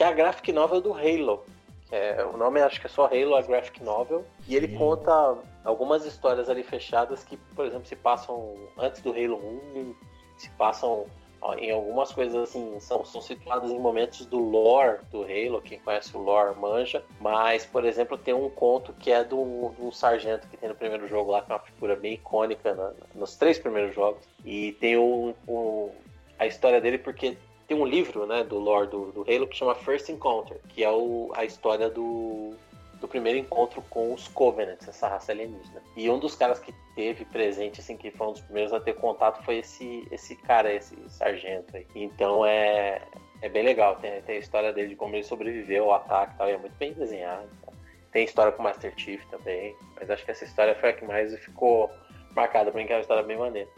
que 0.00 0.04
é 0.04 0.06
a 0.06 0.12
graphic 0.12 0.50
novel 0.50 0.80
do 0.80 0.94
Halo. 0.94 1.44
É, 1.92 2.24
o 2.24 2.34
nome 2.34 2.58
acho 2.62 2.80
que 2.80 2.86
é 2.86 2.88
só 2.88 3.04
Halo, 3.04 3.34
a 3.34 3.42
graphic 3.42 3.84
novel. 3.84 4.24
E 4.48 4.56
ele 4.56 4.68
conta 4.68 5.36
algumas 5.62 6.06
histórias 6.06 6.48
ali 6.48 6.62
fechadas 6.62 7.22
que, 7.22 7.36
por 7.54 7.66
exemplo, 7.66 7.84
se 7.84 7.94
passam 7.96 8.54
antes 8.78 9.02
do 9.02 9.10
Halo 9.10 9.36
1, 9.76 9.94
se 10.38 10.48
passam 10.52 11.04
ó, 11.42 11.52
em 11.52 11.70
algumas 11.70 12.12
coisas 12.12 12.34
assim, 12.34 12.80
são, 12.80 13.04
são 13.04 13.20
situadas 13.20 13.70
em 13.70 13.78
momentos 13.78 14.24
do 14.24 14.38
lore 14.38 15.00
do 15.10 15.22
Halo, 15.22 15.60
quem 15.60 15.78
conhece 15.78 16.16
o 16.16 16.20
lore 16.22 16.58
manja. 16.58 17.04
Mas, 17.20 17.66
por 17.66 17.84
exemplo, 17.84 18.16
tem 18.16 18.32
um 18.32 18.48
conto 18.48 18.94
que 18.94 19.12
é 19.12 19.22
do, 19.22 19.68
do 19.78 19.92
sargento 19.92 20.48
que 20.48 20.56
tem 20.56 20.70
no 20.70 20.74
primeiro 20.74 21.06
jogo 21.08 21.30
lá, 21.30 21.42
que 21.42 21.52
é 21.52 21.54
uma 21.54 21.60
figura 21.60 21.94
bem 21.94 22.14
icônica 22.14 22.74
na, 22.74 22.92
nos 23.14 23.36
três 23.36 23.58
primeiros 23.58 23.94
jogos. 23.94 24.26
E 24.46 24.72
tem 24.80 24.96
o, 24.96 25.34
o 25.46 25.90
a 26.38 26.46
história 26.46 26.80
dele 26.80 26.96
porque 26.96 27.36
tem 27.70 27.78
um 27.78 27.86
livro, 27.86 28.26
né, 28.26 28.42
do 28.42 28.58
lore 28.58 28.88
do, 28.88 29.12
do 29.12 29.20
Halo 29.20 29.46
que 29.46 29.56
chama 29.56 29.76
First 29.76 30.08
Encounter, 30.08 30.58
que 30.70 30.82
é 30.82 30.90
o, 30.90 31.30
a 31.36 31.44
história 31.44 31.88
do, 31.88 32.52
do 32.94 33.06
primeiro 33.06 33.38
encontro 33.38 33.80
com 33.82 34.12
os 34.12 34.26
Covenants, 34.26 34.88
essa 34.88 35.06
raça 35.06 35.30
alienígena. 35.30 35.80
E 35.96 36.10
um 36.10 36.18
dos 36.18 36.34
caras 36.34 36.58
que 36.58 36.74
teve 36.96 37.24
presente, 37.26 37.80
assim, 37.80 37.96
que 37.96 38.10
foi 38.10 38.26
um 38.26 38.32
dos 38.32 38.40
primeiros 38.40 38.72
a 38.72 38.80
ter 38.80 38.94
contato, 38.94 39.44
foi 39.44 39.58
esse, 39.58 40.04
esse 40.10 40.34
cara, 40.34 40.72
esse 40.72 40.96
sargento 41.10 41.76
aí. 41.76 41.86
Então 41.94 42.44
é, 42.44 43.02
é 43.40 43.48
bem 43.48 43.62
legal, 43.62 43.94
tem, 44.00 44.20
tem 44.22 44.34
a 44.34 44.40
história 44.40 44.72
dele 44.72 44.88
de 44.88 44.96
como 44.96 45.14
ele 45.14 45.22
sobreviveu 45.22 45.84
ao 45.84 45.94
ataque 45.94 46.34
e 46.34 46.38
tal, 46.38 46.48
e 46.48 46.52
é 46.54 46.58
muito 46.58 46.74
bem 46.74 46.92
desenhado. 46.92 47.46
Tá? 47.64 47.72
Tem 48.10 48.24
história 48.24 48.50
com 48.50 48.62
o 48.62 48.64
Master 48.64 48.92
Chief 48.96 49.24
também, 49.26 49.76
mas 49.94 50.10
acho 50.10 50.24
que 50.24 50.32
essa 50.32 50.44
história 50.44 50.74
foi 50.74 50.88
a 50.88 50.92
que 50.92 51.04
mais 51.04 51.32
ficou 51.38 51.88
marcada 52.34 52.72
pra 52.72 52.80
mim, 52.80 52.86
que 52.88 52.92
é 52.92 52.96
uma 52.96 53.02
história 53.02 53.22
bem 53.22 53.38
maneira. 53.38 53.68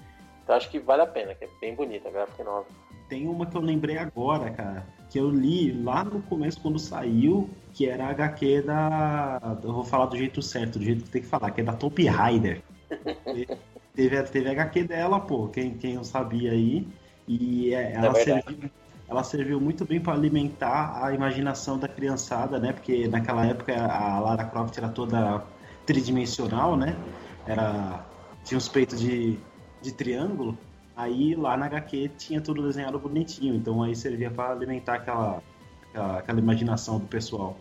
Então 0.42 0.56
acho 0.56 0.70
que 0.70 0.78
vale 0.78 1.02
a 1.02 1.06
pena, 1.06 1.34
que 1.34 1.44
é 1.44 1.48
bem 1.60 1.74
bonita 1.74 2.08
a 2.08 2.10
gráfica 2.10 2.42
nova. 2.42 2.66
Tem 3.12 3.28
uma 3.28 3.44
que 3.44 3.54
eu 3.54 3.60
lembrei 3.60 3.98
agora, 3.98 4.48
cara, 4.48 4.86
que 5.10 5.20
eu 5.20 5.28
li 5.28 5.70
lá 5.70 6.02
no 6.02 6.22
começo 6.22 6.58
quando 6.62 6.78
saiu, 6.78 7.50
que 7.74 7.86
era 7.86 8.06
a 8.06 8.08
HQ 8.08 8.62
da. 8.62 9.58
Eu 9.62 9.70
vou 9.70 9.84
falar 9.84 10.06
do 10.06 10.16
jeito 10.16 10.40
certo, 10.40 10.78
do 10.78 10.84
jeito 10.86 11.04
que 11.04 11.10
tem 11.10 11.20
que 11.20 11.28
falar, 11.28 11.50
que 11.50 11.60
é 11.60 11.64
da 11.64 11.74
Top 11.74 12.02
Rider. 12.02 12.62
teve, 13.94 14.22
teve 14.22 14.48
a 14.48 14.52
HQ 14.52 14.84
dela, 14.84 15.20
pô, 15.20 15.46
quem, 15.48 15.74
quem 15.74 15.94
não 15.94 16.04
sabia 16.04 16.52
aí. 16.52 16.88
E 17.28 17.74
é, 17.74 17.92
ela, 17.92 18.18
é 18.18 18.24
serviu, 18.24 18.70
ela 19.06 19.22
serviu 19.22 19.60
muito 19.60 19.84
bem 19.84 20.00
para 20.00 20.14
alimentar 20.14 21.04
a 21.04 21.12
imaginação 21.12 21.78
da 21.78 21.88
criançada, 21.88 22.58
né? 22.58 22.72
Porque 22.72 23.08
naquela 23.08 23.44
época 23.44 23.74
a 23.74 24.20
Lara 24.20 24.44
Croft 24.46 24.78
era 24.78 24.88
toda 24.88 25.44
tridimensional, 25.84 26.78
né? 26.78 26.96
Era, 27.46 28.06
tinha 28.42 28.56
os 28.56 28.68
peitos 28.68 28.98
de, 28.98 29.38
de 29.82 29.92
triângulo. 29.92 30.56
Aí 31.02 31.34
lá 31.34 31.56
na 31.56 31.66
HQ 31.66 32.12
tinha 32.16 32.40
tudo 32.40 32.62
desenhado 32.62 32.96
bonitinho, 32.96 33.56
então 33.56 33.82
aí 33.82 33.96
servia 33.96 34.30
para 34.30 34.52
alimentar 34.52 34.94
aquela, 34.94 35.42
aquela, 35.88 36.18
aquela, 36.18 36.38
imaginação 36.38 37.00
do 37.00 37.06
pessoal, 37.06 37.56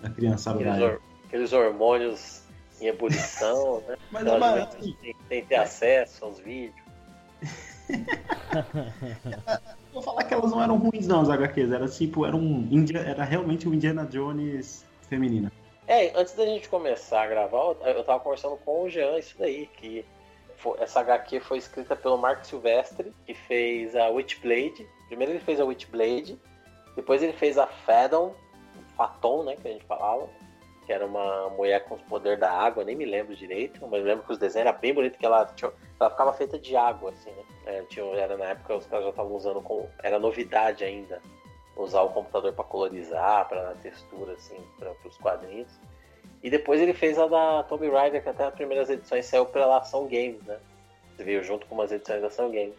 da 0.00 0.10
criançada 0.10 0.58
aqueles, 0.58 0.82
or, 0.82 1.00
aqueles 1.24 1.52
hormônios 1.52 2.42
em 2.80 2.86
ebulição, 2.86 3.80
né? 3.86 3.96
Mas 4.10 4.26
é 4.26 4.66
tem, 4.66 4.96
tem 5.28 5.42
que 5.42 5.48
ter 5.48 5.54
acesso 5.54 6.24
aos 6.24 6.40
vídeos. 6.40 6.74
Vou 9.92 10.02
falar 10.02 10.24
que 10.24 10.34
elas 10.34 10.50
não 10.50 10.60
eram 10.60 10.76
ruins 10.76 11.06
não, 11.06 11.20
as 11.20 11.30
HQs, 11.30 11.70
era 11.70 11.86
tipo, 11.86 12.26
era 12.26 12.34
um 12.34 12.68
era 13.06 13.22
realmente 13.22 13.68
um 13.68 13.74
Indiana 13.74 14.04
Jones 14.04 14.84
feminina. 15.08 15.52
É, 15.86 16.12
antes 16.18 16.34
da 16.34 16.44
gente 16.44 16.68
começar 16.68 17.22
a 17.22 17.26
gravar, 17.28 17.76
eu 17.84 18.02
tava 18.02 18.18
conversando 18.18 18.56
com 18.56 18.82
o 18.82 18.90
Jean 18.90 19.16
isso 19.16 19.36
daí, 19.38 19.68
que 19.76 20.04
essa 20.78 21.00
HQ 21.00 21.40
foi 21.40 21.58
escrita 21.58 21.96
pelo 21.96 22.18
Mark 22.18 22.44
Silvestre, 22.44 23.12
que 23.26 23.34
fez 23.34 23.94
a 23.96 24.08
Witchblade. 24.08 24.88
Primeiro 25.08 25.32
ele 25.32 25.40
fez 25.40 25.60
a 25.60 25.64
Witchblade, 25.64 26.38
depois 26.96 27.22
ele 27.22 27.32
fez 27.32 27.58
a 27.58 27.66
Fadon, 27.66 28.34
Faton, 28.96 29.44
né, 29.44 29.56
que 29.56 29.66
a 29.66 29.72
gente 29.72 29.84
falava, 29.84 30.28
que 30.84 30.92
era 30.92 31.06
uma 31.06 31.48
mulher 31.50 31.84
com 31.84 31.94
os 31.94 32.02
poderes 32.02 32.38
da 32.38 32.50
água, 32.50 32.84
nem 32.84 32.96
me 32.96 33.04
lembro 33.04 33.34
direito, 33.34 33.86
mas 33.86 34.04
lembro 34.04 34.24
que 34.24 34.32
os 34.32 34.38
desenhos 34.38 34.68
eram 34.68 34.78
bem 34.78 34.92
bonitos, 34.92 35.18
que 35.18 35.24
ela, 35.24 35.46
tinha, 35.46 35.72
ela 35.98 36.10
ficava 36.10 36.32
feita 36.32 36.58
de 36.58 36.76
água, 36.76 37.10
assim, 37.10 37.30
né? 37.30 37.44
É, 37.66 37.82
tinha, 37.82 38.04
era 38.16 38.36
na 38.36 38.46
época 38.46 38.76
os 38.76 38.86
caras 38.86 39.04
já 39.04 39.10
estavam 39.10 39.34
usando, 39.34 39.62
com, 39.62 39.88
era 40.02 40.18
novidade 40.18 40.84
ainda, 40.84 41.22
usar 41.76 42.02
o 42.02 42.10
computador 42.10 42.52
para 42.52 42.64
colorizar, 42.64 43.48
para 43.48 43.62
dar 43.62 43.76
textura, 43.76 44.32
assim, 44.32 44.60
para 44.78 44.92
os 45.04 45.16
quadrinhos. 45.16 45.80
E 46.42 46.48
depois 46.48 46.80
ele 46.80 46.94
fez 46.94 47.18
a 47.18 47.26
da 47.26 47.62
Tomb 47.64 47.88
Raider, 47.88 48.22
que 48.22 48.28
até 48.28 48.44
as 48.44 48.54
primeiras 48.54 48.88
edições 48.88 49.26
saiu 49.26 49.46
pela 49.46 49.78
Ação 49.78 50.04
Games, 50.04 50.42
né? 50.46 50.58
Veio 51.18 51.44
junto 51.44 51.66
com 51.66 51.74
umas 51.74 51.92
edições 51.92 52.20
da 52.22 52.28
Ação 52.28 52.50
Games. 52.50 52.74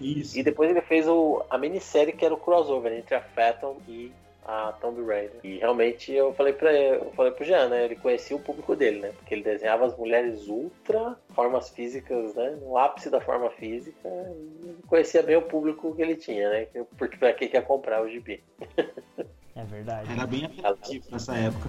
Isso. 0.00 0.38
E 0.38 0.42
depois 0.42 0.70
ele 0.70 0.80
fez 0.80 1.06
o, 1.06 1.44
a 1.50 1.58
minissérie 1.58 2.12
que 2.12 2.24
era 2.24 2.34
o 2.34 2.38
crossover 2.38 2.92
entre 2.92 3.14
a 3.14 3.20
Phantom 3.20 3.76
e 3.86 4.10
a 4.44 4.72
Tomb 4.80 5.04
Raider. 5.04 5.38
E 5.44 5.58
realmente 5.58 6.12
eu 6.12 6.32
falei 6.34 6.52
para 6.52 6.72
eu 6.72 7.12
falei 7.12 7.32
pro 7.32 7.44
Jean, 7.44 7.68
né? 7.68 7.84
Ele 7.84 7.96
conhecia 7.96 8.36
o 8.36 8.40
público 8.40 8.74
dele, 8.74 9.00
né? 9.00 9.12
Porque 9.16 9.34
ele 9.34 9.42
desenhava 9.42 9.86
as 9.86 9.96
mulheres 9.96 10.48
ultra, 10.48 11.16
formas 11.34 11.70
físicas, 11.70 12.34
né? 12.34 12.58
No 12.60 12.76
ápice 12.76 13.08
da 13.08 13.20
forma 13.20 13.50
física. 13.50 14.08
E 14.64 14.82
conhecia 14.86 15.22
bem 15.22 15.36
o 15.36 15.42
público 15.42 15.94
que 15.94 16.02
ele 16.02 16.16
tinha, 16.16 16.48
né? 16.50 16.66
Porque 16.98 17.16
pra 17.16 17.32
quem 17.32 17.48
quer 17.48 17.64
comprar 17.64 18.02
o 18.02 18.08
gibi. 18.08 18.42
É 19.54 19.64
verdade. 19.64 20.10
Era 20.10 20.26
bem 20.26 20.46
apelativo 20.46 21.04
nessa 21.12 21.36
época. 21.36 21.68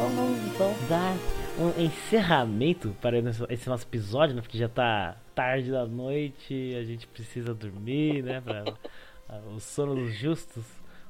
Vamos 0.00 0.46
então 0.46 0.74
dar 0.88 1.14
um 1.58 1.78
encerramento 1.78 2.96
para 3.02 3.18
esse 3.50 3.68
nosso 3.68 3.84
episódio, 3.84 4.34
né? 4.34 4.40
Porque 4.40 4.56
já 4.56 4.66
tá 4.66 5.14
tarde 5.34 5.70
da 5.70 5.84
noite, 5.84 6.74
a 6.74 6.82
gente 6.84 7.06
precisa 7.06 7.52
dormir, 7.52 8.22
né? 8.22 8.40
Pra, 8.40 8.64
o 9.54 9.60
sono 9.60 9.94
dos 9.94 10.14
justos. 10.14 10.64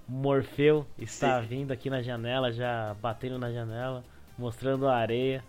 Morfeu 0.08 0.84
está 0.98 1.40
Sim. 1.40 1.46
vindo 1.46 1.72
aqui 1.72 1.88
na 1.88 2.02
janela, 2.02 2.50
já 2.50 2.96
batendo 3.00 3.38
na 3.38 3.52
janela, 3.52 4.02
mostrando 4.36 4.88
a 4.88 4.96
areia. 4.96 5.44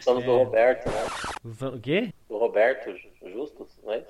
Sono 0.00 0.22
é... 0.22 0.24
do 0.24 0.38
Roberto, 0.38 0.88
né? 0.88 1.68
O 1.74 1.78
quê? 1.78 2.14
Do 2.26 2.38
Roberto 2.38 2.90
Justus, 3.22 3.78
né? 3.84 4.02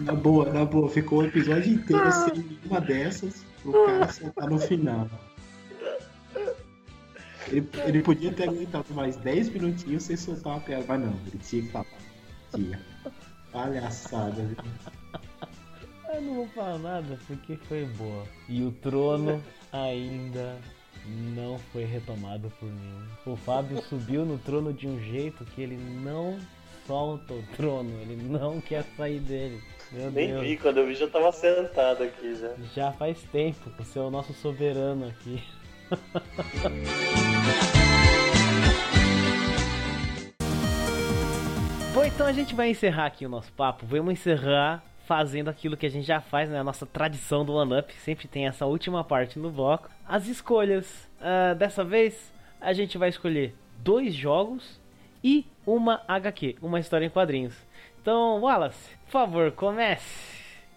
Na 0.00 0.14
boa, 0.14 0.50
na 0.50 0.64
boa, 0.64 0.88
ficou 0.88 1.20
o 1.20 1.26
episódio 1.26 1.74
inteiro 1.74 2.10
sem 2.10 2.42
nenhuma 2.42 2.80
dessas 2.80 3.44
pro 3.62 3.84
cara 3.84 4.12
soltar 4.12 4.48
no 4.48 4.58
final. 4.58 5.08
Ele, 7.48 7.68
ele 7.84 8.02
podia 8.02 8.32
ter 8.32 8.48
aguentado 8.48 8.94
mais 8.94 9.16
10 9.16 9.50
minutinhos 9.50 10.04
sem 10.04 10.16
soltar 10.16 10.54
uma 10.54 10.60
piada, 10.60 10.84
mas 10.88 11.00
não, 11.00 11.14
ele 11.26 11.38
tinha 11.42 11.62
que 11.62 11.68
falar. 11.68 11.86
Tinha. 12.54 12.80
Palhaçada, 13.52 14.42
viu? 14.42 14.56
Eu 16.14 16.22
não 16.22 16.34
vou 16.34 16.48
falar 16.48 16.78
nada 16.78 17.18
porque 17.26 17.56
foi 17.56 17.84
boa. 17.84 18.24
E 18.48 18.62
o 18.62 18.72
trono 18.72 19.42
ainda 19.72 20.56
não 21.34 21.58
foi 21.72 21.84
retomado 21.84 22.50
por 22.58 22.68
mim. 22.68 23.04
O 23.26 23.36
Fábio 23.36 23.82
subiu 23.88 24.24
no 24.24 24.38
trono 24.38 24.72
de 24.72 24.86
um 24.86 25.00
jeito 25.00 25.44
que 25.44 25.62
ele 25.62 25.76
não 25.76 26.38
solta 26.86 27.34
o 27.34 27.42
trono, 27.56 27.90
ele 28.00 28.16
não 28.16 28.60
quer 28.60 28.84
sair 28.96 29.20
dele. 29.20 29.62
Meu 29.92 30.10
Nem 30.10 30.28
Deus. 30.28 30.42
vi, 30.42 30.56
quando 30.56 30.78
eu 30.78 30.86
vi 30.86 30.94
já 30.94 31.08
tava 31.08 31.32
sentado 31.32 32.04
aqui 32.04 32.34
já. 32.36 32.54
Já 32.74 32.92
faz 32.92 33.20
tempo, 33.24 33.70
você 33.76 33.98
é 33.98 34.02
o 34.02 34.10
nosso 34.10 34.32
soberano 34.32 35.08
aqui. 35.08 35.42
Bom, 41.92 42.04
então 42.04 42.24
a 42.24 42.32
gente 42.32 42.54
vai 42.54 42.70
encerrar 42.70 43.06
aqui 43.06 43.26
o 43.26 43.28
nosso 43.28 43.52
papo. 43.52 43.84
Vamos 43.84 44.12
encerrar 44.12 44.84
fazendo 45.06 45.50
aquilo 45.50 45.76
que 45.76 45.86
a 45.86 45.90
gente 45.90 46.06
já 46.06 46.20
faz, 46.20 46.48
né? 46.48 46.60
A 46.60 46.64
nossa 46.64 46.86
tradição 46.86 47.44
do 47.44 47.52
One 47.54 47.80
Up. 47.80 47.92
Sempre 47.94 48.28
tem 48.28 48.46
essa 48.46 48.66
última 48.66 49.02
parte 49.02 49.40
no 49.40 49.50
bloco. 49.50 49.90
As 50.06 50.28
escolhas. 50.28 51.10
Uh, 51.20 51.54
dessa 51.56 51.82
vez 51.82 52.32
a 52.60 52.72
gente 52.72 52.96
vai 52.96 53.08
escolher 53.08 53.54
dois 53.78 54.14
jogos 54.14 54.80
e 55.22 55.44
uma 55.66 56.00
HQ, 56.06 56.56
uma 56.62 56.78
história 56.78 57.04
em 57.04 57.10
quadrinhos. 57.10 57.54
Então, 58.00 58.40
Wallace, 58.40 58.96
por 59.04 59.10
favor, 59.10 59.52
comece. 59.52 60.04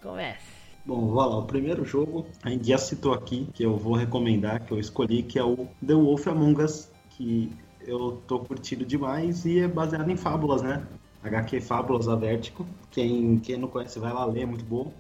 Comece. 0.01 0.53
Bom, 0.85 0.99
vamos 0.99 1.15
lá. 1.15 1.37
O 1.37 1.45
primeiro 1.45 1.85
jogo, 1.85 2.27
a 2.43 2.49
gente 2.49 2.67
já 2.67 2.77
citou 2.77 3.13
aqui, 3.13 3.47
que 3.53 3.63
eu 3.63 3.77
vou 3.77 3.93
recomendar, 3.93 4.65
que 4.65 4.73
eu 4.73 4.79
escolhi, 4.79 5.23
que 5.23 5.39
é 5.39 5.43
o 5.43 5.67
The 5.85 5.93
Wolf 5.93 6.27
Among 6.27 6.61
Us, 6.61 6.91
que 7.11 7.49
eu 7.87 8.21
tô 8.27 8.39
curtindo 8.39 8.85
demais 8.85 9.45
e 9.45 9.59
é 9.59 9.67
baseado 9.69 10.09
em 10.09 10.17
fábulas, 10.17 10.61
né? 10.61 10.85
HQ 11.23 11.61
Fábulas 11.61 12.07
da 12.07 12.15
Vertigo. 12.15 12.65
Quem, 12.91 13.39
quem 13.39 13.57
não 13.57 13.69
conhece 13.69 13.99
vai 13.99 14.11
lá 14.11 14.25
ler, 14.25 14.41
é 14.41 14.45
muito 14.45 14.65
bom. 14.65 14.91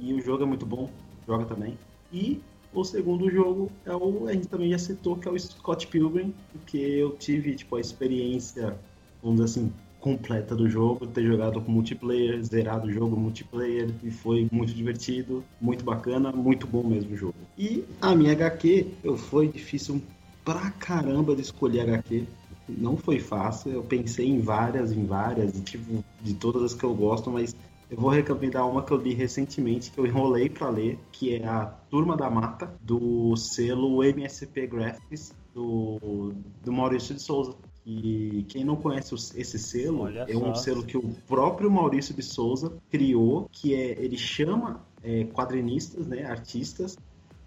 E 0.00 0.14
o 0.14 0.22
jogo 0.22 0.44
é 0.44 0.46
muito 0.46 0.64
bom, 0.64 0.88
joga 1.26 1.44
também. 1.44 1.78
E 2.10 2.40
o 2.72 2.82
segundo 2.82 3.30
jogo 3.30 3.70
é 3.84 3.94
o, 3.94 4.26
a 4.26 4.32
gente 4.32 4.48
também 4.48 4.70
já 4.70 4.78
citou, 4.78 5.16
que 5.16 5.28
é 5.28 5.30
o 5.30 5.38
Scott 5.38 5.86
Pilgrim, 5.88 6.34
porque 6.50 6.78
eu 6.78 7.10
tive 7.16 7.54
tipo, 7.54 7.76
a 7.76 7.80
experiência, 7.80 8.78
vamos 9.22 9.40
dizer 9.40 9.60
assim, 9.60 9.72
completa 10.08 10.56
do 10.56 10.70
jogo, 10.70 11.06
ter 11.06 11.22
jogado 11.26 11.60
com 11.60 11.70
multiplayer, 11.70 12.42
zerado 12.42 12.88
o 12.88 12.92
jogo 12.92 13.14
multiplayer 13.14 13.90
e 14.02 14.10
foi 14.10 14.48
muito 14.50 14.72
divertido, 14.72 15.44
muito 15.60 15.84
bacana, 15.84 16.32
muito 16.32 16.66
bom 16.66 16.82
mesmo 16.82 17.12
o 17.12 17.16
jogo. 17.16 17.34
E 17.58 17.84
a 18.00 18.14
minha 18.14 18.32
HQ, 18.32 18.86
eu 19.04 19.18
foi 19.18 19.48
difícil 19.48 20.02
pra 20.42 20.70
caramba 20.70 21.36
de 21.36 21.42
escolher 21.42 21.82
HQ. 21.82 22.24
Não 22.70 22.96
foi 22.96 23.18
fácil, 23.18 23.70
eu 23.70 23.82
pensei 23.82 24.26
em 24.26 24.40
várias, 24.40 24.92
em 24.92 25.04
várias, 25.04 25.52
tipo, 25.60 26.02
de 26.22 26.32
todas 26.34 26.62
as 26.62 26.74
que 26.74 26.84
eu 26.84 26.94
gosto, 26.94 27.30
mas 27.30 27.54
eu 27.90 27.98
vou 27.98 28.10
recomendar 28.10 28.66
uma 28.66 28.82
que 28.82 28.92
eu 28.92 28.96
li 28.96 29.12
recentemente, 29.12 29.90
que 29.90 29.98
eu 29.98 30.06
enrolei 30.06 30.48
para 30.48 30.70
ler, 30.70 30.98
que 31.12 31.34
é 31.34 31.46
a 31.46 31.66
Turma 31.90 32.16
da 32.16 32.30
Mata, 32.30 32.74
do 32.80 33.36
selo 33.36 34.02
MSP 34.02 34.66
Graphics, 34.66 35.34
do, 35.54 36.32
do 36.64 36.72
Maurício 36.72 37.14
de 37.14 37.22
Souza. 37.22 37.54
E 37.90 38.44
quem 38.50 38.64
não 38.64 38.76
conhece 38.76 39.14
esse 39.14 39.58
selo, 39.58 40.02
Olha 40.02 40.26
é 40.28 40.36
um 40.36 40.54
selo 40.54 40.84
que 40.84 40.98
o 40.98 41.08
próprio 41.26 41.70
Maurício 41.70 42.14
de 42.14 42.22
Souza 42.22 42.70
criou, 42.90 43.48
que 43.50 43.74
é 43.74 43.92
ele 43.92 44.18
chama 44.18 44.84
é, 45.02 45.24
quadrinistas, 45.24 46.06
né, 46.06 46.22
artistas, 46.26 46.98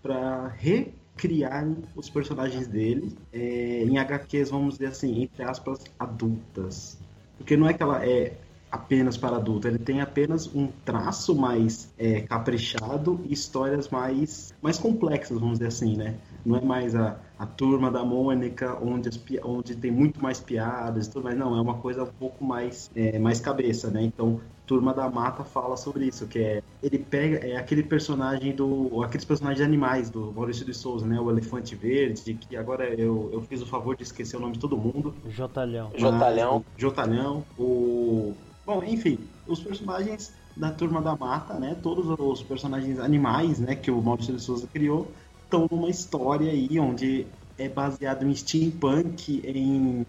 para 0.01 0.47
recriarem 0.47 1.77
os 1.95 2.09
personagens 2.09 2.65
dele 2.65 3.15
é, 3.31 3.84
em 3.84 3.99
HQs, 3.99 4.49
vamos 4.49 4.80
dizer 4.80 4.88
assim, 4.88 5.22
entre 5.22 5.43
aspas, 5.43 5.84
adultas. 5.99 6.97
Porque 7.38 7.55
não 7.55 7.69
é 7.69 7.73
que 7.76 7.84
ela 7.84 8.03
é 8.03 8.35
apenas 8.72 9.18
para 9.18 9.35
adulto, 9.35 9.68
ele 9.68 9.77
tem 9.77 10.01
apenas 10.01 10.47
um 10.55 10.69
traço 10.84 11.35
mais 11.35 11.93
é, 11.99 12.22
caprichado 12.22 13.19
e 13.26 13.34
histórias 13.34 13.89
mais, 13.89 14.55
mais 14.59 14.80
complexas, 14.80 15.38
vamos 15.38 15.59
dizer 15.59 15.68
assim, 15.68 15.97
né? 15.97 16.15
Não 16.43 16.55
é 16.55 16.61
mais 16.61 16.95
a, 16.95 17.19
a 17.41 17.45
turma 17.47 17.89
da 17.89 18.05
Mônica, 18.05 18.77
onde, 18.80 19.09
as, 19.09 19.19
onde 19.43 19.76
tem 19.76 19.89
muito 19.89 20.22
mais 20.22 20.39
piadas 20.39 21.07
e 21.07 21.11
tudo 21.11 21.23
mais, 21.23 21.35
não, 21.35 21.57
é 21.57 21.59
uma 21.59 21.73
coisa 21.73 22.03
um 22.03 22.13
pouco 22.19 22.45
mais, 22.45 22.91
é, 22.95 23.18
mais 23.18 23.39
cabeça, 23.39 23.89
né? 23.89 24.03
Então, 24.03 24.39
Turma 24.68 24.93
da 24.93 25.09
Mata 25.09 25.43
fala 25.43 25.76
sobre 25.76 26.05
isso, 26.05 26.27
que 26.27 26.38
é 26.38 26.63
ele 26.84 26.99
pega 26.99 27.45
é 27.45 27.57
aquele 27.57 27.81
personagem 27.84 28.55
do 28.55 29.03
aqueles 29.03 29.26
personagens 29.26 29.65
animais 29.65 30.09
do 30.09 30.31
Maurício 30.31 30.63
de 30.63 30.73
Souza, 30.73 31.05
né, 31.05 31.19
o 31.19 31.30
elefante 31.30 31.76
verde, 31.76 32.35
que 32.35 32.55
agora 32.55 32.85
eu, 32.85 33.30
eu 33.34 33.41
fiz 33.41 33.61
o 33.61 33.65
favor 33.65 33.97
de 33.97 34.03
esquecer 34.03 34.38
o 34.38 34.39
nome 34.39 34.53
de 34.53 34.59
todo 34.59 34.77
mundo. 34.77 35.13
Jotalhão. 35.27 35.91
Jotalhão. 35.97 36.63
Jotalhão, 36.77 37.43
o 37.57 38.34
Bom, 38.65 38.84
enfim, 38.84 39.18
os 39.47 39.59
personagens 39.59 40.34
da 40.55 40.72
Turma 40.72 41.01
da 41.01 41.15
Mata, 41.15 41.55
né? 41.55 41.76
Todos 41.81 42.07
os 42.19 42.43
personagens 42.43 42.99
animais, 42.99 43.59
né? 43.59 43.76
Que 43.76 43.89
o 43.89 44.01
Maurício 44.01 44.35
de 44.35 44.41
Souza 44.41 44.68
criou, 44.72 45.11
estão 45.52 45.68
numa 45.69 45.90
história 45.90 46.49
aí 46.49 46.80
onde 46.80 47.28
é 47.57 47.68
baseado 47.68 48.26
em 48.26 48.34
steampunk, 48.34 49.41
em 49.45 50.06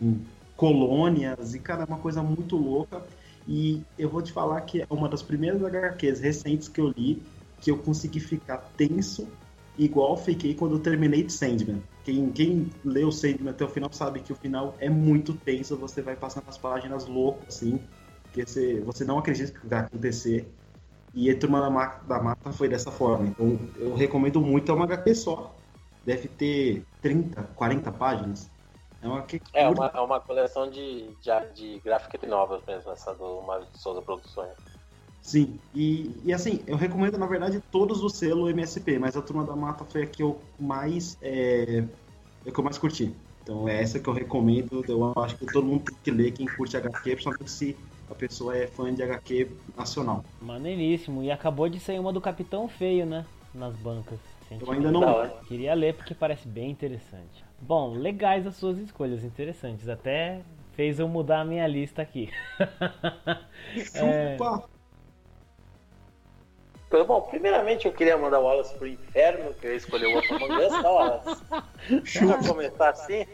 colônias, 0.56 1.54
e 1.54 1.58
cara, 1.58 1.82
é 1.82 1.86
uma 1.86 1.98
coisa 1.98 2.22
muito 2.22 2.56
louca. 2.56 3.04
E 3.46 3.82
eu 3.98 4.08
vou 4.08 4.22
te 4.22 4.32
falar 4.32 4.60
que 4.60 4.82
é 4.82 4.86
uma 4.88 5.08
das 5.08 5.20
primeiras 5.20 5.64
HQs 5.64 6.20
recentes 6.20 6.68
que 6.68 6.80
eu 6.80 6.94
li 6.96 7.20
que 7.60 7.70
eu 7.70 7.78
consegui 7.78 8.18
ficar 8.18 8.58
tenso, 8.76 9.28
igual 9.78 10.16
fiquei 10.16 10.52
quando 10.52 10.74
eu 10.74 10.80
terminei 10.80 11.22
de 11.22 11.32
Sandman. 11.32 11.80
Quem, 12.04 12.28
quem 12.30 12.68
leu 12.84 13.12
Sandman 13.12 13.50
até 13.50 13.64
o 13.64 13.68
final 13.68 13.92
sabe 13.92 14.18
que 14.20 14.32
o 14.32 14.36
final 14.36 14.76
é 14.80 14.90
muito 14.90 15.32
tenso, 15.32 15.76
você 15.76 16.02
vai 16.02 16.16
passando 16.16 16.44
as 16.48 16.58
páginas 16.58 17.06
loucas, 17.06 17.56
assim, 17.56 17.78
porque 18.24 18.44
você, 18.44 18.80
você 18.80 19.04
não 19.04 19.18
acredita 19.18 19.52
que 19.52 19.64
vai 19.64 19.80
acontecer. 19.80 20.44
E 21.14 21.30
a 21.30 21.38
Turma 21.38 21.60
da 21.60 21.70
Mata, 21.70 22.04
da 22.06 22.22
Mata 22.22 22.52
foi 22.52 22.68
dessa 22.68 22.90
forma. 22.90 23.26
Então 23.26 23.58
eu 23.76 23.94
recomendo 23.94 24.40
muito, 24.40 24.70
é 24.70 24.74
uma 24.74 24.84
HQ 24.84 25.14
só. 25.14 25.54
Deve 26.04 26.28
ter 26.28 26.84
30, 27.00 27.42
40 27.54 27.92
páginas. 27.92 28.50
É 29.02 29.08
uma, 29.08 29.26
é 29.52 29.68
uma, 29.68 29.86
é 29.86 30.00
uma 30.00 30.20
coleção 30.20 30.70
de, 30.70 31.08
de, 31.20 31.52
de 31.54 31.80
graphic 31.80 32.24
novels 32.24 32.62
mesmo, 32.66 32.92
essa 32.92 33.12
do 33.12 33.42
Mário 33.42 33.66
de 33.72 33.78
Souza 33.78 34.00
Produções. 34.00 34.52
Sim, 35.20 35.58
e, 35.74 36.20
e 36.24 36.32
assim, 36.32 36.60
eu 36.66 36.76
recomendo 36.76 37.18
na 37.18 37.26
verdade 37.26 37.62
todos 37.70 38.00
do 38.00 38.08
selo 38.08 38.48
MSP, 38.48 38.98
mas 38.98 39.16
a 39.16 39.22
Turma 39.22 39.44
da 39.44 39.54
Mata 39.54 39.84
foi 39.84 40.02
a 40.02 40.06
que 40.06 40.22
eu 40.22 40.40
mais, 40.58 41.16
é, 41.20 41.84
a 42.46 42.50
que 42.50 42.58
eu 42.58 42.64
mais 42.64 42.78
curti. 42.78 43.14
Então 43.42 43.68
é 43.68 43.82
essa 43.82 43.98
que 43.98 44.08
eu 44.08 44.12
recomendo, 44.12 44.84
eu 44.88 45.12
acho 45.22 45.36
que 45.36 45.46
todo 45.46 45.66
mundo 45.66 45.84
tem 45.84 45.96
que 46.02 46.10
ler, 46.10 46.32
quem 46.32 46.46
curte 46.46 46.76
HQ, 46.76 47.10
principalmente 47.10 47.50
se 47.50 47.76
a 48.12 48.14
pessoa 48.14 48.56
é 48.56 48.66
fã 48.66 48.92
de 48.94 49.02
HQ 49.02 49.50
nacional. 49.76 50.24
Maneiríssimo. 50.40 51.22
E 51.22 51.30
acabou 51.30 51.68
de 51.68 51.80
sair 51.80 51.98
uma 51.98 52.12
do 52.12 52.20
Capitão 52.20 52.68
Feio, 52.68 53.04
né? 53.04 53.24
Nas 53.54 53.74
bancas. 53.76 54.18
Eu 54.60 54.70
ainda 54.70 54.90
não. 54.90 55.28
Queria 55.46 55.74
ler 55.74 55.94
porque 55.94 56.14
parece 56.14 56.46
bem 56.46 56.70
interessante. 56.70 57.44
Bom, 57.60 57.94
legais 57.94 58.46
as 58.46 58.56
suas 58.56 58.78
escolhas, 58.78 59.24
interessantes. 59.24 59.88
Até 59.88 60.42
fez 60.72 60.98
eu 60.98 61.08
mudar 61.08 61.40
a 61.40 61.44
minha 61.44 61.66
lista 61.66 62.02
aqui. 62.02 62.30
é... 63.94 64.36
Bom, 67.06 67.22
primeiramente 67.22 67.86
eu 67.86 67.92
queria 67.92 68.18
mandar 68.18 68.40
o 68.40 68.44
Wallace 68.44 68.74
pro 68.74 68.86
inferno, 68.86 69.54
que 69.54 69.66
eu 69.66 69.74
escolhi 69.74 70.04
o 70.04 70.16
outro 70.16 70.36
Us, 70.36 70.82
tá, 70.82 70.90
Wallace? 70.90 71.44
Pra 72.18 72.48
começar 72.48 72.90
assim. 72.90 73.26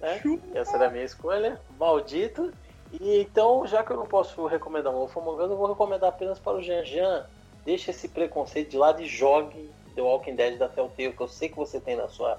Né? 0.00 0.20
Essa 0.54 0.76
era 0.76 0.86
a 0.86 0.90
minha 0.90 1.04
escolha. 1.04 1.60
Maldito. 1.78 2.52
E 2.92 3.20
então, 3.20 3.66
já 3.66 3.84
que 3.84 3.92
eu 3.92 3.96
não 3.96 4.06
posso 4.06 4.46
recomendar 4.46 4.92
um 4.92 4.96
Wolf 4.96 5.16
Among 5.16 5.42
Us, 5.42 5.50
eu 5.50 5.56
vou 5.56 5.68
recomendar 5.68 6.08
apenas 6.08 6.38
para 6.38 6.56
o 6.56 6.62
Jean 6.62 6.84
Jean. 6.84 7.26
Deixe 7.64 7.90
esse 7.90 8.08
preconceito 8.08 8.70
de 8.70 8.78
lado 8.78 9.02
e 9.02 9.06
jogue 9.06 9.70
The 9.94 10.02
Walking 10.02 10.34
Dead 10.34 10.58
da 10.58 10.68
Telltale, 10.68 11.12
que 11.12 11.20
eu 11.20 11.28
sei 11.28 11.48
que 11.48 11.56
você 11.56 11.78
tem 11.80 11.96
na 11.96 12.08
sua 12.08 12.38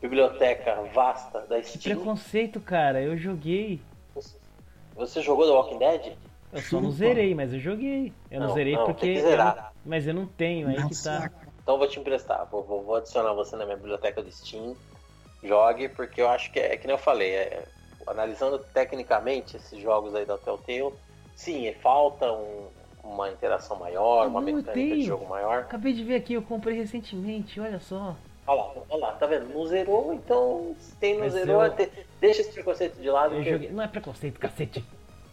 biblioteca 0.00 0.82
vasta 0.92 1.40
da 1.42 1.62
Steam. 1.62 1.80
Que 1.80 1.94
preconceito, 1.94 2.60
cara. 2.60 3.00
Eu 3.00 3.16
joguei. 3.16 3.80
Você 4.96 5.22
jogou 5.22 5.46
The 5.46 5.52
Walking 5.52 5.78
Dead? 5.78 6.16
Eu 6.52 6.62
só 6.62 6.80
não 6.80 6.90
zerei, 6.90 7.34
mas 7.34 7.52
eu 7.52 7.60
joguei. 7.60 8.12
Eu 8.30 8.40
não, 8.40 8.48
não 8.48 8.54
zerei 8.54 8.76
não, 8.76 8.84
porque. 8.84 9.06
Eu 9.06 9.36
não... 9.36 9.54
Mas 9.84 10.06
eu 10.06 10.14
não 10.14 10.26
tenho, 10.26 10.68
aí 10.68 10.80
Nossa. 10.80 10.88
que 10.88 11.30
tá. 11.30 11.46
Então 11.62 11.74
eu 11.74 11.78
vou 11.78 11.88
te 11.88 11.98
emprestar. 11.98 12.46
Vou, 12.46 12.62
vou, 12.62 12.82
vou, 12.82 12.96
adicionar 12.96 13.32
você 13.32 13.56
na 13.56 13.64
minha 13.64 13.76
biblioteca 13.76 14.22
do 14.22 14.30
Steam. 14.30 14.76
Jogue, 15.42 15.88
porque 15.88 16.20
eu 16.20 16.28
acho 16.28 16.50
que 16.52 16.58
é, 16.58 16.74
é 16.74 16.76
que 16.76 16.86
nem 16.86 16.94
eu 16.94 17.02
falei. 17.02 17.30
É, 17.30 17.64
analisando 18.06 18.58
tecnicamente 18.72 19.56
esses 19.56 19.80
jogos 19.80 20.14
aí 20.14 20.24
da 20.24 20.38
Telltale, 20.38 20.92
sim, 21.34 21.72
falta 21.82 22.30
um, 22.32 22.68
uma 23.02 23.30
interação 23.30 23.78
maior, 23.78 24.26
uma 24.28 24.40
mecânica 24.40 24.72
tenho. 24.72 24.96
de 24.96 25.02
jogo 25.02 25.26
maior. 25.26 25.60
Acabei 25.60 25.92
de 25.92 26.04
ver 26.04 26.16
aqui, 26.16 26.34
eu 26.34 26.42
comprei 26.42 26.76
recentemente, 26.76 27.58
olha 27.60 27.80
só. 27.80 28.16
Olha 28.46 28.62
lá, 28.62 28.72
olha 28.88 29.00
lá, 29.00 29.12
tá 29.12 29.26
vendo? 29.26 29.52
Não 29.52 29.66
zerou, 29.66 30.14
então 30.14 30.74
se 30.78 30.94
tem 30.96 31.18
não 31.18 31.28
zerou, 31.28 31.64
eu... 31.64 31.90
deixa 32.20 32.42
esse 32.42 32.52
preconceito 32.52 33.00
de 33.00 33.10
lado. 33.10 33.34
Eu 33.34 33.42
joguei... 33.42 33.70
Não 33.70 33.82
é 33.82 33.88
preconceito, 33.88 34.38
cacete. 34.38 34.84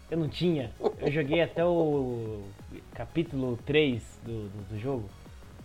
Eu 0.09 0.17
não 0.17 0.27
tinha. 0.27 0.71
Eu 0.99 1.11
joguei 1.11 1.41
até 1.41 1.63
o 1.63 2.43
capítulo 2.93 3.57
3 3.65 4.03
do, 4.23 4.49
do, 4.49 4.69
do 4.69 4.79
jogo, 4.79 5.09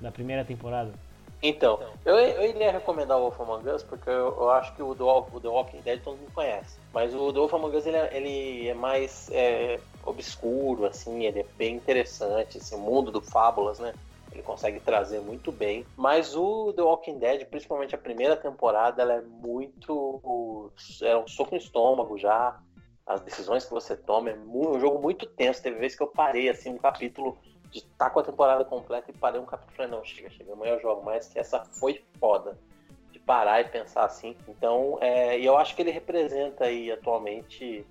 da 0.01 0.11
primeira 0.11 0.45
temporada. 0.45 0.93
Então, 1.41 1.79
eu, 2.05 2.17
eu 2.17 2.51
iria 2.51 2.73
recomendar 2.73 3.17
o 3.17 3.21
Wolf 3.23 3.41
Among 3.41 3.69
Us 3.71 3.83
porque 3.83 4.11
eu, 4.11 4.37
eu 4.37 4.51
acho 4.51 4.75
que 4.75 4.83
o, 4.83 4.93
do, 4.95 5.07
o 5.07 5.41
The 5.41 5.49
Walking 5.49 5.81
Dead 5.81 6.03
todo 6.03 6.17
mundo 6.17 6.33
conhece. 6.35 6.79
Mas 6.93 7.15
o 7.15 7.33
The 7.33 7.39
Wolf 7.39 7.55
Among 7.55 7.77
Us 7.77 7.87
ele 7.87 7.97
é, 7.97 8.17
ele 8.17 8.69
é 8.69 8.75
mais 8.75 9.31
é, 9.31 9.79
obscuro, 10.05 10.87
assim, 10.87 11.25
ele 11.25 11.41
é 11.41 11.47
bem 11.57 11.77
interessante, 11.77 12.59
esse 12.59 12.77
mundo 12.77 13.13
do 13.13 13.21
Fábulas, 13.21 13.79
né? 13.79 13.95
Ele 14.33 14.43
consegue 14.43 14.81
trazer 14.81 15.21
muito 15.21 15.53
bem. 15.53 15.87
Mas 15.97 16.37
o 16.37 16.73
The 16.73 16.83
Walking 16.83 17.19
Dead, 17.19 17.47
principalmente 17.47 17.95
a 17.95 17.99
primeira 17.99 18.37
temporada, 18.37 19.03
ela 19.03 19.15
é 19.15 19.21
muito. 19.21 20.71
É 21.03 21.17
um 21.17 21.27
soco 21.27 21.53
no 21.53 21.57
estômago 21.57 22.19
já. 22.19 22.59
As 23.07 23.23
decisões 23.23 23.65
que 23.65 23.73
você 23.73 23.97
toma 23.97 24.31
é 24.31 24.37
um 24.37 24.79
jogo 24.79 25.01
muito 25.01 25.25
tenso. 25.25 25.63
Teve 25.63 25.79
vezes 25.79 25.97
que 25.97 26.03
eu 26.03 26.09
parei 26.09 26.49
assim 26.51 26.71
um 26.71 26.79
capítulo 26.79 27.39
de 27.71 27.79
estar 27.79 28.07
tá 28.07 28.11
com 28.11 28.21
a 28.21 28.25
temporada 28.25 28.65
completa 28.65 29.11
e 29.11 29.15
parei 29.15 29.41
um 29.41 29.47
capítulo 29.47 29.77
falei, 29.77 29.91
não, 29.91 30.05
chega, 30.05 30.31
chega, 30.31 30.53
amanhã 30.53 30.75
eu 30.75 30.81
jogo 30.81 31.05
mais, 31.05 31.29
que 31.29 31.39
essa 31.39 31.65
foi 31.65 32.03
foda. 32.19 32.59
De 33.13 33.19
parar 33.19 33.61
e 33.63 33.65
pensar 33.65 34.05
assim. 34.05 34.37
Então, 34.47 34.99
é, 35.01 35.39
e 35.39 35.47
eu 35.47 35.57
acho 35.57 35.75
que 35.75 35.81
ele 35.81 35.91
representa 35.91 36.65
aí 36.65 36.93
atualmente 36.93 37.87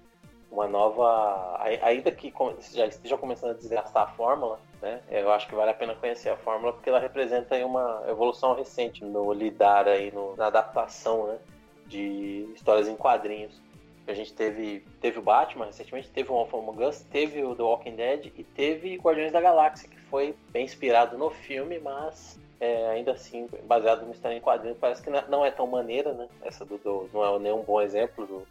uma 0.51 0.67
nova. 0.67 1.57
Ainda 1.81 2.11
que 2.11 2.33
já 2.73 2.85
esteja 2.85 3.17
começando 3.17 3.51
a 3.51 3.53
desgastar 3.53 4.03
a 4.03 4.07
fórmula, 4.07 4.59
né? 4.81 5.01
Eu 5.09 5.31
acho 5.31 5.47
que 5.47 5.55
vale 5.55 5.71
a 5.71 5.73
pena 5.73 5.95
conhecer 5.95 6.29
a 6.29 6.37
fórmula 6.37 6.73
porque 6.73 6.89
ela 6.89 6.99
representa 6.99 7.55
aí 7.55 7.63
uma 7.63 8.03
evolução 8.07 8.53
recente 8.53 9.03
no 9.03 9.33
lidar 9.33 9.87
aí, 9.87 10.11
no, 10.11 10.35
na 10.35 10.47
adaptação, 10.47 11.27
né? 11.27 11.39
De 11.87 12.49
histórias 12.53 12.87
em 12.87 12.95
quadrinhos. 12.95 13.61
A 14.07 14.13
gente 14.13 14.33
teve, 14.33 14.85
teve 15.01 15.19
o 15.19 15.21
Batman 15.21 15.65
recentemente, 15.65 16.09
teve 16.09 16.31
o 16.31 16.33
Wolf 16.33 16.53
Among 16.53 16.85
Us, 16.85 17.01
teve 17.11 17.43
o 17.43 17.55
The 17.55 17.63
Walking 17.63 17.95
Dead 17.95 18.31
e 18.37 18.43
teve 18.43 18.95
Guardiões 18.95 19.31
da 19.31 19.41
Galáxia, 19.41 19.89
que 19.89 19.99
foi 20.01 20.33
bem 20.49 20.63
inspirado 20.63 21.17
no 21.17 21.29
filme, 21.29 21.77
mas 21.79 22.39
é, 22.59 22.87
ainda 22.89 23.11
assim 23.11 23.49
baseado 23.65 24.01
numa 24.01 24.13
história 24.13 24.35
em 24.35 24.41
quadrinhos. 24.41 24.77
Parece 24.79 25.03
que 25.03 25.09
não 25.09 25.43
é 25.43 25.51
tão 25.51 25.67
maneira, 25.67 26.13
né? 26.13 26.27
Essa 26.41 26.63
do, 26.63 26.77
do 26.77 27.09
não 27.13 27.35
é 27.35 27.39
nenhum 27.39 27.63
bom 27.63 27.81
exemplo 27.81 28.25
do, 28.25 28.47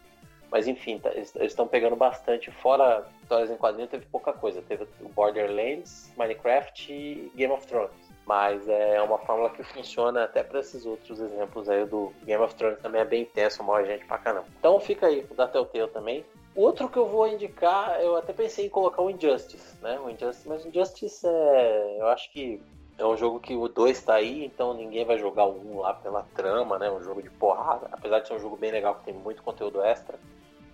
mas 0.50 0.68
enfim, 0.68 0.98
tá, 0.98 1.10
eles 1.12 1.34
estão 1.36 1.66
pegando 1.66 1.96
bastante. 1.96 2.50
Fora 2.50 3.06
histórias 3.22 3.50
em 3.50 3.56
quadrinhos, 3.56 3.90
teve 3.90 4.06
pouca 4.06 4.32
coisa. 4.32 4.62
Teve 4.62 4.86
o 5.00 5.08
Borderlands, 5.08 6.12
Minecraft 6.16 6.92
e 6.92 7.32
Game 7.34 7.52
of 7.52 7.66
Thrones. 7.66 7.90
Mas 8.24 8.68
é 8.68 9.00
uma 9.00 9.18
fórmula 9.18 9.50
que 9.50 9.62
funciona 9.62 10.24
até 10.24 10.42
para 10.42 10.60
esses 10.60 10.84
outros 10.84 11.20
exemplos 11.20 11.68
aí 11.68 11.84
do 11.84 12.12
Game 12.24 12.42
of 12.42 12.54
Thrones 12.56 12.80
também 12.80 13.00
é 13.00 13.04
bem 13.04 13.22
intenso, 13.22 13.62
mal 13.62 13.84
gente 13.84 14.04
pra 14.04 14.18
caramba. 14.18 14.46
Então 14.58 14.80
fica 14.80 15.06
aí 15.06 15.24
o 15.30 15.34
da 15.34 15.46
Telltale 15.46 15.88
também. 15.88 16.24
Outro 16.54 16.88
que 16.88 16.96
eu 16.96 17.06
vou 17.06 17.28
indicar, 17.28 18.00
eu 18.00 18.16
até 18.16 18.32
pensei 18.32 18.66
em 18.66 18.70
colocar 18.70 19.02
o 19.02 19.10
Injustice, 19.10 19.76
né? 19.82 20.00
O 20.00 20.08
Injustice, 20.08 20.48
mas 20.48 20.64
o 20.64 20.68
Injustice 20.68 21.26
é. 21.26 21.96
Eu 22.00 22.08
acho 22.08 22.32
que 22.32 22.60
é 22.98 23.04
um 23.04 23.16
jogo 23.16 23.38
que 23.38 23.54
o 23.54 23.68
2 23.68 24.02
tá 24.02 24.14
aí, 24.14 24.44
então 24.44 24.72
ninguém 24.72 25.04
vai 25.04 25.18
jogar 25.18 25.44
o 25.44 25.52
1 25.52 25.70
um 25.70 25.80
lá 25.80 25.92
pela 25.92 26.22
trama, 26.34 26.78
né? 26.78 26.90
Um 26.90 27.02
jogo 27.02 27.22
de 27.22 27.28
porrada. 27.28 27.88
Apesar 27.92 28.20
de 28.20 28.28
ser 28.28 28.34
um 28.34 28.40
jogo 28.40 28.56
bem 28.56 28.70
legal 28.70 28.94
que 28.94 29.04
tem 29.04 29.14
muito 29.14 29.42
conteúdo 29.42 29.82
extra. 29.82 30.18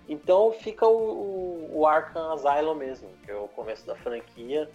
Então 0.09 0.53
fica 0.53 0.87
o, 0.87 1.69
o, 1.71 1.79
o 1.81 1.87
Arkham 1.87 2.33
Asylum 2.33 2.75
mesmo, 2.75 3.09
que 3.25 3.31
é 3.31 3.35
o 3.35 3.49
começo 3.49 3.85
da 3.87 3.97
franquia. 3.97 4.71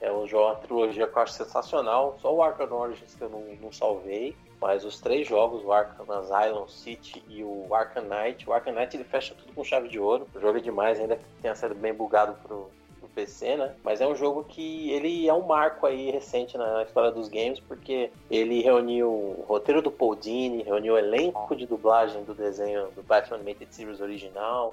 É 0.00 0.10
um 0.12 0.26
jogo, 0.26 0.46
uma 0.46 0.54
trilogia 0.56 1.06
que 1.06 1.16
eu 1.16 1.22
acho 1.22 1.32
sensacional. 1.34 2.16
Só 2.20 2.34
o 2.34 2.42
Arkham 2.42 2.72
Origins 2.72 3.14
que 3.14 3.22
eu 3.22 3.28
não, 3.28 3.42
não 3.60 3.72
salvei. 3.72 4.34
Mas 4.60 4.84
os 4.84 5.00
três 5.00 5.28
jogos, 5.28 5.62
o 5.64 5.72
Arkham 5.72 6.10
Asylum, 6.10 6.66
City 6.68 7.22
e 7.28 7.44
o 7.44 7.74
Arkham 7.74 8.04
Knight. 8.04 8.48
O 8.48 8.52
Arkham 8.52 8.72
Knight 8.72 8.96
ele 8.96 9.04
fecha 9.04 9.34
tudo 9.34 9.52
com 9.52 9.62
chave 9.62 9.88
de 9.88 10.00
ouro. 10.00 10.26
O 10.34 10.40
jogo 10.40 10.58
é 10.58 10.60
demais, 10.60 10.98
ainda 10.98 11.16
que 11.16 11.24
tenha 11.42 11.54
sido 11.54 11.74
bem 11.74 11.92
bugado 11.92 12.34
pro, 12.42 12.70
PC, 13.18 13.56
né? 13.56 13.74
Mas 13.82 14.00
é 14.00 14.06
um 14.06 14.14
jogo 14.14 14.44
que 14.44 14.90
ele 14.92 15.28
é 15.28 15.34
um 15.34 15.44
marco 15.44 15.84
aí 15.86 16.08
recente 16.08 16.56
na 16.56 16.84
história 16.84 17.10
dos 17.10 17.28
games, 17.28 17.58
porque 17.58 18.12
ele 18.30 18.62
reuniu 18.62 19.08
o 19.08 19.44
roteiro 19.48 19.82
do 19.82 19.90
Paul 19.90 20.14
Dini, 20.14 20.62
reuniu 20.62 20.94
o 20.94 20.98
elenco 20.98 21.56
de 21.56 21.66
dublagem 21.66 22.22
do 22.22 22.32
desenho 22.32 22.88
do 22.92 23.02
Batman 23.02 23.38
Animated 23.38 23.74
Series 23.74 24.00
original. 24.00 24.72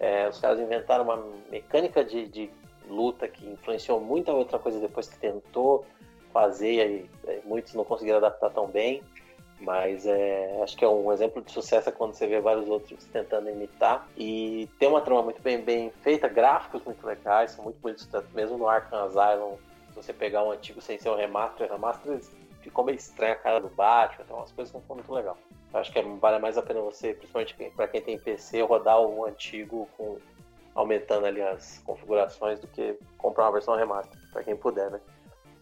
É, 0.00 0.26
os 0.26 0.40
caras 0.40 0.58
inventaram 0.58 1.04
uma 1.04 1.22
mecânica 1.50 2.02
de, 2.02 2.26
de 2.26 2.50
luta 2.88 3.28
que 3.28 3.46
influenciou 3.46 4.00
muita 4.00 4.32
outra 4.32 4.58
coisa 4.58 4.80
depois 4.80 5.06
que 5.06 5.18
tentou 5.18 5.84
fazer 6.32 6.88
e 6.88 7.10
é, 7.30 7.40
muitos 7.44 7.74
não 7.74 7.84
conseguiram 7.84 8.16
adaptar 8.16 8.48
tão 8.50 8.66
bem. 8.66 9.02
Mas 9.62 10.04
é, 10.06 10.60
acho 10.62 10.76
que 10.76 10.84
é 10.84 10.88
um 10.88 11.12
exemplo 11.12 11.40
de 11.40 11.52
sucesso 11.52 11.88
é 11.88 11.92
quando 11.92 12.14
você 12.14 12.26
vê 12.26 12.40
vários 12.40 12.68
outros 12.68 13.04
tentando 13.06 13.48
imitar. 13.48 14.08
E 14.16 14.68
tem 14.78 14.88
uma 14.88 15.00
trama 15.00 15.22
muito 15.22 15.40
bem, 15.40 15.60
bem 15.60 15.90
feita, 16.02 16.28
gráficos 16.28 16.82
muito 16.84 17.06
legais, 17.06 17.52
são 17.52 17.64
muito 17.64 17.78
bonitos, 17.80 18.08
mesmo 18.34 18.58
no 18.58 18.68
Arkham 18.68 19.04
Asylum. 19.04 19.56
Se 19.90 19.96
você 19.96 20.12
pegar 20.12 20.42
um 20.42 20.50
antigo 20.50 20.80
sem 20.80 20.98
ser 20.98 21.10
um 21.10 21.16
remaster, 21.16 21.70
remaster 21.70 22.20
ficou 22.60 22.84
meio 22.84 22.96
estranho 22.96 23.34
a 23.34 23.36
cara 23.36 23.60
do 23.60 23.68
Batman, 23.68 24.24
tem 24.24 24.36
umas 24.36 24.50
coisas 24.50 24.72
que 24.72 24.88
não 24.88 24.96
muito 24.96 25.12
legal. 25.12 25.36
Eu 25.72 25.80
acho 25.80 25.92
que 25.92 25.98
é, 25.98 26.02
vale 26.02 26.38
mais 26.40 26.58
a 26.58 26.62
pena 26.62 26.80
você, 26.80 27.14
principalmente 27.14 27.54
para 27.76 27.86
quem 27.86 28.02
tem 28.02 28.18
PC, 28.18 28.62
rodar 28.62 29.00
o 29.00 29.24
antigo 29.24 29.88
com 29.96 30.18
aumentando 30.74 31.26
ali 31.26 31.42
as 31.42 31.78
configurações 31.84 32.58
do 32.58 32.66
que 32.66 32.98
comprar 33.18 33.44
uma 33.44 33.52
versão 33.52 33.76
remaster, 33.76 34.18
para 34.32 34.42
quem 34.42 34.56
puder, 34.56 34.90
né? 34.90 35.00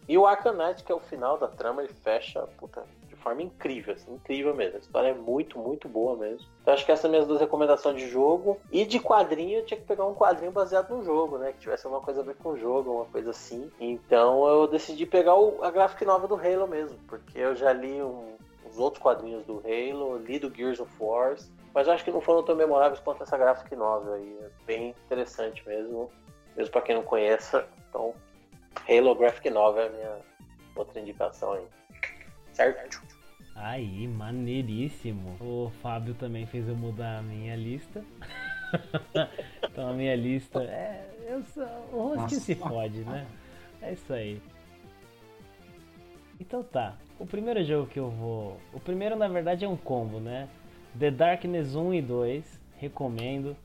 E 0.07 0.17
o 0.17 0.25
Arkham 0.25 0.53
Knight, 0.53 0.83
que 0.83 0.91
é 0.91 0.95
o 0.95 0.99
final 0.99 1.37
da 1.37 1.47
trama, 1.47 1.83
ele 1.83 1.93
fecha, 1.93 2.41
puta, 2.57 2.83
forma 3.21 3.41
incrível, 3.41 3.93
assim, 3.93 4.13
incrível 4.13 4.53
mesmo. 4.53 4.75
A 4.75 4.79
história 4.79 5.09
é 5.09 5.13
muito, 5.13 5.57
muito 5.57 5.87
boa 5.87 6.15
mesmo. 6.15 6.47
Então 6.61 6.73
acho 6.73 6.85
que 6.85 6.91
essas 6.91 7.09
minhas 7.09 7.27
duas 7.27 7.39
recomendações 7.39 7.97
de 7.97 8.07
jogo. 8.07 8.59
E 8.71 8.85
de 8.85 8.99
quadrinho, 8.99 9.59
eu 9.59 9.65
tinha 9.65 9.79
que 9.79 9.85
pegar 9.85 10.05
um 10.05 10.15
quadrinho 10.15 10.51
baseado 10.51 10.95
no 10.95 11.03
jogo, 11.03 11.37
né? 11.37 11.53
Que 11.53 11.59
tivesse 11.59 11.85
alguma 11.85 12.03
coisa 12.03 12.21
a 12.21 12.23
ver 12.23 12.35
com 12.35 12.49
o 12.49 12.57
jogo, 12.57 12.91
uma 12.91 13.05
coisa 13.05 13.29
assim. 13.29 13.71
Então 13.79 14.47
eu 14.47 14.67
decidi 14.67 15.05
pegar 15.05 15.35
o, 15.35 15.63
a 15.63 15.71
graphic 15.71 16.03
nova 16.05 16.27
do 16.27 16.35
Halo 16.35 16.67
mesmo, 16.67 16.97
porque 17.07 17.37
eu 17.37 17.55
já 17.55 17.71
li 17.71 18.01
um, 18.01 18.35
os 18.69 18.77
outros 18.77 19.01
quadrinhos 19.01 19.45
do 19.45 19.61
Halo, 19.65 20.17
li 20.17 20.39
do 20.39 20.53
Gears 20.53 20.79
of 20.79 20.91
War, 20.99 21.35
mas 21.73 21.87
acho 21.87 22.03
que 22.03 22.11
não 22.11 22.21
foram 22.21 22.43
tão 22.43 22.55
memoráveis 22.55 22.99
quanto 22.99 23.23
essa 23.23 23.37
graphic 23.37 23.75
novel 23.75 24.13
aí. 24.13 24.37
É 24.41 24.49
bem 24.65 24.89
interessante 25.05 25.65
mesmo, 25.67 26.09
mesmo 26.55 26.71
para 26.71 26.81
quem 26.81 26.95
não 26.95 27.03
conheça. 27.03 27.65
Então, 27.89 28.13
Halo 28.89 29.15
Graphic 29.15 29.49
Novel 29.49 29.83
é 29.83 29.87
a 29.87 29.89
minha 29.89 30.17
outra 30.75 30.99
indicação 30.99 31.53
aí. 31.53 31.65
Certo? 32.53 33.01
Aí, 33.55 34.07
maneiríssimo. 34.07 35.37
O 35.39 35.71
Fábio 35.81 36.13
também 36.13 36.45
fez 36.45 36.67
eu 36.67 36.75
mudar 36.75 37.19
a 37.19 37.21
minha 37.21 37.55
lista. 37.55 38.03
então 39.63 39.89
a 39.89 39.93
minha 39.93 40.15
lista 40.15 40.61
é. 40.63 41.07
Eu 41.27 41.43
sou, 41.43 41.63
o 41.93 42.15
rosto 42.15 42.35
se 42.35 42.55
fode, 42.55 42.99
né? 43.01 43.25
É 43.81 43.93
isso 43.93 44.11
aí. 44.13 44.41
Então 46.39 46.63
tá. 46.63 46.95
O 47.19 47.25
primeiro 47.25 47.63
jogo 47.63 47.87
que 47.87 47.99
eu 47.99 48.09
vou. 48.09 48.59
O 48.73 48.79
primeiro 48.79 49.15
na 49.15 49.27
verdade 49.27 49.63
é 49.63 49.67
um 49.67 49.77
combo, 49.77 50.19
né? 50.19 50.49
The 50.97 51.11
Darkness 51.11 51.75
1 51.75 51.93
e 51.93 52.01
2. 52.01 52.61
Recomendo. 52.77 53.55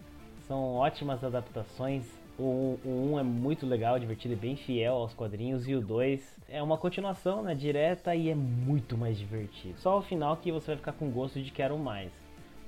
São 0.47 0.75
ótimas 0.75 1.25
adaptações 1.25 2.05
o, 2.39 2.79
o 2.85 3.13
1 3.15 3.19
é 3.19 3.23
muito 3.23 3.67
legal, 3.67 3.99
divertido 3.99 4.35
e 4.35 4.37
bem 4.37 4.57
fiel 4.57 4.95
aos 4.95 5.15
quadrinhos. 5.15 5.67
E 5.67 5.75
o 5.75 5.81
2 5.81 6.36
é 6.49 6.63
uma 6.63 6.79
continuação, 6.79 7.43
né? 7.43 7.55
Direta 7.55 8.15
e 8.15 8.31
é 8.31 8.35
muito 8.35 8.97
mais 8.97 9.19
divertido. 9.19 9.79
Só 9.79 9.99
o 9.99 10.03
final 10.03 10.37
que 10.37 10.53
você 10.53 10.69
vai 10.69 10.77
ficar 10.77 10.93
com 10.93 11.11
gosto 11.11 11.41
de 11.41 11.51
quero 11.51 11.77
mais. 11.79 12.11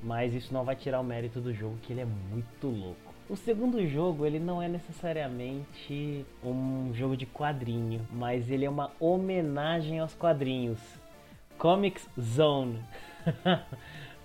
Mas 0.02 0.32
isso 0.32 0.52
não 0.52 0.64
vai 0.64 0.76
tirar 0.76 1.00
o 1.00 1.04
mérito 1.04 1.40
do 1.40 1.52
jogo, 1.52 1.76
que 1.82 1.92
ele 1.92 2.02
é 2.02 2.04
muito 2.04 2.68
louco. 2.68 3.14
O 3.28 3.36
segundo 3.36 3.84
jogo, 3.86 4.24
ele 4.24 4.38
não 4.38 4.62
é 4.62 4.68
necessariamente 4.68 6.24
um 6.42 6.92
jogo 6.94 7.16
de 7.16 7.26
quadrinho, 7.26 8.06
mas 8.10 8.50
ele 8.50 8.64
é 8.64 8.70
uma 8.70 8.90
homenagem 8.98 9.98
aos 9.98 10.14
quadrinhos. 10.14 10.78
Comics 11.58 12.08
Zone. 12.18 12.80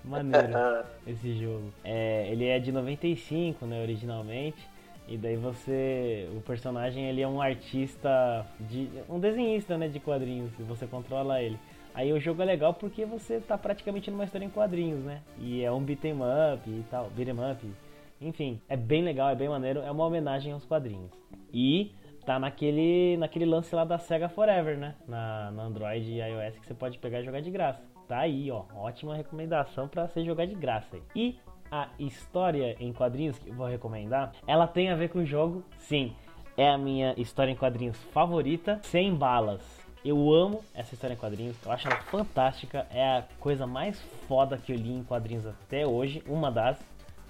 Maneiro 0.04 0.48
esse 1.06 1.38
jogo. 1.38 1.72
É, 1.82 2.28
ele 2.30 2.46
é 2.46 2.58
de 2.58 2.70
95, 2.70 3.66
né, 3.66 3.82
originalmente. 3.82 4.73
E 5.06 5.18
daí 5.18 5.36
você. 5.36 6.28
O 6.36 6.40
personagem 6.40 7.06
ele 7.06 7.20
é 7.20 7.28
um 7.28 7.40
artista. 7.40 8.46
De, 8.60 8.88
um 9.08 9.20
desenhista 9.20 9.76
né, 9.76 9.88
de 9.88 10.00
quadrinhos. 10.00 10.52
E 10.58 10.62
você 10.62 10.86
controla 10.86 11.42
ele. 11.42 11.58
Aí 11.94 12.12
o 12.12 12.18
jogo 12.18 12.42
é 12.42 12.44
legal 12.44 12.74
porque 12.74 13.04
você 13.04 13.38
tá 13.38 13.56
praticamente 13.56 14.10
numa 14.10 14.24
história 14.24 14.44
em 14.44 14.50
quadrinhos, 14.50 15.04
né? 15.04 15.22
E 15.38 15.62
é 15.62 15.70
um 15.70 15.80
beat'em 15.80 16.14
up 16.14 16.68
e 16.68 16.84
tal. 16.90 17.08
Beat'em 17.10 17.52
up. 17.52 17.72
Enfim, 18.20 18.60
é 18.68 18.76
bem 18.76 19.02
legal, 19.02 19.28
é 19.28 19.34
bem 19.34 19.48
maneiro. 19.48 19.80
É 19.80 19.90
uma 19.90 20.04
homenagem 20.04 20.52
aos 20.52 20.64
quadrinhos. 20.64 21.12
E 21.52 21.92
tá 22.24 22.38
naquele, 22.38 23.16
naquele 23.18 23.44
lance 23.44 23.74
lá 23.74 23.84
da 23.84 23.98
Sega 23.98 24.28
Forever, 24.28 24.76
né? 24.76 24.96
Na, 25.06 25.52
na 25.52 25.62
Android 25.64 26.10
e 26.10 26.20
iOS 26.20 26.58
que 26.58 26.66
você 26.66 26.74
pode 26.74 26.98
pegar 26.98 27.20
e 27.20 27.24
jogar 27.24 27.40
de 27.40 27.50
graça. 27.50 27.82
Tá 28.08 28.18
aí, 28.18 28.50
ó. 28.50 28.64
Ótima 28.74 29.14
recomendação 29.14 29.86
para 29.86 30.08
você 30.08 30.24
jogar 30.24 30.46
de 30.46 30.54
graça 30.54 30.96
aí. 30.96 31.02
E 31.14 31.38
a 31.74 31.88
história 31.98 32.76
em 32.78 32.92
quadrinhos 32.92 33.36
que 33.36 33.50
eu 33.50 33.54
vou 33.54 33.66
recomendar, 33.66 34.32
ela 34.46 34.64
tem 34.64 34.90
a 34.90 34.94
ver 34.94 35.08
com 35.08 35.18
o 35.18 35.26
jogo, 35.26 35.64
sim. 35.76 36.14
É 36.56 36.70
a 36.70 36.78
minha 36.78 37.14
história 37.16 37.50
em 37.50 37.56
quadrinhos 37.56 37.96
favorita, 38.12 38.78
sem 38.84 39.12
balas. 39.12 39.60
Eu 40.04 40.32
amo 40.32 40.62
essa 40.72 40.94
história 40.94 41.14
em 41.14 41.16
quadrinhos, 41.16 41.56
eu 41.64 41.72
acho 41.72 41.88
ela 41.88 41.96
fantástica, 41.96 42.86
é 42.92 43.02
a 43.02 43.24
coisa 43.40 43.66
mais 43.66 44.00
foda 44.28 44.56
que 44.56 44.70
eu 44.70 44.76
li 44.76 44.92
em 44.92 45.02
quadrinhos 45.02 45.46
até 45.46 45.84
hoje, 45.84 46.22
uma 46.28 46.48
das, 46.48 46.78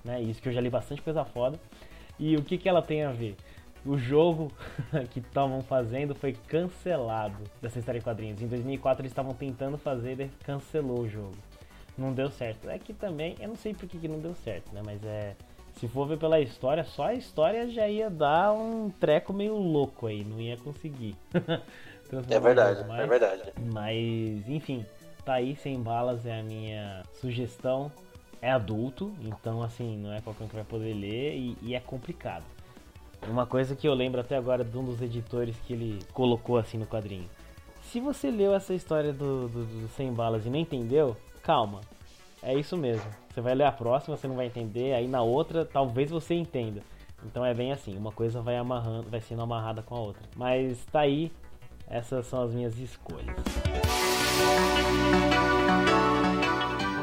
né? 0.04 0.20
Isso 0.20 0.42
que 0.42 0.50
eu 0.50 0.52
já 0.52 0.60
li 0.60 0.68
bastante 0.68 1.00
coisa 1.00 1.24
foda. 1.24 1.58
E 2.18 2.36
o 2.36 2.44
que, 2.44 2.58
que 2.58 2.68
ela 2.68 2.82
tem 2.82 3.02
a 3.02 3.12
ver? 3.12 3.36
o 3.86 3.98
jogo 3.98 4.50
que 5.10 5.18
estavam 5.20 5.62
fazendo 5.62 6.14
foi 6.14 6.32
cancelado 6.32 7.44
dessa 7.60 7.78
história 7.78 7.98
em 7.98 8.02
quadrinhos. 8.02 8.40
Em 8.40 8.46
2004 8.46 9.02
eles 9.02 9.12
estavam 9.12 9.34
tentando 9.34 9.76
fazer 9.76 10.30
cancelou 10.42 11.00
o 11.00 11.08
jogo. 11.08 11.36
Não 11.96 12.12
deu 12.12 12.30
certo. 12.30 12.68
É 12.68 12.78
que 12.78 12.92
também, 12.92 13.36
eu 13.40 13.48
não 13.48 13.56
sei 13.56 13.72
por 13.72 13.88
que, 13.88 13.98
que 13.98 14.08
não 14.08 14.18
deu 14.18 14.34
certo, 14.34 14.72
né? 14.74 14.82
Mas 14.84 15.02
é. 15.04 15.34
Se 15.76 15.88
for 15.88 16.06
ver 16.06 16.18
pela 16.18 16.40
história, 16.40 16.84
só 16.84 17.06
a 17.06 17.14
história 17.14 17.68
já 17.68 17.88
ia 17.88 18.08
dar 18.08 18.52
um 18.52 18.90
treco 18.90 19.32
meio 19.32 19.56
louco 19.56 20.06
aí, 20.06 20.24
não 20.24 20.40
ia 20.40 20.56
conseguir. 20.56 21.16
é 22.30 22.38
verdade, 22.38 22.86
mais, 22.86 23.02
é 23.02 23.06
verdade. 23.08 23.52
Mas, 23.72 24.48
enfim, 24.48 24.86
tá 25.24 25.34
aí 25.34 25.56
sem 25.56 25.82
balas 25.82 26.24
é 26.26 26.38
a 26.38 26.42
minha 26.44 27.02
sugestão. 27.20 27.90
É 28.40 28.52
adulto, 28.52 29.12
então 29.22 29.62
assim, 29.62 29.96
não 29.96 30.12
é 30.12 30.20
qualquer 30.20 30.44
um 30.44 30.48
que 30.48 30.54
vai 30.54 30.64
poder 30.64 30.94
ler 30.94 31.34
e, 31.34 31.56
e 31.62 31.74
é 31.74 31.80
complicado. 31.80 32.44
Uma 33.26 33.46
coisa 33.46 33.74
que 33.74 33.88
eu 33.88 33.94
lembro 33.94 34.20
até 34.20 34.36
agora 34.36 34.62
de 34.62 34.76
um 34.76 34.84
dos 34.84 35.00
editores 35.00 35.56
que 35.66 35.72
ele 35.72 35.98
colocou 36.12 36.58
assim 36.58 36.78
no 36.78 36.86
quadrinho. 36.86 37.28
Se 37.90 38.00
você 38.00 38.30
leu 38.30 38.54
essa 38.54 38.74
história 38.74 39.12
do, 39.12 39.48
do, 39.48 39.64
do 39.64 39.88
Sem 39.96 40.12
Balas 40.12 40.44
e 40.44 40.50
não 40.50 40.58
entendeu, 40.58 41.16
calma. 41.44 41.82
É 42.42 42.54
isso 42.54 42.76
mesmo. 42.76 43.08
Você 43.32 43.40
vai 43.40 43.54
ler 43.54 43.64
a 43.64 43.72
próxima, 43.72 44.16
você 44.16 44.26
não 44.26 44.34
vai 44.34 44.46
entender, 44.46 44.94
aí 44.94 45.06
na 45.06 45.22
outra 45.22 45.64
talvez 45.64 46.10
você 46.10 46.34
entenda. 46.34 46.82
Então 47.24 47.44
é 47.44 47.54
bem 47.54 47.72
assim, 47.72 47.96
uma 47.96 48.10
coisa 48.10 48.40
vai 48.40 48.56
amarrando, 48.56 49.08
vai 49.08 49.20
sendo 49.20 49.42
amarrada 49.42 49.82
com 49.82 49.94
a 49.94 50.00
outra. 50.00 50.22
Mas 50.36 50.84
tá 50.86 51.00
aí, 51.00 51.30
essas 51.88 52.26
são 52.26 52.42
as 52.42 52.52
minhas 52.52 52.78
escolhas. 52.78 53.36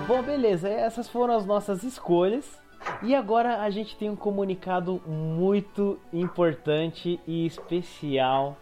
Bom, 0.07 0.21
beleza, 0.23 0.67
essas 0.67 1.07
foram 1.07 1.35
as 1.35 1.45
nossas 1.45 1.83
escolhas. 1.83 2.59
E 3.03 3.13
agora 3.13 3.61
a 3.61 3.69
gente 3.69 3.95
tem 3.95 4.09
um 4.09 4.15
comunicado 4.15 5.01
muito 5.05 5.99
importante 6.11 7.19
e 7.27 7.45
especial 7.45 8.57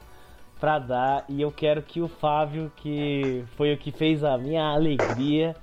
para 0.59 0.77
dar 0.77 1.25
e 1.29 1.41
eu 1.41 1.51
quero 1.51 1.81
que 1.81 2.01
o 2.01 2.07
Fábio, 2.07 2.69
que 2.75 3.45
foi 3.55 3.73
o 3.73 3.77
que 3.77 3.91
fez 3.91 4.23
a 4.23 4.37
minha 4.37 4.73
alegria 4.73 5.55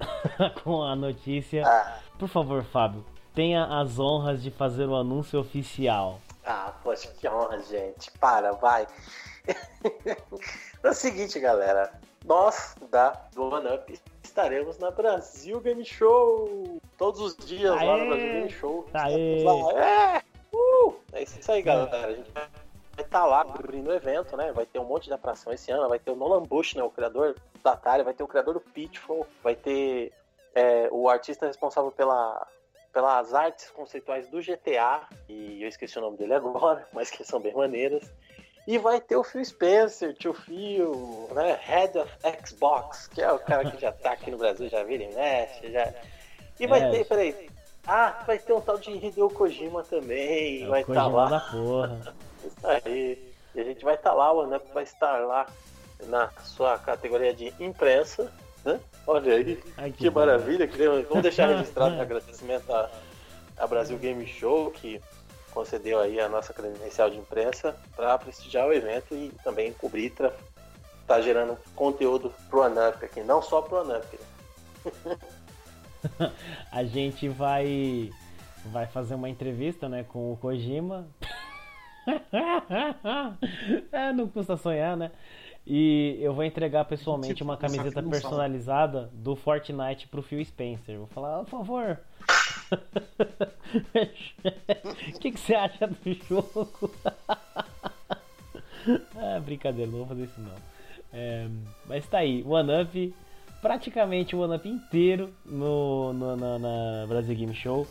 com 0.62 0.82
a 0.82 0.94
notícia, 0.96 1.66
ah. 1.66 1.98
por 2.18 2.28
favor, 2.28 2.62
Fábio, 2.64 3.04
tenha 3.34 3.64
as 3.64 3.98
honras 3.98 4.42
de 4.42 4.50
fazer 4.50 4.86
o 4.86 4.96
anúncio 4.96 5.40
oficial. 5.40 6.20
Ah, 6.44 6.72
poxa, 6.82 7.08
que 7.08 7.28
honra, 7.28 7.60
gente. 7.60 8.10
Para, 8.12 8.52
vai. 8.52 8.86
é 10.06 10.88
o 10.88 10.94
seguinte, 10.94 11.38
galera. 11.38 11.92
Nós 12.24 12.76
da 12.90 13.10
do 13.32 13.44
One 13.44 13.68
Up 13.74 14.00
estaremos 14.22 14.78
na 14.78 14.90
Brasil 14.90 15.60
Game 15.60 15.84
Show. 15.84 16.80
Todos 16.98 17.20
os 17.20 17.46
dias 17.46 17.76
Aê! 17.78 17.86
lá 17.86 17.96
no 17.96 18.06
Brasil 18.06 18.32
Game 18.32 18.50
Show. 18.50 18.86
Aê! 18.94 19.42
Lá. 19.42 19.82
É! 19.82 20.22
Uh! 20.52 20.94
é 21.12 21.22
isso 21.22 21.52
aí, 21.52 21.62
galera. 21.62 22.06
A 22.06 22.12
gente 22.12 22.30
vai 22.32 22.48
estar 23.00 23.20
tá 23.20 23.26
lá 23.26 23.44
cobrindo 23.44 23.90
o 23.90 23.94
evento, 23.94 24.36
né? 24.36 24.52
Vai 24.52 24.66
ter 24.66 24.78
um 24.78 24.84
monte 24.84 25.04
de 25.04 25.12
atração 25.12 25.52
esse 25.52 25.70
ano. 25.70 25.88
Vai 25.88 25.98
ter 25.98 26.10
o 26.10 26.16
Nolan 26.16 26.42
Bush, 26.42 26.74
né? 26.74 26.82
O 26.82 26.90
criador 26.90 27.36
da 27.62 27.72
Atari. 27.72 28.02
Vai 28.02 28.14
ter 28.14 28.22
o 28.22 28.28
criador 28.28 28.54
do 28.54 28.60
Pitfall. 28.60 29.26
Vai 29.42 29.54
ter 29.54 30.12
é, 30.54 30.88
o 30.90 31.08
artista 31.08 31.46
responsável 31.46 31.90
pela, 31.90 32.46
pelas 32.92 33.34
artes 33.34 33.70
conceituais 33.70 34.28
do 34.28 34.40
GTA. 34.40 35.02
E 35.28 35.62
eu 35.62 35.68
esqueci 35.68 35.98
o 35.98 36.02
nome 36.02 36.16
dele 36.16 36.34
agora, 36.34 36.86
mas 36.92 37.10
que 37.10 37.24
são 37.24 37.40
bem 37.40 37.54
maneiras. 37.54 38.10
E 38.66 38.78
vai 38.78 39.00
ter 39.00 39.16
o 39.16 39.24
Phil 39.24 39.44
Spencer, 39.44 40.14
tio 40.14 40.32
Phil, 40.32 41.28
né? 41.32 41.58
Head 41.60 41.98
of 41.98 42.12
Xbox, 42.46 43.08
que 43.08 43.20
é 43.22 43.32
o 43.32 43.38
cara 43.38 43.70
que 43.70 43.80
já 43.80 43.90
tá 43.90 44.12
aqui 44.12 44.30
no 44.30 44.38
Brasil, 44.38 44.68
já 44.68 44.84
vira 44.84 45.04
e 45.04 45.14
mexe, 45.14 45.72
já. 45.72 45.92
E 46.58 46.66
vai 46.66 46.82
é. 46.82 46.90
ter, 46.90 47.04
peraí. 47.06 47.50
Ah, 47.86 48.22
vai 48.26 48.38
ter 48.38 48.52
um 48.52 48.60
tal 48.60 48.78
de 48.78 48.90
Hideo 48.90 49.30
Kojima 49.30 49.82
também. 49.82 50.64
É 50.64 50.66
vai 50.66 50.82
estar 50.82 50.94
tá 50.94 51.06
lá. 51.06 51.28
Da 51.28 51.40
porra. 51.40 52.14
Isso 52.44 52.66
aí. 52.66 53.32
E 53.54 53.60
a 53.60 53.64
gente 53.64 53.84
vai 53.84 53.94
estar 53.94 54.10
tá 54.10 54.16
lá, 54.16 54.32
o 54.32 54.42
Anup 54.42 54.64
vai 54.72 54.84
estar 54.84 55.18
lá 55.18 55.46
na 56.06 56.30
sua 56.44 56.78
categoria 56.78 57.34
de 57.34 57.52
imprensa. 57.58 58.32
Né? 58.64 58.80
Olha 59.06 59.34
aí, 59.34 59.62
Ai, 59.76 59.90
que, 59.90 59.98
que 59.98 60.10
maravilha. 60.10 60.68
Vamos 61.08 61.22
deixar 61.22 61.48
registrado 61.54 61.96
o 61.96 62.00
agradecimento 62.00 62.72
à, 62.72 62.90
à 63.56 63.66
Brasil 63.66 63.98
Game 63.98 64.26
Show, 64.26 64.70
que 64.70 65.00
concedeu 65.50 65.98
aí 65.98 66.20
a 66.20 66.28
nossa 66.28 66.52
credencial 66.52 67.10
de 67.10 67.18
imprensa 67.18 67.76
para 67.96 68.16
prestigiar 68.18 68.68
o 68.68 68.72
evento 68.72 69.14
e 69.14 69.32
também 69.42 69.72
cobrir, 69.72 70.12
tá 71.06 71.20
gerando 71.20 71.58
conteúdo 71.74 72.32
pro 72.48 72.62
ANUP 72.62 73.04
aqui, 73.04 73.20
não 73.22 73.42
só 73.42 73.60
pro 73.60 73.78
ANUP. 73.78 74.18
Né? 75.04 75.18
a 76.70 76.84
gente 76.84 77.28
vai 77.28 78.10
vai 78.66 78.86
fazer 78.86 79.14
uma 79.14 79.28
entrevista, 79.28 79.88
né, 79.88 80.04
com 80.04 80.32
o 80.32 80.36
Kojima. 80.36 81.08
É, 83.92 84.12
não 84.12 84.28
custa 84.28 84.56
sonhar, 84.56 84.96
né? 84.96 85.10
E 85.66 86.18
eu 86.20 86.32
vou 86.34 86.42
entregar 86.44 86.84
pessoalmente 86.84 87.42
uma 87.42 87.56
camiseta 87.56 88.02
personalizada 88.02 89.10
do 89.12 89.36
Fortnite 89.36 90.08
pro 90.08 90.22
Phil 90.22 90.44
Spencer. 90.44 90.98
Vou 90.98 91.06
falar, 91.06 91.44
por 91.44 91.50
favor. 91.50 92.00
O 95.14 95.18
que, 95.20 95.30
que 95.32 95.38
você 95.40 95.54
acha 95.54 95.86
do 95.86 96.14
jogo? 96.28 96.90
ah, 99.16 99.40
brincadeira, 99.44 99.90
não 99.90 99.98
vou 99.98 100.06
fazer 100.08 100.24
isso 100.24 100.40
não. 100.40 100.56
É, 101.12 101.46
mas 101.86 102.06
tá 102.06 102.18
aí, 102.18 102.42
One 102.46 102.82
Up, 102.82 103.14
praticamente 103.60 104.34
o 104.34 104.40
One 104.40 104.56
Up 104.56 104.68
inteiro 104.68 105.32
no, 105.44 106.12
no, 106.12 106.36
na, 106.36 106.58
na 106.58 107.06
Brasil 107.06 107.36
Game 107.36 107.54
Show. 107.54 107.86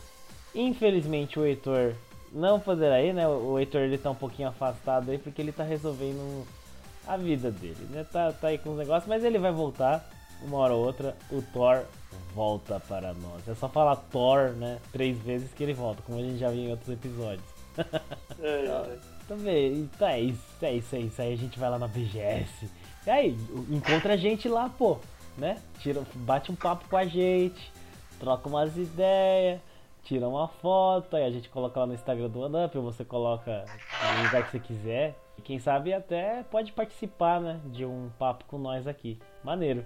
Infelizmente 0.55 1.39
o 1.39 1.45
Heitor 1.45 1.93
não 2.31 2.59
poderá 2.59 3.01
ir, 3.01 3.13
né? 3.13 3.27
O 3.27 3.57
Heitor 3.57 3.81
ele 3.81 3.97
tá 3.97 4.11
um 4.11 4.15
pouquinho 4.15 4.49
afastado 4.49 5.11
aí 5.11 5.17
porque 5.17 5.41
ele 5.41 5.51
tá 5.51 5.63
resolvendo 5.63 6.45
a 7.07 7.17
vida 7.17 7.51
dele, 7.51 7.87
né? 7.89 8.05
Tá, 8.11 8.31
tá 8.31 8.47
aí 8.47 8.57
com 8.57 8.71
os 8.71 8.77
negócios, 8.77 9.07
mas 9.07 9.23
ele 9.23 9.39
vai 9.39 9.51
voltar 9.51 10.07
uma 10.41 10.57
hora 10.57 10.73
ou 10.73 10.85
outra. 10.85 11.15
O 11.31 11.41
Thor 11.41 11.83
volta 12.33 12.79
para 12.79 13.13
nós. 13.13 13.47
É 13.47 13.55
só 13.55 13.67
falar 13.67 13.95
Thor, 13.95 14.51
né? 14.51 14.79
Três 14.91 15.17
vezes 15.17 15.53
que 15.53 15.63
ele 15.63 15.73
volta, 15.73 16.01
como 16.03 16.19
a 16.19 16.21
gente 16.21 16.37
já 16.37 16.49
viu 16.49 16.61
em 16.61 16.71
outros 16.71 16.89
episódios. 16.89 17.43
É, 18.41 18.65
é. 18.67 18.97
Também, 19.27 19.73
então 19.73 20.07
é 20.07 20.21
isso, 20.21 20.41
é 20.61 20.73
isso, 20.73 20.95
é 20.95 20.99
isso. 20.99 21.21
Aí 21.21 21.33
a 21.33 21.37
gente 21.37 21.59
vai 21.59 21.69
lá 21.69 21.77
na 21.77 21.89
BGS. 21.89 22.69
E 23.05 23.09
aí, 23.09 23.37
encontra 23.69 24.13
a 24.13 24.17
gente 24.17 24.47
lá, 24.47 24.69
pô, 24.69 24.97
né? 25.37 25.57
Tira, 25.79 26.01
bate 26.15 26.49
um 26.49 26.55
papo 26.55 26.87
com 26.89 26.95
a 26.95 27.05
gente, 27.05 27.69
troca 28.17 28.47
umas 28.47 28.77
ideias, 28.77 29.59
tira 30.09 30.27
uma 30.27 30.47
foto, 30.47 31.15
aí 31.15 31.23
a 31.23 31.29
gente 31.29 31.47
coloca 31.49 31.79
lá 31.79 31.85
no 31.85 31.93
Instagram 31.93 32.29
do 32.29 32.41
OneUp, 32.41 32.75
ou 32.75 32.83
você 32.83 33.05
coloca 33.05 33.63
no 34.17 34.23
lugar 34.23 34.43
que 34.43 34.51
você 34.51 34.59
quiser. 34.59 35.15
E 35.37 35.41
quem 35.43 35.59
sabe 35.59 35.93
até 35.93 36.41
pode 36.49 36.71
participar, 36.71 37.39
né? 37.39 37.61
De 37.65 37.85
um 37.85 38.09
papo 38.17 38.43
com 38.45 38.57
nós 38.57 38.87
aqui. 38.87 39.19
Maneiro. 39.43 39.85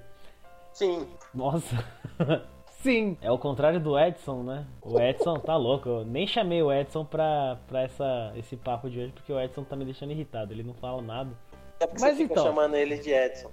Sim. 0.71 1.09
Nossa. 1.33 1.75
Sim. 2.81 3.17
É 3.21 3.29
o 3.29 3.37
contrário 3.37 3.81
do 3.81 3.99
Edson, 3.99 4.43
né? 4.43 4.65
O 4.81 4.97
Edson 4.97 5.37
tá 5.39 5.57
louco. 5.57 5.89
Eu 5.89 6.05
nem 6.05 6.25
chamei 6.25 6.63
o 6.63 6.71
Edson 6.71 7.03
pra, 7.03 7.57
pra 7.67 7.81
essa, 7.81 8.31
esse 8.37 8.55
papo 8.55 8.89
de 8.89 9.01
hoje 9.01 9.11
porque 9.11 9.31
o 9.31 9.39
Edson 9.39 9.65
tá 9.65 9.75
me 9.75 9.83
deixando 9.83 10.11
irritado. 10.11 10.53
Ele 10.53 10.63
não 10.63 10.73
fala 10.73 11.01
nada. 11.01 11.31
É 11.81 11.85
porque 11.85 12.01
Mas 12.01 12.15
você 12.15 12.23
fica 12.23 12.33
então... 12.33 12.45
chamando 12.45 12.75
ele 12.75 12.97
de 12.97 13.11
Edson. 13.11 13.51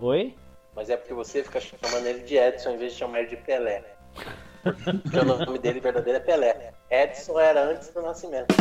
Oi? 0.00 0.34
Mas 0.74 0.88
é 0.88 0.96
porque 0.96 1.12
você 1.12 1.44
fica 1.44 1.60
chamando 1.60 2.06
ele 2.06 2.20
de 2.22 2.36
Edson 2.36 2.70
em 2.70 2.76
vez 2.78 2.92
de 2.92 2.98
chamar 2.98 3.20
ele 3.20 3.28
de 3.28 3.36
Pelé. 3.36 3.84
Porque 5.02 5.18
o 5.18 5.24
nome 5.24 5.58
dele 5.58 5.80
verdadeiro 5.80 6.18
é 6.18 6.20
Pelé. 6.20 6.72
Edson 6.90 7.38
era 7.38 7.64
antes 7.64 7.88
do 7.88 8.02
nascimento. 8.02 8.54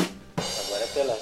Agora 0.68 0.84
é 0.84 0.88
Pelé. 0.88 1.18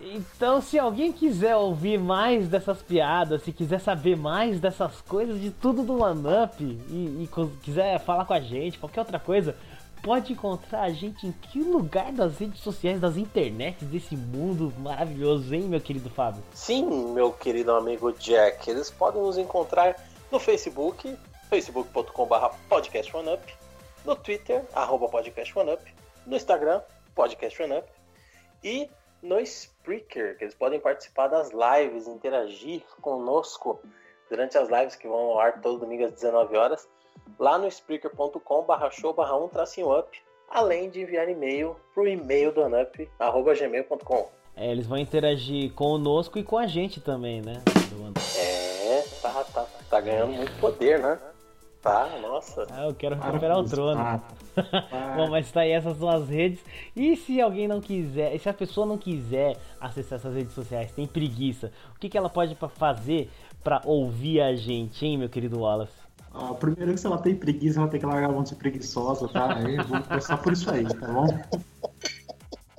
Então, 0.00 0.60
se 0.60 0.78
alguém 0.78 1.10
quiser 1.12 1.56
ouvir 1.56 1.98
mais 1.98 2.48
dessas 2.48 2.80
piadas, 2.80 3.42
se 3.42 3.52
quiser 3.52 3.80
saber 3.80 4.16
mais 4.16 4.60
dessas 4.60 5.00
coisas, 5.00 5.40
de 5.40 5.50
tudo 5.50 5.82
do 5.82 6.00
OneUp, 6.00 6.60
e, 6.60 7.24
e 7.24 7.28
quiser 7.62 7.98
falar 8.00 8.24
com 8.24 8.34
a 8.34 8.40
gente, 8.40 8.78
qualquer 8.78 9.00
outra 9.00 9.18
coisa, 9.18 9.56
pode 10.02 10.32
encontrar 10.32 10.82
a 10.82 10.90
gente 10.90 11.26
em 11.26 11.32
que 11.32 11.60
lugar 11.60 12.12
das 12.12 12.38
redes 12.38 12.60
sociais, 12.60 13.00
das 13.00 13.16
internets, 13.16 13.88
desse 13.88 14.16
mundo 14.16 14.72
maravilhoso, 14.78 15.52
hein, 15.52 15.62
meu 15.62 15.80
querido 15.80 16.08
Fábio? 16.08 16.42
Sim, 16.54 17.12
meu 17.12 17.32
querido 17.32 17.72
amigo 17.72 18.12
Jack. 18.12 18.70
Eles 18.70 18.90
podem 18.90 19.20
nos 19.20 19.36
encontrar 19.36 19.96
no 20.30 20.38
Facebook, 20.38 21.16
facebook.com.br 21.48 22.56
podcastoneUp, 22.68 23.40
no 24.04 24.16
Twitter, 24.16 24.64
arroba 24.74 25.08
podcastoneUp, 25.08 25.82
no 26.26 26.36
Instagram, 26.36 26.80
podcastoneUp, 27.14 27.86
e 28.62 28.88
no 29.22 29.40
Spreaker, 29.40 30.36
que 30.36 30.44
eles 30.44 30.54
podem 30.54 30.80
participar 30.80 31.28
das 31.28 31.50
lives, 31.50 32.06
interagir 32.06 32.82
conosco 33.00 33.80
durante 34.28 34.58
as 34.58 34.68
lives 34.68 34.96
que 34.96 35.08
vão 35.08 35.18
ao 35.18 35.40
ar 35.40 35.60
todo 35.60 35.80
domingo 35.80 36.04
às 36.04 36.12
19 36.12 36.56
horas, 36.56 36.88
lá 37.38 37.58
no 37.58 37.66
spreaker.com 37.66 38.62
barra 38.62 38.90
show 38.90 39.12
barra 39.12 39.36
1 39.36 39.48
tracinho 39.48 39.98
up, 39.98 40.20
além 40.48 40.90
de 40.90 41.02
enviar 41.02 41.28
e-mail 41.28 41.76
para 41.94 42.02
o 42.02 42.08
e-mail 42.08 42.52
do 42.52 42.62
anup, 42.62 43.08
arroba 43.18 43.54
gmail.com. 43.54 44.28
É, 44.56 44.70
eles 44.70 44.86
vão 44.86 44.96
interagir 44.96 45.72
conosco 45.74 46.38
e 46.38 46.42
com 46.42 46.56
a 46.56 46.66
gente 46.66 47.00
também, 47.00 47.42
né? 47.42 47.62
É, 48.38 49.02
tá, 49.20 49.44
tá, 49.52 49.66
tá 49.90 50.00
ganhando 50.00 50.32
muito 50.32 50.52
poder, 50.60 50.98
né? 50.98 51.18
Tá, 51.86 52.18
nossa. 52.20 52.66
Ah, 52.72 52.86
eu 52.86 52.94
quero 52.96 53.14
recuperar 53.14 53.56
o 53.60 53.64
trono. 53.64 54.20
Bom, 55.16 55.30
mas 55.30 55.52
tá 55.52 55.60
aí 55.60 55.70
essas 55.70 55.96
são 55.96 56.08
as 56.08 56.28
redes. 56.28 56.58
E 56.96 57.16
se 57.16 57.40
alguém 57.40 57.68
não 57.68 57.80
quiser, 57.80 58.34
e 58.34 58.40
se 58.40 58.48
a 58.48 58.52
pessoa 58.52 58.84
não 58.84 58.98
quiser 58.98 59.56
acessar 59.80 60.18
essas 60.18 60.34
redes 60.34 60.52
sociais, 60.52 60.90
tem 60.90 61.06
preguiça, 61.06 61.70
o 61.94 62.00
que, 62.00 62.08
que 62.08 62.18
ela 62.18 62.28
pode 62.28 62.56
fazer 62.74 63.30
para 63.62 63.80
ouvir 63.84 64.40
a 64.40 64.56
gente, 64.56 65.06
hein, 65.06 65.16
meu 65.16 65.28
querido 65.28 65.60
Wallace? 65.60 65.92
Ah, 66.34 66.52
primeiro 66.54 66.92
que 66.92 66.98
se 66.98 67.06
ela 67.06 67.18
tem 67.18 67.36
preguiça, 67.36 67.78
ela 67.78 67.88
tem 67.88 68.00
que 68.00 68.06
largar 68.06 68.30
a 68.30 68.32
mão 68.32 68.42
de 68.42 68.48
ser 68.48 68.56
preguiçosa, 68.56 69.28
tá? 69.28 69.60
Eu 69.60 69.84
vou 69.84 70.02
começar 70.02 70.38
por 70.38 70.52
isso 70.52 70.68
aí, 70.68 70.84
tá 70.84 71.06
bom? 71.06 71.26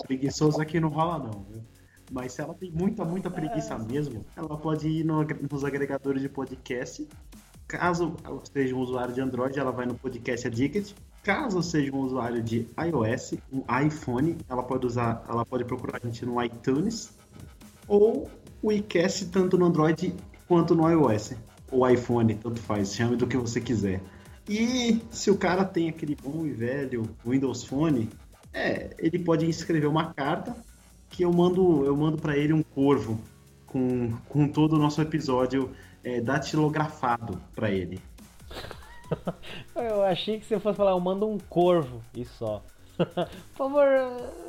Preguiçoso 0.06 0.62
aqui 0.62 0.82
não 0.82 0.90
rola 0.90 1.18
não, 1.18 1.46
viu? 1.50 1.64
Mas 2.12 2.34
se 2.34 2.42
ela 2.42 2.54
tem 2.54 2.72
muita, 2.72 3.04
muita 3.04 3.30
preguiça 3.30 3.78
mesmo, 3.78 4.26
ela 4.36 4.58
pode 4.58 4.88
ir 4.88 5.04
no, 5.06 5.24
nos 5.24 5.64
agregadores 5.64 6.22
de 6.22 6.30
podcast 6.30 7.08
Caso 7.68 8.16
seja 8.52 8.76
um 8.76 8.80
usuário 8.80 9.14
de 9.14 9.20
Android, 9.20 9.60
ela 9.60 9.72
vai 9.72 9.86
no 9.86 9.96
Podcast 9.96 10.48
Addict. 10.48 10.96
Caso 11.22 11.62
seja 11.62 11.94
um 11.94 12.00
usuário 12.00 12.42
de 12.42 12.66
iOS, 12.80 13.34
um 13.52 13.62
iPhone, 13.86 14.38
ela 14.48 14.64
pode 14.64 14.86
usar, 14.86 15.26
ela 15.28 15.46
pode 15.46 15.66
procurar 15.66 16.00
a 16.02 16.06
gente 16.06 16.26
no 16.26 16.42
iTunes 16.42 17.12
ou 17.88 18.30
o 18.62 18.72
iCast 18.72 19.26
tanto 19.28 19.58
no 19.58 19.66
Android 19.66 20.16
quanto 20.48 20.74
no 20.74 20.90
iOS 20.90 21.34
ou 21.70 21.90
iPhone, 21.90 22.34
tanto 22.36 22.62
faz, 22.62 22.96
chame 22.96 23.18
do 23.18 23.28
que 23.28 23.36
você 23.36 23.60
quiser. 23.60 24.02
E 24.48 25.02
se 25.12 25.30
o 25.30 25.38
cara 25.38 25.66
tem 25.66 25.90
aquele 25.90 26.16
bom 26.16 26.46
e 26.46 26.52
velho 26.52 27.04
Windows 27.26 27.66
Phone, 27.66 28.10
é, 28.54 28.96
ele 28.98 29.20
pode 29.20 29.46
escrever 29.50 29.88
uma 29.88 30.14
carta 30.14 30.56
que 31.10 31.24
eu 31.24 31.34
mando, 31.34 31.86
eu 31.86 31.96
mando 31.98 32.18
para 32.18 32.38
ele 32.38 32.54
um 32.54 32.64
corvo 32.64 33.20
com, 33.66 34.14
com 34.30 34.48
todo 34.48 34.78
o 34.78 34.80
nosso 34.80 35.02
episódio 35.02 35.70
é, 36.08 36.22
datilografado 36.22 37.42
para 37.54 37.70
ele. 37.70 38.00
eu 39.76 40.04
achei 40.04 40.40
que 40.40 40.46
você 40.46 40.58
fosse 40.60 40.78
falar, 40.78 40.92
eu 40.92 41.00
mando 41.00 41.28
um 41.28 41.38
corvo 41.38 42.02
e 42.16 42.24
só. 42.24 42.64
Por 42.98 43.70
favor, 43.70 43.86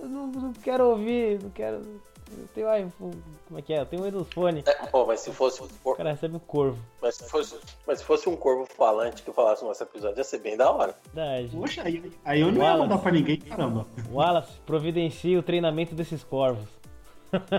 não, 0.05 0.29
não, 0.29 0.53
quero 0.53 0.89
ouvir, 0.91 1.43
não 1.43 1.51
quero. 1.51 1.83
Eu 2.31 2.49
tenho 2.55 2.77
iPhone. 2.77 3.23
Como 3.47 3.59
é 3.59 3.63
que 3.63 3.73
é? 3.73 3.81
Eu 3.81 3.87
tenho 3.87 4.03
Windows 4.03 4.29
Phone. 4.33 4.63
É, 4.67 4.75
pô, 4.87 5.07
mas 5.07 5.21
se 5.21 5.33
fosse. 5.33 5.63
O 5.83 5.95
cara 5.95 6.11
recebe 6.11 6.37
um 6.37 6.39
corvo. 6.39 6.79
Mas 7.01 7.17
se, 7.17 7.29
fosse, 7.29 7.59
mas 7.87 8.01
se 8.01 8.05
fosse 8.05 8.29
um 8.29 8.37
corvo 8.37 8.67
falante 8.67 9.23
que 9.23 9.33
falasse 9.33 9.63
no 9.63 9.69
nosso 9.69 9.83
episódio, 9.83 10.19
ia 10.19 10.25
ser 10.25 10.39
bem 10.39 10.57
da 10.57 10.71
hora. 10.71 10.95
Verdade. 11.15 11.57
Poxa, 11.57 11.83
aí, 11.83 12.13
aí 12.25 12.41
eu 12.41 12.53
não 12.53 12.61
Wallace, 12.61 12.77
ia 12.77 12.83
mandar 12.83 12.99
pra 12.99 13.13
ninguém, 13.13 13.39
caramba. 13.39 13.87
Wallace, 14.13 14.53
providencie 14.67 15.39
o 15.39 15.43
treinamento 15.43 15.95
desses 15.95 16.23
corvos. 16.23 16.69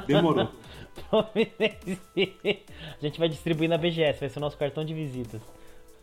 Demorou. 0.07 0.49
A 1.11 3.01
gente 3.01 3.19
vai 3.19 3.29
distribuir 3.29 3.69
na 3.69 3.77
BGS, 3.77 4.19
vai 4.19 4.29
ser 4.29 4.39
o 4.39 4.41
nosso 4.41 4.57
cartão 4.57 4.83
de 4.83 4.93
visitas. 4.93 5.41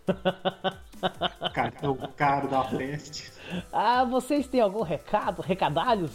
Cartão 1.53 1.97
caro 2.17 2.49
da 2.49 2.63
peste. 2.65 3.33
Ah, 3.73 4.05
vocês 4.05 4.47
têm 4.47 4.61
algum 4.61 4.83
recado? 4.83 5.43
Recadalhos? 5.43 6.13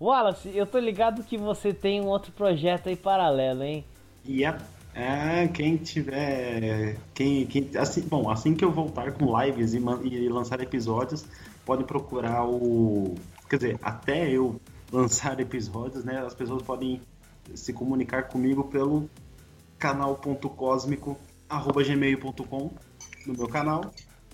Wallace, 0.00 0.50
eu 0.54 0.66
tô 0.66 0.78
ligado 0.78 1.22
que 1.22 1.36
você 1.36 1.72
tem 1.72 2.00
um 2.00 2.06
outro 2.06 2.32
projeto 2.32 2.88
aí 2.88 2.96
paralelo, 2.96 3.62
hein? 3.62 3.84
Yep. 4.26 4.62
É, 4.94 5.48
quem 5.48 5.76
tiver. 5.76 6.96
Quem, 7.12 7.46
quem, 7.46 7.70
assim, 7.76 8.02
bom, 8.02 8.30
assim 8.30 8.54
que 8.54 8.64
eu 8.64 8.70
voltar 8.70 9.12
com 9.12 9.40
lives 9.40 9.74
e, 9.74 9.78
e 9.78 10.28
lançar 10.28 10.60
episódios, 10.60 11.26
pode 11.66 11.84
procurar 11.84 12.46
o. 12.46 13.14
Quer 13.50 13.56
dizer, 13.56 13.78
até 13.82 14.30
eu 14.30 14.60
lançar 14.92 15.40
episódios, 15.40 16.04
né? 16.04 16.18
As 16.24 16.34
pessoas 16.34 16.62
podem 16.62 17.00
se 17.54 17.72
comunicar 17.72 18.28
comigo 18.28 18.64
pelo 18.64 19.08
canal.cosmico.gmail.com 19.78 22.70
no 23.26 23.34
meu 23.34 23.48
canal, 23.48 23.90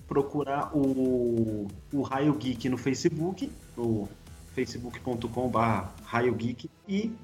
procurar 0.07 0.75
o, 0.75 1.67
o 1.93 2.01
Raio 2.01 2.33
Geek 2.35 2.69
no 2.69 2.77
Facebook, 2.77 3.51
no 3.77 4.07
facebook.com.br 4.53 5.57
Raio 6.03 6.35
Geek 6.35 6.69
e 6.87 7.15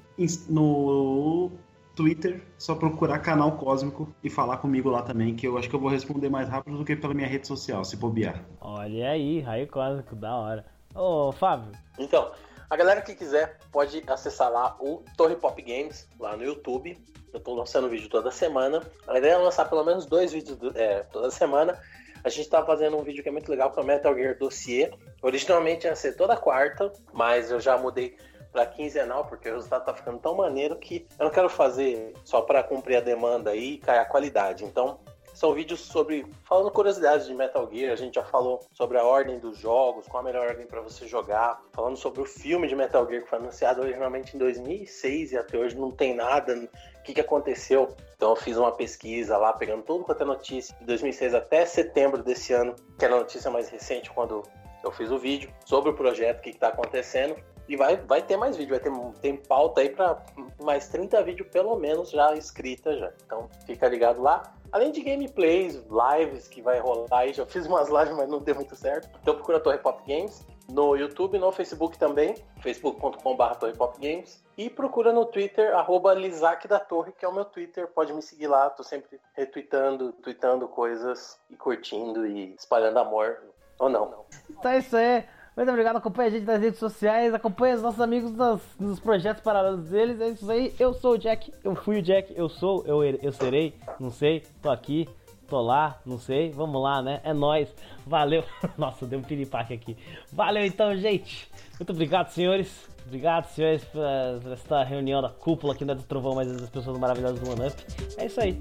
no 0.48 1.50
Twitter, 1.94 2.42
só 2.56 2.74
procurar 2.74 3.18
canal 3.18 3.56
Cósmico 3.56 4.08
e 4.22 4.30
falar 4.30 4.58
comigo 4.58 4.88
lá 4.88 5.02
também, 5.02 5.34
que 5.34 5.46
eu 5.46 5.58
acho 5.58 5.68
que 5.68 5.74
eu 5.74 5.80
vou 5.80 5.90
responder 5.90 6.28
mais 6.28 6.48
rápido 6.48 6.78
do 6.78 6.84
que 6.84 6.94
pela 6.94 7.12
minha 7.12 7.26
rede 7.26 7.46
social, 7.46 7.84
se 7.84 7.96
bobear. 7.96 8.44
Olha 8.60 9.10
aí, 9.10 9.40
Raio 9.40 9.66
Cósmico, 9.66 10.14
da 10.14 10.36
hora. 10.36 10.64
Ô, 10.94 11.32
Fábio. 11.32 11.72
Então, 11.98 12.30
a 12.70 12.76
galera 12.76 13.00
que 13.00 13.14
quiser 13.14 13.58
pode 13.72 14.02
acessar 14.06 14.50
lá 14.50 14.76
o 14.80 15.02
Torre 15.16 15.36
Pop 15.36 15.60
Games, 15.60 16.08
lá 16.18 16.36
no 16.36 16.44
YouTube. 16.44 16.98
Eu 17.32 17.38
estou 17.38 17.54
lançando 17.54 17.88
vídeo 17.88 18.08
toda 18.08 18.30
semana. 18.30 18.82
A 19.06 19.18
ideia 19.18 19.32
é 19.32 19.36
lançar 19.36 19.68
pelo 19.68 19.84
menos 19.84 20.06
dois 20.06 20.32
vídeos 20.32 20.58
é, 20.74 21.00
toda 21.04 21.30
semana. 21.30 21.80
A 22.24 22.28
gente 22.28 22.42
está 22.42 22.64
fazendo 22.64 22.96
um 22.96 23.02
vídeo 23.02 23.22
que 23.22 23.28
é 23.28 23.32
muito 23.32 23.50
legal 23.50 23.70
para 23.70 23.82
Metal 23.82 24.14
Gear 24.14 24.36
Dossier. 24.36 24.92
Originalmente 25.22 25.86
ia 25.86 25.94
ser 25.94 26.16
toda 26.16 26.36
quarta, 26.36 26.92
mas 27.12 27.50
eu 27.50 27.60
já 27.60 27.76
mudei 27.78 28.16
para 28.50 28.66
quinzenal, 28.66 29.26
porque 29.26 29.48
o 29.48 29.54
resultado 29.54 29.84
tá 29.84 29.94
ficando 29.94 30.18
tão 30.18 30.34
maneiro 30.34 30.76
que 30.76 31.06
eu 31.18 31.24
não 31.24 31.32
quero 31.32 31.48
fazer 31.48 32.14
só 32.24 32.40
para 32.42 32.62
cumprir 32.62 32.96
a 32.96 33.00
demanda 33.00 33.54
e 33.54 33.78
cair 33.78 34.00
a 34.00 34.04
qualidade. 34.04 34.64
Então, 34.64 34.98
são 35.38 35.54
vídeos 35.54 35.78
sobre 35.78 36.26
falando 36.42 36.68
curiosidades 36.68 37.28
de 37.28 37.32
Metal 37.32 37.68
Gear. 37.72 37.92
A 37.92 37.96
gente 37.96 38.16
já 38.16 38.24
falou 38.24 38.60
sobre 38.72 38.98
a 38.98 39.04
ordem 39.04 39.38
dos 39.38 39.56
jogos, 39.56 40.08
qual 40.08 40.20
a 40.20 40.24
melhor 40.24 40.48
ordem 40.48 40.66
para 40.66 40.80
você 40.80 41.06
jogar. 41.06 41.62
Falando 41.72 41.96
sobre 41.96 42.20
o 42.20 42.24
filme 42.24 42.66
de 42.66 42.74
Metal 42.74 43.08
Gear 43.08 43.22
que 43.22 43.30
foi 43.30 43.38
anunciado 43.38 43.80
originalmente 43.80 44.34
em 44.34 44.38
2006 44.40 45.30
e 45.30 45.38
até 45.38 45.56
hoje 45.56 45.76
não 45.76 45.92
tem 45.92 46.12
nada. 46.12 46.56
O 46.56 47.02
que, 47.04 47.14
que 47.14 47.20
aconteceu? 47.20 47.94
Então 48.16 48.30
eu 48.30 48.36
fiz 48.36 48.56
uma 48.56 48.72
pesquisa 48.72 49.38
lá, 49.38 49.52
pegando 49.52 49.84
tudo 49.84 50.02
quanto 50.02 50.20
é 50.24 50.26
notícia 50.26 50.76
de 50.76 50.84
2006 50.86 51.32
até 51.32 51.64
setembro 51.64 52.20
desse 52.24 52.52
ano, 52.52 52.74
que 52.98 53.04
era 53.04 53.14
a 53.14 53.18
notícia 53.18 53.48
mais 53.48 53.68
recente 53.68 54.10
quando 54.10 54.42
eu 54.82 54.90
fiz 54.90 55.08
o 55.12 55.18
vídeo 55.18 55.54
sobre 55.64 55.90
o 55.90 55.94
projeto, 55.94 56.40
o 56.40 56.42
que 56.42 56.50
está 56.50 56.68
acontecendo. 56.68 57.36
E 57.68 57.76
vai, 57.76 57.96
vai 57.96 58.22
ter 58.22 58.36
mais 58.36 58.56
vídeo, 58.56 58.70
vai 58.70 58.80
ter 58.80 58.90
tem 59.20 59.36
pauta 59.36 59.82
aí 59.82 59.90
para 59.90 60.20
mais 60.60 60.88
30 60.88 61.22
vídeos 61.22 61.48
pelo 61.48 61.76
menos 61.76 62.10
já 62.10 62.34
escrita 62.34 62.96
já. 62.96 63.12
Então 63.24 63.48
fica 63.66 63.86
ligado 63.86 64.20
lá. 64.20 64.42
Além 64.72 64.90
de 64.90 65.00
gameplays, 65.02 65.82
lives 65.88 66.48
que 66.48 66.60
vai 66.60 66.78
rolar 66.78 67.06
aí, 67.10 67.32
já 67.32 67.46
fiz 67.46 67.66
umas 67.66 67.88
lives, 67.90 68.16
mas 68.16 68.28
não 68.28 68.38
deu 68.38 68.54
muito 68.54 68.76
certo. 68.76 69.08
Então 69.22 69.34
procura 69.34 69.60
Torre 69.60 69.78
Pop 69.78 70.02
Games 70.06 70.46
no 70.68 70.94
YouTube, 70.96 71.38
no 71.38 71.50
Facebook 71.50 71.98
também, 71.98 72.34
facebook.com.br 72.60 73.54
Torre 73.58 73.72
Pop 73.72 73.98
Games. 73.98 74.44
E 74.56 74.68
procura 74.68 75.12
no 75.12 75.24
Twitter, 75.24 75.74
arroba 75.74 76.12
Lisac 76.12 76.66
da 76.68 76.78
Torre, 76.78 77.12
que 77.12 77.24
é 77.24 77.28
o 77.28 77.32
meu 77.32 77.44
Twitter. 77.44 77.86
Pode 77.88 78.12
me 78.12 78.20
seguir 78.20 78.48
lá, 78.48 78.68
tô 78.68 78.82
sempre 78.82 79.20
retweetando, 79.34 80.12
tweetando 80.12 80.68
coisas 80.68 81.40
e 81.48 81.56
curtindo 81.56 82.26
e 82.26 82.54
espalhando 82.54 82.98
amor. 82.98 83.38
Ou 83.78 83.88
não. 83.88 84.26
Então 84.50 84.70
é 84.70 84.78
isso 84.78 84.96
aí. 84.96 85.24
Muito 85.58 85.70
obrigado, 85.70 85.96
acompanha 85.96 86.28
a 86.28 86.30
gente 86.30 86.44
nas 86.46 86.60
redes 86.60 86.78
sociais, 86.78 87.34
acompanha 87.34 87.74
os 87.74 87.82
nossos 87.82 88.00
amigos 88.00 88.30
nos, 88.30 88.62
nos 88.78 89.00
projetos 89.00 89.42
paralelos 89.42 89.88
deles. 89.88 90.20
É 90.20 90.28
isso 90.28 90.48
aí. 90.48 90.72
Eu 90.78 90.94
sou 90.94 91.14
o 91.14 91.18
Jack, 91.18 91.52
eu 91.64 91.74
fui 91.74 91.98
o 91.98 92.02
Jack, 92.02 92.32
eu 92.36 92.48
sou, 92.48 92.84
eu, 92.86 93.02
eu 93.02 93.32
serei, 93.32 93.74
não 93.98 94.08
sei, 94.08 94.44
tô 94.62 94.70
aqui, 94.70 95.08
tô 95.48 95.60
lá, 95.60 95.98
não 96.06 96.16
sei. 96.16 96.52
Vamos 96.52 96.80
lá, 96.80 97.02
né? 97.02 97.20
É 97.24 97.34
nós. 97.34 97.68
Valeu. 98.06 98.44
Nossa, 98.78 99.04
deu 99.04 99.18
um 99.18 99.22
piripaque 99.22 99.74
aqui. 99.74 99.96
Valeu 100.32 100.64
então, 100.64 100.96
gente. 100.96 101.50
Muito 101.76 101.90
obrigado, 101.90 102.28
senhores. 102.28 102.88
Obrigado, 103.04 103.46
senhores, 103.46 103.82
por, 103.86 104.04
esta 104.52 104.84
reunião 104.84 105.20
da 105.20 105.28
cúpula 105.28 105.74
aqui 105.74 105.84
da 105.84 105.94
do 105.94 106.04
Trovão, 106.04 106.36
mas 106.36 106.56
das 106.56 106.70
pessoas 106.70 106.96
maravilhosas 106.98 107.40
do 107.40 107.50
OneUp. 107.50 107.74
É 108.16 108.26
isso 108.26 108.40
aí. 108.40 108.56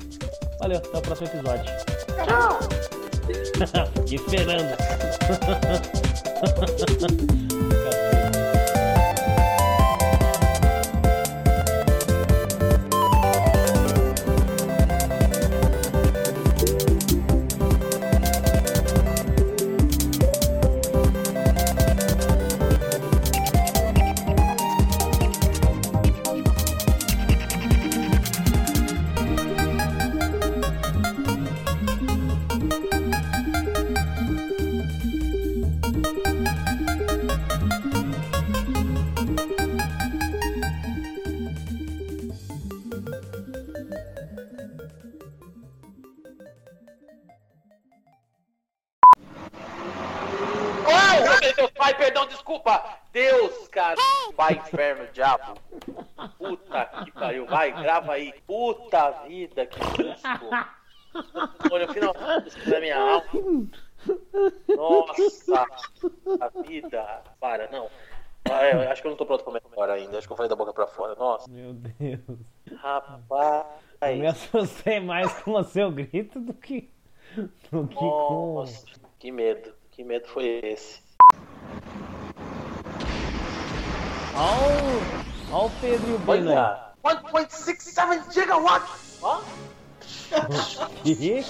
Valeu, 0.59 0.79
até 0.79 0.97
o 0.97 1.01
próximo 1.03 1.27
episódio. 1.27 1.65
Tchau! 2.25 3.06
Fiquei 3.95 4.17
esperando. 4.17 4.75
você 6.77 7.43
e 7.43 7.46
Vai, 54.37 54.53
inferno, 54.53 55.07
diabo. 55.11 55.59
Puta 56.37 56.85
que 57.03 57.11
pariu. 57.11 57.47
Vai, 57.47 57.71
grava 57.71 58.13
aí. 58.13 58.31
Puta 58.45 59.09
vida, 59.27 59.65
que 59.65 59.79
susto. 59.83 60.47
Olha, 61.71 61.91
finalmente 61.91 62.49
isso 62.49 62.69
da 62.69 62.79
minha 62.79 62.99
alma. 62.99 63.67
Nossa, 64.75 65.65
a 66.39 66.61
vida. 66.61 67.23
Para, 67.39 67.67
não. 67.71 67.89
Ah, 68.45 68.63
é, 68.63 68.91
acho 68.91 69.01
que 69.01 69.07
eu 69.07 69.11
não 69.11 69.17
tô 69.17 69.25
pronto 69.25 69.43
pra 69.43 69.59
comer 69.59 69.61
agora 69.71 69.93
ainda. 69.93 70.19
Acho 70.19 70.27
que 70.27 70.33
eu 70.33 70.37
falei 70.37 70.49
da 70.49 70.55
boca 70.55 70.71
pra 70.71 70.85
fora. 70.85 71.15
Nossa. 71.15 71.49
Meu 71.49 71.73
Deus. 71.73 72.39
Rapaz. 72.77 73.65
Eu 74.01 74.17
me 74.17 74.27
assustei 74.27 74.99
mais 74.99 75.33
com 75.41 75.53
o 75.53 75.63
seu 75.63 75.89
grito 75.91 76.39
do 76.39 76.53
que, 76.53 76.93
do 77.71 77.87
que 77.87 77.95
com. 77.95 78.53
Nossa, 78.59 78.85
que 79.17 79.31
medo. 79.31 79.73
Que 79.89 80.03
medo 80.03 80.27
foi 80.27 80.45
esse? 80.63 81.01
Olha 84.37 85.17
olha 85.51 85.65
o 85.65 85.69
Pedro 85.81 86.09
e 86.11 86.13
o. 86.13 86.19
Olha, 87.03 87.19
1.67 87.23 88.33
gigawatts! 88.33 89.17
Ó, 89.21 89.41
Que? 91.03 91.15
Que? 91.15 91.43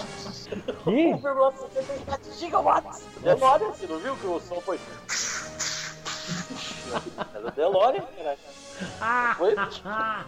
1,77 0.85 2.39
gigawatts! 2.39 3.01
DeLorean, 3.22 3.69
você 3.72 3.88
não 3.88 3.99
viu 3.99 4.15
que 4.15 4.27
o 4.27 4.39
som 4.39 4.61
foi... 4.61 4.80
O 7.43 7.51
DeLorean. 7.51 8.05
Ah, 9.01 9.35
Foi? 9.38 9.55
ah, 9.84 10.23